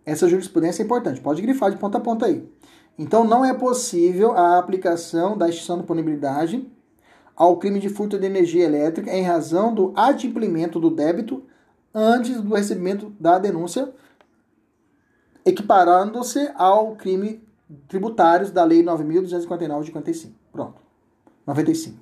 Essa 0.06 0.28
jurisprudência 0.28 0.84
é 0.84 0.86
importante. 0.86 1.22
Pode 1.22 1.42
grifar 1.42 1.72
de 1.72 1.78
ponta 1.78 1.98
a 1.98 2.02
ponta 2.02 2.26
aí. 2.26 2.48
Então, 2.98 3.24
não 3.24 3.44
é 3.44 3.54
possível 3.54 4.34
a 4.34 4.58
aplicação 4.60 5.38
da 5.38 5.50
extinção 5.50 5.78
de 5.78 5.84
punibilidade 5.84 6.70
ao 7.36 7.58
crime 7.58 7.80
de 7.80 7.90
furto 7.90 8.20
de 8.20 8.26
energia 8.26 8.66
elétrica 8.66 9.12
em 9.12 9.24
razão 9.24 9.74
do 9.74 9.94
adimplemento 9.96 10.80
do 10.80 10.90
débito 10.90 11.44
antes 11.94 12.42
do 12.42 12.56
recebimento 12.56 13.14
da 13.20 13.38
denúncia, 13.38 13.94
equiparando-se 15.46 16.52
ao 16.56 16.96
crime 16.96 17.44
tributários 17.88 18.52
da 18.52 18.64
Lei 18.64 18.84
9.259 18.84 19.80
de 19.82 19.86
55. 19.88 20.34
Pronto. 20.52 20.82
95. 21.46 21.98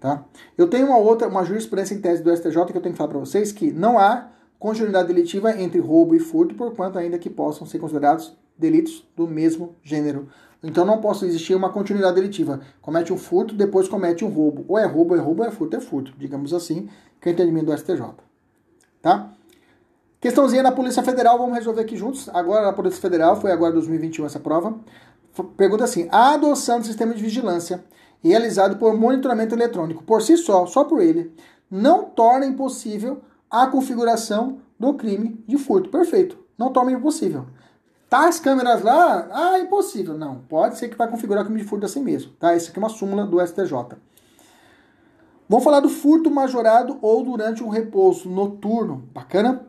Tá? 0.00 0.24
Eu 0.56 0.68
tenho 0.68 0.86
uma 0.86 0.98
outra, 0.98 1.26
uma 1.26 1.44
jurisprudência 1.44 1.94
em 1.94 2.00
tese 2.00 2.22
do 2.22 2.34
STJ 2.34 2.66
que 2.66 2.76
eu 2.76 2.82
tenho 2.82 2.92
que 2.92 2.98
falar 2.98 3.10
para 3.10 3.18
vocês 3.18 3.50
que 3.50 3.72
não 3.72 3.98
há 3.98 4.28
continuidade 4.58 5.08
delitiva 5.08 5.60
entre 5.60 5.80
roubo 5.80 6.14
e 6.14 6.20
furto, 6.20 6.54
por 6.54 6.74
quanto 6.74 6.98
ainda 6.98 7.18
que 7.18 7.30
possam 7.30 7.66
ser 7.66 7.78
considerados 7.78 8.36
delitos 8.56 9.08
do 9.16 9.26
mesmo 9.26 9.74
gênero. 9.82 10.28
Então 10.62 10.84
não 10.84 11.00
possa 11.00 11.24
existir 11.26 11.54
uma 11.54 11.70
continuidade 11.70 12.16
delitiva. 12.16 12.60
Comete 12.82 13.12
um 13.12 13.16
furto, 13.16 13.54
depois 13.54 13.88
comete 13.88 14.24
um 14.24 14.28
roubo. 14.28 14.64
Ou 14.68 14.78
é 14.78 14.84
roubo, 14.84 15.14
é 15.14 15.18
roubo, 15.18 15.42
ou 15.42 15.48
é 15.48 15.52
furto, 15.52 15.76
é 15.76 15.80
furto. 15.80 16.12
Digamos 16.18 16.52
assim, 16.52 16.88
que 17.20 17.28
é 17.28 17.32
o 17.32 17.34
entendimento 17.34 17.66
do 17.66 17.76
STJ. 17.76 18.02
Tá? 19.00 19.30
Questãozinha 20.20 20.64
da 20.64 20.72
Polícia 20.72 21.02
Federal, 21.02 21.38
vamos 21.38 21.54
resolver 21.54 21.82
aqui 21.82 21.96
juntos. 21.96 22.28
Agora 22.30 22.68
a 22.68 22.72
Polícia 22.72 23.00
Federal, 23.00 23.40
foi 23.40 23.52
agora 23.52 23.72
2021 23.72 24.26
essa 24.26 24.40
prova. 24.40 24.74
Pergunta 25.56 25.84
assim: 25.84 26.08
a 26.10 26.34
adoção 26.34 26.80
do 26.80 26.86
sistema 26.86 27.14
de 27.14 27.22
vigilância 27.22 27.84
realizado 28.20 28.78
por 28.78 28.96
monitoramento 28.96 29.54
eletrônico, 29.54 30.02
por 30.02 30.20
si 30.22 30.36
só, 30.36 30.66
só 30.66 30.82
por 30.82 31.00
ele, 31.00 31.32
não 31.70 32.04
torna 32.04 32.46
impossível 32.46 33.20
a 33.48 33.68
configuração 33.68 34.58
do 34.78 34.94
crime 34.94 35.42
de 35.46 35.56
furto. 35.56 35.88
Perfeito. 35.88 36.36
Não 36.58 36.72
torna 36.72 36.90
impossível. 36.90 37.46
Tá 38.08 38.26
as 38.26 38.40
câmeras 38.40 38.82
lá? 38.82 39.28
Ah, 39.30 39.58
impossível. 39.58 40.16
Não, 40.16 40.36
pode 40.48 40.78
ser 40.78 40.88
que 40.88 40.96
vai 40.96 41.08
configurar 41.08 41.44
crime 41.44 41.60
de 41.60 41.66
furto 41.66 41.86
assim 41.86 42.02
mesmo. 42.02 42.32
Tá? 42.32 42.56
Isso 42.56 42.70
aqui 42.70 42.78
é 42.78 42.82
uma 42.82 42.88
súmula 42.88 43.26
do 43.26 43.44
STJ. 43.44 43.72
Vamos 45.48 45.64
falar 45.64 45.80
do 45.80 45.88
furto 45.88 46.30
majorado 46.30 46.98
ou 47.00 47.22
durante 47.24 47.62
um 47.62 47.68
repouso 47.68 48.28
noturno. 48.28 49.08
Bacana? 49.12 49.66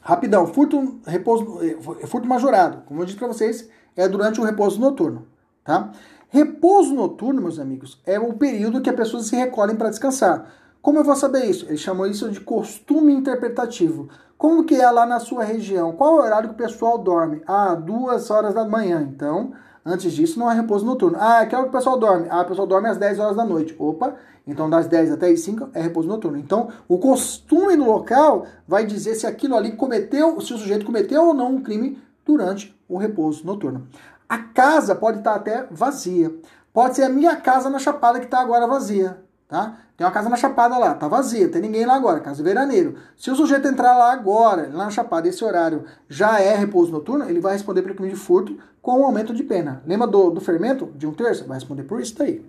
Rapidão, 0.00 0.46
furto, 0.48 0.98
repouso, 1.06 1.60
eh, 1.62 2.06
furto 2.06 2.26
majorado, 2.26 2.82
como 2.86 3.00
eu 3.00 3.06
disse 3.06 3.16
para 3.16 3.28
vocês, 3.28 3.68
é 3.94 4.08
durante 4.08 4.40
o 4.40 4.44
repouso 4.44 4.80
noturno, 4.80 5.28
tá? 5.62 5.92
Repouso 6.28 6.92
noturno, 6.92 7.40
meus 7.40 7.60
amigos, 7.60 8.00
é 8.04 8.18
o 8.18 8.32
período 8.32 8.80
que 8.80 8.90
as 8.90 8.96
pessoas 8.96 9.26
se 9.26 9.36
recolhem 9.36 9.76
para 9.76 9.90
descansar. 9.90 10.52
Como 10.80 10.98
eu 10.98 11.04
vou 11.04 11.14
saber 11.14 11.44
isso? 11.44 11.66
Ele 11.66 11.76
chamou 11.76 12.04
isso 12.08 12.28
de 12.30 12.40
costume 12.40 13.12
interpretativo. 13.12 14.08
Como 14.42 14.64
que 14.64 14.74
é 14.74 14.90
lá 14.90 15.06
na 15.06 15.20
sua 15.20 15.44
região? 15.44 15.92
Qual 15.92 16.16
é 16.16 16.20
o 16.20 16.24
horário 16.24 16.48
que 16.48 16.54
o 16.56 16.58
pessoal 16.58 16.98
dorme? 16.98 17.40
Ah, 17.46 17.76
duas 17.76 18.28
horas 18.28 18.52
da 18.52 18.64
manhã. 18.64 19.08
Então, 19.08 19.52
antes 19.86 20.12
disso 20.12 20.36
não 20.36 20.50
é 20.50 20.54
repouso 20.56 20.84
noturno. 20.84 21.16
Ah, 21.20 21.46
que 21.46 21.54
hora 21.54 21.62
que 21.62 21.70
o 21.70 21.72
pessoal 21.72 21.96
dorme? 21.96 22.26
Ah, 22.28 22.40
o 22.40 22.46
pessoal 22.46 22.66
dorme 22.66 22.88
às 22.88 22.98
10 22.98 23.20
horas 23.20 23.36
da 23.36 23.44
noite. 23.44 23.72
Opa, 23.78 24.16
então 24.44 24.68
das 24.68 24.88
10 24.88 25.12
até 25.12 25.28
as 25.28 25.42
5 25.42 25.68
é 25.72 25.82
repouso 25.82 26.08
noturno. 26.08 26.38
Então, 26.38 26.70
o 26.88 26.98
costume 26.98 27.76
do 27.76 27.84
local 27.84 28.44
vai 28.66 28.84
dizer 28.84 29.14
se 29.14 29.28
aquilo 29.28 29.54
ali 29.54 29.76
cometeu, 29.76 30.40
se 30.40 30.52
o 30.52 30.58
sujeito 30.58 30.84
cometeu 30.84 31.24
ou 31.24 31.34
não 31.34 31.52
um 31.52 31.62
crime 31.62 32.02
durante 32.26 32.76
o 32.88 32.98
repouso 32.98 33.46
noturno. 33.46 33.86
A 34.28 34.38
casa 34.38 34.96
pode 34.96 35.18
estar 35.18 35.36
até 35.36 35.68
vazia. 35.70 36.34
Pode 36.72 36.96
ser 36.96 37.04
a 37.04 37.08
minha 37.08 37.36
casa 37.36 37.70
na 37.70 37.78
Chapada 37.78 38.18
que 38.18 38.24
está 38.24 38.40
agora 38.40 38.66
vazia. 38.66 39.22
Tá? 39.52 39.80
Tem 39.98 40.06
uma 40.06 40.10
casa 40.10 40.30
na 40.30 40.36
Chapada 40.36 40.78
lá, 40.78 40.94
tá 40.94 41.06
vazia, 41.06 41.46
tem 41.46 41.60
ninguém 41.60 41.84
lá 41.84 41.94
agora, 41.94 42.20
casa 42.20 42.42
veraneiro. 42.42 42.94
Se 43.14 43.30
o 43.30 43.36
sujeito 43.36 43.68
entrar 43.68 43.94
lá 43.94 44.10
agora, 44.10 44.70
lá 44.72 44.86
na 44.86 44.90
Chapada, 44.90 45.28
esse 45.28 45.44
horário 45.44 45.84
já 46.08 46.40
é 46.40 46.56
repouso 46.56 46.90
noturno, 46.90 47.28
ele 47.28 47.38
vai 47.38 47.52
responder 47.52 47.82
pelo 47.82 47.94
crime 47.94 48.08
de 48.08 48.16
furto 48.16 48.56
com 48.80 49.00
um 49.00 49.04
aumento 49.04 49.34
de 49.34 49.42
pena. 49.42 49.82
Lembra 49.86 50.06
do, 50.06 50.30
do 50.30 50.40
fermento 50.40 50.86
de 50.96 51.06
um 51.06 51.12
terço? 51.12 51.44
Vai 51.44 51.58
responder 51.58 51.82
por 51.82 52.00
isso 52.00 52.16
daí. 52.16 52.42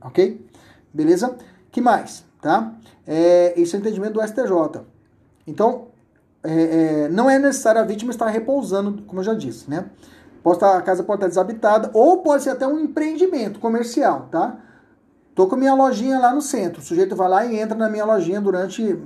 Ok? 0.00 0.44
Beleza? 0.92 1.36
que 1.70 1.80
mais? 1.80 2.24
Tá? 2.40 2.72
É, 3.06 3.54
esse 3.56 3.76
é 3.76 3.78
o 3.78 3.80
entendimento 3.80 4.14
do 4.14 4.26
STJ. 4.26 4.84
Então, 5.46 5.86
é, 6.42 7.04
é, 7.04 7.08
não 7.08 7.30
é 7.30 7.38
necessário 7.38 7.80
a 7.80 7.84
vítima 7.84 8.10
estar 8.10 8.26
repousando, 8.26 9.00
como 9.02 9.20
eu 9.20 9.24
já 9.24 9.34
disse, 9.34 9.70
né? 9.70 9.84
Pode 10.42 10.56
estar, 10.56 10.76
a 10.76 10.82
casa 10.82 11.04
pode 11.04 11.18
estar 11.18 11.28
desabitada, 11.28 11.88
ou 11.94 12.20
pode 12.20 12.42
ser 12.42 12.50
até 12.50 12.66
um 12.66 12.80
empreendimento 12.80 13.60
comercial, 13.60 14.26
tá? 14.28 14.58
Tô 15.34 15.46
com 15.46 15.56
minha 15.56 15.74
lojinha 15.74 16.18
lá 16.18 16.34
no 16.34 16.42
centro. 16.42 16.80
O 16.80 16.84
sujeito 16.84 17.16
vai 17.16 17.28
lá 17.28 17.46
e 17.46 17.58
entra 17.58 17.76
na 17.76 17.88
minha 17.88 18.04
lojinha 18.04 18.40
durante 18.40 18.98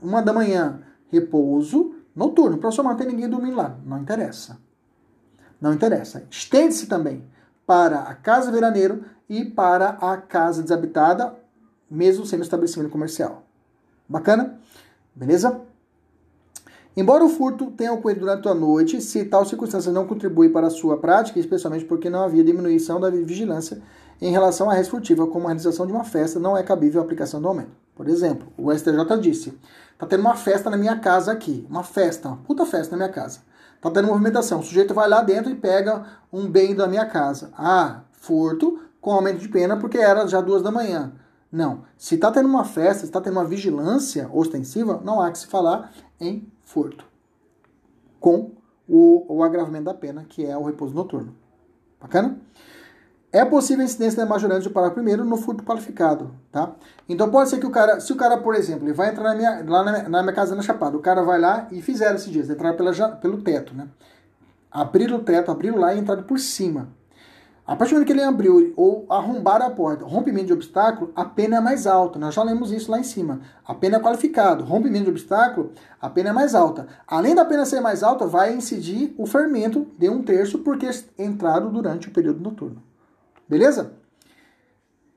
uma 0.00 0.22
da 0.22 0.32
manhã. 0.32 0.80
Repouso 1.10 1.94
noturno. 2.14 2.58
Mas 2.62 2.76
não 2.76 2.96
tem 2.96 3.06
ninguém 3.06 3.28
dormindo 3.28 3.56
lá. 3.56 3.76
Não 3.84 3.98
interessa. 3.98 4.58
Não 5.60 5.74
interessa. 5.74 6.24
Estende-se 6.30 6.86
também 6.86 7.24
para 7.66 8.00
a 8.00 8.14
casa 8.14 8.50
veraneiro 8.50 9.04
e 9.28 9.44
para 9.44 9.90
a 10.00 10.16
casa 10.16 10.62
desabitada, 10.62 11.34
mesmo 11.90 12.24
sendo 12.24 12.42
estabelecimento 12.42 12.90
comercial. 12.90 13.42
Bacana? 14.08 14.58
Beleza? 15.14 15.60
Embora 16.96 17.24
o 17.24 17.28
furto 17.28 17.70
tenha 17.72 17.92
ocorrido 17.92 18.20
durante 18.20 18.48
a 18.48 18.54
noite, 18.54 19.02
se 19.02 19.24
tal 19.26 19.44
circunstância 19.44 19.92
não 19.92 20.06
contribui 20.06 20.48
para 20.48 20.68
a 20.68 20.70
sua 20.70 20.96
prática, 20.96 21.38
especialmente 21.38 21.84
porque 21.84 22.08
não 22.08 22.22
havia 22.22 22.42
diminuição 22.42 22.98
da 22.98 23.10
vigilância 23.10 23.82
em 24.20 24.30
relação 24.30 24.70
à 24.70 24.74
res 24.74 24.88
como 24.88 25.44
a 25.44 25.48
realização 25.48 25.86
de 25.86 25.92
uma 25.92 26.04
festa, 26.04 26.38
não 26.38 26.56
é 26.56 26.62
cabível 26.62 27.00
a 27.00 27.04
aplicação 27.04 27.40
do 27.40 27.48
aumento. 27.48 27.72
Por 27.94 28.08
exemplo, 28.08 28.48
o 28.56 28.72
STJ 28.72 29.18
disse: 29.20 29.58
tá 29.98 30.06
tendo 30.06 30.20
uma 30.20 30.36
festa 30.36 30.70
na 30.70 30.76
minha 30.76 30.98
casa 30.98 31.32
aqui, 31.32 31.66
uma 31.68 31.82
festa, 31.82 32.28
uma 32.28 32.36
puta 32.38 32.64
festa 32.66 32.96
na 32.96 33.04
minha 33.04 33.12
casa. 33.12 33.40
Tá 33.80 33.90
tendo 33.90 34.08
movimentação. 34.08 34.60
O 34.60 34.62
sujeito 34.62 34.94
vai 34.94 35.08
lá 35.08 35.22
dentro 35.22 35.50
e 35.50 35.54
pega 35.54 36.04
um 36.32 36.48
bem 36.48 36.74
da 36.74 36.86
minha 36.86 37.06
casa. 37.06 37.50
Ah, 37.56 38.02
furto 38.12 38.80
com 39.00 39.12
aumento 39.12 39.38
de 39.38 39.48
pena 39.48 39.76
porque 39.76 39.98
era 39.98 40.26
já 40.26 40.40
duas 40.40 40.62
da 40.62 40.72
manhã. 40.72 41.12
Não. 41.52 41.84
Se 41.96 42.16
está 42.16 42.30
tendo 42.30 42.48
uma 42.48 42.64
festa, 42.64 43.00
se 43.00 43.04
está 43.04 43.20
tendo 43.20 43.34
uma 43.34 43.44
vigilância 43.44 44.28
ostensiva, 44.32 45.00
não 45.04 45.20
há 45.20 45.30
que 45.30 45.38
se 45.38 45.46
falar 45.46 45.92
em 46.20 46.50
furto. 46.64 47.04
Com 48.18 48.52
o, 48.88 49.24
o 49.28 49.44
agravamento 49.44 49.84
da 49.84 49.94
pena, 49.94 50.24
que 50.28 50.44
é 50.44 50.56
o 50.56 50.64
repouso 50.64 50.94
noturno. 50.94 51.34
Bacana? 52.00 52.38
É 53.32 53.44
possível 53.44 53.82
a 53.82 53.84
incidência 53.84 54.16
da 54.16 54.28
majorante 54.28 54.64
do 54.64 54.70
parágrafo 54.70 54.94
primeiro 54.94 55.24
no 55.24 55.36
furto 55.36 55.64
qualificado, 55.64 56.30
tá? 56.50 56.72
Então 57.08 57.28
pode 57.30 57.50
ser 57.50 57.58
que 57.58 57.66
o 57.66 57.70
cara, 57.70 58.00
se 58.00 58.12
o 58.12 58.16
cara, 58.16 58.38
por 58.38 58.54
exemplo, 58.54 58.86
ele 58.86 58.94
vai 58.94 59.10
entrar 59.10 59.24
na 59.24 59.34
minha, 59.34 59.64
lá 59.66 59.84
na 59.84 59.92
minha, 59.92 60.08
na 60.08 60.22
minha 60.22 60.34
casa 60.34 60.54
na 60.54 60.62
Chapada, 60.62 60.96
o 60.96 61.00
cara 61.00 61.22
vai 61.22 61.38
lá 61.38 61.66
e 61.70 61.82
fizeram 61.82 62.14
esses 62.14 62.30
dias, 62.30 62.48
entraram 62.48 62.76
pela, 62.76 62.92
pelo 63.16 63.42
teto, 63.42 63.74
né? 63.74 63.88
Abriram 64.70 65.16
o 65.16 65.20
teto, 65.20 65.50
abriram 65.50 65.78
lá 65.78 65.92
e 65.92 65.98
entraram 65.98 66.22
por 66.22 66.38
cima. 66.38 66.88
A 67.66 67.74
partir 67.74 67.94
do 67.94 67.96
momento 67.96 68.06
que 68.06 68.12
ele 68.12 68.22
abriu 68.22 68.72
ou 68.76 69.04
arrombaram 69.10 69.66
a 69.66 69.70
porta, 69.70 70.04
rompimento 70.04 70.46
de 70.46 70.52
obstáculo, 70.52 71.10
a 71.16 71.24
pena 71.24 71.56
é 71.56 71.60
mais 71.60 71.84
alta. 71.84 72.16
Nós 72.16 72.32
já 72.32 72.44
lemos 72.44 72.70
isso 72.70 72.92
lá 72.92 73.00
em 73.00 73.02
cima. 73.02 73.40
A 73.66 73.74
pena 73.74 73.96
é 73.96 74.00
qualificado. 74.00 74.62
Rompimento 74.62 75.06
de 75.06 75.10
obstáculo, 75.10 75.72
a 76.00 76.08
pena 76.08 76.30
é 76.30 76.32
mais 76.32 76.54
alta. 76.54 76.86
Além 77.08 77.34
da 77.34 77.44
pena 77.44 77.66
ser 77.66 77.80
mais 77.80 78.04
alta, 78.04 78.24
vai 78.24 78.54
incidir 78.54 79.12
o 79.18 79.26
fermento 79.26 79.88
de 79.98 80.08
um 80.08 80.22
terço 80.22 80.60
porque 80.60 80.88
entraram 81.18 81.72
durante 81.72 82.06
o 82.06 82.12
período 82.12 82.40
noturno. 82.40 82.85
Beleza? 83.48 83.92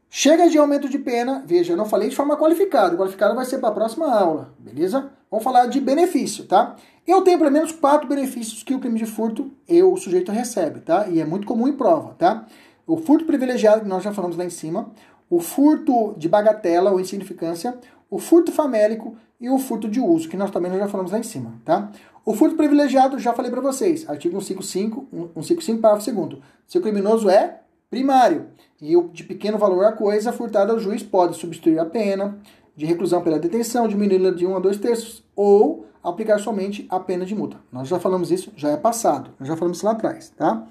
Chega 0.09 0.49
de 0.49 0.57
aumento 0.57 0.89
de 0.89 0.97
pena, 0.97 1.43
veja, 1.45 1.73
eu 1.73 1.77
não 1.77 1.85
falei 1.85 2.09
de 2.09 2.15
forma 2.15 2.35
qualificada, 2.35 2.95
o 2.95 2.97
qualificado 2.97 3.35
vai 3.35 3.45
ser 3.45 3.59
para 3.59 3.69
a 3.69 3.73
próxima 3.73 4.11
aula, 4.11 4.51
beleza? 4.57 5.11
Vamos 5.29 5.43
falar 5.43 5.67
de 5.67 5.79
benefício, 5.79 6.45
tá? 6.45 6.75
Eu 7.05 7.21
tenho 7.21 7.37
pelo 7.37 7.51
menos 7.51 7.71
quatro 7.71 8.07
benefícios 8.07 8.63
que 8.63 8.73
o 8.73 8.79
crime 8.79 8.97
de 8.97 9.05
furto 9.05 9.51
eu, 9.67 9.93
o 9.93 9.97
sujeito 9.97 10.31
recebe, 10.31 10.79
tá? 10.79 11.07
E 11.07 11.21
é 11.21 11.25
muito 11.25 11.45
comum 11.45 11.67
em 11.67 11.73
prova, 11.73 12.15
tá? 12.17 12.47
O 12.87 12.97
furto 12.97 13.25
privilegiado, 13.25 13.81
que 13.81 13.87
nós 13.87 14.03
já 14.03 14.11
falamos 14.11 14.35
lá 14.35 14.43
em 14.43 14.49
cima, 14.49 14.89
o 15.29 15.39
furto 15.39 16.15
de 16.17 16.27
bagatela 16.27 16.89
ou 16.89 16.99
insignificância, 16.99 17.77
o 18.09 18.17
furto 18.17 18.51
famélico 18.51 19.15
e 19.39 19.47
o 19.47 19.59
furto 19.59 19.87
de 19.87 19.99
uso, 19.99 20.27
que 20.27 20.35
nós 20.35 20.49
também 20.49 20.75
já 20.75 20.87
falamos 20.87 21.11
lá 21.11 21.19
em 21.19 21.23
cima, 21.23 21.53
tá? 21.63 21.91
O 22.25 22.33
furto 22.33 22.55
privilegiado, 22.55 23.19
já 23.19 23.31
falei 23.31 23.51
para 23.51 23.61
vocês, 23.61 24.09
artigo 24.09 24.41
155, 24.41 25.07
155, 25.35 25.79
parágrafo 25.79 26.11
2 26.11 26.41
Se 26.65 26.79
o 26.79 26.81
criminoso 26.81 27.29
é 27.29 27.59
primário 27.89 28.47
e 28.81 28.95
o 28.95 29.09
de 29.09 29.23
pequeno 29.23 29.57
valor 29.57 29.85
a 29.85 29.91
coisa 29.91 30.31
furtada 30.31 30.71
ao 30.71 30.79
juiz 30.79 31.03
pode 31.03 31.37
substituir 31.37 31.79
a 31.79 31.85
pena 31.85 32.39
de 32.75 32.85
reclusão 32.85 33.21
pela 33.21 33.39
detenção, 33.39 33.87
diminuí-la 33.87 34.31
de 34.31 34.45
1 34.45 34.55
a 34.55 34.59
2 34.59 34.77
terços 34.77 35.23
ou 35.35 35.85
aplicar 36.01 36.39
somente 36.39 36.87
a 36.89 36.99
pena 36.99 37.25
de 37.25 37.35
multa. 37.35 37.57
Nós 37.71 37.87
já 37.87 37.99
falamos 37.99 38.31
isso, 38.31 38.53
já 38.55 38.69
é 38.69 38.77
passado, 38.77 39.31
nós 39.37 39.47
já 39.47 39.57
falamos 39.57 39.77
isso 39.77 39.85
lá 39.85 39.91
atrás, 39.91 40.29
tá? 40.29 40.65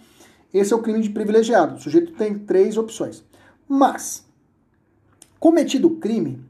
Esse 0.53 0.73
é 0.73 0.77
o 0.77 0.81
crime 0.81 1.03
de 1.03 1.11
privilegiado. 1.11 1.75
O 1.75 1.79
sujeito 1.79 2.13
tem 2.13 2.39
três 2.39 2.79
opções. 2.79 3.23
Mas, 3.69 4.25
cometido 5.39 5.89
o 5.89 5.97
crime, 5.97 6.43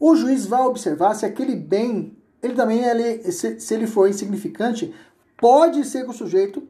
o 0.00 0.16
juiz 0.16 0.46
vai 0.46 0.62
observar 0.62 1.14
se 1.14 1.24
aquele 1.24 1.54
bem, 1.54 2.16
ele 2.42 2.54
também, 2.54 2.82
ele, 2.84 3.30
se, 3.30 3.60
se 3.60 3.74
ele 3.74 3.86
for 3.86 4.08
insignificante, 4.08 4.92
pode 5.36 5.84
ser 5.84 6.02
que 6.02 6.10
o 6.10 6.12
sujeito, 6.12 6.66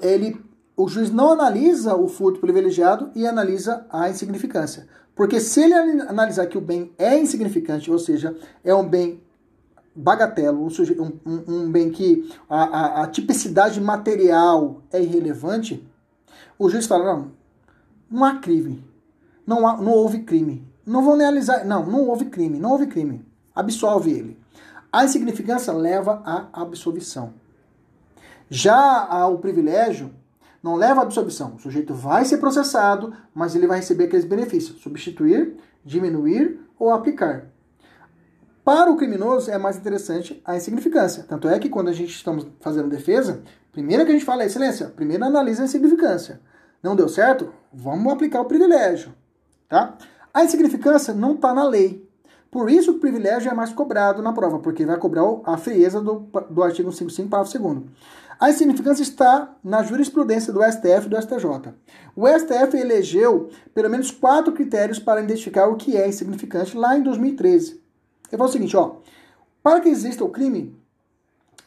ele 0.00 0.40
o 0.78 0.86
juiz 0.86 1.10
não 1.10 1.32
analisa 1.32 1.96
o 1.96 2.06
furto 2.06 2.38
privilegiado 2.38 3.10
e 3.12 3.26
analisa 3.26 3.84
a 3.90 4.08
insignificância. 4.08 4.86
Porque 5.12 5.40
se 5.40 5.60
ele 5.60 5.74
analisar 6.02 6.46
que 6.46 6.56
o 6.56 6.60
bem 6.60 6.92
é 6.96 7.18
insignificante, 7.18 7.90
ou 7.90 7.98
seja, 7.98 8.36
é 8.62 8.72
um 8.72 8.88
bem 8.88 9.20
bagatelo, 9.92 10.64
um, 10.64 11.12
um, 11.26 11.44
um 11.48 11.72
bem 11.72 11.90
que 11.90 12.32
a, 12.48 12.62
a, 12.62 13.02
a, 13.02 13.06
tipicidade 13.08 13.80
material 13.80 14.80
é 14.92 15.02
irrelevante, 15.02 15.84
o 16.56 16.70
juiz 16.70 16.86
fala, 16.86 17.12
não, 17.12 17.32
não 18.08 18.24
há 18.24 18.36
crime, 18.36 18.84
não, 19.44 19.66
há, 19.66 19.76
não 19.78 19.90
houve 19.90 20.20
crime. 20.20 20.64
Não 20.86 21.04
vão 21.04 21.14
analisar, 21.14 21.64
não, 21.64 21.84
não 21.84 22.08
houve 22.08 22.26
crime, 22.26 22.60
não 22.60 22.70
houve 22.70 22.86
crime. 22.86 23.26
Absolve 23.52 24.12
ele. 24.12 24.38
A 24.92 25.04
insignificância 25.04 25.72
leva 25.72 26.22
à 26.24 26.62
absolvição. 26.62 27.34
Já 28.48 29.26
o 29.26 29.38
privilégio, 29.38 30.12
não 30.62 30.74
leva 30.74 31.00
à 31.00 31.04
absolvição. 31.04 31.54
O 31.54 31.58
sujeito 31.58 31.94
vai 31.94 32.24
ser 32.24 32.38
processado, 32.38 33.12
mas 33.34 33.54
ele 33.54 33.66
vai 33.66 33.78
receber 33.78 34.04
aqueles 34.04 34.24
benefícios: 34.24 34.80
substituir, 34.80 35.56
diminuir 35.84 36.60
ou 36.78 36.90
aplicar. 36.90 37.46
Para 38.64 38.90
o 38.90 38.96
criminoso 38.96 39.50
é 39.50 39.56
mais 39.56 39.76
interessante 39.76 40.42
a 40.44 40.56
insignificância. 40.56 41.24
Tanto 41.26 41.48
é 41.48 41.58
que 41.58 41.70
quando 41.70 41.88
a 41.88 41.92
gente 41.92 42.10
estamos 42.10 42.46
fazendo 42.60 42.88
defesa, 42.88 43.42
primeiro 43.72 44.04
que 44.04 44.10
a 44.10 44.14
gente 44.14 44.26
fala 44.26 44.42
é 44.42 44.46
excelência, 44.46 44.88
primeiro 44.88 45.24
analisa 45.24 45.62
a 45.62 45.64
insignificância. 45.64 46.40
Não 46.82 46.94
deu 46.94 47.08
certo? 47.08 47.52
Vamos 47.72 48.12
aplicar 48.12 48.40
o 48.40 48.44
privilégio. 48.44 49.14
Tá? 49.68 49.96
A 50.32 50.44
insignificância 50.44 51.14
não 51.14 51.34
está 51.34 51.54
na 51.54 51.64
lei. 51.64 52.07
Por 52.50 52.70
isso 52.70 52.92
o 52.92 52.98
privilégio 52.98 53.50
é 53.50 53.54
mais 53.54 53.72
cobrado 53.72 54.22
na 54.22 54.32
prova, 54.32 54.58
porque 54.58 54.86
vai 54.86 54.96
cobrar 54.96 55.22
a 55.44 55.56
frieza 55.56 56.00
do, 56.00 56.26
do 56.48 56.62
artigo 56.62 56.90
55, 56.90 57.28
parágrafo 57.28 57.58
2 57.58 57.82
a 58.40 58.50
insignificância 58.50 59.02
está 59.02 59.56
na 59.64 59.82
jurisprudência 59.82 60.52
do 60.52 60.62
STF 60.62 61.06
e 61.06 61.08
do 61.08 61.20
STJ. 61.20 61.74
O 62.14 62.28
STF 62.28 62.76
elegeu 62.76 63.50
pelo 63.74 63.90
menos 63.90 64.12
quatro 64.12 64.52
critérios 64.52 65.00
para 65.00 65.20
identificar 65.20 65.66
o 65.66 65.74
que 65.74 65.96
é 65.96 66.06
insignificante 66.06 66.76
lá 66.76 66.96
em 66.96 67.02
2013. 67.02 67.80
Eu 68.30 68.38
falo 68.38 68.48
o 68.48 68.52
seguinte, 68.52 68.76
ó, 68.76 68.96
para 69.60 69.80
que 69.80 69.88
exista 69.88 70.24
o 70.24 70.28
crime, 70.28 70.76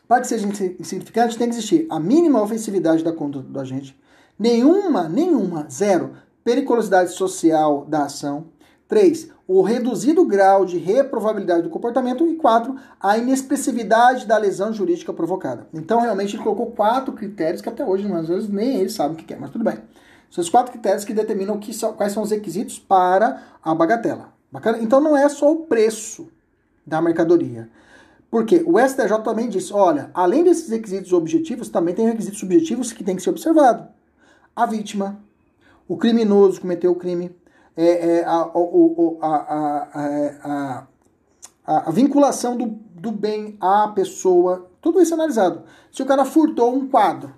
para 0.07 0.21
que 0.21 0.27
seja 0.27 0.47
insignificante, 0.47 1.37
tem 1.37 1.49
que 1.49 1.55
existir 1.55 1.87
a 1.89 1.99
mínima 1.99 2.41
ofensividade 2.41 3.03
da 3.03 3.11
conduta 3.11 3.49
do 3.49 3.59
agente, 3.59 3.99
nenhuma, 4.39 5.09
nenhuma, 5.09 5.67
zero, 5.69 6.13
periculosidade 6.41 7.11
social 7.11 7.85
da 7.85 8.05
ação, 8.05 8.45
3. 8.87 9.29
O 9.53 9.61
reduzido 9.61 10.23
grau 10.23 10.63
de 10.63 10.77
reprovabilidade 10.77 11.63
do 11.63 11.69
comportamento. 11.69 12.25
E 12.25 12.37
4. 12.37 12.73
A 12.97 13.17
inexpressividade 13.17 14.25
da 14.25 14.37
lesão 14.37 14.71
jurídica 14.71 15.11
provocada. 15.11 15.67
Então, 15.73 15.99
realmente, 15.99 16.37
ele 16.37 16.43
colocou 16.43 16.67
quatro 16.67 17.11
critérios 17.11 17.61
que 17.61 17.67
até 17.67 17.83
hoje, 17.83 18.09
às 18.13 18.29
vezes, 18.29 18.47
nem 18.47 18.77
ele 18.77 18.89
sabe 18.89 19.15
o 19.15 19.17
que 19.17 19.33
é, 19.33 19.37
mas 19.37 19.49
tudo 19.49 19.65
bem. 19.65 19.77
São 20.29 20.41
os 20.41 20.49
quatro 20.49 20.71
critérios 20.71 21.03
que 21.03 21.13
determinam 21.13 21.59
que 21.59 21.73
são, 21.73 21.91
quais 21.91 22.13
são 22.13 22.23
os 22.23 22.31
requisitos 22.31 22.79
para 22.79 23.43
a 23.61 23.75
bagatela. 23.75 24.31
Bacana? 24.49 24.77
Então 24.79 25.01
não 25.01 25.17
é 25.17 25.27
só 25.27 25.51
o 25.51 25.65
preço 25.65 26.29
da 26.87 27.01
mercadoria. 27.01 27.67
Porque 28.29 28.63
o 28.65 28.79
STJ 28.79 29.21
também 29.21 29.49
disse, 29.49 29.73
olha, 29.73 30.11
além 30.13 30.45
desses 30.45 30.69
requisitos 30.69 31.11
objetivos, 31.11 31.67
também 31.67 31.93
tem 31.93 32.07
requisitos 32.07 32.39
subjetivos 32.39 32.93
que 32.93 33.03
tem 33.03 33.17
que 33.17 33.21
ser 33.21 33.31
observado. 33.31 33.85
A 34.55 34.65
vítima, 34.65 35.19
o 35.89 35.97
criminoso 35.97 36.61
cometeu 36.61 36.93
o 36.93 36.95
crime, 36.95 37.35
é, 37.81 38.19
é, 38.19 38.25
a, 38.25 38.41
a, 38.41 39.27
a, 40.43 40.87
a, 41.65 41.87
a, 41.87 41.91
vinculação 41.91 42.55
do, 42.55 42.67
do 42.67 43.11
bem 43.11 43.57
à 43.59 43.87
pessoa, 43.87 44.69
tudo 44.79 45.01
isso 45.01 45.13
é 45.13 45.15
analisado. 45.15 45.63
Se 45.91 46.03
o 46.03 46.05
cara 46.05 46.23
furtou 46.23 46.75
um 46.75 46.87
quadro, 46.87 47.33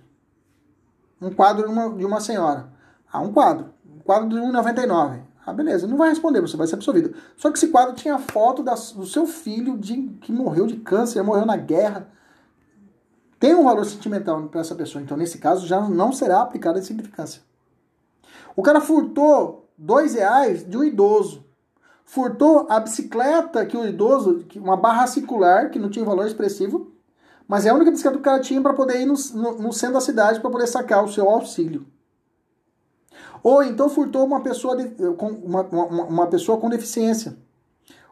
um 1.22 1.32
quadro 1.32 1.66
de 1.66 1.72
uma, 1.72 1.90
de 1.96 2.06
uma 2.06 2.20
senhora, 2.20 2.70
ah, 3.12 3.22
um 3.22 3.32
quadro, 3.32 3.74
um 3.90 4.00
quadro 4.00 4.28
de 4.28 4.36
1,99, 4.36 5.22
ah, 5.46 5.54
beleza, 5.54 5.88
não 5.88 5.96
vai 5.96 6.10
responder, 6.10 6.42
você 6.42 6.58
vai 6.58 6.68
ser 6.68 6.76
absolvido. 6.76 7.16
Só 7.38 7.50
que 7.50 7.58
esse 7.58 7.70
quadro 7.70 7.96
tinha 7.96 8.20
foto 8.20 8.62
da, 8.62 8.74
do 8.74 9.06
seu 9.06 9.26
filho 9.26 9.78
de, 9.78 10.10
que 10.22 10.32
morreu 10.32 10.68
de 10.68 10.76
câncer, 10.78 11.24
morreu 11.24 11.46
na 11.46 11.56
guerra. 11.56 12.10
Tem 13.40 13.56
um 13.56 13.64
valor 13.64 13.86
sentimental 13.86 14.42
para 14.50 14.60
essa 14.60 14.76
pessoa, 14.76 15.02
então 15.02 15.16
nesse 15.16 15.38
caso 15.38 15.66
já 15.66 15.82
não 15.82 16.12
será 16.12 16.42
aplicada 16.42 16.80
a 16.80 16.82
significância. 16.82 17.42
O 18.56 18.62
cara 18.62 18.82
furtou 18.82 19.63
dois 19.78 20.14
reais 20.14 20.64
de 20.64 20.78
um 20.78 20.84
idoso. 20.84 21.44
Furtou 22.06 22.68
a 22.70 22.80
bicicleta 22.80 23.66
que 23.66 23.78
o 23.78 23.86
idoso, 23.86 24.46
uma 24.58 24.78
barra 24.78 25.08
circular, 25.08 25.70
que 25.70 25.80
não 25.80 25.90
tinha 25.90 26.06
valor 26.06 26.28
expressivo, 26.28 26.92
mas 27.48 27.66
é 27.66 27.70
a 27.70 27.74
única 27.74 27.92
bicicleta 27.92 28.18
que 28.18 28.22
o 28.22 28.26
cara 28.26 28.42
tinha 28.42 28.62
para 28.62 28.74
poder 28.74 29.02
ir 29.02 29.06
no, 29.06 29.16
no, 29.34 29.62
no 29.64 29.74
centro 29.74 29.96
da 29.96 30.02
cidade 30.02 30.40
para 30.40 30.50
poder 30.50 30.68
sacar 30.68 31.04
o 31.04 31.12
seu 31.12 31.30
auxílio. 31.30 31.86
Ou 33.44 33.62
então 33.62 33.90
furtou 33.90 34.26
uma 34.26 34.42
pessoa, 34.42 34.76
de, 34.76 34.90
com, 35.16 35.28
uma, 35.28 35.62
uma, 35.64 36.04
uma 36.06 36.28
pessoa 36.28 36.58
com 36.58 36.70
deficiência. 36.70 37.38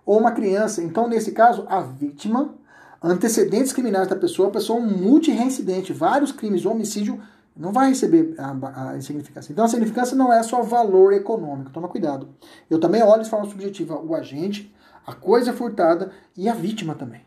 Ou 0.06 0.20
uma 0.20 0.32
criança. 0.32 0.84
Então, 0.84 1.08
nesse 1.08 1.32
caso, 1.32 1.66
a 1.70 1.80
vítima, 1.80 2.54
antecedentes 3.02 3.72
criminais 3.72 4.10
da 4.10 4.16
pessoa, 4.16 4.50
a 4.50 4.52
pessoa 4.52 4.80
multireincidente, 4.82 5.94
vários 5.94 6.32
crimes, 6.32 6.66
homicídio, 6.66 7.22
não 7.56 7.72
vai 7.72 7.90
receber 7.90 8.34
a, 8.38 8.92
a 8.92 8.98
insignificância. 8.98 9.52
Então 9.52 9.66
a 9.66 9.68
significância 9.68 10.16
não 10.16 10.32
é 10.32 10.42
só 10.44 10.62
valor 10.62 11.14
econômico, 11.14 11.72
toma 11.72 11.88
cuidado. 11.88 12.30
Eu 12.70 12.80
também 12.80 13.04
olho 13.04 13.24
de 13.24 13.30
forma 13.30 13.46
subjetiva 13.48 14.00
o 14.00 14.16
agente, 14.16 14.74
a 15.06 15.14
coisa 15.14 15.54
furtada 15.54 16.12
e 16.36 16.48
a 16.48 16.54
vítima 16.54 16.96
também. 16.96 17.22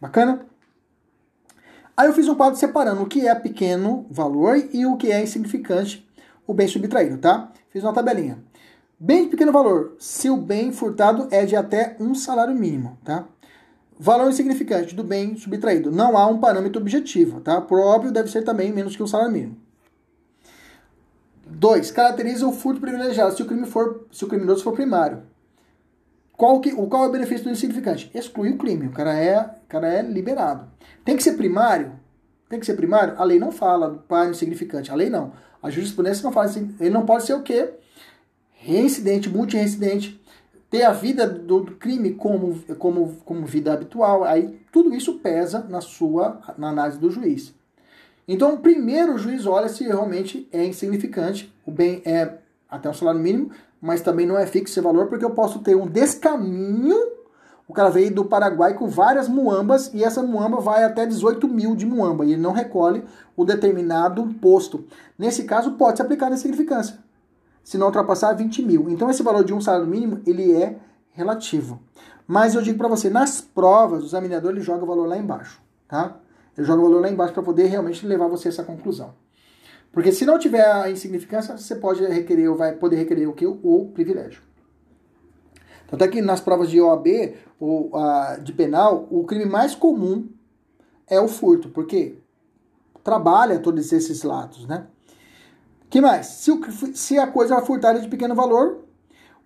Bacana? 0.00 0.46
Aí 1.96 2.06
eu 2.06 2.12
fiz 2.12 2.28
um 2.28 2.34
quadro 2.34 2.58
separando 2.58 3.02
o 3.02 3.06
que 3.06 3.26
é 3.26 3.34
pequeno 3.34 4.06
valor 4.10 4.56
e 4.72 4.86
o 4.86 4.96
que 4.96 5.12
é 5.12 5.22
insignificante, 5.22 6.08
o 6.46 6.54
bem 6.54 6.66
subtraído, 6.66 7.18
tá? 7.18 7.52
Fiz 7.70 7.82
uma 7.82 7.92
tabelinha. 7.92 8.42
Bem 8.98 9.24
de 9.24 9.30
pequeno 9.30 9.52
valor, 9.52 9.94
se 9.98 10.30
o 10.30 10.36
bem 10.36 10.72
furtado 10.72 11.28
é 11.30 11.44
de 11.44 11.56
até 11.56 11.96
um 11.98 12.14
salário 12.14 12.54
mínimo, 12.54 12.98
tá? 13.04 13.26
Valor 13.98 14.30
insignificante 14.30 14.94
do 14.94 15.04
bem 15.04 15.36
subtraído. 15.36 15.90
Não 15.90 16.16
há 16.16 16.26
um 16.26 16.38
parâmetro 16.38 16.80
objetivo, 16.80 17.40
tá? 17.40 17.60
Por 17.60 17.78
óbvio, 17.78 18.10
deve 18.10 18.30
ser 18.30 18.42
também 18.42 18.72
menos 18.72 18.96
que 18.96 19.02
um 19.02 19.06
salário 19.06 19.32
mínimo. 19.32 19.61
2. 21.56 21.90
Caracteriza 21.90 22.46
o 22.46 22.52
furto 22.52 22.80
privilegiado 22.80 23.34
se 23.34 23.42
o, 23.42 23.46
crime 23.46 23.66
for, 23.66 24.06
se 24.10 24.24
o 24.24 24.28
criminoso 24.28 24.62
for 24.62 24.72
primário. 24.72 25.22
Qual, 26.32 26.60
que, 26.60 26.72
qual 26.72 27.04
é 27.04 27.08
o 27.08 27.12
benefício 27.12 27.44
do 27.44 27.50
insignificante? 27.50 28.10
Exclui 28.14 28.50
o 28.50 28.58
crime. 28.58 28.86
O 28.86 28.90
cara, 28.90 29.14
é, 29.16 29.38
o 29.38 29.68
cara 29.68 29.88
é 29.88 30.02
liberado. 30.02 30.66
Tem 31.04 31.16
que 31.16 31.22
ser 31.22 31.34
primário? 31.34 31.92
Tem 32.48 32.58
que 32.58 32.66
ser 32.66 32.74
primário? 32.74 33.14
A 33.16 33.24
lei 33.24 33.38
não 33.38 33.52
fala 33.52 33.90
do 33.90 33.98
par 34.00 34.28
insignificante. 34.28 34.90
A 34.90 34.94
lei 34.94 35.08
não. 35.08 35.32
A 35.62 35.70
jurisprudência 35.70 36.24
não 36.24 36.32
fala 36.32 36.46
assim. 36.46 36.74
Ele 36.80 36.90
não 36.90 37.06
pode 37.06 37.24
ser 37.24 37.34
o 37.34 37.42
quê? 37.42 37.70
Reincidente, 38.54 39.28
multireincidente. 39.28 40.20
Ter 40.68 40.82
a 40.82 40.92
vida 40.92 41.26
do, 41.26 41.60
do 41.60 41.76
crime 41.76 42.14
como, 42.14 42.58
como, 42.78 43.16
como 43.24 43.46
vida 43.46 43.72
habitual. 43.72 44.24
Aí 44.24 44.58
tudo 44.72 44.94
isso 44.94 45.20
pesa 45.20 45.64
na 45.68 45.80
sua 45.80 46.40
na 46.58 46.70
análise 46.70 46.98
do 46.98 47.10
juiz. 47.10 47.54
Então, 48.26 48.56
primeiro 48.56 49.14
o 49.14 49.18
juiz 49.18 49.46
olha 49.46 49.68
se 49.68 49.84
realmente 49.84 50.48
é 50.52 50.64
insignificante, 50.64 51.52
o 51.66 51.70
bem 51.70 52.02
é 52.04 52.38
até 52.70 52.88
o 52.88 52.94
salário 52.94 53.20
mínimo, 53.20 53.50
mas 53.80 54.00
também 54.00 54.26
não 54.26 54.38
é 54.38 54.46
fixo 54.46 54.72
esse 54.72 54.80
valor, 54.80 55.08
porque 55.08 55.24
eu 55.24 55.30
posso 55.30 55.58
ter 55.58 55.74
um 55.74 55.86
descaminho. 55.86 56.96
O 57.66 57.72
cara 57.72 57.90
veio 57.90 58.14
do 58.14 58.24
Paraguai 58.24 58.74
com 58.74 58.88
várias 58.88 59.28
muambas 59.28 59.92
e 59.92 60.04
essa 60.04 60.22
muamba 60.22 60.60
vai 60.60 60.84
até 60.84 61.06
18 61.06 61.48
mil 61.48 61.74
de 61.74 61.86
muamba 61.86 62.24
e 62.24 62.32
ele 62.32 62.40
não 62.40 62.52
recolhe 62.52 63.04
o 63.36 63.44
determinado 63.44 64.24
posto. 64.40 64.84
Nesse 65.18 65.44
caso, 65.44 65.72
pode 65.72 65.96
se 65.96 66.02
aplicar 66.02 66.28
na 66.28 66.36
insignificância, 66.36 66.98
se 67.64 67.78
não 67.78 67.86
ultrapassar 67.86 68.32
20 68.34 68.62
mil. 68.62 68.88
Então, 68.88 69.10
esse 69.10 69.22
valor 69.22 69.44
de 69.44 69.52
um 69.52 69.60
salário 69.60 69.86
mínimo 69.86 70.20
ele 70.26 70.52
é 70.52 70.76
relativo. 71.12 71.80
Mas 72.26 72.54
eu 72.54 72.62
digo 72.62 72.78
para 72.78 72.88
você, 72.88 73.10
nas 73.10 73.40
provas, 73.40 74.02
o 74.02 74.06
examinador 74.06 74.52
ele 74.52 74.60
joga 74.60 74.84
o 74.84 74.86
valor 74.86 75.08
lá 75.08 75.16
embaixo, 75.16 75.60
tá? 75.88 76.16
Ele 76.56 76.66
joga 76.66 76.80
o 76.80 76.84
valor 76.84 77.00
lá 77.00 77.10
embaixo 77.10 77.32
para 77.32 77.42
poder 77.42 77.66
realmente 77.66 78.06
levar 78.06 78.28
você 78.28 78.48
a 78.48 78.50
essa 78.50 78.64
conclusão. 78.64 79.14
Porque 79.90 80.12
se 80.12 80.24
não 80.24 80.38
tiver 80.38 80.64
a 80.64 80.90
insignificância, 80.90 81.56
você 81.56 81.76
pode 81.76 82.04
requerer 82.04 82.48
ou 82.48 82.56
vai 82.56 82.72
poder 82.72 82.96
requerer 82.96 83.28
o 83.28 83.32
que? 83.32 83.46
O 83.46 83.90
privilégio. 83.92 84.42
Tanto 85.86 86.04
é 86.04 86.08
que 86.08 86.22
nas 86.22 86.40
provas 86.40 86.70
de 86.70 86.80
OAB 86.80 87.34
ou 87.60 87.92
de 88.42 88.52
penal, 88.52 89.06
o 89.10 89.24
crime 89.24 89.44
mais 89.44 89.74
comum 89.74 90.28
é 91.06 91.20
o 91.20 91.28
furto, 91.28 91.68
porque 91.68 92.16
trabalha 93.04 93.58
todos 93.58 93.92
esses 93.92 94.22
lados, 94.22 94.66
né? 94.66 94.86
que 95.92 96.00
mais? 96.00 96.26
Se, 96.26 96.50
o, 96.50 96.60
se 96.94 97.18
a 97.18 97.26
coisa 97.26 97.54
é 97.54 97.60
furtada 97.60 98.00
de 98.00 98.08
pequeno 98.08 98.34
valor, 98.34 98.78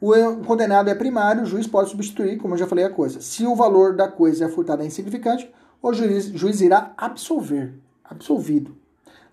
o 0.01 0.13
condenado 0.45 0.89
é 0.89 0.95
primário, 0.95 1.43
o 1.43 1.47
juiz 1.47 1.67
pode 1.67 1.91
substituir, 1.91 2.39
como 2.39 2.55
eu 2.55 2.59
já 2.59 2.69
falei, 2.69 2.85
a 2.85 2.91
coisa. 2.91 3.21
Se 3.21 3.45
o 3.45 3.57
valor 3.57 3.97
da 3.97 4.07
coisa 4.07 4.45
é 4.45 4.49
furtada 4.49 4.85
é 4.85 4.87
insignificante, 4.87 5.53
o 5.83 5.93
juiz, 5.93 6.27
juiz 6.27 6.61
irá 6.61 6.93
absolver, 6.97 7.75
absolvido. 8.05 8.77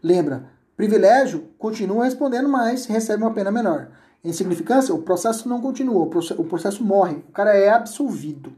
Lembra, 0.02 0.46
privilégio 0.76 1.48
continua 1.58 2.06
respondendo 2.06 2.50
mais, 2.50 2.86
recebe 2.86 3.24
uma 3.24 3.34
pena 3.34 3.52
menor. 3.52 3.90
Insignificância, 4.24 4.94
o 4.94 5.02
processo 5.02 5.50
não 5.50 5.62
continua, 5.62 6.04
o 6.04 6.46
processo 6.46 6.84
morre, 6.84 7.16
o 7.28 7.32
cara 7.32 7.56
é 7.56 7.70
absolvido. 7.70 8.54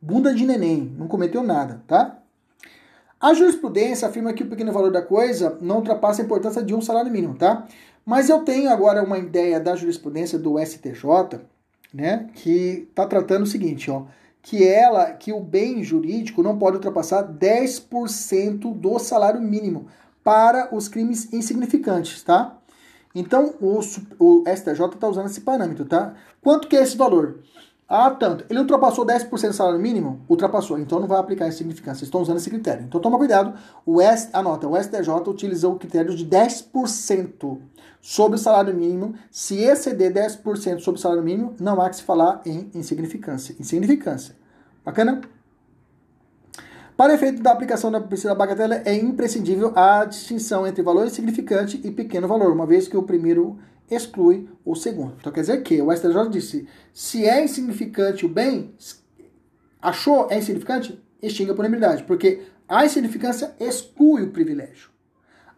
Bunda 0.00 0.34
de 0.34 0.44
neném, 0.44 0.94
não 0.98 1.08
cometeu 1.08 1.42
nada, 1.42 1.82
tá? 1.86 2.18
A 3.20 3.32
jurisprudência 3.32 4.08
afirma 4.08 4.32
que 4.32 4.42
o 4.42 4.48
pequeno 4.48 4.72
valor 4.72 4.92
da 4.92 5.02
coisa 5.02 5.56
não 5.60 5.76
ultrapassa 5.76 6.22
a 6.22 6.24
importância 6.24 6.62
de 6.62 6.74
um 6.74 6.80
salário 6.80 7.10
mínimo, 7.10 7.34
tá? 7.34 7.66
Mas 8.04 8.28
eu 8.28 8.40
tenho 8.40 8.70
agora 8.70 9.02
uma 9.02 9.18
ideia 9.18 9.58
da 9.58 9.74
jurisprudência 9.74 10.38
do 10.38 10.58
STJ, 10.58 11.40
né, 11.92 12.28
que 12.34 12.86
está 12.90 13.06
tratando 13.06 13.44
o 13.44 13.46
seguinte, 13.46 13.90
ó 13.90 14.04
que 14.48 14.64
ela, 14.64 15.10
que 15.10 15.32
o 15.32 15.40
bem 15.40 15.82
jurídico 15.82 16.40
não 16.40 16.56
pode 16.56 16.76
ultrapassar 16.76 17.24
10% 17.24 18.72
do 18.78 18.96
salário 19.00 19.40
mínimo 19.40 19.88
para 20.22 20.72
os 20.72 20.86
crimes 20.86 21.32
insignificantes, 21.32 22.22
tá? 22.22 22.56
Então, 23.12 23.56
o, 23.60 23.80
o 24.20 24.44
STJ 24.46 24.86
está 24.94 25.08
usando 25.08 25.26
esse 25.26 25.40
parâmetro, 25.40 25.84
tá? 25.84 26.14
Quanto 26.40 26.68
que 26.68 26.76
é 26.76 26.82
esse 26.84 26.96
valor? 26.96 27.40
Ah, 27.88 28.10
tanto. 28.10 28.44
Ele 28.50 28.58
ultrapassou 28.58 29.06
10% 29.06 29.48
do 29.48 29.52
salário 29.52 29.78
mínimo? 29.78 30.20
Ultrapassou. 30.28 30.78
Então 30.78 30.98
não 30.98 31.06
vai 31.06 31.18
aplicar 31.18 31.46
insignificância. 31.46 32.04
Estão 32.04 32.20
usando 32.20 32.38
esse 32.38 32.50
critério. 32.50 32.84
Então 32.84 33.00
toma 33.00 33.16
cuidado. 33.16 33.54
O 33.84 34.00
S, 34.00 34.28
anota, 34.32 34.66
o 34.66 34.76
STJ 34.76 35.08
utilizou 35.28 35.74
o 35.74 35.78
critério 35.78 36.14
de 36.14 36.26
10% 36.26 37.58
sobre 38.00 38.36
o 38.36 38.40
salário 38.40 38.74
mínimo. 38.74 39.14
Se 39.30 39.58
exceder 39.58 40.12
10% 40.12 40.80
sobre 40.80 40.98
o 40.98 41.02
salário 41.02 41.22
mínimo, 41.22 41.54
não 41.60 41.80
há 41.80 41.88
que 41.88 41.96
se 41.96 42.02
falar 42.02 42.40
em 42.44 42.68
insignificância. 42.74 43.54
Insignificância. 43.60 44.34
Bacana? 44.84 45.20
Para 46.96 47.14
efeito 47.14 47.42
da 47.42 47.52
aplicação 47.52 47.90
da 47.90 48.00
princípio 48.00 48.30
da 48.30 48.34
bagatela, 48.34 48.80
é 48.84 48.94
imprescindível 48.94 49.70
a 49.76 50.04
distinção 50.06 50.66
entre 50.66 50.82
valor 50.82 51.06
insignificante 51.06 51.78
e 51.84 51.90
pequeno 51.90 52.26
valor, 52.26 52.50
uma 52.50 52.66
vez 52.66 52.88
que 52.88 52.96
o 52.96 53.02
primeiro 53.02 53.58
exclui 53.90 54.48
o 54.64 54.74
segundo. 54.74 55.14
Então 55.18 55.32
quer 55.32 55.40
dizer 55.40 55.62
que 55.62 55.80
o 55.80 55.94
STJ 55.94 56.28
disse: 56.30 56.68
se 56.92 57.24
é 57.24 57.44
insignificante 57.44 58.26
o 58.26 58.28
bem, 58.28 58.74
achou 59.80 60.28
é 60.30 60.38
insignificante, 60.38 61.02
extingue 61.22 61.52
a 61.52 61.54
punibilidade, 61.54 62.04
porque 62.04 62.42
a 62.68 62.84
insignificância 62.84 63.54
exclui 63.60 64.22
o 64.22 64.30
privilégio. 64.30 64.90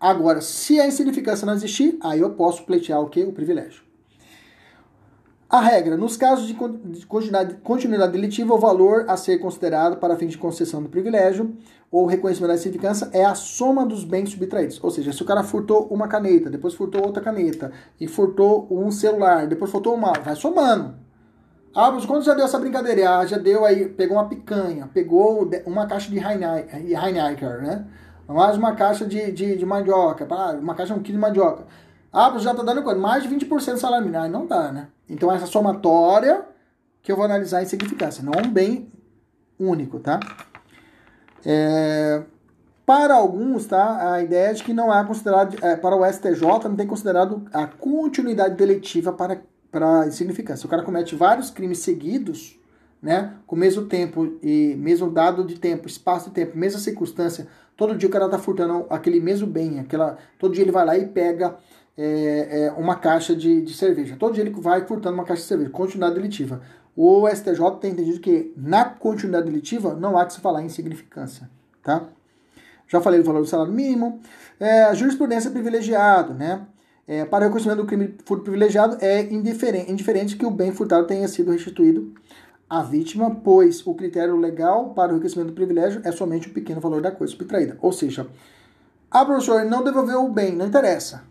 Agora, 0.01 0.41
se 0.41 0.79
a 0.79 0.87
insignificância 0.87 1.45
não 1.45 1.55
existir, 1.55 1.99
aí 2.01 2.21
eu 2.21 2.31
posso 2.31 2.65
pleitear 2.65 3.01
o 3.01 3.09
que? 3.09 3.23
O 3.25 3.33
privilégio. 3.33 3.83
A 5.51 5.61
regra, 5.61 5.97
nos 5.97 6.15
casos 6.17 6.47
de 6.47 6.55
continuidade, 7.07 7.55
continuidade 7.63 8.13
delitiva, 8.13 8.53
o 8.53 8.59
valor 8.59 9.07
a 9.09 9.17
ser 9.17 9.39
considerado 9.39 9.97
para 9.97 10.15
fim 10.15 10.27
de 10.27 10.37
concessão 10.37 10.83
do 10.83 10.91
privilégio 10.91 11.57
ou 11.91 12.07
reconhecimento 12.07 12.49
da 12.49 12.55
insignificância 12.55 13.09
é 13.13 13.25
a 13.25 13.35
soma 13.35 13.87
dos 13.87 14.05
bens 14.05 14.31
subtraídos. 14.31 14.83
Ou 14.83 14.91
seja, 14.91 15.13
se 15.13 15.23
o 15.23 15.25
cara 15.25 15.43
furtou 15.43 15.87
uma 15.89 16.07
caneta, 16.07 16.51
depois 16.51 16.75
furtou 16.75 17.05
outra 17.05 17.23
caneta, 17.23 17.73
e 18.01 18.07
furtou 18.07 18.67
um 18.71 18.91
celular, 18.91 19.47
depois 19.47 19.71
furtou 19.71 19.95
uma, 19.95 20.13
vai 20.13 20.37
somando. 20.37 20.95
Ah, 21.75 21.91
mas 21.91 22.05
quando 22.05 22.25
já 22.25 22.35
deu 22.35 22.45
essa 22.45 22.59
brincadeira? 22.59 23.19
Ah, 23.19 23.27
já 23.27 23.39
deu 23.39 23.65
aí, 23.65 23.89
pegou 23.89 24.17
uma 24.17 24.29
picanha, 24.29 24.89
pegou 24.93 25.49
uma 25.65 25.87
caixa 25.87 26.11
de 26.11 26.19
Heineken, 26.19 27.63
né? 27.63 27.87
Mais 28.27 28.57
uma 28.59 28.75
caixa 28.75 29.07
de, 29.07 29.33
de, 29.33 29.57
de 29.57 29.65
mandioca, 29.65 30.27
uma 30.61 30.75
caixa 30.75 30.93
de 30.93 31.01
um 31.01 31.03
quilo 31.03 31.17
de 31.17 31.23
mandioca. 31.23 31.67
Ah, 32.13 32.31
você 32.31 32.45
já 32.45 32.51
está 32.51 32.63
dando 32.63 32.83
quanto? 32.83 33.01
Mais 33.01 33.23
de 33.23 33.29
20% 33.29 33.73
do 33.73 33.79
salário 33.79 34.05
mínimo. 34.05 34.23
Ah, 34.23 34.29
não 34.29 34.47
dá, 34.47 34.73
né? 34.73 34.89
Então 35.09 35.33
essa 35.33 35.47
somatória 35.47 36.45
que 37.03 37.13
eu 37.13 37.17
vou 37.17 37.25
analisar 37.25 37.59
a 37.59 37.63
insignificância, 37.63 38.23
não 38.23 38.33
um 38.45 38.51
bem 38.51 38.91
único, 39.59 39.99
tá? 39.99 40.21
É, 41.45 42.23
para 42.87 43.15
alguns, 43.15 43.67
tá? 43.67 44.15
A 44.15 44.23
ideia 44.23 44.49
é 44.49 44.53
de 44.55 44.65
que 44.65 44.73
não 44.73 44.91
há 44.91 45.05
considerado, 45.05 45.57
é, 45.63 45.77
para 45.77 45.95
o 45.95 46.05
STJ, 46.11 46.41
não 46.65 46.77
tem 46.77 46.87
considerado 46.87 47.45
a 47.53 47.67
continuidade 47.67 48.55
deletiva 48.55 49.13
para, 49.13 49.43
para 49.71 50.07
insignificância. 50.07 50.67
O 50.67 50.71
cara 50.71 50.83
comete 50.83 51.15
vários 51.15 51.51
crimes 51.51 51.81
seguidos, 51.81 52.59
né? 53.03 53.35
Com 53.47 53.57
o 53.57 53.59
mesmo 53.59 53.85
tempo 53.85 54.39
e 54.43 54.75
mesmo 54.77 55.11
dado 55.11 55.45
de 55.45 55.57
tempo, 55.57 55.87
espaço 55.87 56.31
de 56.31 56.35
tempo, 56.35 56.57
mesma 56.57 56.81
circunstância. 56.81 57.47
Todo 57.77 57.95
dia 57.95 58.09
o 58.09 58.13
cara 58.13 58.29
tá 58.29 58.39
furtando 58.39 58.87
aquele 58.91 59.21
mesmo 59.21 59.47
bem, 59.47 59.79
aquela, 59.79 60.17
todo 60.39 60.55
dia 60.55 60.65
ele 60.65 60.73
vai 60.73 60.85
lá 60.85 60.97
e 60.97 61.07
pega 61.07 61.57
é, 61.99 62.67
é, 62.67 62.73
uma 62.73 62.95
caixa 62.95 63.35
de, 63.35 63.61
de 63.61 63.75
cerveja. 63.75 64.17
Todo 64.17 64.33
dia 64.33 64.45
ele 64.45 64.55
vai 64.59 64.87
furtando 64.87 65.15
uma 65.15 65.25
caixa 65.25 65.43
de 65.43 65.49
cerveja. 65.49 65.71
Continuidade 65.71 66.15
deletiva. 66.15 66.61
O 67.01 67.29
STJ 67.29 67.79
tem 67.81 67.93
entendido 67.93 68.19
que 68.19 68.53
na 68.57 68.85
continuidade 68.85 69.47
deletiva 69.47 69.95
não 69.95 70.19
há 70.19 70.27
que 70.27 70.33
se 70.33 70.41
falar 70.41 70.65
em 70.65 70.69
significância, 70.69 71.49
tá? 71.81 72.09
Já 72.89 73.01
falei 73.01 73.21
do 73.21 73.25
valor 73.25 73.41
do 73.41 73.47
salário 73.47 73.73
mínimo. 73.73 74.21
É, 74.59 74.83
a 74.83 74.95
jurisprudência 74.95 75.49
privilegiado, 75.53 76.35
né? 76.35 76.67
É, 77.07 77.25
para 77.25 77.45
o 77.45 77.47
reconhecimento 77.47 77.83
do 77.83 77.87
crime 77.87 78.17
furto 78.25 78.43
privilegiado 78.43 78.99
é 79.01 79.23
indiferente, 79.33 79.93
indiferente 79.93 80.37
que 80.37 80.45
o 80.45 80.51
bem 80.51 80.73
furtado 80.73 81.07
tenha 81.07 81.29
sido 81.29 81.53
restituído 81.53 82.13
à 82.69 82.83
vítima, 82.83 83.33
pois 83.33 83.87
o 83.87 83.95
critério 83.95 84.37
legal 84.37 84.91
para 84.93 85.13
o 85.13 85.15
reconhecimento 85.15 85.51
do 85.51 85.55
privilégio 85.55 86.01
é 86.03 86.11
somente 86.11 86.49
o 86.49 86.53
pequeno 86.53 86.81
valor 86.81 87.01
da 87.01 87.13
coisa 87.13 87.31
subtraída. 87.31 87.79
Ou 87.81 87.93
seja, 87.93 88.27
a 89.09 89.25
professora 89.25 89.65
não 89.65 89.85
devolveu 89.85 90.25
o 90.25 90.33
bem, 90.33 90.57
não 90.57 90.67
interessa. 90.67 91.23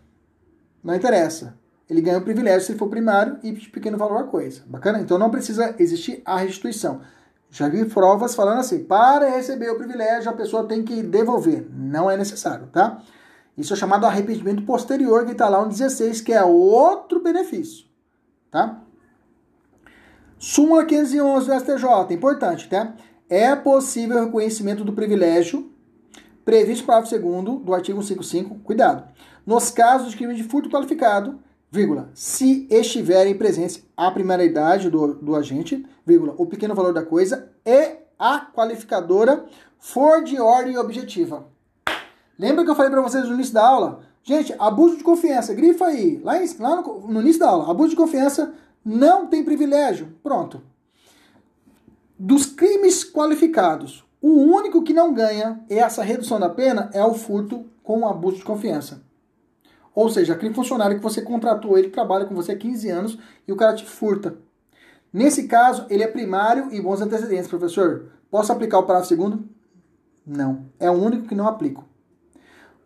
Não 0.82 0.94
interessa. 0.94 1.58
Ele 1.88 2.00
ganha 2.02 2.18
o 2.18 2.22
privilégio 2.22 2.66
se 2.66 2.74
for 2.74 2.88
primário 2.88 3.38
e 3.42 3.52
de 3.52 3.68
pequeno 3.70 3.96
valor 3.96 4.18
a 4.18 4.24
coisa. 4.24 4.62
Bacana? 4.66 5.00
Então 5.00 5.18
não 5.18 5.30
precisa 5.30 5.74
existir 5.78 6.22
a 6.24 6.36
restituição. 6.36 7.00
Já 7.50 7.68
vi 7.68 7.84
provas 7.86 8.34
falando 8.34 8.58
assim: 8.58 8.84
para 8.84 9.30
receber 9.30 9.70
o 9.70 9.76
privilégio, 9.76 10.30
a 10.30 10.34
pessoa 10.34 10.66
tem 10.66 10.82
que 10.82 11.02
devolver. 11.02 11.66
Não 11.72 12.10
é 12.10 12.16
necessário, 12.16 12.66
tá? 12.66 13.00
Isso 13.56 13.72
é 13.72 13.76
chamado 13.76 14.06
arrependimento 14.06 14.62
posterior, 14.62 15.24
que 15.24 15.32
está 15.32 15.48
lá 15.48 15.62
no 15.62 15.68
16, 15.68 16.20
que 16.20 16.32
é 16.32 16.44
outro 16.44 17.20
benefício, 17.20 17.86
tá? 18.50 18.80
Súmula 20.38 20.84
511 20.84 21.46
do 21.46 21.58
STJ, 21.58 22.14
importante, 22.14 22.68
tá? 22.68 22.94
É 23.28 23.56
possível 23.56 24.18
o 24.18 24.24
reconhecimento 24.26 24.84
do 24.84 24.92
privilégio 24.92 25.72
previsto 26.44 26.82
no 26.82 26.86
parágrafo 26.86 27.18
2 27.18 27.64
do 27.64 27.74
artigo 27.74 28.02
55, 28.02 28.60
cuidado, 28.60 29.04
nos 29.44 29.70
casos 29.70 30.12
de 30.12 30.16
crime 30.16 30.34
de 30.34 30.44
furto 30.44 30.70
qualificado, 30.70 31.38
vírgula, 31.70 32.10
se 32.14 32.66
estiverem 32.70 33.36
presentes 33.36 33.82
a 33.96 34.10
primariedade 34.10 34.90
do, 34.90 35.14
do 35.14 35.36
agente, 35.36 35.84
vírgula, 36.06 36.34
o 36.38 36.46
pequeno 36.46 36.74
valor 36.74 36.92
da 36.92 37.04
coisa 37.04 37.50
e 37.64 37.96
a 38.18 38.40
qualificadora 38.40 39.44
for 39.78 40.22
de 40.24 40.40
ordem 40.40 40.78
objetiva. 40.78 41.46
Lembra 42.38 42.64
que 42.64 42.70
eu 42.70 42.74
falei 42.74 42.90
para 42.90 43.02
vocês 43.02 43.28
no 43.28 43.34
início 43.34 43.54
da 43.54 43.66
aula? 43.66 44.00
Gente, 44.22 44.54
abuso 44.58 44.96
de 44.96 45.04
confiança, 45.04 45.54
grifa 45.54 45.86
aí, 45.86 46.20
lá, 46.22 46.42
em, 46.42 46.56
lá 46.58 46.76
no, 46.76 47.08
no 47.08 47.20
início 47.20 47.40
da 47.40 47.48
aula, 47.48 47.70
abuso 47.70 47.90
de 47.90 47.96
confiança 47.96 48.54
não 48.84 49.26
tem 49.26 49.44
privilégio. 49.44 50.14
Pronto. 50.22 50.60
Dos 52.18 52.46
crimes 52.46 53.04
qualificados, 53.04 54.04
o 54.20 54.28
único 54.28 54.82
que 54.82 54.92
não 54.92 55.12
ganha 55.12 55.60
essa 55.68 56.02
redução 56.02 56.40
da 56.40 56.48
pena 56.48 56.90
é 56.92 57.04
o 57.04 57.14
furto 57.14 57.64
com 57.82 58.06
abuso 58.06 58.38
de 58.38 58.44
confiança. 58.44 59.02
Ou 59.98 60.08
seja, 60.08 60.34
aquele 60.34 60.54
funcionário 60.54 60.96
que 60.96 61.02
você 61.02 61.20
contratou, 61.20 61.76
ele 61.76 61.88
trabalha 61.88 62.24
com 62.24 62.32
você 62.32 62.52
há 62.52 62.56
15 62.56 62.88
anos 62.88 63.18
e 63.48 63.52
o 63.52 63.56
cara 63.56 63.74
te 63.74 63.84
furta. 63.84 64.36
Nesse 65.12 65.48
caso, 65.48 65.86
ele 65.90 66.04
é 66.04 66.06
primário 66.06 66.68
e 66.70 66.80
bons 66.80 67.00
antecedentes, 67.00 67.48
professor. 67.48 68.04
Posso 68.30 68.52
aplicar 68.52 68.78
o 68.78 68.84
parágrafo 68.84 69.08
segundo? 69.08 69.48
Não. 70.24 70.66
É 70.78 70.88
o 70.88 70.94
único 70.94 71.26
que 71.26 71.34
não 71.34 71.48
aplico. 71.48 71.84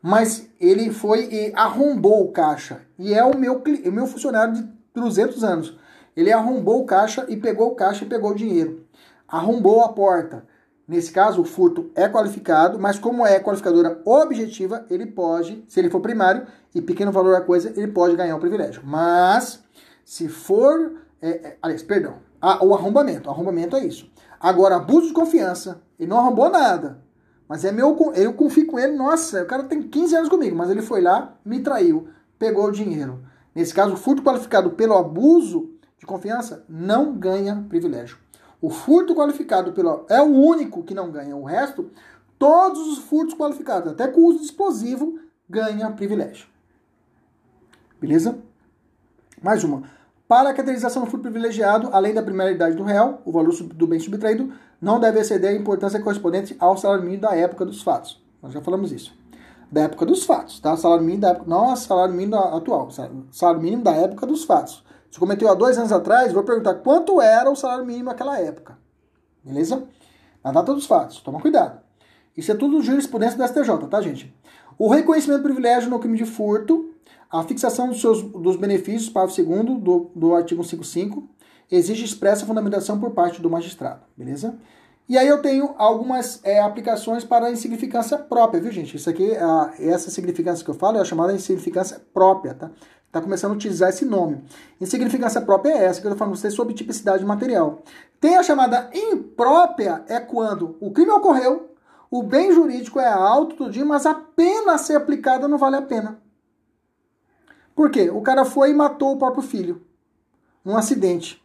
Mas 0.01 0.49
ele 0.59 0.91
foi 0.91 1.29
e 1.31 1.53
arrombou 1.55 2.25
o 2.25 2.33
caixa. 2.33 2.81
E 2.99 3.13
é 3.13 3.23
o 3.23 3.37
meu, 3.37 3.63
o 3.63 3.93
meu 3.93 4.07
funcionário 4.07 4.55
de 4.55 4.67
200 4.95 5.45
anos. 5.45 5.79
Ele 6.17 6.33
arrombou 6.33 6.81
o 6.81 6.87
caixa 6.87 7.27
e 7.29 7.37
pegou 7.37 7.73
o 7.73 7.75
caixa 7.75 8.07
e 8.07 8.09
pegou 8.09 8.31
o 8.31 8.35
dinheiro. 8.35 8.87
Arrombou 9.29 9.83
a 9.83 9.91
porta. 9.91 10.47
Nesse 10.93 11.11
caso, 11.11 11.41
o 11.41 11.45
furto 11.47 11.91
é 11.95 12.07
qualificado, 12.07 12.79
mas 12.79 12.99
como 12.99 13.27
é 13.27 13.41
qualificadora 13.41 14.03
objetiva, 14.05 14.85
ele 14.91 15.07
pode, 15.07 15.65
se 15.67 15.81
ele 15.81 15.89
for 15.89 16.03
primário 16.03 16.47
e 16.75 16.83
pequeno 16.83 17.11
valor 17.11 17.35
a 17.35 17.41
coisa, 17.41 17.73
ele 17.75 17.89
pode 17.89 18.15
ganhar 18.15 18.37
o 18.37 18.39
privilégio. 18.39 18.83
Mas, 18.85 19.65
se 20.05 20.29
for. 20.29 20.99
É, 21.23 21.31
é, 21.31 21.57
aliás, 21.63 21.83
perdão. 21.83 22.17
A, 22.39 22.63
o 22.63 22.75
arrombamento. 22.75 23.31
Arrombamento 23.31 23.75
é 23.75 23.87
isso. 23.87 24.07
Agora, 24.39 24.77
abuso 24.77 25.07
de 25.07 25.15
confiança. 25.15 25.81
Ele 25.99 26.11
não 26.11 26.19
arrombou 26.19 26.51
nada. 26.51 26.99
Mas 27.49 27.65
é 27.65 27.73
meu. 27.73 27.97
Eu 28.15 28.35
confio 28.35 28.67
com 28.67 28.79
ele. 28.79 28.95
Nossa, 28.95 29.45
o 29.45 29.47
cara 29.47 29.63
tem 29.63 29.81
15 29.81 30.15
anos 30.15 30.29
comigo, 30.29 30.55
mas 30.55 30.69
ele 30.69 30.83
foi 30.83 31.01
lá, 31.01 31.39
me 31.43 31.61
traiu, 31.61 32.07
pegou 32.39 32.67
o 32.67 32.71
dinheiro. 32.71 33.25
Nesse 33.55 33.73
caso, 33.73 33.95
o 33.95 33.97
furto 33.97 34.23
qualificado 34.23 34.69
pelo 34.73 34.93
abuso 34.93 35.71
de 35.97 36.05
confiança 36.05 36.67
não 36.69 37.15
ganha 37.17 37.65
privilégio. 37.67 38.19
O 38.63 38.71
furto 38.71 39.13
qualificado 39.13 39.73
pelo 39.73 40.07
é 40.09 40.23
o 40.23 40.27
único 40.27 40.85
que 40.85 40.95
não 40.95 41.11
ganha. 41.11 41.37
O 41.37 41.43
resto, 41.43 41.91
todos 42.39 42.81
os 42.87 42.99
furtos 42.99 43.35
qualificados, 43.35 43.91
até 43.91 44.07
com 44.07 44.21
uso 44.21 44.39
de 44.39 44.45
explosivo, 44.45 45.19
ganha 45.51 45.91
privilégio. 45.91 46.47
Beleza? 48.01 48.39
Mais 49.43 49.65
uma. 49.65 49.83
Para 50.29 50.51
a 50.51 50.53
caracterização 50.55 51.03
do 51.03 51.11
furto 51.11 51.25
privilegiado, 51.25 51.91
além 51.93 52.15
da 52.15 52.23
primeira 52.23 52.73
do 52.73 52.85
réu, 52.85 53.19
o 53.25 53.33
valor 53.33 53.53
do 53.53 53.87
bem 53.87 53.99
subtraído 53.99 54.53
não 54.81 55.01
deve 55.01 55.19
exceder 55.19 55.51
a 55.51 55.55
importância 55.55 56.01
correspondente 56.01 56.57
ao 56.61 56.77
salário 56.77 57.05
mínimo 57.05 57.23
da 57.23 57.35
época 57.35 57.65
dos 57.65 57.83
fatos. 57.83 58.23
Nós 58.41 58.53
já 58.53 58.61
falamos 58.61 58.93
isso. 58.93 59.13
Da 59.71 59.83
época 59.83 60.07
dos 60.07 60.25
fatos, 60.25 60.61
tá? 60.61 60.77
Salário 60.77 61.05
mínimo 61.05 61.23
da 61.23 61.31
época, 61.31 61.51
não 61.51 61.75
salário 61.75 62.15
mínimo 62.15 62.37
atual, 62.37 62.91
salário 63.33 63.61
mínimo 63.61 63.83
da 63.83 63.93
época 63.93 64.25
dos 64.25 64.45
fatos. 64.45 64.85
Se 65.13 65.19
cometeu 65.19 65.51
há 65.51 65.55
dois 65.55 65.77
anos 65.77 65.93
atrás, 65.93 66.33
vou 66.33 66.43
perguntar 66.43 66.77
quanto 66.77 67.21
era 67.21 67.51
o 67.51 67.55
salário 67.55 67.85
mínimo 67.85 68.07
naquela 68.07 68.41
época. 68.41 68.79
Beleza? 69.45 69.85
Na 70.43 70.51
data 70.51 70.73
dos 70.73 70.87
fatos. 70.87 71.21
Toma 71.21 71.39
cuidado. 71.39 71.81
Isso 72.35 72.51
é 72.51 72.55
tudo 72.55 72.81
jurisprudência 72.81 73.37
do 73.37 73.47
STJ, 73.47 73.89
tá, 73.91 74.01
gente? 74.01 74.35
O 74.79 74.89
reconhecimento 74.89 75.41
do 75.41 75.45
privilégio 75.45 75.91
no 75.91 75.99
crime 75.99 76.17
de 76.17 76.25
furto, 76.25 76.95
a 77.31 77.43
fixação 77.43 77.89
dos, 77.89 78.01
seus, 78.01 78.23
dos 78.23 78.57
benefícios, 78.57 79.11
parágrafo 79.11 79.45
2 79.45 79.83
do, 79.83 80.11
do 80.17 80.35
artigo 80.35 80.65
55, 80.65 81.29
exige 81.71 82.07
expressa 82.07 82.47
fundamentação 82.47 82.99
por 82.99 83.11
parte 83.11 83.43
do 83.43 83.51
magistrado, 83.51 84.01
beleza? 84.17 84.59
E 85.07 85.19
aí 85.19 85.29
eu 85.29 85.43
tenho 85.43 85.75
algumas 85.77 86.41
é, 86.43 86.59
aplicações 86.61 87.23
para 87.23 87.47
a 87.47 87.51
insignificância 87.51 88.17
própria, 88.17 88.63
viu, 88.63 88.73
gente? 88.73 88.97
Isso 88.97 89.11
aqui, 89.11 89.37
a, 89.37 89.75
essa 89.79 90.11
significância 90.11 90.65
que 90.65 90.71
eu 90.71 90.75
falo 90.75 90.97
é 90.97 91.03
a 91.03 91.05
chamada 91.05 91.35
insignificância 91.35 92.01
própria, 92.15 92.55
tá? 92.55 92.71
Está 93.13 93.21
começando 93.21 93.51
a 93.51 93.57
utilizar 93.57 93.91
esse 93.91 94.07
nome. 94.07 94.43
Insignificância 94.81 95.39
própria 95.43 95.73
é 95.73 95.85
essa 95.85 96.01
que 96.01 96.07
eu 96.07 96.13
estou 96.13 96.19
falando 96.19 96.35
vocês 96.35 96.55
sobre 96.55 96.73
tipicidade 96.73 97.23
material. 97.27 97.83
Tem 98.19 98.39
a 98.39 98.43
chamada 98.43 98.89
imprópria, 98.95 100.03
é 100.09 100.19
quando 100.19 100.79
o 100.81 100.91
crime 100.91 101.11
ocorreu, 101.11 101.75
o 102.11 102.23
bem 102.23 102.51
jurídico 102.55 102.99
é 102.99 103.07
alto 103.07 103.55
tudinho, 103.55 103.85
mas 103.85 104.07
a 104.07 104.15
pena 104.15 104.73
a 104.73 104.79
ser 104.79 104.97
aplicada 104.97 105.47
não 105.47 105.59
vale 105.59 105.77
a 105.77 105.83
pena. 105.83 106.23
Por 107.75 107.91
quê? 107.91 108.09
O 108.09 108.23
cara 108.23 108.47
foi 108.47 108.71
e 108.71 108.75
matou 108.75 109.13
o 109.13 109.19
próprio 109.19 109.43
filho. 109.43 109.83
Um 110.65 110.75
acidente. 110.75 111.45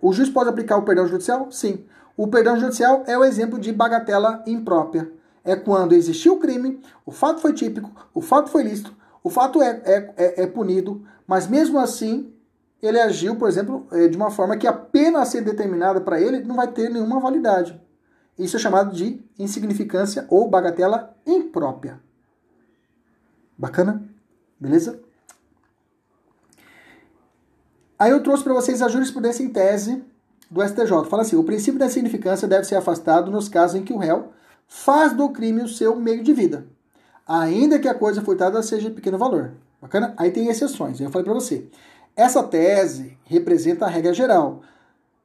O 0.00 0.12
juiz 0.12 0.30
pode 0.30 0.48
aplicar 0.48 0.76
o 0.76 0.84
perdão 0.84 1.08
judicial? 1.08 1.50
Sim. 1.50 1.84
O 2.16 2.28
perdão 2.28 2.56
judicial 2.56 3.02
é 3.08 3.18
o 3.18 3.24
exemplo 3.24 3.58
de 3.58 3.72
bagatela 3.72 4.44
imprópria. 4.46 5.12
É 5.42 5.56
quando 5.56 5.92
existiu 5.92 6.34
o 6.34 6.38
crime, 6.38 6.80
o 7.04 7.10
fato 7.10 7.40
foi 7.40 7.52
típico, 7.52 7.90
o 8.14 8.20
fato 8.20 8.48
foi 8.48 8.62
lícito, 8.62 8.94
o 9.24 9.30
fato 9.30 9.62
é, 9.62 9.82
é, 9.84 10.14
é, 10.16 10.42
é 10.42 10.46
punido, 10.46 11.06
mas 11.26 11.46
mesmo 11.46 11.78
assim 11.78 12.32
ele 12.82 12.98
agiu, 12.98 13.36
por 13.36 13.48
exemplo, 13.48 13.86
é, 13.92 14.08
de 14.08 14.16
uma 14.16 14.30
forma 14.30 14.56
que 14.56 14.66
a 14.66 14.72
pena 14.72 15.22
a 15.22 15.24
ser 15.24 15.42
determinada 15.42 16.00
para 16.00 16.20
ele 16.20 16.40
não 16.40 16.56
vai 16.56 16.66
ter 16.66 16.90
nenhuma 16.90 17.20
validade. 17.20 17.80
Isso 18.36 18.56
é 18.56 18.58
chamado 18.60 18.94
de 18.94 19.22
insignificância 19.38 20.26
ou 20.28 20.48
bagatela 20.48 21.16
imprópria. 21.24 22.00
Bacana? 23.56 24.02
Beleza? 24.58 25.00
Aí 27.96 28.10
eu 28.10 28.22
trouxe 28.22 28.42
para 28.42 28.54
vocês 28.54 28.82
a 28.82 28.88
jurisprudência 28.88 29.44
em 29.44 29.50
tese 29.50 30.02
do 30.50 30.60
STJ. 30.66 31.04
Fala 31.08 31.22
assim: 31.22 31.36
o 31.36 31.44
princípio 31.44 31.78
da 31.78 31.86
insignificância 31.86 32.48
deve 32.48 32.64
ser 32.64 32.74
afastado 32.74 33.30
nos 33.30 33.48
casos 33.48 33.76
em 33.76 33.84
que 33.84 33.92
o 33.92 33.98
réu 33.98 34.32
faz 34.66 35.12
do 35.12 35.28
crime 35.28 35.62
o 35.62 35.68
seu 35.68 35.94
meio 35.94 36.24
de 36.24 36.32
vida 36.32 36.66
ainda 37.26 37.78
que 37.78 37.88
a 37.88 37.94
coisa 37.94 38.22
furtada 38.22 38.62
seja 38.62 38.88
de 38.88 38.94
pequeno 38.94 39.18
valor. 39.18 39.52
Bacana? 39.80 40.14
Aí 40.16 40.30
tem 40.30 40.48
exceções, 40.48 41.00
eu 41.00 41.10
falei 41.10 41.24
para 41.24 41.34
você. 41.34 41.66
Essa 42.14 42.42
tese 42.42 43.16
representa 43.24 43.86
a 43.86 43.88
regra 43.88 44.12
geral, 44.12 44.62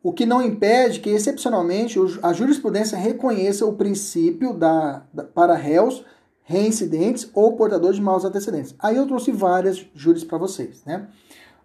o 0.01 0.13
que 0.13 0.25
não 0.25 0.41
impede 0.41 0.99
que, 0.99 1.09
excepcionalmente, 1.09 1.99
a 2.23 2.31
jurisprudência 2.33 2.97
reconheça 2.97 3.65
o 3.65 3.73
princípio 3.73 4.53
da, 4.53 5.03
da 5.13 5.23
para 5.23 5.53
réus 5.53 6.03
reincidentes 6.43 7.29
ou 7.33 7.57
portadores 7.57 7.97
de 7.97 8.01
maus 8.01 8.23
antecedentes. 8.23 8.73
Aí 8.79 8.95
eu 8.95 9.05
trouxe 9.05 9.31
várias 9.31 9.85
júris 9.93 10.23
para 10.23 10.37
vocês, 10.37 10.81
né? 10.85 11.07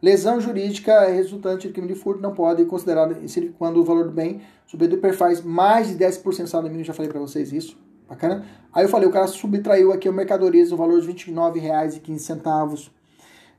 Lesão 0.02 0.40
jurídica 0.40 1.06
resultante 1.06 1.68
de 1.68 1.72
crime 1.72 1.86
de 1.86 1.94
furto 1.94 2.20
não 2.20 2.34
pode 2.34 2.64
considerar 2.64 3.08
quando 3.56 3.76
o 3.76 3.84
valor 3.84 4.06
do 4.06 4.10
bem 4.10 4.42
subtraído 4.66 5.00
faz 5.12 5.40
mais 5.40 5.86
de 5.86 5.94
10% 5.94 6.22
do 6.22 6.46
salário 6.48 6.68
mínimo, 6.68 6.84
já 6.84 6.92
falei 6.92 7.08
para 7.08 7.20
vocês 7.20 7.52
isso. 7.52 7.78
Bacana? 8.12 8.44
Aí 8.74 8.84
eu 8.84 8.90
falei, 8.90 9.08
o 9.08 9.10
cara 9.10 9.26
subtraiu 9.26 9.90
aqui 9.90 10.06
o 10.06 10.12
mercadorias 10.12 10.70
no 10.70 10.76
valor 10.76 11.00
de 11.00 11.06
R$ 11.06 11.14
29,15, 11.14 12.90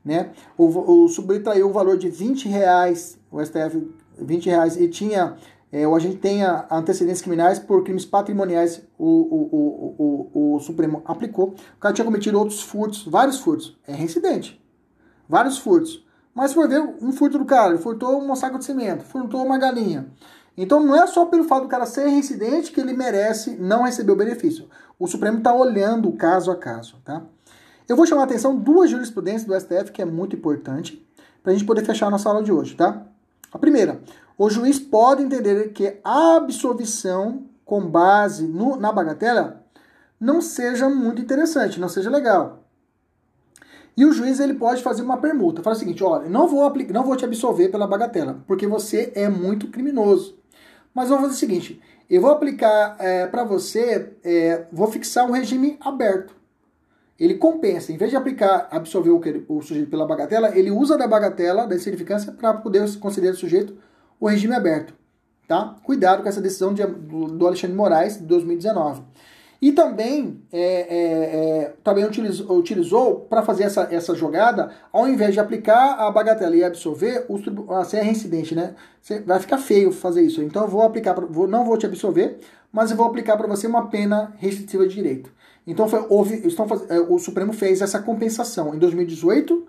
né? 0.04 0.30
O, 0.56 0.66
o 1.04 1.08
subtraiu 1.08 1.68
o 1.68 1.72
valor 1.72 1.98
de 1.98 2.08
20 2.08 2.48
reais, 2.48 3.18
o 3.32 3.44
STF 3.44 3.92
20 4.16 4.46
reais 4.46 4.76
e 4.76 4.86
tinha 4.86 5.36
é, 5.72 5.88
ou 5.88 5.96
a 5.96 5.98
gente 5.98 6.18
tenha 6.18 6.66
antecedentes 6.70 7.20
criminais 7.20 7.58
por 7.58 7.82
crimes 7.82 8.04
patrimoniais, 8.04 8.80
o, 8.96 9.06
o, 9.08 9.48
o, 9.50 10.30
o, 10.32 10.54
o 10.54 10.60
Supremo 10.60 11.02
aplicou. 11.04 11.48
O 11.48 11.80
cara 11.80 11.92
tinha 11.92 12.04
cometido 12.04 12.38
outros 12.38 12.62
furtos, 12.62 13.04
vários 13.04 13.40
furtos. 13.40 13.76
É 13.84 13.92
reincidente. 13.92 14.64
Vários 15.28 15.58
furtos. 15.58 16.06
Mas 16.32 16.52
for 16.52 16.68
ver 16.68 16.80
um 17.02 17.10
furto 17.10 17.38
do 17.38 17.44
cara, 17.44 17.70
ele 17.70 17.82
furtou 17.82 18.22
um 18.22 18.36
saco 18.36 18.56
de 18.56 18.64
cimento, 18.64 19.02
furtou 19.02 19.44
uma 19.44 19.58
galinha. 19.58 20.06
Então 20.56 20.80
não 20.80 20.94
é 20.94 21.06
só 21.06 21.26
pelo 21.26 21.44
fato 21.44 21.64
do 21.64 21.68
cara 21.68 21.86
ser 21.86 22.06
reincidente 22.06 22.70
que 22.70 22.80
ele 22.80 22.92
merece 22.92 23.56
não 23.56 23.82
receber 23.82 24.12
o 24.12 24.16
benefício. 24.16 24.68
O 24.98 25.06
Supremo 25.06 25.38
está 25.38 25.52
olhando 25.52 26.12
caso 26.12 26.50
a 26.50 26.56
caso, 26.56 26.96
tá? 27.04 27.22
Eu 27.88 27.96
vou 27.96 28.06
chamar 28.06 28.22
a 28.22 28.24
atenção 28.24 28.56
duas 28.56 28.90
jurisprudências 28.90 29.44
do 29.44 29.58
STF 29.58 29.92
que 29.92 30.00
é 30.00 30.04
muito 30.04 30.36
importante 30.36 31.04
para 31.42 31.52
a 31.52 31.54
gente 31.54 31.66
poder 31.66 31.84
fechar 31.84 32.06
a 32.06 32.10
nossa 32.10 32.28
aula 32.28 32.42
de 32.42 32.52
hoje, 32.52 32.74
tá? 32.74 33.02
A 33.52 33.58
primeira, 33.58 34.00
o 34.38 34.48
juiz 34.48 34.78
pode 34.78 35.22
entender 35.22 35.72
que 35.72 35.98
a 36.02 36.36
absolvição 36.36 37.44
com 37.64 37.86
base 37.86 38.46
no, 38.46 38.76
na 38.76 38.92
bagatela 38.92 39.62
não 40.18 40.40
seja 40.40 40.88
muito 40.88 41.20
interessante, 41.20 41.80
não 41.80 41.88
seja 41.88 42.10
legal. 42.10 42.60
E 43.96 44.04
o 44.04 44.12
juiz 44.12 44.40
ele 44.40 44.54
pode 44.54 44.82
fazer 44.82 45.02
uma 45.02 45.18
permuta. 45.18 45.62
Fala 45.62 45.76
o 45.76 45.78
seguinte: 45.78 46.02
olha, 46.02 46.28
não 46.28 46.48
vou, 46.48 46.72
não 46.90 47.04
vou 47.04 47.16
te 47.16 47.24
absolver 47.24 47.68
pela 47.68 47.86
bagatela, 47.86 48.42
porque 48.46 48.66
você 48.66 49.12
é 49.14 49.28
muito 49.28 49.68
criminoso. 49.68 50.36
Mas 50.94 51.08
vamos 51.08 51.24
fazer 51.24 51.34
o 51.34 51.38
seguinte: 51.38 51.82
eu 52.08 52.20
vou 52.20 52.30
aplicar 52.30 52.96
é, 52.98 53.26
para 53.26 53.44
você, 53.44 54.12
é, 54.22 54.66
vou 54.72 54.86
fixar 54.86 55.26
um 55.26 55.32
regime 55.32 55.76
aberto. 55.80 56.34
Ele 57.18 57.34
compensa, 57.34 57.92
em 57.92 57.96
vez 57.96 58.10
de 58.10 58.16
aplicar, 58.16 58.68
absolver 58.70 59.10
o, 59.10 59.20
o 59.48 59.62
sujeito 59.62 59.88
pela 59.88 60.06
bagatela, 60.06 60.56
ele 60.56 60.70
usa 60.70 60.98
da 60.98 61.06
bagatela, 61.06 61.66
da 61.66 61.76
insignificância, 61.76 62.32
para 62.32 62.54
poder 62.54 62.98
considerar 62.98 63.34
o 63.34 63.36
sujeito 63.36 63.76
o 64.20 64.28
regime 64.28 64.54
aberto. 64.54 64.94
Tá? 65.46 65.76
Cuidado 65.82 66.22
com 66.22 66.28
essa 66.28 66.40
decisão 66.40 66.72
de, 66.72 66.84
do, 66.86 67.46
Alexandre 67.46 67.76
Moraes 67.76 68.18
de 68.18 68.24
2019. 68.24 69.02
E 69.60 69.72
também, 69.72 70.42
é, 70.52 70.60
é, 70.60 71.62
é, 71.62 71.74
também 71.82 72.04
utilizou, 72.04 72.58
utilizou 72.58 73.20
para 73.20 73.42
fazer 73.42 73.64
essa, 73.64 73.88
essa 73.90 74.14
jogada, 74.14 74.70
ao 74.92 75.08
invés 75.08 75.32
de 75.32 75.40
aplicar 75.40 75.94
a 75.94 76.10
bagatela 76.10 76.54
e 76.54 76.64
absolver, 76.64 77.24
o, 77.28 77.38
você 77.38 77.98
é 77.98 78.02
reincidente, 78.02 78.54
né? 78.54 78.74
Você, 79.00 79.20
vai 79.20 79.38
ficar 79.40 79.58
feio 79.58 79.92
fazer 79.92 80.22
isso. 80.22 80.42
Então 80.42 80.64
eu 80.64 80.68
vou 80.68 80.82
aplicar, 80.82 81.14
vou, 81.14 81.46
não 81.46 81.64
vou 81.64 81.78
te 81.78 81.86
absolver, 81.86 82.38
mas 82.72 82.90
eu 82.90 82.96
vou 82.96 83.06
aplicar 83.06 83.36
para 83.36 83.46
você 83.46 83.66
uma 83.66 83.88
pena 83.88 84.34
restritiva 84.38 84.86
de 84.86 84.94
direito. 84.94 85.30
Então 85.66 85.88
foi, 85.88 86.04
houve, 86.08 86.46
estão, 86.46 86.66
é, 86.88 87.00
o 87.00 87.18
Supremo 87.18 87.52
fez 87.52 87.80
essa 87.80 88.00
compensação. 88.00 88.74
Em 88.74 88.78
2018, 88.78 89.66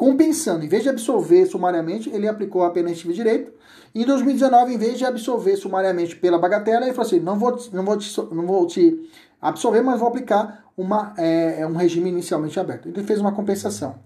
compensando. 0.00 0.64
Em 0.64 0.68
vez 0.68 0.82
de 0.82 0.88
absolver 0.88 1.44
sumariamente, 1.44 2.08
ele 2.08 2.26
aplicou 2.26 2.62
a 2.62 2.70
pena 2.70 2.90
de 2.90 3.12
direito. 3.12 3.52
Em 3.94 4.02
2019, 4.02 4.72
em 4.72 4.78
vez 4.78 4.96
de 4.96 5.04
absolver 5.04 5.56
sumariamente 5.56 6.16
pela 6.16 6.38
bagatela, 6.38 6.86
ele 6.86 6.94
falou 6.94 7.06
assim: 7.06 7.20
não 7.20 7.38
vou, 7.38 7.54
não 7.70 7.84
vou, 7.84 7.98
te, 7.98 8.20
não 8.32 8.46
vou 8.46 8.66
te 8.66 9.10
absolver, 9.42 9.82
mas 9.82 10.00
vou 10.00 10.08
aplicar 10.08 10.64
uma, 10.74 11.12
é, 11.18 11.66
um 11.66 11.74
regime 11.74 12.08
inicialmente 12.08 12.58
aberto. 12.58 12.88
Então 12.88 13.02
ele 13.02 13.06
fez 13.06 13.20
uma 13.20 13.32
compensação. 13.32 13.96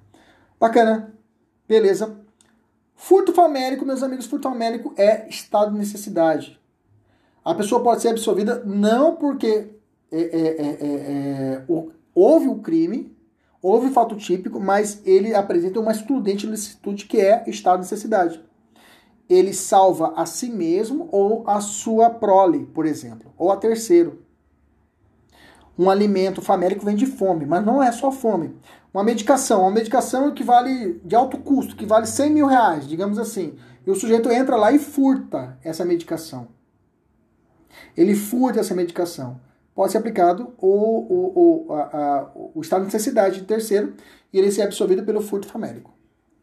Bacana. 0.59 1.15
Beleza. 1.69 2.17
Furto 2.97 3.33
famélico, 3.33 3.87
meus 3.87 4.03
amigos, 4.03 4.27
furto 4.27 4.49
famélico 4.49 4.93
é 4.97 5.29
estado 5.29 5.71
de 5.71 5.79
necessidade. 5.79 6.61
A 7.45 7.55
pessoa 7.55 7.81
pode 7.81 8.03
ser 8.03 8.09
absolvida 8.09 8.65
não 8.67 9.15
porque 9.15 9.69
é, 10.11 10.19
é, 10.19 11.63
houve 12.13 12.49
o 12.49 12.57
crime, 12.57 13.14
Houve 13.67 13.89
fato 13.89 14.15
típico, 14.15 14.61
mas 14.61 15.01
ele 15.07 15.35
apresenta 15.35 15.81
uma 15.81 15.91
excludente 15.91 16.47
licitude 16.47 17.07
que 17.07 17.19
é 17.19 17.45
estado 17.47 17.77
de 17.77 17.91
necessidade. 17.91 18.45
Ele 19.27 19.55
salva 19.55 20.13
a 20.17 20.27
si 20.27 20.51
mesmo 20.51 21.09
ou 21.11 21.49
a 21.49 21.63
sua 21.63 22.11
prole, 22.11 22.67
por 22.67 22.85
exemplo, 22.85 23.33
ou 23.39 23.51
a 23.51 23.57
terceiro. 23.57 24.23
Um 25.79 25.89
alimento 25.89 26.43
famélico 26.43 26.85
vem 26.85 26.95
de 26.95 27.07
fome, 27.07 27.47
mas 27.47 27.65
não 27.65 27.83
é 27.83 27.91
só 27.91 28.13
fome. 28.13 28.55
Uma 28.93 29.03
medicação, 29.03 29.63
uma 29.63 29.71
medicação 29.71 30.35
que 30.35 30.45
vale 30.45 31.01
de 31.03 31.17
alto 31.17 31.39
custo, 31.39 31.75
que 31.75 31.87
vale 31.87 32.05
100 32.05 32.31
mil 32.31 32.47
reais, 32.47 32.87
digamos 32.87 33.19
assim. 33.19 33.55
E 33.87 33.91
o 33.91 33.95
sujeito 33.95 34.31
entra 34.31 34.57
lá 34.57 34.73
e 34.73 34.79
furta 34.79 35.59
essa 35.65 35.87
medicação. 35.87 36.49
Ele 37.97 38.15
furta 38.15 38.61
essa 38.61 38.75
medicação 38.75 39.41
pode 39.75 39.93
ser 39.93 39.99
aplicado 39.99 40.55
o, 40.59 40.69
o, 40.69 41.67
o, 41.69 41.73
a, 41.73 41.83
a, 41.83 42.31
o 42.55 42.61
estado 42.61 42.81
de 42.81 42.87
necessidade 42.87 43.41
de 43.41 43.47
terceiro 43.47 43.95
e 44.33 44.39
ele 44.39 44.51
ser 44.51 44.63
absorvido 44.63 45.05
pelo 45.05 45.21
furto 45.21 45.49
famélico. 45.49 45.93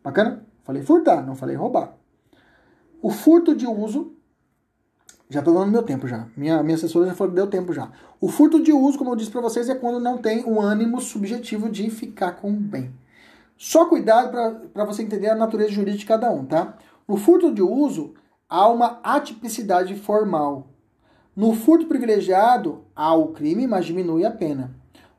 Bacana? 0.03 0.45
Falei 0.63 0.81
furtar, 0.81 1.25
não 1.25 1.35
falei 1.35 1.55
roubar. 1.55 1.95
O 3.01 3.09
furto 3.09 3.55
de 3.55 3.65
uso, 3.65 4.13
já 5.29 5.39
estou 5.39 5.53
dando 5.53 5.71
meu 5.71 5.83
tempo 5.83 6.07
já. 6.07 6.27
Minha, 6.35 6.61
minha 6.61 6.75
assessora 6.75 7.07
já 7.07 7.15
falou 7.15 7.31
que 7.31 7.35
deu 7.35 7.47
tempo 7.47 7.73
já. 7.73 7.91
O 8.19 8.29
furto 8.29 8.61
de 8.61 8.71
uso, 8.71 8.97
como 8.97 9.11
eu 9.11 9.15
disse 9.15 9.31
para 9.31 9.41
vocês, 9.41 9.69
é 9.69 9.75
quando 9.75 9.99
não 9.99 10.17
tem 10.17 10.43
o 10.45 10.61
ânimo 10.61 11.01
subjetivo 11.01 11.69
de 11.69 11.89
ficar 11.89 12.33
com 12.33 12.51
o 12.51 12.55
bem. 12.55 12.93
Só 13.57 13.85
cuidado 13.85 14.31
para 14.73 14.85
você 14.85 15.03
entender 15.03 15.29
a 15.29 15.35
natureza 15.35 15.71
jurídica 15.71 15.99
de 15.99 16.05
cada 16.05 16.31
um, 16.31 16.45
tá? 16.45 16.77
No 17.07 17.17
furto 17.17 17.53
de 17.53 17.61
uso, 17.61 18.13
há 18.49 18.67
uma 18.67 18.99
atipicidade 19.03 19.95
formal. 19.95 20.67
No 21.35 21.53
furto 21.53 21.85
privilegiado, 21.85 22.83
há 22.93 23.15
o 23.15 23.29
crime, 23.29 23.65
mas 23.65 23.85
diminui 23.85 24.25
a 24.25 24.31
pena. 24.31 24.71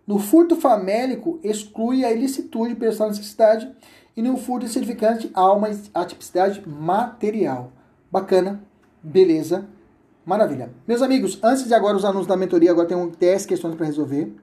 No 0.06 0.18
furto 0.18 0.56
famélico, 0.56 1.40
exclui 1.42 2.04
a 2.04 2.12
ilicitude 2.12 2.74
pela 2.74 3.08
necessidade. 3.08 3.70
E 4.14 4.20
no 4.20 4.36
furto 4.36 4.66
insignificante, 4.66 5.30
há 5.32 5.50
uma 5.50 5.68
atipicidade 5.94 6.62
material. 6.68 7.72
Bacana, 8.10 8.62
beleza, 9.02 9.64
maravilha. 10.26 10.70
Meus 10.86 11.00
amigos, 11.00 11.38
antes 11.42 11.66
de 11.66 11.72
agora 11.72 11.96
os 11.96 12.04
alunos 12.04 12.26
da 12.26 12.36
mentoria, 12.36 12.70
agora 12.70 12.86
tem 12.86 13.12
10 13.18 13.46
questões 13.46 13.74
para 13.74 13.86
resolver. 13.86 14.36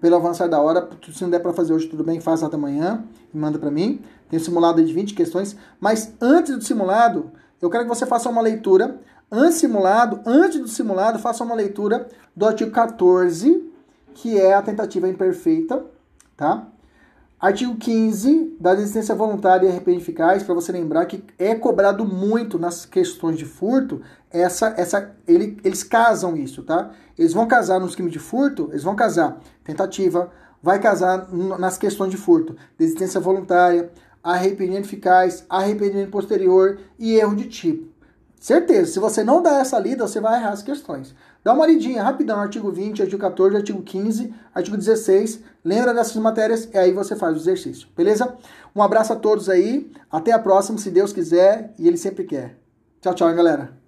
Pelo 0.00 0.16
avançar 0.16 0.48
da 0.48 0.60
hora, 0.60 0.86
se 1.10 1.22
não 1.22 1.30
der 1.30 1.38
para 1.38 1.54
fazer 1.54 1.72
hoje, 1.72 1.86
tudo 1.86 2.04
bem, 2.04 2.20
faça 2.20 2.44
até 2.44 2.56
amanhã 2.56 3.04
e 3.32 3.38
manda 3.38 3.58
para 3.58 3.70
mim. 3.70 4.02
Tem 4.28 4.38
um 4.38 4.42
simulado 4.42 4.84
de 4.84 4.92
20 4.92 5.14
questões. 5.14 5.56
Mas 5.80 6.12
antes 6.20 6.54
do 6.54 6.62
simulado, 6.62 7.30
eu 7.62 7.70
quero 7.70 7.84
que 7.84 7.88
você 7.88 8.04
faça 8.04 8.28
uma 8.28 8.42
leitura 8.42 9.00
Antes 9.30 9.58
simulado, 9.58 10.20
antes 10.24 10.60
do 10.60 10.68
simulado, 10.68 11.18
faça 11.18 11.42
uma 11.42 11.54
leitura 11.54 12.08
do 12.34 12.46
artigo 12.46 12.70
14, 12.70 13.72
que 14.14 14.38
é 14.38 14.54
a 14.54 14.62
tentativa 14.62 15.08
imperfeita, 15.08 15.84
tá? 16.36 16.68
Artigo 17.38 17.76
15 17.76 18.56
da 18.60 18.74
desistência 18.74 19.14
voluntária 19.16 19.66
e 19.66 19.68
arrependimento 19.68 20.04
eficaz, 20.04 20.42
para 20.44 20.54
você 20.54 20.70
lembrar 20.70 21.06
que 21.06 21.24
é 21.38 21.56
cobrado 21.56 22.04
muito 22.04 22.56
nas 22.56 22.86
questões 22.86 23.36
de 23.36 23.44
furto, 23.44 24.00
essa, 24.30 24.72
essa, 24.76 25.14
ele, 25.26 25.58
eles 25.64 25.82
casam 25.82 26.36
isso, 26.36 26.62
tá? 26.62 26.92
Eles 27.18 27.32
vão 27.32 27.48
casar 27.48 27.80
nos 27.80 27.96
crimes 27.96 28.12
de 28.12 28.20
furto, 28.20 28.68
eles 28.70 28.84
vão 28.84 28.94
casar 28.94 29.40
tentativa, 29.64 30.30
vai 30.62 30.78
casar 30.78 31.28
nas 31.58 31.76
questões 31.76 32.12
de 32.12 32.16
furto, 32.16 32.56
desistência 32.78 33.20
voluntária, 33.20 33.90
arrependimento 34.22 34.84
eficaz, 34.84 35.44
arrependimento 35.50 36.10
posterior 36.10 36.78
e 36.96 37.16
erro 37.16 37.34
de 37.34 37.48
tipo. 37.48 37.95
Certeza, 38.38 38.92
se 38.92 38.98
você 38.98 39.24
não 39.24 39.42
dá 39.42 39.58
essa 39.58 39.78
lida, 39.78 40.06
você 40.06 40.20
vai 40.20 40.38
errar 40.38 40.50
as 40.50 40.62
questões. 40.62 41.14
Dá 41.42 41.52
uma 41.52 41.66
lidinha 41.66 42.02
rapidão, 42.02 42.38
artigo 42.38 42.70
20, 42.70 43.02
artigo 43.02 43.20
14, 43.20 43.56
artigo 43.56 43.82
15, 43.82 44.34
artigo 44.54 44.76
16. 44.76 45.40
Lembra 45.64 45.94
dessas 45.94 46.16
matérias 46.16 46.68
e 46.72 46.76
aí 46.76 46.92
você 46.92 47.16
faz 47.16 47.34
o 47.34 47.40
exercício, 47.40 47.88
beleza? 47.96 48.36
Um 48.74 48.82
abraço 48.82 49.12
a 49.12 49.16
todos 49.16 49.48
aí, 49.48 49.90
até 50.10 50.32
a 50.32 50.38
próxima, 50.38 50.78
se 50.78 50.90
Deus 50.90 51.12
quiser 51.12 51.74
e 51.78 51.88
Ele 51.88 51.96
sempre 51.96 52.24
quer. 52.24 52.58
Tchau, 53.00 53.14
tchau, 53.14 53.34
galera. 53.34 53.85